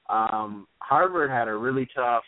Um, 0.08 0.66
Harvard 0.78 1.30
had 1.30 1.48
a 1.48 1.54
really 1.54 1.88
tough 1.94 2.24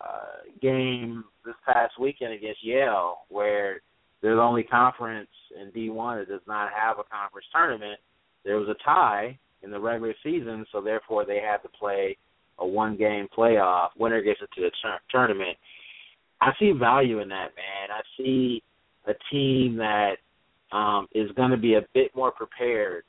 uh, 0.00 0.48
game 0.60 1.24
this 1.44 1.54
past 1.66 1.98
weekend 2.00 2.32
against 2.32 2.64
Yale, 2.64 3.18
where 3.28 3.82
they're 4.22 4.36
the 4.36 4.42
only 4.42 4.62
conference 4.62 5.28
in 5.60 5.70
D1 5.72 6.20
that 6.20 6.28
does 6.28 6.46
not 6.46 6.70
have 6.72 6.98
a 6.98 7.04
conference 7.04 7.46
tournament. 7.52 7.98
There 8.44 8.56
was 8.56 8.68
a 8.68 8.84
tie 8.84 9.38
in 9.62 9.70
the 9.70 9.80
regular 9.80 10.14
season, 10.22 10.64
so 10.72 10.80
therefore 10.80 11.24
they 11.26 11.40
had 11.40 11.58
to 11.58 11.68
play 11.68 12.16
a 12.58 12.66
one-game 12.66 13.28
playoff. 13.36 13.88
Winner 13.98 14.22
gets 14.22 14.40
into 14.40 14.68
the 14.68 14.70
tur- 14.82 15.00
tournament. 15.10 15.56
I 16.40 16.50
see 16.58 16.72
value 16.72 17.20
in 17.20 17.28
that, 17.28 17.50
man. 17.56 17.90
I 17.90 18.00
see 18.16 18.62
a 19.06 19.12
team 19.30 19.76
that 19.76 20.16
um, 20.72 21.06
is 21.14 21.30
going 21.32 21.50
to 21.50 21.56
be 21.56 21.74
a 21.74 21.86
bit 21.94 22.14
more 22.14 22.30
prepared 22.30 23.04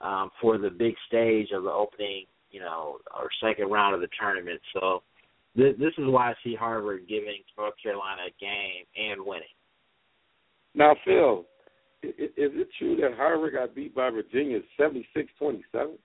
um, 0.00 0.30
for 0.40 0.58
the 0.58 0.70
big 0.70 0.94
stage 1.06 1.48
of 1.54 1.62
the 1.62 1.70
opening, 1.70 2.24
you 2.50 2.60
know, 2.60 2.98
or 3.16 3.28
second 3.42 3.70
round 3.70 3.94
of 3.94 4.00
the 4.00 4.08
tournament. 4.18 4.60
So 4.72 5.02
th- 5.56 5.76
this 5.78 5.92
is 5.98 6.04
why 6.06 6.30
I 6.30 6.34
see 6.42 6.54
Harvard 6.54 7.02
giving 7.08 7.42
North 7.56 7.74
Carolina 7.82 8.22
a 8.28 8.40
game 8.40 8.84
and 8.96 9.24
winning. 9.24 9.53
Now, 10.74 10.96
Phil, 11.04 11.44
is, 12.02 12.12
it 12.36 12.68
true 12.78 12.96
that 12.96 13.16
Harvard 13.16 13.54
got 13.54 13.74
beat 13.74 13.94
by 13.94 14.10
Virginia 14.10 14.60
seventy-six 14.76 15.30
twenty-seven? 15.38 15.96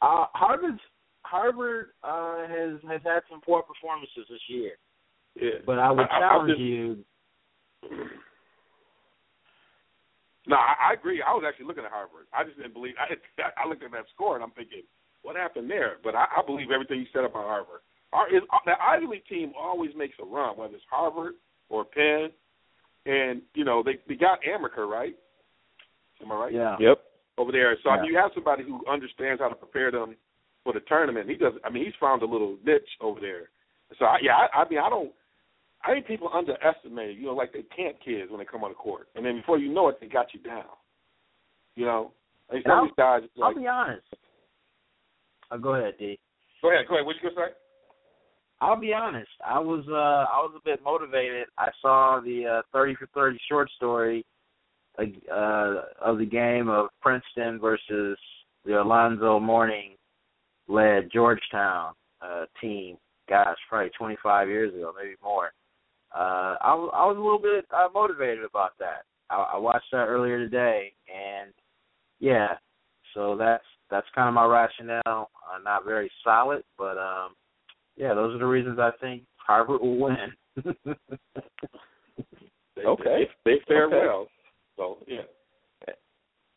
Uh, 0.00 0.26
Harvard's 0.34 0.80
Harvard 1.22 1.90
uh, 2.02 2.46
has 2.48 2.78
has 2.88 3.00
had 3.04 3.20
some 3.30 3.40
poor 3.40 3.62
performances 3.62 4.26
this 4.28 4.40
year. 4.48 4.72
Yeah, 5.40 5.60
but 5.64 5.78
I 5.78 5.90
would 5.90 6.06
I- 6.10 6.16
I- 6.16 6.20
challenge 6.20 6.50
I'm 6.50 6.56
just- 6.56 6.60
you. 6.60 7.04
No, 10.48 10.56
I, 10.56 10.90
I 10.90 10.92
agree. 10.94 11.22
I 11.22 11.30
was 11.32 11.44
actually 11.46 11.66
looking 11.66 11.84
at 11.84 11.90
Harvard. 11.92 12.26
I 12.34 12.42
just 12.42 12.56
didn't 12.56 12.74
believe. 12.74 12.94
I 12.98 13.14
I 13.64 13.68
looked 13.68 13.84
at 13.84 13.92
that 13.92 14.06
score 14.14 14.34
and 14.34 14.42
I'm 14.42 14.50
thinking, 14.52 14.82
what 15.22 15.36
happened 15.36 15.70
there? 15.70 15.96
But 16.02 16.14
I, 16.16 16.26
I 16.36 16.42
believe 16.44 16.70
everything 16.74 16.98
you 17.00 17.06
said 17.12 17.24
about 17.24 17.46
Harvard. 17.46 17.80
Our, 18.12 18.28
is, 18.28 18.42
the 18.66 18.72
Ivy 18.80 19.06
League 19.06 19.26
team 19.26 19.52
always 19.58 19.90
makes 19.96 20.14
a 20.20 20.24
run, 20.24 20.56
whether 20.56 20.74
it's 20.74 20.84
Harvard 20.90 21.34
or 21.68 21.84
Penn, 21.84 22.28
and 23.06 23.42
you 23.54 23.64
know 23.64 23.82
they 23.82 23.98
they 24.08 24.14
got 24.14 24.38
Amaker 24.42 24.86
right. 24.86 25.14
Am 26.22 26.30
I 26.30 26.34
right? 26.34 26.52
Yeah. 26.52 26.76
Yep. 26.78 26.98
Over 27.38 27.50
there, 27.50 27.74
so 27.82 27.88
I 27.88 28.02
mean, 28.02 28.12
you 28.12 28.18
have 28.18 28.30
somebody 28.34 28.62
who 28.62 28.84
understands 28.86 29.40
how 29.40 29.48
to 29.48 29.54
prepare 29.54 29.90
them 29.90 30.16
for 30.64 30.74
the 30.74 30.80
tournament. 30.80 31.30
He 31.30 31.36
does. 31.36 31.54
I 31.64 31.70
mean, 31.70 31.86
he's 31.86 31.94
found 31.98 32.20
a 32.20 32.26
little 32.26 32.58
niche 32.64 32.82
over 33.00 33.20
there. 33.20 33.48
So 33.98 34.04
I, 34.04 34.18
yeah, 34.22 34.32
I, 34.32 34.62
I 34.62 34.68
mean, 34.68 34.78
I 34.78 34.90
don't. 34.90 35.12
I 35.82 35.94
think 35.94 36.06
people 36.06 36.30
underestimate, 36.32 37.16
you 37.16 37.26
know, 37.26 37.34
like 37.34 37.54
they 37.54 37.62
camp 37.74 37.96
kids 38.04 38.30
when 38.30 38.38
they 38.38 38.44
come 38.44 38.62
on 38.62 38.70
the 38.70 38.74
court, 38.74 39.08
and 39.16 39.24
then 39.24 39.36
before 39.36 39.58
you 39.58 39.72
know 39.72 39.88
it, 39.88 39.96
they 39.98 40.06
got 40.06 40.34
you 40.34 40.40
down. 40.40 40.64
You 41.74 41.86
know, 41.86 42.12
like 42.52 42.62
some 42.64 42.80
of 42.80 42.84
these 42.84 42.94
guys. 42.98 43.22
I'll 43.42 43.54
be 43.54 43.66
honest. 43.66 44.06
Uh, 45.50 45.56
go 45.56 45.74
ahead, 45.74 45.94
D. 45.98 46.18
go 46.60 46.70
ahead, 46.70 46.86
go 46.86 46.94
ahead. 46.96 47.06
What 47.06 47.16
you 47.16 47.30
gonna 47.30 47.48
say? 47.48 47.54
I'll 48.62 48.78
be 48.78 48.94
honest. 48.94 49.30
I 49.44 49.58
was 49.58 49.84
uh 49.88 50.30
I 50.32 50.38
was 50.38 50.52
a 50.56 50.64
bit 50.64 50.84
motivated. 50.84 51.48
I 51.58 51.70
saw 51.80 52.20
the 52.24 52.46
uh, 52.46 52.62
thirty 52.72 52.94
for 52.94 53.08
thirty 53.12 53.38
short 53.48 53.68
story 53.76 54.24
uh 54.98 55.74
of 56.00 56.18
the 56.18 56.28
game 56.30 56.68
of 56.68 56.86
Princeton 57.00 57.58
versus 57.60 58.16
the 58.64 58.80
Alonzo 58.80 59.40
Mourning 59.40 59.96
led 60.68 61.10
Georgetown 61.12 61.94
uh 62.20 62.44
team. 62.60 62.98
Gosh, 63.28 63.56
probably 63.68 63.90
twenty 63.98 64.16
five 64.22 64.46
years 64.46 64.72
ago, 64.72 64.92
maybe 64.96 65.16
more. 65.22 65.50
Uh 66.14 66.54
I 66.60 66.74
was 66.74 66.90
I 66.94 67.04
was 67.06 67.16
a 67.16 67.20
little 67.20 67.40
bit 67.40 67.66
uh, 67.76 67.88
motivated 67.92 68.44
about 68.44 68.78
that. 68.78 69.02
I, 69.28 69.54
I 69.54 69.58
watched 69.58 69.90
that 69.90 70.06
earlier 70.06 70.38
today 70.38 70.92
and 71.12 71.52
yeah, 72.20 72.54
so 73.12 73.36
that's 73.36 73.64
that's 73.90 74.06
kind 74.14 74.28
of 74.28 74.34
my 74.34 74.46
rationale. 74.46 75.02
Uh, 75.06 75.58
not 75.64 75.84
very 75.84 76.12
solid, 76.22 76.62
but 76.78 76.96
um 76.96 77.34
yeah, 77.96 78.14
those 78.14 78.34
are 78.34 78.38
the 78.38 78.46
reasons 78.46 78.78
I 78.78 78.90
think 79.00 79.22
Harvard 79.36 79.80
will 79.80 79.98
win. 79.98 80.16
They, 82.74 82.84
Okay. 82.84 83.28
They, 83.44 83.52
they 83.52 83.58
fare 83.68 83.84
Okay. 83.86 83.96
well. 84.06 84.28
So 84.76 84.98
yeah. 85.06 85.20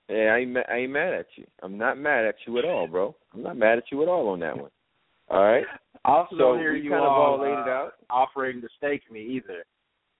Yeah, 0.08 0.34
I 0.34 0.38
ain't, 0.38 0.52
ma- 0.52 0.62
I 0.70 0.76
ain't 0.78 0.92
mad 0.92 1.14
at 1.14 1.26
you. 1.36 1.46
I'm 1.64 1.78
not 1.78 1.98
mad 1.98 2.26
at 2.26 2.36
you 2.46 2.58
at 2.60 2.64
all, 2.66 2.88
bro. 2.88 3.16
I'm 3.34 3.42
not 3.44 3.58
mad 3.58 3.80
at 3.80 3.92
you 3.92 4.02
at 4.04 4.08
all 4.08 4.30
on 4.30 4.40
that 4.42 4.56
one. 4.56 4.70
All 5.30 5.44
right. 5.44 5.66
I 6.06 6.10
also 6.12 6.36
So 6.36 6.38
don't 6.38 6.60
hear 6.60 6.74
we 6.74 6.82
you 6.82 6.92
kind 6.92 7.04
of 7.04 7.12
all, 7.12 7.34
all 7.34 7.42
laid 7.42 7.52
it 7.52 7.68
uh, 7.68 7.72
out. 7.72 7.94
offering 8.10 8.62
to 8.62 8.68
stake 8.78 9.02
me 9.12 9.22
either 9.22 9.66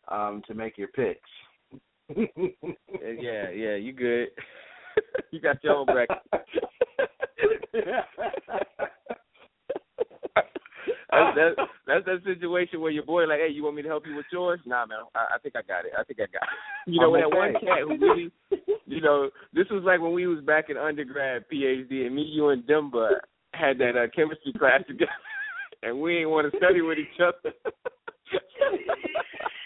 um, 0.10 0.42
to 0.48 0.54
make 0.56 0.78
your 0.78 0.88
picks. 0.90 1.20
Uh, 2.10 2.24
Yeah, 3.20 3.50
yeah, 3.52 3.76
you 3.76 3.94
good. 3.94 4.30
you 5.32 5.40
got 5.40 5.64
your 5.64 5.76
own 5.76 5.86
bracket. 5.86 6.18
That's 11.16 11.56
that, 11.58 11.68
that's 11.88 12.06
that 12.06 12.24
situation 12.26 12.82
where 12.82 12.92
your 12.92 13.04
boy 13.04 13.26
like, 13.26 13.40
hey, 13.40 13.52
you 13.52 13.64
want 13.64 13.76
me 13.76 13.82
to 13.82 13.88
help 13.88 14.06
you 14.08 14.16
with 14.16 14.26
yours? 14.32 14.60
Nah, 14.66 14.86
man, 14.86 15.00
I, 15.14 15.36
I 15.36 15.38
think 15.42 15.56
I 15.56 15.62
got 15.62 15.86
it. 15.86 15.92
I 15.98 16.04
think 16.04 16.20
I 16.20 16.28
got 16.32 16.44
it. 16.44 16.50
You 16.88 17.02
know, 17.02 17.14
that 17.14 17.36
one 17.36 17.54
cat 17.54 17.82
who 17.82 17.98
really, 17.98 18.32
you 18.86 19.02
know, 19.02 19.32
this 19.54 19.66
was 19.72 19.82
like 19.84 20.00
when 20.00 20.14
we 20.14 20.28
was 20.28 20.44
back 20.44 20.70
in 20.70 20.78
undergrad, 20.78 21.46
PhD, 21.52 22.06
and 22.06 22.16
me, 22.16 22.22
you, 22.22 22.50
and 22.50 22.62
Dimba 22.62 23.10
had 23.56 23.80
that 23.80 23.98
uh, 23.98 24.06
chemistry 24.16 24.54
class 24.54 24.82
together, 24.88 25.10
and 25.84 26.00
we 26.00 26.18
ain't 26.18 26.30
want 26.30 26.52
to 26.52 26.58
study 26.58 26.82
with 26.82 27.00
each 27.00 27.20
other. 27.20 27.56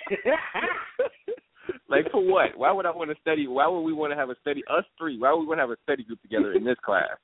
like 1.89 2.09
for 2.11 2.25
what? 2.25 2.57
Why 2.57 2.71
would 2.71 2.85
I 2.85 2.91
want 2.91 3.09
to 3.09 3.17
study? 3.21 3.47
Why 3.47 3.67
would 3.67 3.81
we 3.81 3.91
want 3.91 4.13
to 4.13 4.17
have 4.17 4.29
a 4.29 4.35
study? 4.41 4.63
Us 4.69 4.85
three. 4.97 5.19
Why 5.19 5.33
would 5.33 5.41
we 5.41 5.47
want 5.47 5.57
to 5.57 5.63
have 5.63 5.71
a 5.71 5.77
study 5.83 6.03
group 6.03 6.21
together 6.21 6.53
in 6.53 6.63
this 6.63 6.77
class? 6.85 7.17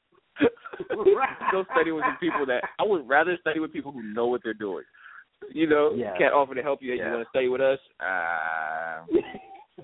Go 1.51 1.63
study 1.73 1.91
with 1.91 2.03
some 2.03 2.17
people 2.19 2.45
that 2.47 2.61
I 2.79 2.83
would 2.83 3.07
rather 3.07 3.37
study 3.39 3.59
with 3.59 3.71
people 3.71 3.91
who 3.91 4.03
know 4.13 4.27
what 4.27 4.41
they're 4.43 4.53
doing. 4.53 4.83
You 5.53 5.67
know, 5.67 5.93
Yeah. 5.95 6.17
can't 6.17 6.33
offer 6.33 6.55
to 6.55 6.61
help 6.63 6.81
you. 6.81 6.93
Yeah. 6.93 7.05
You 7.05 7.11
want 7.13 7.23
to 7.25 7.29
study 7.29 7.47
with 7.47 7.61
us? 7.61 7.79
Uh, 7.99 9.05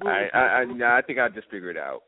I, 0.08 0.28
I, 0.34 0.40
I, 0.40 0.66
nah, 0.66 0.98
I 0.98 1.02
think 1.02 1.20
I'll 1.20 1.30
just 1.30 1.50
figure 1.50 1.70
it 1.70 1.78
out. 1.78 2.02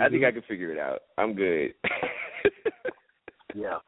I 0.00 0.08
think 0.08 0.24
I 0.24 0.30
can 0.32 0.42
figure 0.48 0.72
it 0.72 0.78
out. 0.78 1.00
I'm 1.18 1.34
good. 1.34 1.74
yeah. 3.54 3.78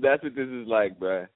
That's 0.00 0.22
what 0.22 0.34
this 0.34 0.48
is 0.48 0.66
like, 0.66 0.98
bruh. 0.98 1.26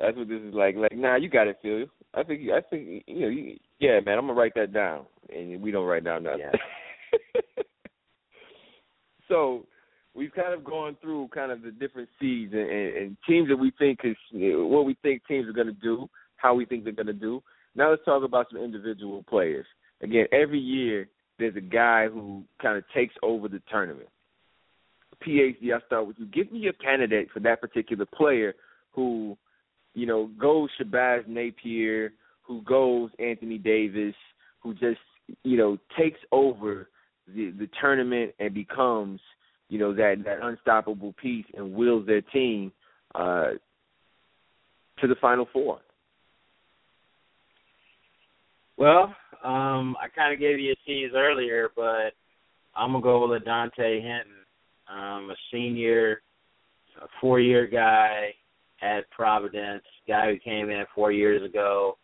That's 0.00 0.16
what 0.16 0.28
this 0.28 0.40
is 0.42 0.54
like. 0.54 0.74
Like, 0.76 0.96
nah, 0.96 1.16
you 1.16 1.28
got 1.28 1.46
it, 1.48 1.58
Phil. 1.62 1.84
I 2.14 2.22
think, 2.22 2.42
I 2.50 2.60
think, 2.62 3.04
you 3.06 3.20
know, 3.20 3.28
you, 3.28 3.56
yeah, 3.78 4.00
man. 4.04 4.18
I'm 4.18 4.26
gonna 4.26 4.38
write 4.38 4.54
that 4.56 4.72
down, 4.72 5.04
and 5.34 5.60
we 5.60 5.70
don't 5.70 5.86
write 5.86 6.04
down 6.04 6.22
nothing. 6.24 6.40
So 9.36 9.66
we've 10.14 10.32
kind 10.32 10.54
of 10.54 10.64
gone 10.64 10.96
through 11.02 11.28
kind 11.28 11.52
of 11.52 11.62
the 11.62 11.70
different 11.70 12.08
seeds 12.18 12.52
and, 12.54 12.70
and, 12.70 12.96
and 12.96 13.16
teams 13.28 13.48
that 13.48 13.56
we 13.56 13.70
think 13.78 14.00
is 14.02 14.16
what 14.32 14.86
we 14.86 14.96
think 15.02 15.22
teams 15.28 15.46
are 15.46 15.52
going 15.52 15.66
to 15.66 15.72
do, 15.74 16.08
how 16.36 16.54
we 16.54 16.64
think 16.64 16.84
they're 16.84 16.92
going 16.92 17.06
to 17.06 17.12
do. 17.12 17.42
Now 17.74 17.90
let's 17.90 18.04
talk 18.04 18.24
about 18.24 18.46
some 18.50 18.60
individual 18.60 19.22
players. 19.28 19.66
Again, 20.02 20.26
every 20.32 20.58
year 20.58 21.08
there's 21.38 21.56
a 21.56 21.60
guy 21.60 22.08
who 22.08 22.44
kind 22.62 22.78
of 22.78 22.84
takes 22.94 23.14
over 23.22 23.48
the 23.48 23.60
tournament. 23.70 24.08
PhD, 25.26 25.74
I 25.74 25.84
start 25.86 26.06
with 26.06 26.16
you. 26.18 26.26
Give 26.26 26.50
me 26.50 26.66
a 26.68 26.72
candidate 26.72 27.28
for 27.32 27.40
that 27.40 27.60
particular 27.60 28.06
player 28.06 28.54
who, 28.92 29.36
you 29.94 30.06
know, 30.06 30.30
goes 30.40 30.70
Shabazz 30.80 31.26
Napier, 31.26 32.12
who 32.42 32.62
goes 32.62 33.10
Anthony 33.18 33.58
Davis, 33.58 34.14
who 34.60 34.72
just, 34.74 35.00
you 35.42 35.58
know, 35.58 35.76
takes 35.98 36.20
over 36.32 36.88
the 37.34 37.50
the 37.58 37.68
tournament 37.80 38.32
and 38.38 38.54
becomes, 38.54 39.20
you 39.68 39.78
know, 39.78 39.94
that 39.94 40.16
that 40.24 40.38
unstoppable 40.42 41.14
piece 41.20 41.46
and 41.54 41.74
wills 41.74 42.06
their 42.06 42.22
team 42.22 42.72
uh 43.14 43.50
to 45.00 45.06
the 45.06 45.16
final 45.20 45.46
four. 45.52 45.80
Well, 48.78 49.14
um, 49.42 49.96
I 50.02 50.08
kind 50.14 50.32
of 50.32 50.40
gave 50.40 50.58
you 50.58 50.72
a 50.72 50.86
tease 50.86 51.12
earlier, 51.14 51.70
but 51.74 52.12
I'm 52.74 52.92
gonna 52.92 53.02
go 53.02 53.28
with 53.28 53.44
Dante 53.44 54.02
Henton, 54.02 54.44
um, 54.88 55.30
a 55.30 55.36
senior, 55.52 56.22
a 57.00 57.06
four-year 57.20 57.66
guy 57.66 58.34
at 58.82 59.10
Providence, 59.10 59.84
guy 60.06 60.30
who 60.30 60.38
came 60.38 60.68
in 60.68 60.84
four 60.94 61.10
years 61.10 61.42
ago, 61.42 61.96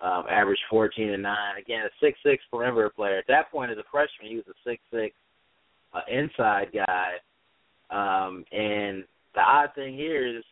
um, 0.00 0.24
averaged 0.30 0.62
14 0.70 1.10
and 1.10 1.22
nine. 1.22 1.56
Again, 1.60 1.84
a 1.84 1.90
six-six 2.04 2.42
perimeter 2.50 2.90
player. 2.90 3.18
At 3.18 3.26
that 3.28 3.50
point, 3.50 3.70
as 3.70 3.78
a 3.78 3.84
freshman, 3.90 4.30
he 4.30 4.36
was 4.36 4.46
a 4.48 4.68
six-six 4.68 5.14
uh, 5.92 6.00
inside 6.10 6.68
guy. 6.72 7.12
Um, 7.90 8.44
and 8.52 9.04
the 9.34 9.40
odd 9.40 9.70
thing 9.74 9.94
here 9.94 10.38
is 10.38 10.44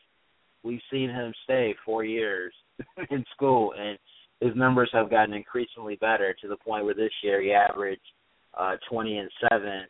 we've 0.63 0.81
seen 0.91 1.09
him 1.09 1.33
stay 1.45 1.75
four 1.85 2.05
years 2.05 2.53
in 3.11 3.25
school, 3.35 3.73
and 3.79 3.99
his 4.41 4.57
numbers 4.57 4.91
have 4.93 5.11
gotten 5.11 5.35
increasingly 5.35 5.97
better 5.97 6.35
to 6.41 6.49
the 6.49 6.57
point 6.57 6.85
where 6.85 6.95
this 6.95 7.13
year 7.23 7.41
he 7.43 7.53
averaged 7.53 8.01
uh, 8.57 8.77
20 8.91 9.19
and 9.19 9.31
seven, 9.49 9.83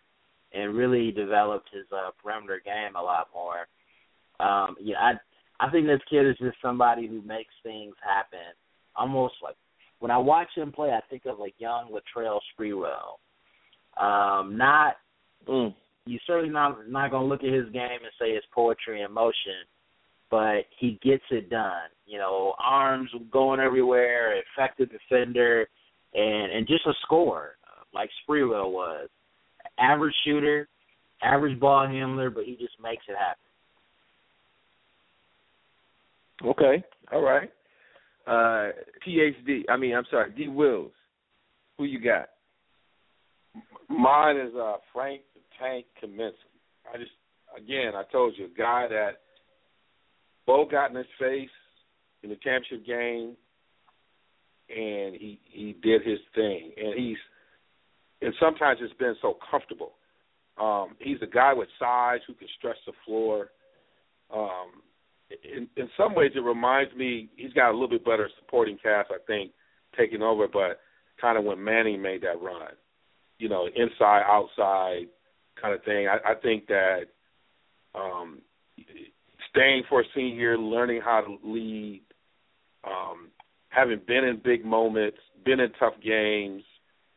and 0.52 0.74
really 0.74 1.10
developed 1.10 1.68
his 1.72 1.84
uh, 1.92 2.10
perimeter 2.22 2.60
game 2.64 2.96
a 2.96 3.02
lot 3.02 3.28
more. 3.34 3.66
Um, 4.40 4.76
yeah, 4.80 4.96
I 4.98 5.12
I 5.60 5.70
think 5.70 5.86
this 5.86 6.00
kid 6.08 6.26
is 6.26 6.36
just 6.38 6.56
somebody 6.62 7.06
who 7.08 7.20
makes 7.22 7.52
things 7.62 7.94
happen. 8.02 8.54
Almost 8.98 9.34
like 9.42 9.56
when 10.00 10.10
I 10.10 10.18
watch 10.18 10.48
him 10.54 10.72
play, 10.72 10.90
I 10.90 11.00
think 11.08 11.22
of 11.26 11.38
like 11.38 11.54
young 11.58 11.90
Latrell 11.90 12.40
Sprewell. 12.58 13.18
Um, 14.00 14.56
not 14.56 14.96
mm. 15.48 15.74
you 16.06 16.18
certainly 16.26 16.50
not 16.50 16.88
not 16.88 17.10
gonna 17.10 17.26
look 17.26 17.42
at 17.42 17.52
his 17.52 17.68
game 17.72 18.00
and 18.02 18.12
say 18.20 18.28
it's 18.30 18.46
poetry 18.54 19.02
in 19.02 19.12
motion, 19.12 19.66
but 20.30 20.62
he 20.78 20.98
gets 21.02 21.24
it 21.30 21.50
done. 21.50 21.90
You 22.06 22.18
know, 22.18 22.54
arms 22.62 23.10
going 23.32 23.60
everywhere, 23.60 24.40
effective 24.40 24.88
defender, 24.90 25.68
and 26.14 26.52
and 26.52 26.66
just 26.66 26.86
a 26.86 26.92
scorer 27.02 27.58
like 27.94 28.10
Sprewell 28.28 28.70
was. 28.70 29.08
Average 29.78 30.14
shooter, 30.24 30.68
average 31.22 31.58
ball 31.60 31.86
handler, 31.86 32.30
but 32.30 32.44
he 32.44 32.52
just 32.52 32.74
makes 32.82 33.04
it 33.08 33.16
happen. 33.16 33.36
Okay, 36.50 36.84
all 37.12 37.22
right. 37.22 37.50
Uh, 38.28 38.72
PhD. 39.06 39.62
I 39.68 39.76
mean, 39.76 39.94
I'm 39.94 40.04
sorry, 40.10 40.30
D. 40.36 40.48
Wills. 40.48 40.92
Who 41.78 41.84
you 41.84 42.00
got? 42.00 42.28
Mine 43.88 44.36
is 44.36 44.54
uh, 44.54 44.76
Frank 44.92 45.22
the 45.34 45.40
Tank 45.58 45.86
Kaminsky. 46.02 46.32
I 46.92 46.98
just, 46.98 47.12
again, 47.56 47.92
I 47.94 48.02
told 48.12 48.34
you, 48.36 48.46
a 48.46 48.58
guy 48.58 48.86
that 48.88 49.20
Bo 50.46 50.66
got 50.66 50.90
in 50.90 50.96
his 50.96 51.06
face 51.18 51.48
in 52.22 52.30
the 52.30 52.36
championship 52.36 52.86
game, 52.86 53.36
and 54.68 55.14
he 55.14 55.38
he 55.44 55.74
did 55.82 56.02
his 56.02 56.18
thing, 56.34 56.72
and 56.76 56.98
he's 56.98 57.16
and 58.20 58.34
sometimes 58.40 58.80
it's 58.82 58.92
been 58.98 59.14
so 59.22 59.38
comfortable. 59.50 59.92
Um, 60.60 60.96
he's 60.98 61.18
a 61.22 61.26
guy 61.26 61.52
with 61.54 61.68
size 61.78 62.20
who 62.26 62.34
can 62.34 62.48
stretch 62.58 62.76
the 62.86 62.92
floor. 63.06 63.50
Um, 64.34 64.82
in, 65.30 65.68
in 65.76 65.88
some 65.96 66.14
ways, 66.14 66.32
it 66.34 66.40
reminds 66.40 66.94
me 66.94 67.28
he's 67.36 67.52
got 67.52 67.70
a 67.70 67.72
little 67.72 67.88
bit 67.88 68.04
better 68.04 68.28
supporting 68.38 68.78
cast, 68.82 69.10
I 69.10 69.18
think, 69.26 69.52
taking 69.96 70.22
over. 70.22 70.48
But 70.48 70.80
kind 71.20 71.38
of 71.38 71.44
when 71.44 71.62
Manning 71.62 72.00
made 72.00 72.22
that 72.22 72.40
run, 72.40 72.72
you 73.38 73.48
know, 73.48 73.66
inside 73.66 74.22
outside 74.26 75.06
kind 75.60 75.74
of 75.74 75.82
thing. 75.84 76.08
I, 76.08 76.32
I 76.32 76.34
think 76.34 76.66
that 76.68 77.00
um, 77.94 78.40
staying 79.50 79.82
for 79.88 80.00
a 80.00 80.04
senior, 80.14 80.58
learning 80.58 81.00
how 81.04 81.20
to 81.20 81.38
lead, 81.48 82.02
um, 82.84 83.28
having 83.68 84.00
been 84.06 84.24
in 84.24 84.40
big 84.44 84.64
moments, 84.64 85.18
been 85.44 85.60
in 85.60 85.70
tough 85.78 85.94
games, 86.02 86.62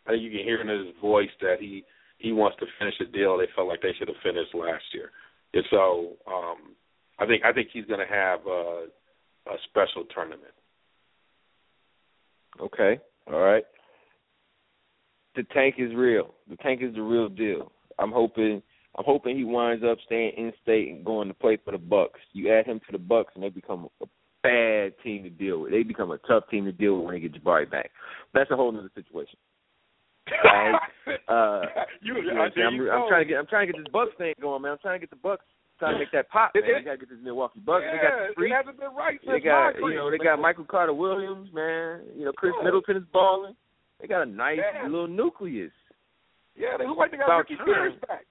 I 0.06 0.12
think 0.12 0.24
you 0.24 0.32
can 0.32 0.40
hear 0.40 0.62
in 0.62 0.68
his 0.68 0.96
voice 1.02 1.30
that 1.42 1.58
he 1.60 1.84
he 2.18 2.32
wants 2.32 2.58
to 2.60 2.68
finish 2.78 2.94
a 3.02 3.06
deal 3.06 3.38
they 3.38 3.48
felt 3.56 3.68
like 3.68 3.82
they 3.82 3.94
should 3.98 4.08
have 4.08 4.18
finished 4.22 4.54
last 4.54 4.84
year. 4.94 5.10
And 5.54 5.64
so 5.72 6.14
um, 6.28 6.76
I 7.22 7.28
think 7.28 7.44
I 7.46 7.54
think 7.54 7.70
he's 7.72 7.86
going 7.86 8.00
to 8.00 8.14
have 8.14 8.40
a, 8.48 8.86
a 9.48 9.56
special 9.70 10.06
tournament. 10.14 10.54
Okay, 12.60 13.00
all 13.32 13.40
right. 13.40 13.64
The 15.36 15.44
tank 15.54 15.76
is 15.78 15.94
real. 15.96 16.34
The 16.50 16.58
tank 16.58 16.82
is 16.82 16.96
the 16.96 17.02
real 17.02 17.30
deal. 17.30 17.72
I'm 18.00 18.12
hoping 18.12 18.62
I'm 18.98 19.06
hoping 19.06 19.38
he 19.38 19.44
winds 19.44 19.84
up 19.90 20.00
staying 20.06 20.34
in 20.36 20.52
state 20.64 20.90
and 20.90 21.06
going 21.06 21.28
to 21.28 21.34
play 21.36 21.58
for 21.64 21.72
the 21.72 21.78
Bucks. 21.78 22.20
You 22.34 22.52
add 22.52 22.66
him 22.66 22.80
to 22.88 22.92
the 22.92 22.98
Bucks 22.98 23.34
and 23.36 23.44
they 23.44 23.50
become 23.50 23.88
a 24.02 24.06
bad 24.42 24.94
team 25.04 25.24
to 25.24 25.30
deal 25.30 25.60
with. 25.62 25.72
They 25.72 25.84
become 25.84 26.12
a 26.12 26.18
tough 26.28 26.50
team 26.50 26.66
to 26.66 26.72
deal 26.72 26.98
with 26.98 27.06
when 27.06 27.14
they 27.14 27.22
get 27.22 27.42
Jabari 27.42 27.70
back. 27.70 27.92
That's 28.34 28.50
a 28.50 28.56
whole 28.56 28.76
other 28.76 28.92
situation. 28.96 29.38
Right? 30.44 30.80
uh, 31.30 31.62
you, 32.02 32.16
you 32.16 32.34
know, 32.34 32.42
I'm, 32.42 32.82
I'm 32.90 33.08
trying 33.08 33.26
to 33.28 33.30
get 33.30 33.38
I'm 33.38 33.48
trying 33.48 33.68
to 33.68 33.74
get 33.74 33.80
this 33.84 33.94
Bucks 33.94 34.12
thing 34.18 34.34
going, 34.42 34.64
man. 34.64 34.72
I'm 34.72 34.78
trying 34.80 35.00
to 35.00 35.06
get 35.06 35.12
the 35.12 35.22
Bucks 35.22 35.46
trying 35.82 35.96
to 35.96 36.00
make 36.00 36.12
that 36.14 36.30
pop, 36.30 36.52
man. 36.54 36.62
They 36.64 36.86
gotta 36.86 36.98
get 37.02 37.10
this 37.10 37.18
Milwaukee 37.24 37.60
Bucks. 37.60 37.82
Yeah, 37.86 37.92
they 37.92 37.98
got 38.06 38.14
the 38.30 38.34
freak. 38.38 38.52
it 38.52 38.56
hasn't 38.56 38.78
been 38.80 38.94
right 38.96 39.20
They 39.26 39.40
got 39.42 39.76
you 39.82 39.96
know 39.98 40.12
they 40.14 40.18
got 40.22 40.38
Michael 40.40 40.66
Carter 40.66 40.94
Williams, 40.94 41.50
man. 41.52 42.02
You 42.16 42.26
know 42.26 42.32
Khris 42.38 42.54
Yeah. 42.58 42.64
Middleton 42.64 42.98
is 42.98 43.04
balling. 43.12 43.56
They 44.00 44.08
got 44.08 44.22
a 44.22 44.26
nice 44.30 44.60
Yeah. 44.62 44.84
little 44.88 45.08
nucleus. 45.08 45.74
Yeah, 46.56 46.78
they 46.78 46.86
look 46.86 46.98
like 46.98 47.10
they 47.12 47.18
got 47.18 47.26
About 47.26 47.50
Ricky 47.50 47.56
time. 47.58 47.66
Pierce 47.66 47.94
back. 48.08 48.26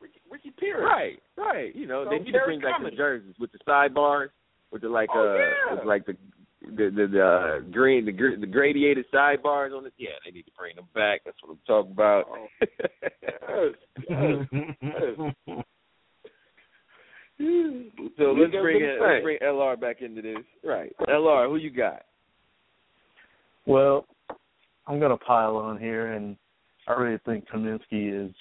Ricky, 0.00 0.20
Ricky 0.30 0.50
Pierce. 0.58 0.82
Right, 0.84 1.18
right. 1.36 1.74
You 1.74 1.86
know 1.86 2.04
So 2.04 2.10
they 2.10 2.18
need 2.18 2.32
to 2.32 2.40
bring 2.44 2.60
back 2.60 2.74
Cummings. 2.76 2.92
some 2.92 2.96
jerseys 2.98 3.34
with 3.38 3.50
the 3.52 3.58
sidebars, 3.66 4.28
with 4.70 4.82
the 4.82 4.88
like 4.88 5.08
Oh, 5.14 5.20
uh, 5.20 5.34
yeah. 5.38 5.74
with 5.74 5.84
like 5.84 6.04
the 6.06 6.16
the 6.66 6.90
the, 6.90 7.06
the 7.06 7.24
uh, 7.24 7.58
green 7.70 8.04
the 8.06 8.12
gr- 8.12 8.36
the 8.40 8.46
gradiated 8.46 9.04
sidebars 9.12 9.76
on 9.76 9.86
it. 9.86 9.92
Yeah, 9.98 10.16
they 10.24 10.30
need 10.32 10.46
to 10.46 10.52
bring 10.58 10.74
them 10.76 10.88
back. 10.94 11.20
That's 11.24 11.36
what 11.42 11.52
I'm 11.52 11.60
talking 11.66 11.92
about. 11.92 12.26
Yes, 13.46 13.74
yes, 14.50 15.26
yes. 15.46 15.64
So 17.38 18.32
let's 18.32 18.52
bring 18.52 18.76
what 18.76 18.82
it, 18.82 19.00
let's 19.00 19.22
bring 19.22 19.38
LR 19.42 19.80
back 19.80 20.02
into 20.02 20.22
this. 20.22 20.36
Right, 20.64 20.92
LR, 21.08 21.48
who 21.48 21.56
you 21.56 21.70
got? 21.70 22.02
Well, 23.66 24.06
I'm 24.86 24.98
going 24.98 25.10
to 25.10 25.24
pile 25.24 25.56
on 25.56 25.78
here, 25.78 26.12
and 26.12 26.36
I 26.86 26.92
really 26.92 27.18
think 27.24 27.46
Kaminsky 27.48 28.26
is 28.26 28.34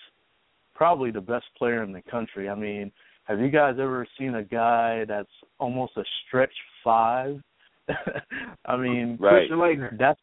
probably 0.75 1.11
the 1.11 1.21
best 1.21 1.45
player 1.57 1.83
in 1.83 1.91
the 1.91 2.01
country. 2.03 2.49
I 2.49 2.55
mean, 2.55 2.91
have 3.25 3.39
you 3.39 3.49
guys 3.49 3.75
ever 3.79 4.05
seen 4.19 4.35
a 4.35 4.43
guy 4.43 5.05
that's 5.07 5.29
almost 5.59 5.93
a 5.97 6.03
stretch 6.27 6.53
five? 6.83 7.41
I 8.65 8.77
mean, 8.77 9.17
Right. 9.19 9.49
That's 9.97 10.19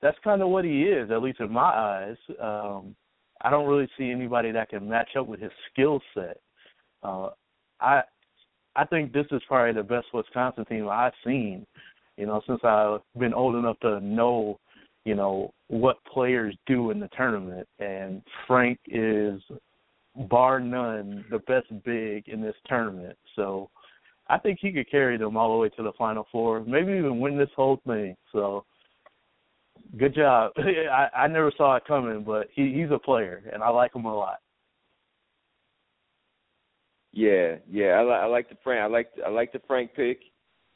that's 0.00 0.18
kind 0.22 0.42
of 0.42 0.48
what 0.48 0.64
he 0.64 0.82
is, 0.82 1.10
at 1.10 1.22
least 1.22 1.40
in 1.40 1.50
my 1.50 1.62
eyes. 1.62 2.16
Um, 2.40 2.94
I 3.40 3.50
don't 3.50 3.66
really 3.66 3.88
see 3.98 4.10
anybody 4.10 4.52
that 4.52 4.68
can 4.68 4.88
match 4.88 5.10
up 5.18 5.26
with 5.26 5.40
his 5.40 5.50
skill 5.72 6.00
set. 6.14 6.38
Uh, 7.02 7.30
I 7.80 8.02
I 8.76 8.84
think 8.84 9.12
this 9.12 9.26
is 9.32 9.42
probably 9.48 9.74
the 9.74 9.82
best 9.82 10.06
Wisconsin 10.14 10.64
team 10.66 10.88
I've 10.88 11.12
seen. 11.24 11.66
You 12.16 12.26
know, 12.26 12.42
since 12.46 12.60
I've 12.64 13.00
been 13.18 13.34
old 13.34 13.54
enough 13.56 13.78
to 13.80 14.00
know, 14.00 14.58
you 15.04 15.14
know, 15.14 15.52
what 15.68 15.96
players 16.12 16.56
do 16.66 16.90
in 16.90 17.00
the 17.00 17.08
tournament, 17.16 17.66
and 17.78 18.22
Frank 18.46 18.78
is 18.86 19.40
bar 20.28 20.60
none 20.60 21.24
the 21.30 21.38
best 21.40 21.66
big 21.84 22.28
in 22.28 22.40
this 22.40 22.56
tournament. 22.66 23.16
So 23.36 23.70
I 24.28 24.38
think 24.38 24.58
he 24.60 24.72
could 24.72 24.90
carry 24.90 25.16
them 25.16 25.36
all 25.36 25.52
the 25.52 25.58
way 25.58 25.68
to 25.70 25.82
the 25.82 25.92
final 25.96 26.26
four, 26.30 26.60
maybe 26.64 26.92
even 26.92 27.20
win 27.20 27.38
this 27.38 27.50
whole 27.56 27.80
thing. 27.86 28.16
So 28.32 28.64
good 29.98 30.14
job. 30.14 30.52
I, 30.58 31.08
I 31.16 31.26
never 31.28 31.52
saw 31.56 31.76
it 31.76 31.84
coming, 31.86 32.24
but 32.24 32.48
he, 32.54 32.72
he's 32.74 32.90
a 32.90 32.98
player, 32.98 33.42
and 33.52 33.62
I 33.62 33.70
like 33.70 33.94
him 33.94 34.04
a 34.04 34.14
lot. 34.14 34.38
Yeah, 37.18 37.56
yeah, 37.68 37.98
I, 37.98 38.02
li- 38.04 38.22
I 38.22 38.26
like 38.26 38.48
the 38.48 38.56
Frank. 38.62 38.80
I 38.80 38.86
like 38.86 39.08
I 39.26 39.28
like 39.28 39.52
the 39.52 39.60
Frank 39.66 39.90
pick. 39.96 40.20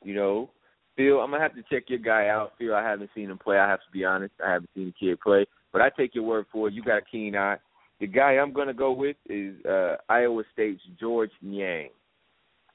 You 0.03 0.17
know, 0.17 0.51
Phil, 0.97 1.21
I'm 1.21 1.31
gonna 1.31 1.41
have 1.41 1.55
to 1.55 1.63
check 1.71 1.85
your 1.87 2.01
guy 2.01 2.27
out. 2.27 2.55
Phil, 2.59 2.75
I 2.75 2.83
haven't 2.83 3.11
seen 3.15 3.31
him 3.31 3.39
play. 3.39 3.59
I 3.59 3.69
have 3.69 3.79
to 3.79 3.93
be 3.93 4.05
honest. 4.05 4.35
I 4.45 4.51
haven't 4.51 4.71
seen 4.75 4.87
the 4.87 5.07
kid 5.07 5.21
play, 5.21 5.47
but 5.73 5.81
I 5.81 5.91
take 5.91 6.17
your 6.17 6.25
word 6.25 6.47
for 6.51 6.67
it. 6.67 6.75
You 6.75 6.83
got 6.83 6.99
a 6.99 7.03
keen 7.09 7.37
eye. 7.37 7.59
The 8.01 8.09
guy 8.09 8.33
I'm 8.33 8.53
gonna 8.53 8.75
go 8.75 8.91
with 8.91 9.15
is 9.29 9.55
uh 9.65 9.99
Iowa 10.09 10.43
State's 10.53 10.83
Georges 10.99 11.33
Niang. 11.43 11.91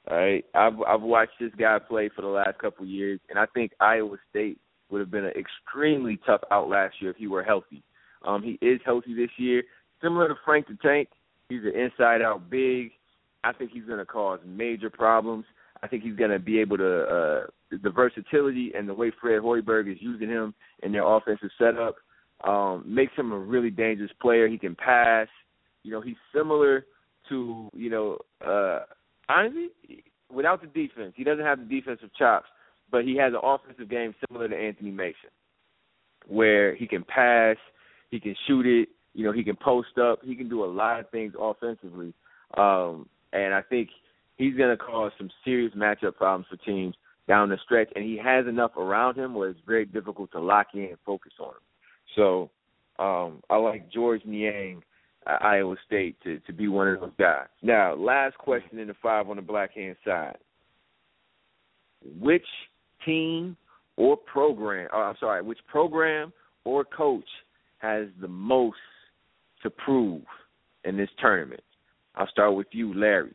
All 0.09 0.15
right, 0.15 0.45
I've 0.55 0.81
I've 0.87 1.01
watched 1.01 1.37
this 1.37 1.51
guy 1.59 1.77
play 1.85 2.09
for 2.15 2.21
the 2.21 2.29
last 2.29 2.57
couple 2.59 2.85
of 2.85 2.89
years, 2.89 3.19
and 3.29 3.37
I 3.37 3.47
think 3.47 3.73
Iowa 3.81 4.15
State 4.29 4.59
would 4.89 5.01
have 5.01 5.11
been 5.11 5.25
an 5.25 5.33
extremely 5.37 6.21
tough 6.25 6.39
out 6.51 6.69
last 6.69 6.95
year 7.01 7.11
if 7.11 7.17
he 7.17 7.27
were 7.27 7.43
healthy. 7.43 7.83
Um, 8.25 8.41
he 8.43 8.57
is 8.65 8.79
healthy 8.85 9.13
this 9.13 9.31
year, 9.35 9.63
similar 10.01 10.29
to 10.29 10.35
Frank 10.45 10.67
the 10.67 10.77
Tank. 10.81 11.09
He's 11.49 11.63
an 11.63 11.75
inside 11.77 12.21
out 12.21 12.49
big. 12.49 12.91
I 13.43 13.53
think 13.53 13.71
he's 13.71 13.85
going 13.85 13.99
to 13.99 14.05
cause 14.05 14.39
major 14.45 14.89
problems. 14.89 15.45
I 15.81 15.87
think 15.87 16.03
he's 16.03 16.15
going 16.15 16.31
to 16.31 16.39
be 16.39 16.59
able 16.59 16.77
to 16.77 17.01
uh, 17.03 17.45
the 17.71 17.89
versatility 17.89 18.71
and 18.75 18.89
the 18.89 18.93
way 18.93 19.11
Fred 19.21 19.41
Hoiberg 19.41 19.91
is 19.91 19.97
using 19.99 20.29
him 20.29 20.53
in 20.81 20.91
their 20.91 21.05
offensive 21.05 21.49
setup 21.57 21.95
um, 22.43 22.83
makes 22.85 23.13
him 23.15 23.31
a 23.31 23.37
really 23.37 23.69
dangerous 23.69 24.11
player. 24.21 24.47
He 24.47 24.57
can 24.57 24.75
pass. 24.75 25.27
You 25.83 25.91
know, 25.91 26.01
he's 26.01 26.15
similar 26.35 26.85
to 27.29 27.69
you 27.73 27.89
know 27.89 28.17
uh, 28.45 28.79
honestly 29.29 29.69
without 30.33 30.61
the 30.61 30.67
defense. 30.67 31.13
He 31.15 31.23
doesn't 31.23 31.45
have 31.45 31.59
the 31.59 31.65
defensive 31.65 32.09
chops, 32.17 32.47
but 32.91 33.03
he 33.05 33.15
has 33.17 33.33
an 33.33 33.39
offensive 33.41 33.89
game 33.89 34.13
similar 34.27 34.47
to 34.47 34.55
Anthony 34.55 34.91
Mason, 34.91 35.29
where 36.27 36.75
he 36.75 36.87
can 36.87 37.03
pass, 37.03 37.57
he 38.09 38.19
can 38.19 38.35
shoot 38.47 38.65
it. 38.65 38.89
You 39.13 39.25
know, 39.25 39.31
he 39.31 39.43
can 39.43 39.55
post 39.55 39.97
up. 39.97 40.19
He 40.23 40.35
can 40.35 40.47
do 40.47 40.63
a 40.63 40.67
lot 40.67 40.99
of 40.99 41.09
things 41.09 41.33
offensively. 41.39 42.13
Um, 42.55 43.07
and 43.33 43.53
I 43.53 43.61
think 43.61 43.89
he's 44.35 44.55
going 44.55 44.69
to 44.69 44.83
cause 44.83 45.11
some 45.17 45.29
serious 45.43 45.73
matchup 45.73 46.15
problems 46.15 46.47
for 46.49 46.57
teams 46.57 46.95
down 47.27 47.49
the 47.49 47.57
stretch. 47.65 47.89
And 47.95 48.05
he 48.05 48.17
has 48.23 48.47
enough 48.47 48.77
around 48.77 49.17
him 49.17 49.33
where 49.33 49.49
it's 49.49 49.59
very 49.65 49.85
difficult 49.85 50.31
to 50.31 50.39
lock 50.39 50.67
in 50.73 50.81
and 50.81 50.97
focus 51.05 51.33
on 51.39 51.49
him. 51.49 51.61
So 52.15 52.49
um, 52.99 53.41
I 53.49 53.57
like 53.57 53.91
Georges 53.91 54.27
Niang, 54.27 54.83
uh, 55.25 55.37
Iowa 55.41 55.75
State, 55.85 56.17
to 56.23 56.39
to 56.39 56.53
be 56.53 56.67
one 56.67 56.87
of 56.87 56.99
those 56.99 57.11
guys. 57.19 57.47
Now, 57.61 57.95
last 57.95 58.37
question 58.37 58.79
in 58.79 58.87
the 58.87 58.95
five 59.01 59.29
on 59.29 59.35
the 59.35 59.41
black 59.41 59.73
hand 59.73 59.97
side. 60.05 60.37
which 62.19 62.45
team 63.05 63.57
or 63.97 64.17
program, 64.17 64.87
oh, 64.93 64.99
I'm 64.99 65.15
sorry, 65.19 65.41
which 65.41 65.59
program 65.67 66.31
or 66.63 66.85
coach 66.85 67.27
has 67.79 68.07
the 68.21 68.27
most 68.27 68.77
to 69.63 69.69
prove 69.69 70.23
in 70.83 70.97
this 70.97 71.09
tournament? 71.19 71.61
I'll 72.17 72.27
start 72.27 72.55
with 72.55 72.67
you, 72.71 72.93
Larry. 72.93 73.33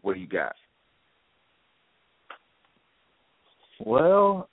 What 0.00 0.14
do 0.14 0.20
you 0.20 0.26
got? 0.26 0.54
Well, 3.80 4.48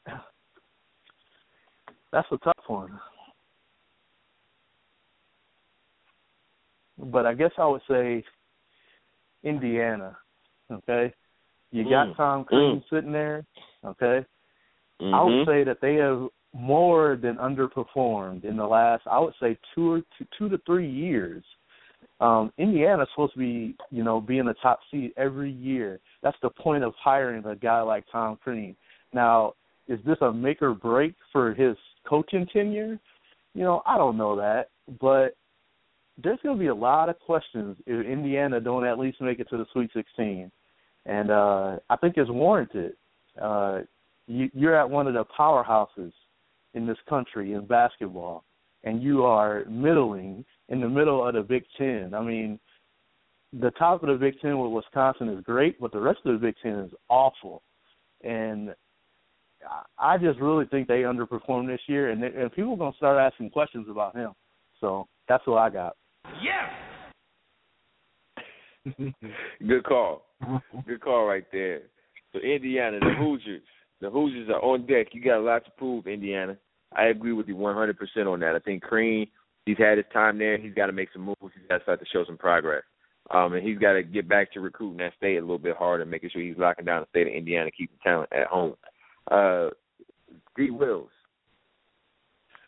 that's 2.11 2.27
a 2.31 2.37
tough 2.37 2.63
one. 2.67 2.99
But 6.97 7.25
I 7.25 7.33
guess 7.33 7.51
I 7.57 7.65
would 7.65 7.81
say 7.89 8.23
Indiana. 9.43 10.17
Okay, 10.69 11.13
you 11.71 11.89
got 11.89 12.07
Mm. 12.07 12.15
Tom 12.15 12.45
Crean 12.45 12.81
Mm. 12.81 12.89
sitting 12.89 13.11
there. 13.11 13.45
Okay, 13.83 14.25
I 15.01 15.01
Mhm. 15.01 15.25
would 15.25 15.45
say 15.45 15.63
that 15.63 15.79
they 15.81 15.95
have 15.95 16.29
more 16.53 17.15
than 17.15 17.37
underperformed 17.37 18.43
in 18.43 18.57
the 18.57 18.67
last. 18.67 19.07
I 19.07 19.19
would 19.19 19.35
say 19.35 19.57
two 19.73 19.93
or 19.93 20.01
two, 20.17 20.25
two 20.37 20.49
to 20.49 20.57
three 20.59 20.89
years. 20.89 21.43
Um, 22.21 22.53
Indiana's 22.59 23.07
supposed 23.13 23.33
to 23.33 23.39
be, 23.39 23.75
you 23.89 24.03
know, 24.03 24.21
being 24.21 24.45
the 24.45 24.53
top 24.61 24.79
seed 24.91 25.11
every 25.17 25.51
year. 25.51 25.99
That's 26.21 26.37
the 26.43 26.51
point 26.51 26.83
of 26.83 26.93
hiring 27.03 27.43
a 27.45 27.55
guy 27.55 27.81
like 27.81 28.05
Tom 28.11 28.37
Crean. 28.41 28.75
Now, 29.11 29.53
is 29.87 29.99
this 30.05 30.17
a 30.21 30.31
make 30.31 30.61
or 30.61 30.75
break 30.75 31.15
for 31.31 31.55
his 31.55 31.75
coaching 32.07 32.45
tenure? 32.53 32.99
You 33.55 33.63
know, 33.63 33.81
I 33.87 33.97
don't 33.97 34.17
know 34.17 34.35
that, 34.35 34.69
but 35.01 35.35
there's 36.23 36.39
going 36.43 36.55
to 36.55 36.59
be 36.59 36.67
a 36.67 36.75
lot 36.75 37.09
of 37.09 37.19
questions 37.19 37.75
if 37.87 38.05
Indiana 38.05 38.59
don't 38.59 38.85
at 38.85 38.99
least 38.99 39.19
make 39.19 39.39
it 39.39 39.49
to 39.49 39.57
the 39.57 39.65
Sweet 39.73 39.89
16, 39.93 40.51
and 41.07 41.31
uh, 41.31 41.77
I 41.89 41.95
think 41.97 42.15
it's 42.17 42.29
warranted. 42.29 42.93
Uh, 43.41 43.79
you, 44.27 44.49
you're 44.53 44.79
at 44.79 44.89
one 44.89 45.07
of 45.07 45.13
the 45.13 45.25
powerhouses 45.37 46.13
in 46.75 46.85
this 46.85 46.97
country 47.09 47.53
in 47.53 47.65
basketball, 47.65 48.43
and 48.83 49.01
you 49.01 49.23
are 49.23 49.65
middling 49.65 50.45
in 50.71 50.81
the 50.81 50.89
middle 50.89 51.25
of 51.27 51.35
the 51.35 51.41
Big 51.41 51.63
Ten. 51.77 52.13
I 52.15 52.21
mean, 52.21 52.59
the 53.53 53.71
top 53.71 54.01
of 54.01 54.09
the 54.09 54.15
Big 54.15 54.39
Ten 54.41 54.57
with 54.57 54.71
Wisconsin 54.71 55.29
is 55.29 55.43
great, 55.43 55.79
but 55.79 55.91
the 55.91 55.99
rest 55.99 56.19
of 56.25 56.33
the 56.33 56.47
Big 56.47 56.55
Ten 56.63 56.79
is 56.79 56.91
awful, 57.09 57.61
and 58.23 58.73
I 59.99 60.17
just 60.17 60.39
really 60.39 60.65
think 60.65 60.87
they 60.87 61.01
underperformed 61.01 61.67
this 61.67 61.81
year, 61.87 62.09
and, 62.09 62.23
they, 62.23 62.27
and 62.27 62.51
people 62.51 62.73
are 62.73 62.77
going 62.77 62.93
to 62.93 62.97
start 62.97 63.19
asking 63.19 63.51
questions 63.51 63.85
about 63.89 64.15
him. 64.15 64.31
So 64.79 65.07
that's 65.29 65.45
what 65.45 65.59
I 65.59 65.69
got. 65.69 65.95
Yeah 66.41 66.69
Good 69.67 69.83
call. 69.83 70.25
Good 70.87 71.01
call 71.01 71.25
right 71.25 71.45
there. 71.51 71.81
So 72.33 72.39
Indiana, 72.39 72.99
the 72.99 73.13
Hoosiers, 73.17 73.61
the 73.99 74.09
Hoosiers 74.09 74.49
are 74.49 74.61
on 74.63 74.85
deck. 74.85 75.07
You 75.11 75.23
got 75.23 75.37
a 75.37 75.41
lot 75.41 75.65
to 75.65 75.71
prove, 75.77 76.07
Indiana. 76.07 76.57
I 76.95 77.05
agree 77.05 77.33
with 77.33 77.47
you 77.47 77.55
100% 77.55 77.95
on 78.25 78.39
that. 78.39 78.55
I 78.55 78.59
think 78.59 78.83
Crean, 78.83 79.27
he's 79.71 79.83
had 79.85 79.97
his 79.97 80.07
time 80.11 80.37
there. 80.37 80.57
He's 80.57 80.73
got 80.73 80.87
to 80.87 80.91
make 80.91 81.09
some 81.13 81.23
moves. 81.23 81.37
He's 81.41 81.67
got 81.69 81.77
to 81.77 81.83
start 81.83 81.99
to 81.99 82.05
show 82.11 82.25
some 82.25 82.37
progress. 82.37 82.83
Um, 83.29 83.53
and 83.53 83.65
he's 83.65 83.77
got 83.77 83.93
to 83.93 84.03
get 84.03 84.27
back 84.27 84.51
to 84.53 84.59
recruiting 84.59 84.97
that 84.97 85.13
state 85.17 85.37
a 85.37 85.41
little 85.41 85.57
bit 85.57 85.77
harder, 85.77 86.05
making 86.05 86.31
sure 86.33 86.41
he's 86.41 86.57
locking 86.57 86.85
down 86.85 87.01
the 87.01 87.07
state 87.09 87.27
of 87.27 87.33
Indiana, 87.33 87.71
keeping 87.71 87.97
talent 88.03 88.29
at 88.33 88.47
home. 88.47 88.73
Uh, 89.29 89.69
Greet 90.53 90.73
Wills. 90.73 91.09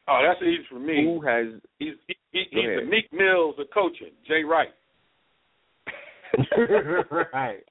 Oh, 0.08 0.22
that's 0.26 0.42
easy 0.42 0.64
for 0.70 0.80
me. 0.80 1.04
Who 1.04 1.22
has 1.26 1.62
He's 1.80 1.94
he, 2.08 2.16
he, 2.32 2.44
Go 2.54 2.62
he's 2.62 2.68
the 2.68 2.78
ahead. 2.78 2.90
Meek 2.90 3.12
Mills 3.12 3.56
of 3.58 3.68
coaching. 3.74 4.12
Jay 4.28 4.44
Wright. 4.44 4.70
right. 7.34 7.64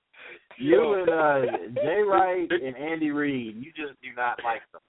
You 0.59 0.95
and 0.95 1.09
uh, 1.09 1.41
Jay 1.75 2.03
Wright 2.07 2.49
and 2.65 2.77
Andy 2.77 3.11
Reid, 3.11 3.57
you 3.57 3.73
just 3.73 4.01
do 4.03 4.09
not 4.17 4.39
like 4.45 4.63
them. 4.73 4.81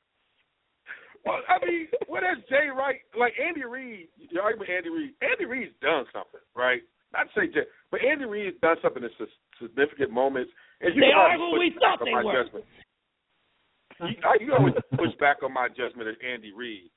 Well, 1.25 1.39
I 1.47 1.63
mean, 1.65 1.87
what 2.07 2.23
has 2.23 2.37
Jay 2.49 2.67
Wright 2.75 2.99
like 3.17 3.33
Andy 3.39 3.63
Reid? 3.63 4.09
You 4.17 4.41
argue 4.41 4.59
with 4.59 4.69
Andy 4.69 4.89
Reid. 4.89 5.11
Andy 5.23 5.45
Reid's 5.45 5.71
done 5.81 6.03
something, 6.11 6.41
right? 6.55 6.81
Not 7.13 7.31
to 7.31 7.39
say 7.39 7.47
Jay, 7.53 7.63
but 7.91 8.01
Andy 8.03 8.25
Reid's 8.25 8.57
done 8.61 8.75
something 8.81 9.03
in 9.03 9.09
s- 9.21 9.27
significant 9.61 10.11
moments. 10.11 10.51
And 10.81 10.93
you 10.95 11.01
They 11.01 11.07
can 11.11 11.17
are 11.19 11.37
who 11.37 11.59
we 11.59 11.71
thought 11.79 11.99
they 12.03 12.11
were. 12.11 12.43
Judgment. 12.43 12.65
You, 14.01 14.15
I- 14.25 14.37
you 14.43 14.53
always 14.53 14.73
push 14.97 15.15
back 15.19 15.43
on 15.43 15.53
my 15.53 15.69
judgment 15.69 16.09
of 16.09 16.15
Andy 16.19 16.51
Reid, 16.51 16.89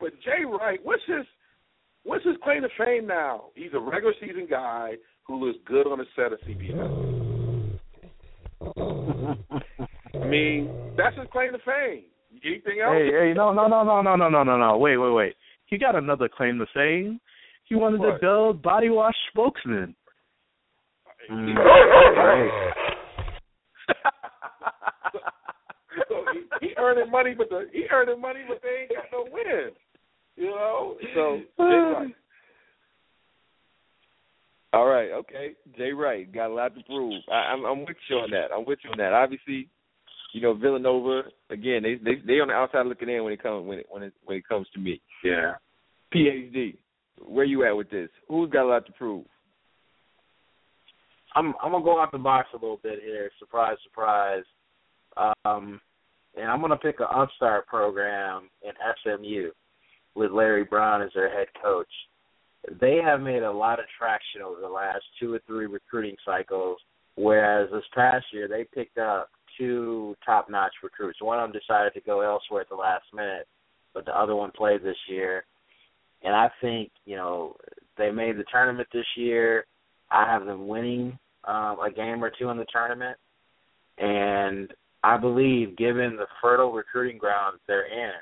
but 0.00 0.12
Jay 0.24 0.44
Wright, 0.48 0.80
what's 0.82 1.02
his 1.06 1.26
what's 2.04 2.24
his 2.24 2.36
claim 2.42 2.62
to 2.62 2.68
fame 2.78 3.06
now? 3.06 3.46
He's 3.54 3.74
a 3.74 3.80
regular 3.80 4.14
season 4.20 4.46
guy 4.48 4.92
who 5.26 5.44
looks 5.44 5.58
good 5.66 5.86
on 5.86 5.98
the 5.98 6.06
set 6.16 6.32
of 6.32 6.38
CBS. 6.48 6.80
I 10.14 10.26
mean, 10.26 10.70
that's 10.96 11.16
his 11.18 11.26
claim 11.32 11.52
to 11.52 11.58
fame. 11.58 12.04
Anything 12.44 12.80
else? 12.80 12.94
Hey, 12.94 13.10
hey, 13.10 13.32
no, 13.34 13.52
no, 13.52 13.66
no, 13.68 13.82
no, 13.82 14.00
no, 14.02 14.16
no, 14.16 14.28
no, 14.28 14.44
no, 14.44 14.56
no. 14.56 14.76
Wait, 14.76 14.96
wait, 14.96 15.12
wait. 15.12 15.34
He 15.66 15.78
got 15.78 15.96
another 15.96 16.28
claim 16.28 16.58
to 16.58 16.66
fame. 16.74 17.20
He 17.64 17.74
wanted 17.74 18.00
What? 18.00 18.20
the 18.20 18.26
Dove 18.26 18.62
Body 18.62 18.90
Wash 18.90 19.16
spokesman. 19.30 19.96
so 21.28 21.34
he, 26.32 26.42
he 26.60 26.74
earning 26.76 27.10
money, 27.10 27.34
but 27.36 27.48
the 27.48 27.66
he 27.72 27.86
earning 27.90 28.20
money, 28.20 28.40
but 28.46 28.60
they 28.62 28.82
ain't 28.82 28.90
got 28.90 29.04
no 29.10 29.24
wins. 29.32 29.74
You 30.36 30.50
know, 30.50 30.96
so 31.14 31.38
Jay 31.38 31.46
Wright. 31.58 32.14
All 34.74 34.86
right, 34.86 35.12
okay. 35.12 35.52
Jay 35.78 35.92
Wright 35.92 36.30
got 36.32 36.50
a 36.50 36.54
lot 36.54 36.74
to 36.74 36.82
prove. 36.82 37.22
I, 37.30 37.52
I'm, 37.52 37.64
I'm 37.64 37.80
with 37.80 37.96
you 38.10 38.16
on 38.16 38.30
that. 38.32 38.52
I'm 38.52 38.64
with 38.66 38.80
you 38.82 38.90
on 38.90 38.98
that. 38.98 39.12
Obviously, 39.12 39.68
you 40.34 40.40
know 40.40 40.52
Villanova 40.52 41.22
again. 41.48 41.82
They 41.82 41.94
they 41.94 42.20
they 42.26 42.40
on 42.40 42.48
the 42.48 42.54
outside 42.54 42.86
looking 42.86 43.08
in 43.08 43.22
when 43.22 43.32
it 43.32 43.42
comes 43.42 43.66
when 43.66 43.78
it 43.78 43.86
when 43.88 44.02
it 44.02 44.12
when 44.24 44.36
it 44.36 44.48
comes 44.48 44.66
to 44.74 44.80
me. 44.80 45.00
Yeah. 45.22 45.54
PhD, 46.12 46.76
where 47.24 47.44
you 47.44 47.64
at 47.64 47.76
with 47.76 47.88
this? 47.90 48.08
Who's 48.28 48.50
got 48.50 48.64
a 48.64 48.68
lot 48.68 48.86
to 48.86 48.92
prove? 48.92 49.24
I'm 51.36 51.54
I'm 51.62 51.70
gonna 51.70 51.84
go 51.84 52.00
out 52.00 52.10
the 52.10 52.18
box 52.18 52.48
a 52.52 52.56
little 52.56 52.80
bit 52.82 52.98
here. 53.04 53.30
Surprise, 53.38 53.76
surprise. 53.84 54.42
Um, 55.16 55.80
and 56.36 56.50
I'm 56.50 56.60
gonna 56.60 56.76
pick 56.76 56.98
an 56.98 57.06
upstart 57.14 57.68
program 57.68 58.50
in 58.62 58.72
SMU 59.04 59.50
with 60.16 60.32
Larry 60.32 60.64
Brown 60.64 61.00
as 61.00 61.10
their 61.14 61.32
head 61.32 61.48
coach. 61.62 61.88
They 62.80 62.98
have 63.04 63.20
made 63.20 63.44
a 63.44 63.52
lot 63.52 63.78
of 63.78 63.84
traction 63.96 64.42
over 64.42 64.60
the 64.60 64.68
last 64.68 65.04
two 65.20 65.32
or 65.32 65.40
three 65.46 65.66
recruiting 65.66 66.16
cycles. 66.24 66.78
Whereas 67.16 67.70
this 67.70 67.84
past 67.94 68.26
year 68.32 68.48
they 68.48 68.64
picked 68.74 68.98
up 68.98 69.30
two 69.58 70.16
top-notch 70.24 70.72
recruits. 70.82 71.22
One 71.22 71.38
of 71.38 71.50
them 71.50 71.60
decided 71.60 71.94
to 71.94 72.00
go 72.00 72.20
elsewhere 72.20 72.62
at 72.62 72.68
the 72.68 72.74
last 72.74 73.04
minute, 73.14 73.46
but 73.92 74.04
the 74.04 74.18
other 74.18 74.34
one 74.34 74.50
played 74.50 74.82
this 74.82 74.96
year. 75.08 75.44
And 76.22 76.34
I 76.34 76.48
think 76.60 76.90
you 77.04 77.16
know 77.16 77.56
they 77.98 78.10
made 78.10 78.38
the 78.38 78.44
tournament 78.50 78.88
this 78.92 79.06
year. 79.16 79.66
I 80.10 80.30
have 80.30 80.46
them 80.46 80.68
winning 80.68 81.18
um, 81.44 81.78
a 81.80 81.90
game 81.94 82.22
or 82.24 82.30
two 82.30 82.48
in 82.50 82.56
the 82.56 82.66
tournament, 82.72 83.16
and 83.98 84.72
I 85.02 85.18
believe, 85.18 85.76
given 85.76 86.16
the 86.16 86.26
fertile 86.40 86.72
recruiting 86.72 87.18
grounds 87.18 87.58
they're 87.66 87.86
in, 87.86 88.12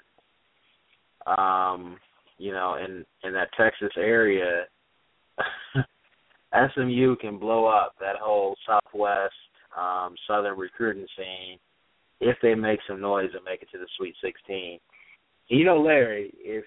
um, 1.27 1.97
you 2.39 2.53
know, 2.53 2.75
in 2.75 3.05
in 3.23 3.33
that 3.35 3.51
Texas 3.57 3.93
area, 3.97 4.65
SMU 6.75 7.17
can 7.17 7.39
blow 7.39 7.67
up 7.67 7.95
that 8.01 8.17
whole 8.21 8.57
Southwest 8.67 9.35
um, 9.79 10.15
Southern 10.27 10.59
recruiting 10.59 11.07
scene 11.17 11.59
if 12.21 12.37
they 12.43 12.55
make 12.55 12.79
some 12.89 13.01
noise 13.01 13.31
and 13.35 13.45
make 13.45 13.63
it 13.63 13.69
to 13.73 13.79
the 13.79 13.87
Sweet 13.97 14.15
16. 14.23 14.79
You 15.49 15.65
know, 15.65 15.81
Larry, 15.81 16.33
if 16.39 16.65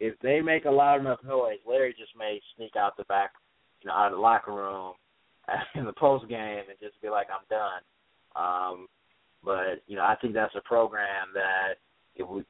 if 0.00 0.14
they 0.22 0.40
make 0.40 0.64
a 0.64 0.70
loud 0.70 1.00
enough 1.00 1.18
noise, 1.24 1.58
Larry 1.66 1.94
just 1.98 2.12
may 2.16 2.40
sneak 2.56 2.76
out 2.76 2.96
the 2.96 3.04
back, 3.04 3.32
you 3.80 3.88
know, 3.88 3.94
out 3.94 4.12
of 4.12 4.12
the 4.12 4.20
locker 4.20 4.52
room 4.52 4.92
in 5.74 5.84
the 5.84 5.92
post 5.92 6.28
game 6.28 6.64
and 6.68 6.78
just 6.80 7.00
be 7.02 7.08
like, 7.08 7.28
"I'm 7.30 7.46
done." 7.48 7.82
Um, 8.36 8.88
but 9.44 9.82
you 9.86 9.96
know, 9.96 10.02
I 10.02 10.16
think 10.20 10.34
that's 10.34 10.54
a 10.56 10.60
program 10.62 11.28
that 11.34 11.74
if 12.16 12.28
we 12.28 12.42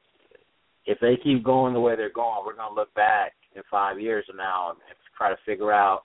if 0.85 0.99
they 0.99 1.17
keep 1.23 1.43
going 1.43 1.73
the 1.73 1.79
way 1.79 1.95
they're 1.95 2.11
going, 2.11 2.43
we're 2.45 2.55
going 2.55 2.69
to 2.69 2.75
look 2.75 2.93
back 2.95 3.33
in 3.55 3.61
five 3.69 3.99
years 3.99 4.25
from 4.27 4.37
now 4.37 4.71
and 4.71 4.79
try 5.15 5.29
to 5.29 5.37
figure 5.45 5.71
out 5.71 6.03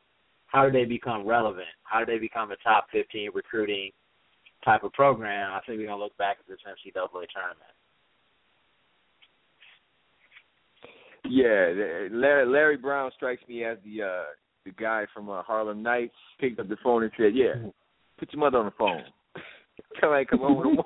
how 0.54 0.64
do 0.64 0.70
they 0.70 0.84
become 0.84 1.26
relevant? 1.26 1.66
How 1.82 2.04
do 2.04 2.06
they 2.06 2.18
become 2.18 2.52
a 2.52 2.56
top 2.56 2.86
15 2.92 3.30
recruiting 3.34 3.90
type 4.64 4.84
of 4.84 4.92
program? 4.92 5.52
I 5.52 5.58
think 5.66 5.80
we're 5.80 5.86
going 5.86 5.98
to 5.98 6.04
look 6.04 6.16
back 6.16 6.36
at 6.38 6.46
this 6.46 6.58
NCAA 6.64 7.26
tournament. 7.34 7.74
Yeah, 11.26 12.16
Larry, 12.16 12.46
Larry 12.46 12.76
Brown 12.76 13.10
strikes 13.16 13.42
me 13.48 13.64
as 13.64 13.78
the 13.84 14.02
uh 14.02 14.24
the 14.66 14.72
guy 14.72 15.06
from 15.12 15.30
uh, 15.30 15.42
Harlem 15.42 15.82
Nights. 15.82 16.14
Picked 16.38 16.60
up 16.60 16.68
the 16.68 16.76
phone 16.84 17.02
and 17.02 17.12
said, 17.16 17.34
"Yeah, 17.34 17.70
put 18.18 18.30
your 18.30 18.40
mother 18.40 18.58
on 18.58 18.66
the 18.66 18.72
phone. 18.78 19.02
Come 20.02 20.10
on, 20.10 20.24
come 20.26 20.40
on." 20.42 20.84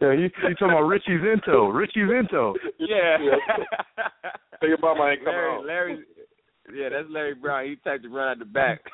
Yeah, 0.00 0.12
you 0.12 0.22
you 0.22 0.54
talking 0.54 0.70
about 0.70 0.86
Richie 0.86 1.18
Vento? 1.18 1.66
Richie 1.68 2.04
Vento. 2.04 2.54
yeah. 2.78 3.18
Tell 4.60 4.68
your 4.68 4.78
mama 4.78 5.10
ain't 5.10 5.20
coming 5.24 5.34
Larry, 5.34 5.54
home. 5.54 5.66
Larry, 5.66 5.98
yeah, 6.72 6.88
that's 6.90 7.08
Larry 7.10 7.34
Brown. 7.34 7.66
He 7.66 7.76
typed 7.84 8.04
to 8.04 8.08
run 8.08 8.28
out 8.28 8.38
the 8.38 8.44
back. 8.44 8.80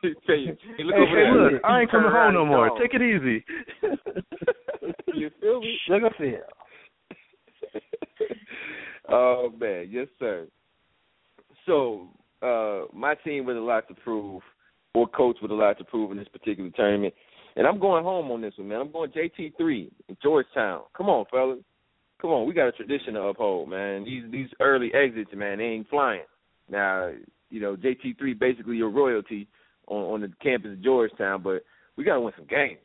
He 0.00 0.14
tell 0.28 0.36
you, 0.36 0.56
hey, 0.78 0.84
look 0.84 0.94
Hey, 0.94 1.00
over 1.02 1.06
hey, 1.08 1.14
there. 1.16 1.50
look, 1.54 1.62
I 1.64 1.80
ain't 1.80 1.90
coming 1.90 2.12
home 2.12 2.34
no 2.34 2.46
more. 2.46 2.70
Take 2.78 2.94
it 2.94 3.02
easy. 3.02 3.44
you 5.14 5.28
feel 5.40 5.60
me? 5.60 5.76
Sugar 5.88 6.10
Phil. 6.16 6.38
oh 9.08 9.50
man, 9.60 9.88
yes 9.90 10.06
sir. 10.20 10.46
So 11.66 12.08
uh 12.42 12.82
my 12.96 13.14
team 13.24 13.44
with 13.44 13.56
a 13.56 13.60
lot 13.60 13.88
to 13.88 13.94
prove, 13.94 14.40
or 14.94 15.08
coach 15.08 15.36
with 15.42 15.50
a 15.50 15.54
lot 15.54 15.78
to 15.78 15.84
prove 15.84 16.12
in 16.12 16.16
this 16.16 16.28
particular 16.28 16.70
tournament. 16.70 17.12
And 17.56 17.66
I'm 17.66 17.80
going 17.80 18.04
home 18.04 18.30
on 18.30 18.40
this 18.40 18.54
one, 18.56 18.68
man. 18.68 18.80
I'm 18.80 18.92
going 18.92 19.10
JT 19.10 19.56
three 19.56 19.90
in 20.08 20.16
Georgetown. 20.22 20.82
Come 20.96 21.08
on, 21.08 21.24
fellas. 21.30 21.58
Come 22.20 22.30
on, 22.30 22.46
we 22.46 22.54
got 22.54 22.68
a 22.68 22.72
tradition 22.72 23.14
to 23.14 23.22
uphold, 23.22 23.68
man. 23.68 24.04
These 24.04 24.30
these 24.30 24.48
early 24.60 24.92
exits, 24.94 25.30
man, 25.34 25.58
they 25.58 25.64
ain't 25.64 25.88
flying. 25.90 26.22
Now, 26.70 27.12
you 27.50 27.60
know, 27.60 27.76
JT 27.76 28.18
three 28.18 28.34
basically 28.34 28.76
your 28.76 28.90
royalty 28.90 29.48
on, 29.86 30.14
on 30.14 30.20
the 30.22 30.32
campus 30.42 30.72
of 30.72 30.82
Georgetown, 30.82 31.42
but 31.42 31.64
we 31.96 32.04
gotta 32.04 32.20
win 32.20 32.32
some 32.36 32.46
games. 32.46 32.78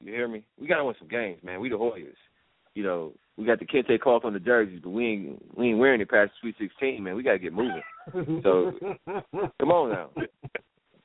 You 0.00 0.12
hear 0.12 0.28
me? 0.28 0.42
We 0.60 0.66
gotta 0.66 0.84
win 0.84 0.94
some 0.98 1.08
games, 1.08 1.42
man. 1.42 1.60
We 1.60 1.68
the 1.68 1.76
Hoyas. 1.76 2.14
You 2.74 2.82
know, 2.82 3.12
we 3.36 3.46
got 3.46 3.58
the 3.58 3.66
Kente 3.66 4.00
cloth 4.00 4.24
on 4.24 4.32
the 4.32 4.40
jerseys, 4.40 4.80
but 4.82 4.90
we 4.90 5.06
ain't 5.06 5.56
we 5.56 5.68
ain't 5.68 5.78
wearing 5.78 6.00
it 6.00 6.10
past 6.10 6.32
Sweet 6.40 6.56
Sixteen, 6.58 7.02
man. 7.02 7.16
We 7.16 7.22
gotta 7.22 7.38
get 7.38 7.52
moving. 7.52 7.82
So 8.42 8.72
come 9.60 9.70
on 9.70 9.90
now. 9.90 10.10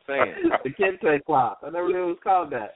saying. 0.08 0.34
the 0.64 0.70
Kente 0.72 1.24
cloth. 1.26 1.58
I 1.64 1.70
never 1.70 1.88
knew 1.90 2.04
it 2.04 2.08
was 2.08 2.18
called 2.24 2.52
that. 2.52 2.76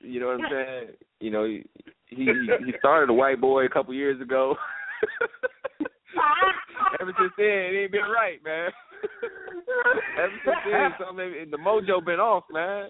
You 0.00 0.20
know 0.20 0.26
what 0.26 0.44
I'm 0.44 0.50
saying? 0.50 0.88
You 1.20 1.30
know, 1.30 1.44
he 1.44 1.64
he, 2.06 2.24
he 2.64 2.72
started 2.78 3.10
a 3.10 3.14
white 3.14 3.40
boy 3.40 3.64
a 3.64 3.68
couple 3.68 3.94
years 3.94 4.20
ago. 4.20 4.54
Ever 7.00 7.12
since 7.18 7.32
then, 7.36 7.46
it 7.46 7.82
ain't 7.82 7.92
been 7.92 8.00
right, 8.02 8.42
man. 8.44 8.70
Ever 10.18 10.38
since 10.44 10.56
then, 10.70 10.90
something 10.98 11.50
the 11.50 11.56
mojo 11.58 12.04
been 12.04 12.20
off, 12.20 12.44
man. 12.52 12.88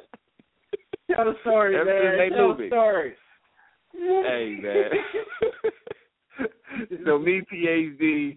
Tell 1.15 1.25
the 1.25 1.35
story, 1.41 1.77
Ever 1.77 1.85
man. 1.85 2.03
since 2.03 2.19
they 2.19 2.37
Tell 2.37 2.49
moved 2.49 2.61
the 2.61 2.65
it. 2.65 2.69
story. 2.71 3.15
Hey, 3.93 4.59
man. 4.63 4.91
so 7.07 7.19
me, 7.19 7.43
PhD, 7.53 8.37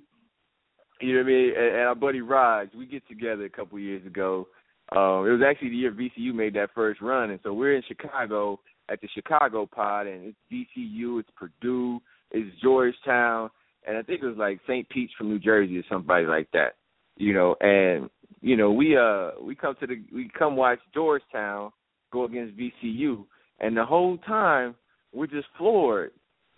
you 1.02 1.14
know 1.14 1.20
what 1.20 1.26
I 1.26 1.30
mean, 1.30 1.54
and, 1.58 1.76
and 1.76 1.88
our 1.88 1.96
buddy 1.96 2.22
Raj, 2.22 2.70
we 2.76 2.86
get 2.86 3.08
together 3.08 3.46
a 3.46 3.50
couple 3.50 3.78
years 3.80 4.06
ago. 4.06 4.48
Um, 4.94 5.26
it 5.26 5.32
was 5.32 5.42
actually 5.48 5.70
the 5.70 5.76
year 5.76 5.92
VCU 5.92 6.34
made 6.34 6.54
that 6.56 6.70
first 6.76 7.02
run, 7.02 7.30
and 7.32 7.40
so 7.44 7.54
we're 7.54 7.76
in 7.76 7.84
Chicago 7.88 8.60
at 8.90 9.00
the 9.02 9.08
Chicago 9.14 9.66
Pod, 9.66 10.08
and 10.08 10.26
it's 10.26 10.38
VCU, 10.78 11.20
it's 11.20 11.30
Purdue, 11.36 12.02
it's 12.32 12.50
Georgetown, 12.62 13.50
and 13.88 13.98
I 13.98 14.02
think 14.04 14.22
it 14.22 14.28
was 14.28 14.38
like 14.38 14.60
St. 14.68 14.88
Pete's 14.90 15.14
from 15.18 15.30
New 15.30 15.40
Jersey 15.40 15.78
or 15.78 15.84
somebody 15.90 16.26
like 16.26 16.50
that, 16.54 16.76
you 17.18 17.34
know. 17.34 17.56
And 17.62 18.10
you 18.42 18.56
know, 18.56 18.72
we 18.72 18.98
uh 18.98 19.32
we 19.42 19.56
come 19.56 19.76
to 19.80 19.88
the 19.88 20.04
we 20.14 20.30
come 20.38 20.56
watch 20.56 20.80
Georgetown 20.94 21.72
go 22.12 22.26
against 22.26 22.58
VCU, 22.58 23.26
and 23.60 23.76
the 23.76 23.86
whole 23.86 24.18
time 24.20 24.76
we're 25.14 25.28
just 25.28 25.48
floored. 25.58 26.12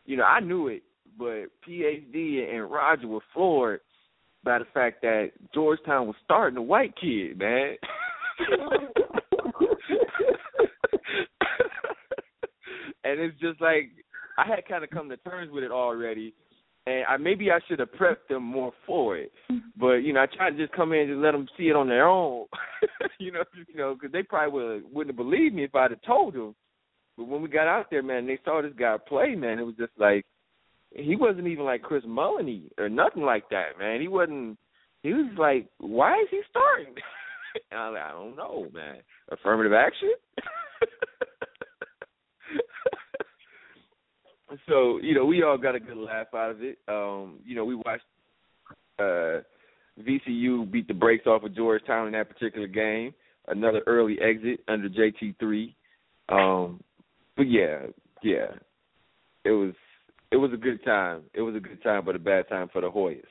You 0.06 0.18
know, 0.18 0.24
I 0.24 0.40
knew 0.42 0.68
it, 0.68 0.84
but 1.18 1.46
PhD 1.68 2.54
and 2.54 2.70
Roger 2.70 3.08
were 3.08 3.22
floored 3.34 3.80
by 4.44 4.60
the 4.60 4.66
fact 4.74 5.02
that 5.02 5.32
Georgetown 5.54 6.08
was 6.08 6.16
starting 6.26 6.58
a 6.58 6.62
white 6.62 6.94
kid, 7.00 7.38
man. 7.40 7.78
and 13.06 13.20
it's 13.20 13.40
just 13.40 13.62
like 13.62 13.92
I 14.38 14.46
had 14.46 14.68
kind 14.68 14.84
of 14.84 14.90
come 14.90 15.10
to 15.10 15.18
terms 15.18 15.52
with 15.52 15.64
it 15.64 15.72
already, 15.72 16.34
and 16.86 17.06
I 17.08 17.18
maybe 17.18 17.52
I 17.52 17.60
should 17.68 17.80
have 17.80 17.92
prepped 17.94 18.28
them 18.30 18.44
more 18.44 18.72
for 18.86 19.18
it. 19.18 19.32
Mm-hmm. 19.52 19.80
But 19.80 19.98
you 19.98 20.14
know, 20.14 20.22
I 20.22 20.26
tried 20.36 20.52
to 20.52 20.58
just 20.58 20.74
come 20.74 20.92
in 20.94 21.02
and 21.02 21.10
just 21.10 21.20
let 21.20 21.32
them 21.32 21.48
see 21.58 21.70
it 21.70 21.76
on 21.76 21.88
their 21.88 22.08
own. 22.08 22.46
you 23.20 23.32
know, 23.32 23.44
you 23.68 23.76
know, 23.76 23.96
because 23.96 24.12
they 24.12 24.24
probably 24.24 24.52
would 24.54 24.84
wouldn't 24.94 25.18
have 25.18 25.26
believed 25.26 25.56
me 25.56 25.64
if 25.64 25.76
I'd 25.76 25.92
have 25.92 26.02
told 26.02 26.34
them. 26.34 26.56
But 27.18 27.28
when 27.28 27.42
we 27.42 27.50
got 27.50 27.68
out 27.68 27.88
there, 27.92 28.04
man, 28.04 28.26
they 28.26 28.40
saw 28.44 28.62
this 28.62 28.74
guy 28.78 28.98
play, 29.08 29.36
man. 29.36 29.60
It 29.60 29.66
was 29.66 29.76
just 29.78 29.94
like 29.98 30.26
he 30.96 31.16
wasn't 31.16 31.48
even 31.48 31.66
like 31.66 31.82
Chris 31.82 32.04
Mulliny 32.06 32.70
or 32.78 32.90
nothing 32.90 33.24
like 33.24 33.50
that, 33.50 33.80
man. 33.80 34.02
He 34.02 34.08
wasn't. 34.08 34.58
He 35.02 35.14
was 35.14 35.34
like, 35.38 35.68
why 35.80 36.20
is 36.22 36.28
he 36.32 36.42
starting? 36.50 36.96
and 37.72 37.80
I 37.80 37.90
was 37.90 37.96
like, 37.96 38.04
I 38.04 38.12
don't 38.12 38.36
know, 38.38 38.68
man. 38.74 38.98
Affirmative 39.30 39.74
action. 39.74 40.14
so 44.68 45.00
you 45.02 45.14
know, 45.16 45.26
we 45.26 45.44
all 45.44 45.58
got 45.58 45.76
a 45.76 45.80
good 45.80 45.98
laugh 45.98 46.28
out 46.36 46.52
of 46.52 46.62
it. 46.62 46.78
Um, 46.88 47.40
you 47.46 47.56
know, 47.56 47.66
we 47.66 47.76
watched 47.76 48.04
uh, 49.00 49.42
VCU 50.02 50.70
beat 50.72 50.88
the 50.88 50.94
brakes 50.94 51.28
off 51.28 51.44
of 51.44 51.56
Georgetown 51.56 52.08
in 52.08 52.14
that 52.14 52.30
particular 52.30 52.68
game. 52.68 53.14
Another 53.48 53.82
early 53.88 54.18
exit 54.22 54.62
under 54.68 54.90
JT 54.90 55.38
three. 55.40 55.76
Um, 56.30 56.82
but 57.36 57.44
yeah, 57.44 57.88
yeah, 58.24 58.48
it 59.44 59.52
was 59.52 59.74
it 60.32 60.38
was 60.38 60.52
a 60.54 60.58
good 60.58 60.84
time. 60.84 61.22
It 61.34 61.42
was 61.42 61.56
a 61.56 61.60
good 61.60 61.82
time, 61.84 62.06
but 62.06 62.16
a 62.16 62.20
bad 62.20 62.48
time 62.50 62.70
for 62.72 62.82
the 62.82 62.90
Hoyas. 62.90 63.22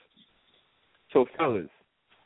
So, 1.12 1.26
fellas, 1.36 1.68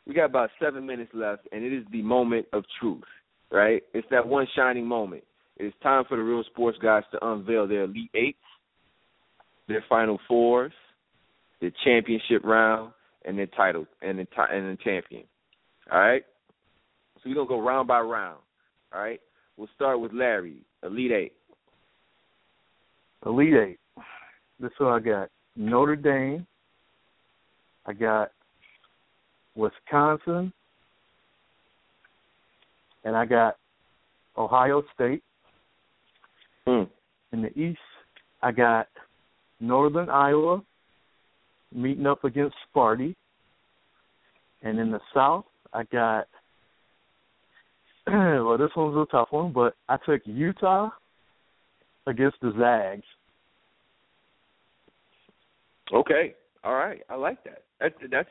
we 0.07 0.15
got 0.15 0.27
about 0.27 0.51
seven 0.61 0.87
minutes 0.87 1.11
left, 1.15 1.49
and 1.53 1.65
it 1.65 1.73
is 1.73 1.85
the 1.91 2.03
moment 2.03 2.47
of 2.53 2.65
truth, 2.81 3.03
right? 3.51 3.83
It's 3.95 4.07
that 4.11 4.27
one 4.27 4.47
shining 4.55 4.87
moment. 4.87 5.25
It's 5.57 5.75
time 5.83 6.05
for 6.09 6.17
the 6.17 6.23
real 6.23 6.45
sports 6.45 6.79
guys 6.83 7.03
to 7.13 7.27
unveil 7.27 7.67
their 7.67 7.85
elite 7.85 8.11
eights, 8.15 8.39
their 9.69 9.85
final 9.89 10.19
fours, 10.29 10.73
their 11.61 11.73
championship 11.85 12.45
round, 12.45 12.93
and 13.25 13.39
their 13.39 13.47
title 13.47 13.87
and 14.03 14.19
the 14.19 14.27
and 14.53 14.79
the 14.79 14.83
champion. 14.83 15.25
All 15.91 15.99
right. 15.99 16.23
So 17.17 17.31
we're 17.31 17.35
gonna 17.35 17.49
go 17.49 17.61
round 17.61 17.89
by 17.89 18.01
round. 18.01 18.39
All 18.95 19.01
right. 19.01 19.21
We'll 19.57 19.69
start 19.75 20.01
with 20.01 20.13
Larry, 20.13 20.59
elite 20.83 21.13
eight. 21.13 21.33
Elite 23.27 23.55
Eight. 23.55 23.79
This 24.61 24.71
one 24.79 24.93
I 24.93 25.01
got 25.01 25.31
Notre 25.57 25.97
Dame. 25.97 26.47
I 27.85 27.93
got 27.93 28.31
Wisconsin. 29.57 30.53
And 33.05 33.17
I 33.17 33.25
got 33.27 33.57
Ohio 34.39 34.83
State. 34.95 35.23
Hmm. 36.67 36.85
In 37.33 37.43
the 37.43 37.59
East, 37.59 37.79
I 38.43 38.53
got 38.53 38.89
Northern 39.61 40.09
Iowa 40.09 40.63
meeting 41.73 42.07
up 42.07 42.25
against 42.25 42.57
Sparty. 42.75 43.15
And 44.63 44.79
in 44.79 44.91
the 44.91 45.01
South, 45.15 45.45
I 45.73 45.85
got 45.85 46.27
well, 48.07 48.57
this 48.57 48.71
one's 48.77 48.97
a 48.97 49.11
tough 49.11 49.29
one, 49.31 49.53
but 49.53 49.75
I 49.89 49.97
took 50.07 50.23
Utah 50.25 50.91
against 52.07 52.37
the 52.41 52.53
Zags. 52.59 53.05
Okay. 55.93 56.35
All 56.63 56.75
right. 56.75 57.01
I 57.11 57.17
like 57.17 57.43
that. 57.45 57.65
That's 57.81 57.95
that's 58.11 58.29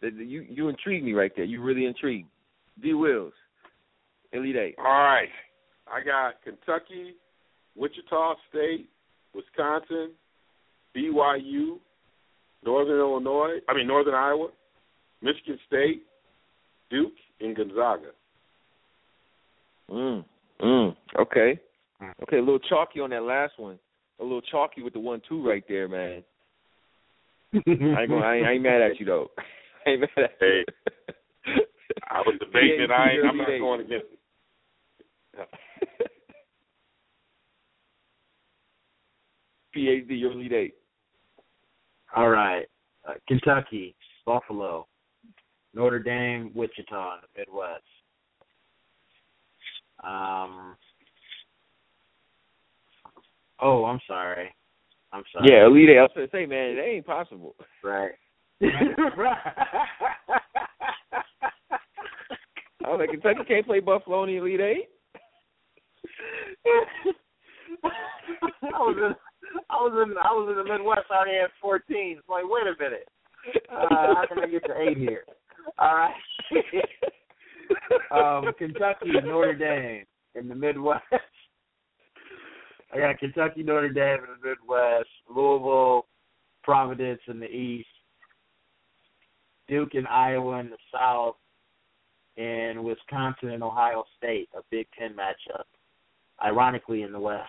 that, 0.00 0.14
you 0.14 0.46
you 0.48 0.68
intrigue 0.68 1.04
me 1.04 1.12
right 1.12 1.32
there. 1.36 1.44
You 1.44 1.62
really 1.62 1.86
intrigue. 1.86 2.26
D 2.82 2.94
Wills, 2.94 3.32
Elite 4.32 4.56
Eight. 4.56 4.74
All 4.78 4.84
right. 4.84 5.28
I 5.86 6.04
got 6.04 6.42
Kentucky, 6.44 7.14
Wichita 7.76 8.34
State, 8.50 8.88
Wisconsin, 9.34 10.10
BYU, 10.96 11.78
Northern 12.64 12.98
Illinois, 12.98 13.58
I 13.68 13.74
mean 13.74 13.86
Northern 13.86 14.14
Iowa, 14.14 14.48
Michigan 15.22 15.58
State, 15.66 16.02
Duke, 16.90 17.12
and 17.40 17.56
Gonzaga. 17.56 18.10
Mm. 19.90 20.24
Mm. 20.62 20.96
Okay. 21.20 21.60
Okay. 22.22 22.36
A 22.36 22.40
little 22.40 22.58
chalky 22.58 23.00
on 23.00 23.10
that 23.10 23.22
last 23.22 23.54
one. 23.58 23.78
A 24.20 24.22
little 24.22 24.42
chalky 24.42 24.82
with 24.82 24.92
the 24.92 25.00
one 25.00 25.22
two 25.28 25.46
right 25.46 25.64
there, 25.68 25.88
man. 25.88 26.22
I 27.54 27.58
ain't 27.66 28.10
gonna, 28.10 28.24
I 28.24 28.36
ain't, 28.36 28.46
I 28.46 28.52
ain't 28.52 28.62
mad 28.62 28.82
at 28.82 29.00
you 29.00 29.06
though. 29.06 29.30
I 29.86 29.90
ain't 29.90 30.00
mad 30.00 30.10
at 30.16 30.30
you. 30.40 30.64
I 32.10 32.20
was 32.20 32.38
debating 32.40 32.80
it. 32.82 32.90
I 32.90 33.12
ain't, 33.12 33.26
I'm 33.26 33.36
not 33.38 33.46
going 33.46 33.80
against 33.80 34.06
it. 34.12 34.18
PhD, 39.76 40.20
your 40.20 40.32
Elite 40.32 40.52
Eight. 40.52 40.74
All 42.14 42.28
right. 42.28 42.66
Uh, 43.08 43.14
Kentucky, 43.26 43.94
Buffalo, 44.26 44.86
Notre 45.74 45.98
Dame, 45.98 46.50
Wichita 46.54 47.14
in 47.14 47.20
the 47.22 47.40
Midwest. 47.40 47.82
Um. 50.02 50.76
Oh, 53.60 53.84
I'm 53.84 54.00
sorry. 54.06 54.54
I'm 55.12 55.24
sorry. 55.32 55.48
Yeah, 55.50 55.66
Elite 55.66 55.90
Eight. 55.90 55.98
I 55.98 56.02
was 56.02 56.10
gonna 56.14 56.28
say, 56.32 56.46
man, 56.46 56.76
it 56.76 56.80
ain't 56.80 57.06
possible. 57.06 57.54
Right. 57.82 58.12
right. 58.60 59.36
I 62.84 62.92
was 62.92 63.00
like, 63.00 63.10
Kentucky 63.10 63.40
can't 63.46 63.66
play 63.66 63.80
Buffalo 63.80 64.24
in 64.24 64.30
the 64.30 64.36
Elite 64.36 64.60
Eight. 64.60 64.88
I 68.62 68.78
was 68.78 69.14
I 69.70 69.74
was 69.76 70.06
in 70.06 70.16
I 70.18 70.32
was 70.32 70.48
in 70.50 70.56
the 70.56 70.64
Midwest 70.64 71.10
I 71.10 71.16
already 71.16 71.38
had 71.38 71.50
fourteen. 71.60 72.16
It's 72.18 72.28
like, 72.28 72.44
wait 72.46 72.66
a 72.66 72.74
minute. 72.82 73.08
Uh, 73.70 74.14
how 74.14 74.24
can 74.28 74.44
I 74.44 74.46
get 74.46 74.64
to 74.66 74.80
eight 74.80 74.98
here? 74.98 75.24
All 75.78 75.94
right. 75.94 76.14
um, 78.46 78.52
Kentucky, 78.58 79.12
Notre 79.24 79.54
Dame 79.54 80.04
in 80.34 80.48
the 80.48 80.54
Midwest. 80.54 81.04
I 82.92 82.98
got 82.98 83.18
Kentucky, 83.18 83.62
Notre 83.62 83.90
Dame 83.90 84.20
in 84.24 84.40
the 84.40 84.48
Midwest, 84.48 85.08
Louisville, 85.28 86.06
Providence 86.62 87.20
in 87.28 87.38
the 87.38 87.46
East, 87.46 87.88
Duke 89.68 89.94
and 89.94 90.08
Iowa 90.08 90.58
in 90.60 90.70
the 90.70 90.78
South, 90.92 91.36
and 92.36 92.82
Wisconsin 92.82 93.50
and 93.50 93.62
Ohio 93.62 94.04
State, 94.16 94.48
a 94.56 94.60
Big 94.70 94.86
Ten 94.98 95.14
matchup. 95.14 95.64
Ironically, 96.42 97.02
in 97.02 97.12
the 97.12 97.20
West. 97.20 97.48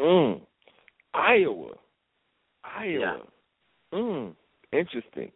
Mm. 0.00 0.40
Iowa. 1.14 1.74
Iowa. 2.64 3.18
Yeah. 3.92 3.98
Mm. 3.98 4.34
Interesting. 4.72 5.32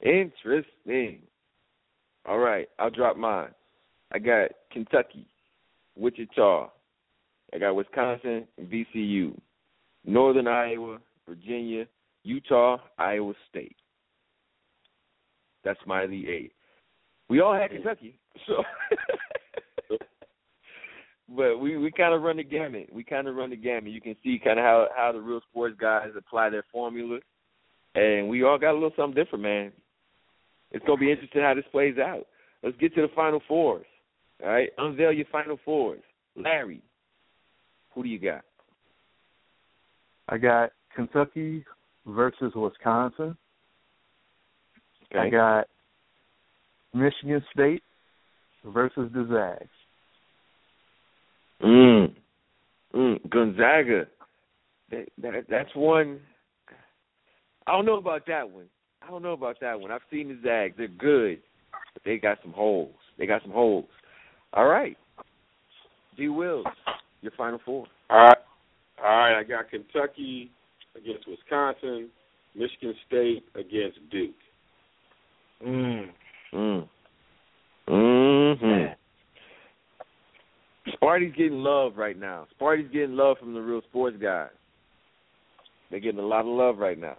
Interesting. 0.00 1.22
All 2.26 2.38
right, 2.38 2.68
I'll 2.78 2.90
drop 2.90 3.16
mine. 3.16 3.50
I 4.12 4.18
got 4.18 4.50
Kentucky, 4.70 5.26
Wichita. 5.96 6.70
I 7.52 7.58
got 7.58 7.74
Wisconsin 7.74 8.46
and 8.56 8.68
VCU. 8.68 9.38
Northern 10.04 10.46
Iowa, 10.46 10.98
Virginia, 11.26 11.86
Utah, 12.22 12.78
Iowa 12.98 13.32
State. 13.48 13.76
That's 15.64 15.80
my 15.86 16.04
Elite 16.04 16.28
Eight. 16.28 16.52
We 17.28 17.40
all 17.40 17.54
had 17.54 17.70
Kentucky, 17.70 18.18
so 18.46 18.62
but 21.34 21.58
we 21.58 21.76
we 21.76 21.90
kind 21.90 22.14
of 22.14 22.22
run 22.22 22.38
the 22.38 22.44
gamut. 22.44 22.88
We 22.92 23.04
kind 23.04 23.28
of 23.28 23.36
run 23.36 23.50
the 23.50 23.56
gamut. 23.56 23.92
You 23.92 24.00
can 24.00 24.16
see 24.22 24.40
kind 24.42 24.58
of 24.58 24.64
how 24.64 24.88
how 24.96 25.12
the 25.12 25.20
real 25.20 25.40
sports 25.50 25.76
guys 25.78 26.08
apply 26.16 26.50
their 26.50 26.64
formula, 26.72 27.18
and 27.94 28.28
we 28.28 28.44
all 28.44 28.58
got 28.58 28.72
a 28.72 28.74
little 28.74 28.92
something 28.96 29.22
different, 29.22 29.44
man. 29.44 29.72
It's 30.70 30.84
gonna 30.86 30.98
be 30.98 31.10
interesting 31.10 31.42
how 31.42 31.54
this 31.54 31.64
plays 31.70 31.98
out. 31.98 32.26
Let's 32.62 32.76
get 32.78 32.94
to 32.94 33.02
the 33.02 33.08
final 33.14 33.42
fours. 33.46 33.86
All 34.42 34.50
right, 34.50 34.70
unveil 34.78 35.12
your 35.12 35.26
final 35.30 35.58
fours. 35.64 36.00
Larry, 36.36 36.82
who 37.94 38.02
do 38.02 38.08
you 38.08 38.18
got? 38.18 38.42
I 40.28 40.38
got 40.38 40.70
Kentucky 40.94 41.64
versus 42.06 42.52
Wisconsin. 42.54 43.36
Okay. 45.10 45.18
I 45.18 45.30
got 45.30 45.68
Michigan 46.94 47.42
State 47.52 47.82
versus 48.64 49.10
the 49.12 49.26
Zags. 49.30 49.70
Mm. 51.62 52.14
Mm. 52.94 53.30
Gonzaga. 53.30 54.06
That, 54.90 55.08
that 55.22 55.32
that's 55.50 55.74
one. 55.74 56.20
I 57.66 57.72
don't 57.72 57.84
know 57.86 57.98
about 57.98 58.26
that 58.26 58.50
one. 58.50 58.66
I 59.02 59.10
don't 59.10 59.22
know 59.22 59.32
about 59.32 59.56
that 59.60 59.80
one. 59.80 59.90
I've 59.90 60.00
seen 60.10 60.28
the 60.28 60.38
Zags. 60.42 60.74
They're 60.76 60.88
good, 60.88 61.40
but 61.92 62.02
they 62.04 62.18
got 62.18 62.38
some 62.42 62.52
holes. 62.52 62.94
They 63.18 63.26
got 63.26 63.42
some 63.42 63.52
holes. 63.52 63.86
All 64.52 64.66
right. 64.66 64.96
D. 66.16 66.28
Wills, 66.28 66.66
your 67.20 67.32
final 67.36 67.60
four. 67.64 67.86
All 68.10 68.18
right. 68.18 68.38
All 69.00 69.08
right, 69.08 69.38
I 69.38 69.44
got 69.44 69.70
Kentucky 69.70 70.50
against 70.96 71.28
Wisconsin, 71.28 72.08
Michigan 72.56 72.94
State 73.06 73.44
against 73.54 73.98
Duke. 74.10 74.34
Mm. 75.64 76.06
Mm. 76.52 76.88
Mm-hmm. 77.88 78.92
Sparty's 80.98 81.34
getting 81.36 81.58
love 81.58 81.96
right 81.96 82.18
now. 82.18 82.46
Sparty's 82.50 82.90
getting 82.92 83.16
love 83.16 83.38
from 83.38 83.54
the 83.54 83.60
real 83.60 83.82
sports 83.82 84.16
guys. 84.20 84.50
They're 85.90 86.00
getting 86.00 86.20
a 86.20 86.26
lot 86.26 86.40
of 86.40 86.46
love 86.46 86.78
right 86.78 86.98
now. 86.98 87.16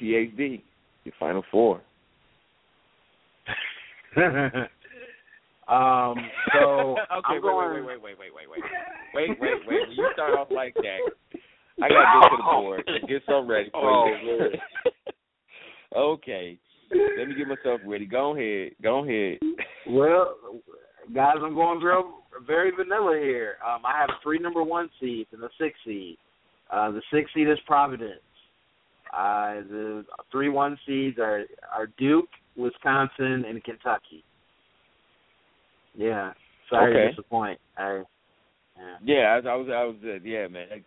PhD, 0.00 0.62
your 1.04 1.14
final 1.18 1.42
four. 1.50 1.80
um. 4.16 6.14
So 6.52 6.96
okay, 6.98 7.24
I'm 7.24 7.34
wait, 7.34 7.42
going. 7.42 7.84
wait, 7.86 8.02
wait, 8.02 8.18
wait, 8.18 8.18
wait, 8.18 8.32
wait, 8.34 8.48
wait, 8.50 8.62
wait, 9.14 9.28
wait, 9.28 9.40
wait, 9.40 9.66
wait. 9.66 9.88
When 9.88 9.90
you 9.96 10.08
start 10.12 10.38
off 10.38 10.48
like 10.50 10.74
that, 10.74 10.98
I 11.82 11.88
gotta 11.88 12.20
get 12.20 12.30
to 12.30 12.36
the 12.36 12.42
board. 12.42 12.90
Get 13.08 13.22
something 13.26 13.48
ready 13.48 13.70
for 13.70 13.80
Oh, 13.82 14.06
you. 14.22 14.50
okay, 15.96 16.58
let 17.18 17.28
me 17.28 17.34
get 17.34 17.48
myself 17.48 17.80
ready. 17.86 18.06
Go 18.06 18.36
ahead. 18.36 18.72
Go 18.82 19.04
ahead. 19.04 19.38
Well, 19.88 20.36
guys, 21.14 21.36
I'm 21.42 21.54
going 21.54 21.80
real 21.80 22.19
very 22.46 22.70
vanilla 22.70 23.18
here. 23.20 23.56
Um, 23.66 23.84
I 23.84 23.98
have 24.00 24.10
three 24.22 24.38
number 24.38 24.62
one 24.62 24.88
seeds 25.00 25.28
and 25.32 25.42
a 25.42 25.48
six 25.58 25.78
seed. 25.84 26.16
Uh, 26.72 26.90
the 26.90 27.02
six 27.12 27.30
seed 27.34 27.48
is 27.48 27.58
Providence. 27.66 28.20
Uh, 29.12 29.62
the 29.68 30.04
three 30.30 30.48
one 30.48 30.78
seeds 30.86 31.18
are 31.18 31.44
are 31.76 31.88
Duke, 31.98 32.28
Wisconsin, 32.56 33.44
and 33.48 33.62
Kentucky. 33.64 34.24
Yeah, 35.94 36.32
sorry 36.68 36.92
Okay. 36.92 37.02
to 37.02 37.10
disappoint. 37.10 37.58
I, 37.76 38.02
yeah. 38.76 38.96
Yeah, 39.04 39.40
I, 39.44 39.48
I 39.48 39.56
was, 39.56 39.68
I 39.68 39.84
was, 39.84 39.96
uh, 40.04 40.20
yeah, 40.24 40.46
man. 40.48 40.66
Like, 40.70 40.84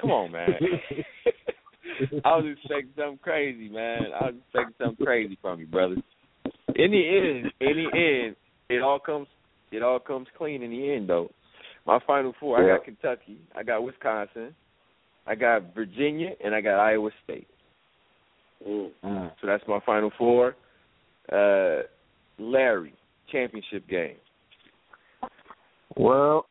come 0.00 0.10
on, 0.10 0.32
man. 0.32 0.50
I 2.24 2.36
was 2.36 2.44
expecting 2.56 2.92
something 2.96 3.18
crazy, 3.22 3.68
man. 3.68 4.06
I 4.20 4.26
was 4.26 4.34
expecting 4.44 4.74
something 4.78 5.06
crazy 5.06 5.38
from 5.40 5.60
you, 5.60 5.66
brother. 5.66 5.96
In 6.74 6.90
the 6.90 7.08
end, 7.08 7.52
in 7.60 7.76
the 7.76 8.26
end, 8.26 8.36
it 8.68 8.82
all 8.82 8.98
comes, 8.98 9.26
it 9.70 9.82
all 9.82 9.98
comes 9.98 10.26
clean 10.36 10.62
in 10.62 10.70
the 10.70 10.92
end, 10.92 11.08
though. 11.08 11.30
My 11.86 11.98
final 12.06 12.34
four, 12.38 12.62
I 12.62 12.76
got 12.76 12.84
Kentucky, 12.84 13.38
I 13.56 13.62
got 13.62 13.82
Wisconsin, 13.82 14.54
I 15.26 15.34
got 15.34 15.74
Virginia, 15.74 16.30
and 16.44 16.54
I 16.54 16.60
got 16.60 16.78
Iowa 16.78 17.10
State. 17.24 17.48
Mm. 18.66 18.90
So 19.40 19.46
that's 19.46 19.64
my 19.66 19.80
final 19.86 20.10
four. 20.18 20.54
Uh, 21.32 21.82
Larry, 22.38 22.92
championship 23.30 23.88
game. 23.88 24.16
Well, 25.96 26.46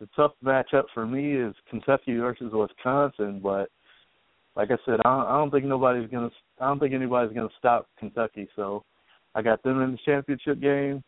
the 0.00 0.08
tough 0.14 0.32
matchup 0.44 0.84
for 0.94 1.06
me 1.06 1.36
is 1.36 1.54
Kentucky 1.68 2.16
versus 2.16 2.52
Wisconsin, 2.52 3.40
but 3.42 3.70
like 4.56 4.70
I 4.70 4.76
said, 4.84 5.00
I 5.04 5.08
don't, 5.08 5.26
I 5.26 5.36
don't 5.36 5.50
think 5.50 5.64
nobody's 5.64 6.10
gonna. 6.10 6.30
I 6.60 6.66
don't 6.66 6.78
think 6.78 6.94
anybody's 6.94 7.34
gonna 7.34 7.48
stop 7.58 7.88
Kentucky. 7.98 8.48
So 8.56 8.84
I 9.34 9.42
got 9.42 9.62
them 9.62 9.82
in 9.82 9.92
the 9.92 9.98
championship 10.04 10.60
game, 10.60 11.02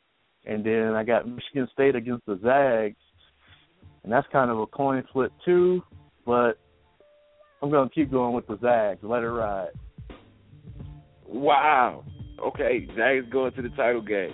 and 0.46 0.64
then 0.64 0.94
I 0.94 1.04
got 1.04 1.28
Michigan 1.28 1.68
State 1.72 1.94
against 1.94 2.26
the 2.26 2.38
Zags, 2.42 2.96
and 4.02 4.12
that's 4.12 4.26
kind 4.32 4.50
of 4.50 4.58
a 4.58 4.66
coin 4.66 5.04
flip 5.12 5.32
too. 5.44 5.82
But 6.24 6.58
I'm 7.62 7.70
gonna 7.70 7.90
keep 7.90 8.10
going 8.10 8.34
with 8.34 8.46
the 8.46 8.58
Zags. 8.60 9.00
Let 9.02 9.22
it 9.22 9.28
ride. 9.28 9.70
Wow. 11.26 12.04
Okay, 12.44 12.86
Zags 12.96 13.26
going 13.30 13.52
to 13.52 13.62
the 13.62 13.70
title 13.70 14.02
game. 14.02 14.32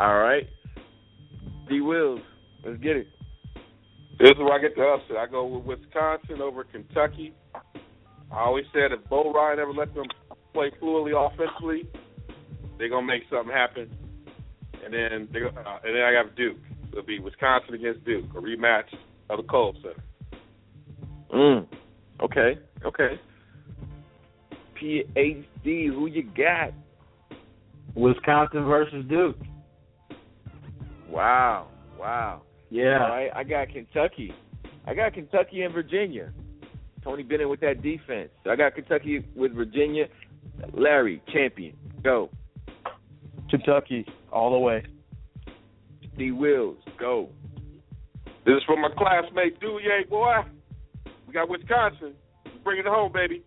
All 0.00 0.18
right. 0.18 0.46
D 1.68 1.80
Wills, 1.80 2.20
let's 2.64 2.80
get 2.82 2.96
it. 2.96 3.06
This 4.18 4.30
is 4.30 4.38
where 4.38 4.52
I 4.52 4.58
get 4.60 4.74
the 4.74 4.82
upset. 4.82 5.16
I 5.16 5.26
go 5.26 5.46
with 5.46 5.64
Wisconsin 5.64 6.40
over 6.40 6.64
Kentucky. 6.64 7.34
I 8.32 8.40
always 8.40 8.64
said 8.72 8.92
if 8.92 9.08
Bo 9.08 9.32
Ryan 9.32 9.58
ever 9.58 9.72
let 9.72 9.94
them 9.94 10.06
play 10.52 10.70
fluidly 10.82 11.12
offensively, 11.14 11.88
they're 12.78 12.88
gonna 12.88 13.06
make 13.06 13.22
something 13.30 13.54
happen. 13.54 13.90
And 14.86 14.94
then 14.94 15.28
they 15.32 15.40
uh, 15.40 15.78
and 15.84 15.96
then 15.96 16.02
I 16.02 16.12
got 16.12 16.36
Duke. 16.36 16.58
It'll 16.92 17.04
be 17.04 17.18
Wisconsin 17.18 17.74
against 17.74 18.04
Duke, 18.04 18.24
a 18.36 18.40
rematch 18.40 18.84
of 19.28 19.38
the 19.38 19.42
Kohl 19.42 19.74
Center. 19.82 20.04
Mm. 21.34 21.66
Okay. 22.22 22.58
Okay. 22.84 23.20
PhD, 24.80 25.88
who 25.88 26.06
you 26.06 26.22
got? 26.22 26.72
Wisconsin 27.96 28.64
versus 28.64 29.04
Duke. 29.08 29.36
Wow. 31.10 31.66
Wow. 31.98 32.42
Yeah. 32.70 33.02
All 33.02 33.08
right. 33.08 33.30
I 33.34 33.42
got 33.42 33.70
Kentucky. 33.70 34.32
I 34.86 34.94
got 34.94 35.14
Kentucky 35.14 35.62
and 35.62 35.74
Virginia. 35.74 36.32
Tony 37.02 37.24
Bennett 37.24 37.48
with 37.48 37.60
that 37.60 37.82
defense. 37.82 38.30
So 38.44 38.50
I 38.50 38.56
got 38.56 38.76
Kentucky 38.76 39.24
with 39.34 39.52
Virginia. 39.52 40.04
Larry, 40.72 41.20
champion. 41.32 41.76
Go. 42.04 42.30
Kentucky 43.50 44.06
all 44.36 44.52
the 44.52 44.58
way. 44.58 44.84
D 46.18 46.30
Wills, 46.30 46.76
go. 46.98 47.30
This 48.44 48.56
is 48.58 48.62
from 48.64 48.82
my 48.82 48.90
classmate 48.96 49.58
Duye, 49.60 50.08
boy. 50.08 50.42
We 51.26 51.32
got 51.32 51.48
Wisconsin. 51.48 52.14
Bring 52.62 52.78
it 52.78 52.86
home, 52.86 53.12
baby. 53.12 53.42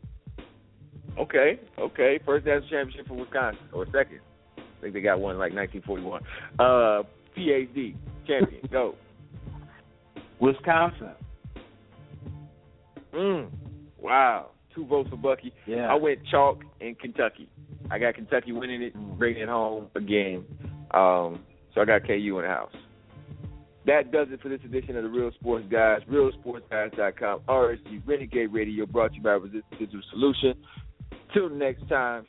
Okay, 1.18 1.60
okay. 1.78 2.20
First 2.26 2.46
national 2.46 2.70
championship 2.70 3.08
for 3.08 3.14
Wisconsin, 3.14 3.62
or 3.72 3.86
second. 3.88 4.20
I 4.58 4.82
think 4.82 4.94
they 4.94 5.02
got 5.02 5.20
one 5.20 5.38
like 5.38 5.54
1941. 5.54 6.22
Uh, 6.58 7.04
PhD 7.38 7.96
champion. 8.26 8.62
Go. 8.72 8.96
Wisconsin. 10.40 11.12
Mm. 13.14 13.50
Wow. 14.00 14.52
Two 14.74 14.86
votes 14.86 15.10
for 15.10 15.18
Bucky. 15.18 15.54
Yeah. 15.68 15.92
I 15.92 15.96
went 15.96 16.20
chalk 16.32 16.64
in 16.80 16.96
Kentucky. 16.96 17.50
I 17.92 18.00
got 18.00 18.16
Kentucky 18.16 18.52
winning 18.52 18.82
it, 18.82 18.94
bringing 19.18 19.44
it 19.44 19.50
home 19.50 19.88
again. 19.96 20.46
Um, 20.92 21.44
so 21.74 21.82
I 21.82 21.86
got 21.86 22.06
KU 22.06 22.40
in 22.40 22.42
the 22.44 22.48
house. 22.48 22.74
That 23.86 24.12
does 24.12 24.28
it 24.32 24.42
for 24.42 24.50
this 24.50 24.60
edition 24.66 24.98
of 24.98 25.04
the 25.04 25.10
Real 25.10 25.32
Sports 25.40 25.66
Guys. 25.72 26.02
RealSportsGuys.com. 26.10 27.42
RSG 27.48 28.02
Renegade 28.06 28.54
Radio 28.54 28.86
brought 28.86 29.12
to 29.12 29.18
you 29.18 29.24
by 29.24 29.32
Resistance 29.32 29.64
Digital 29.80 30.02
Solution. 30.12 30.54
Till 31.34 31.50
next 31.50 31.88
time, 31.90 32.28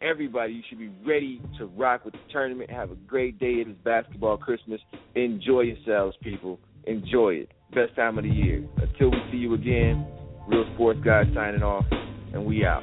everybody, 0.00 0.54
you 0.54 0.62
should 0.68 0.78
be 0.78 0.90
ready 1.06 1.42
to 1.58 1.66
rock 1.66 2.04
with 2.04 2.14
the 2.14 2.20
tournament. 2.30 2.70
Have 2.70 2.90
a 2.90 2.94
great 2.94 3.38
day. 3.38 3.54
It 3.54 3.68
is 3.68 3.76
basketball 3.84 4.36
Christmas. 4.36 4.80
Enjoy 5.14 5.62
yourselves, 5.62 6.16
people. 6.22 6.58
Enjoy 6.84 7.34
it. 7.34 7.50
Best 7.74 7.94
time 7.96 8.18
of 8.18 8.24
the 8.24 8.30
year. 8.30 8.64
Until 8.76 9.10
we 9.10 9.18
see 9.30 9.38
you 9.38 9.54
again, 9.54 10.06
Real 10.48 10.64
Sports 10.74 11.00
Guys 11.04 11.26
signing 11.34 11.62
off, 11.62 11.84
and 12.32 12.44
we 12.44 12.64
out. 12.64 12.82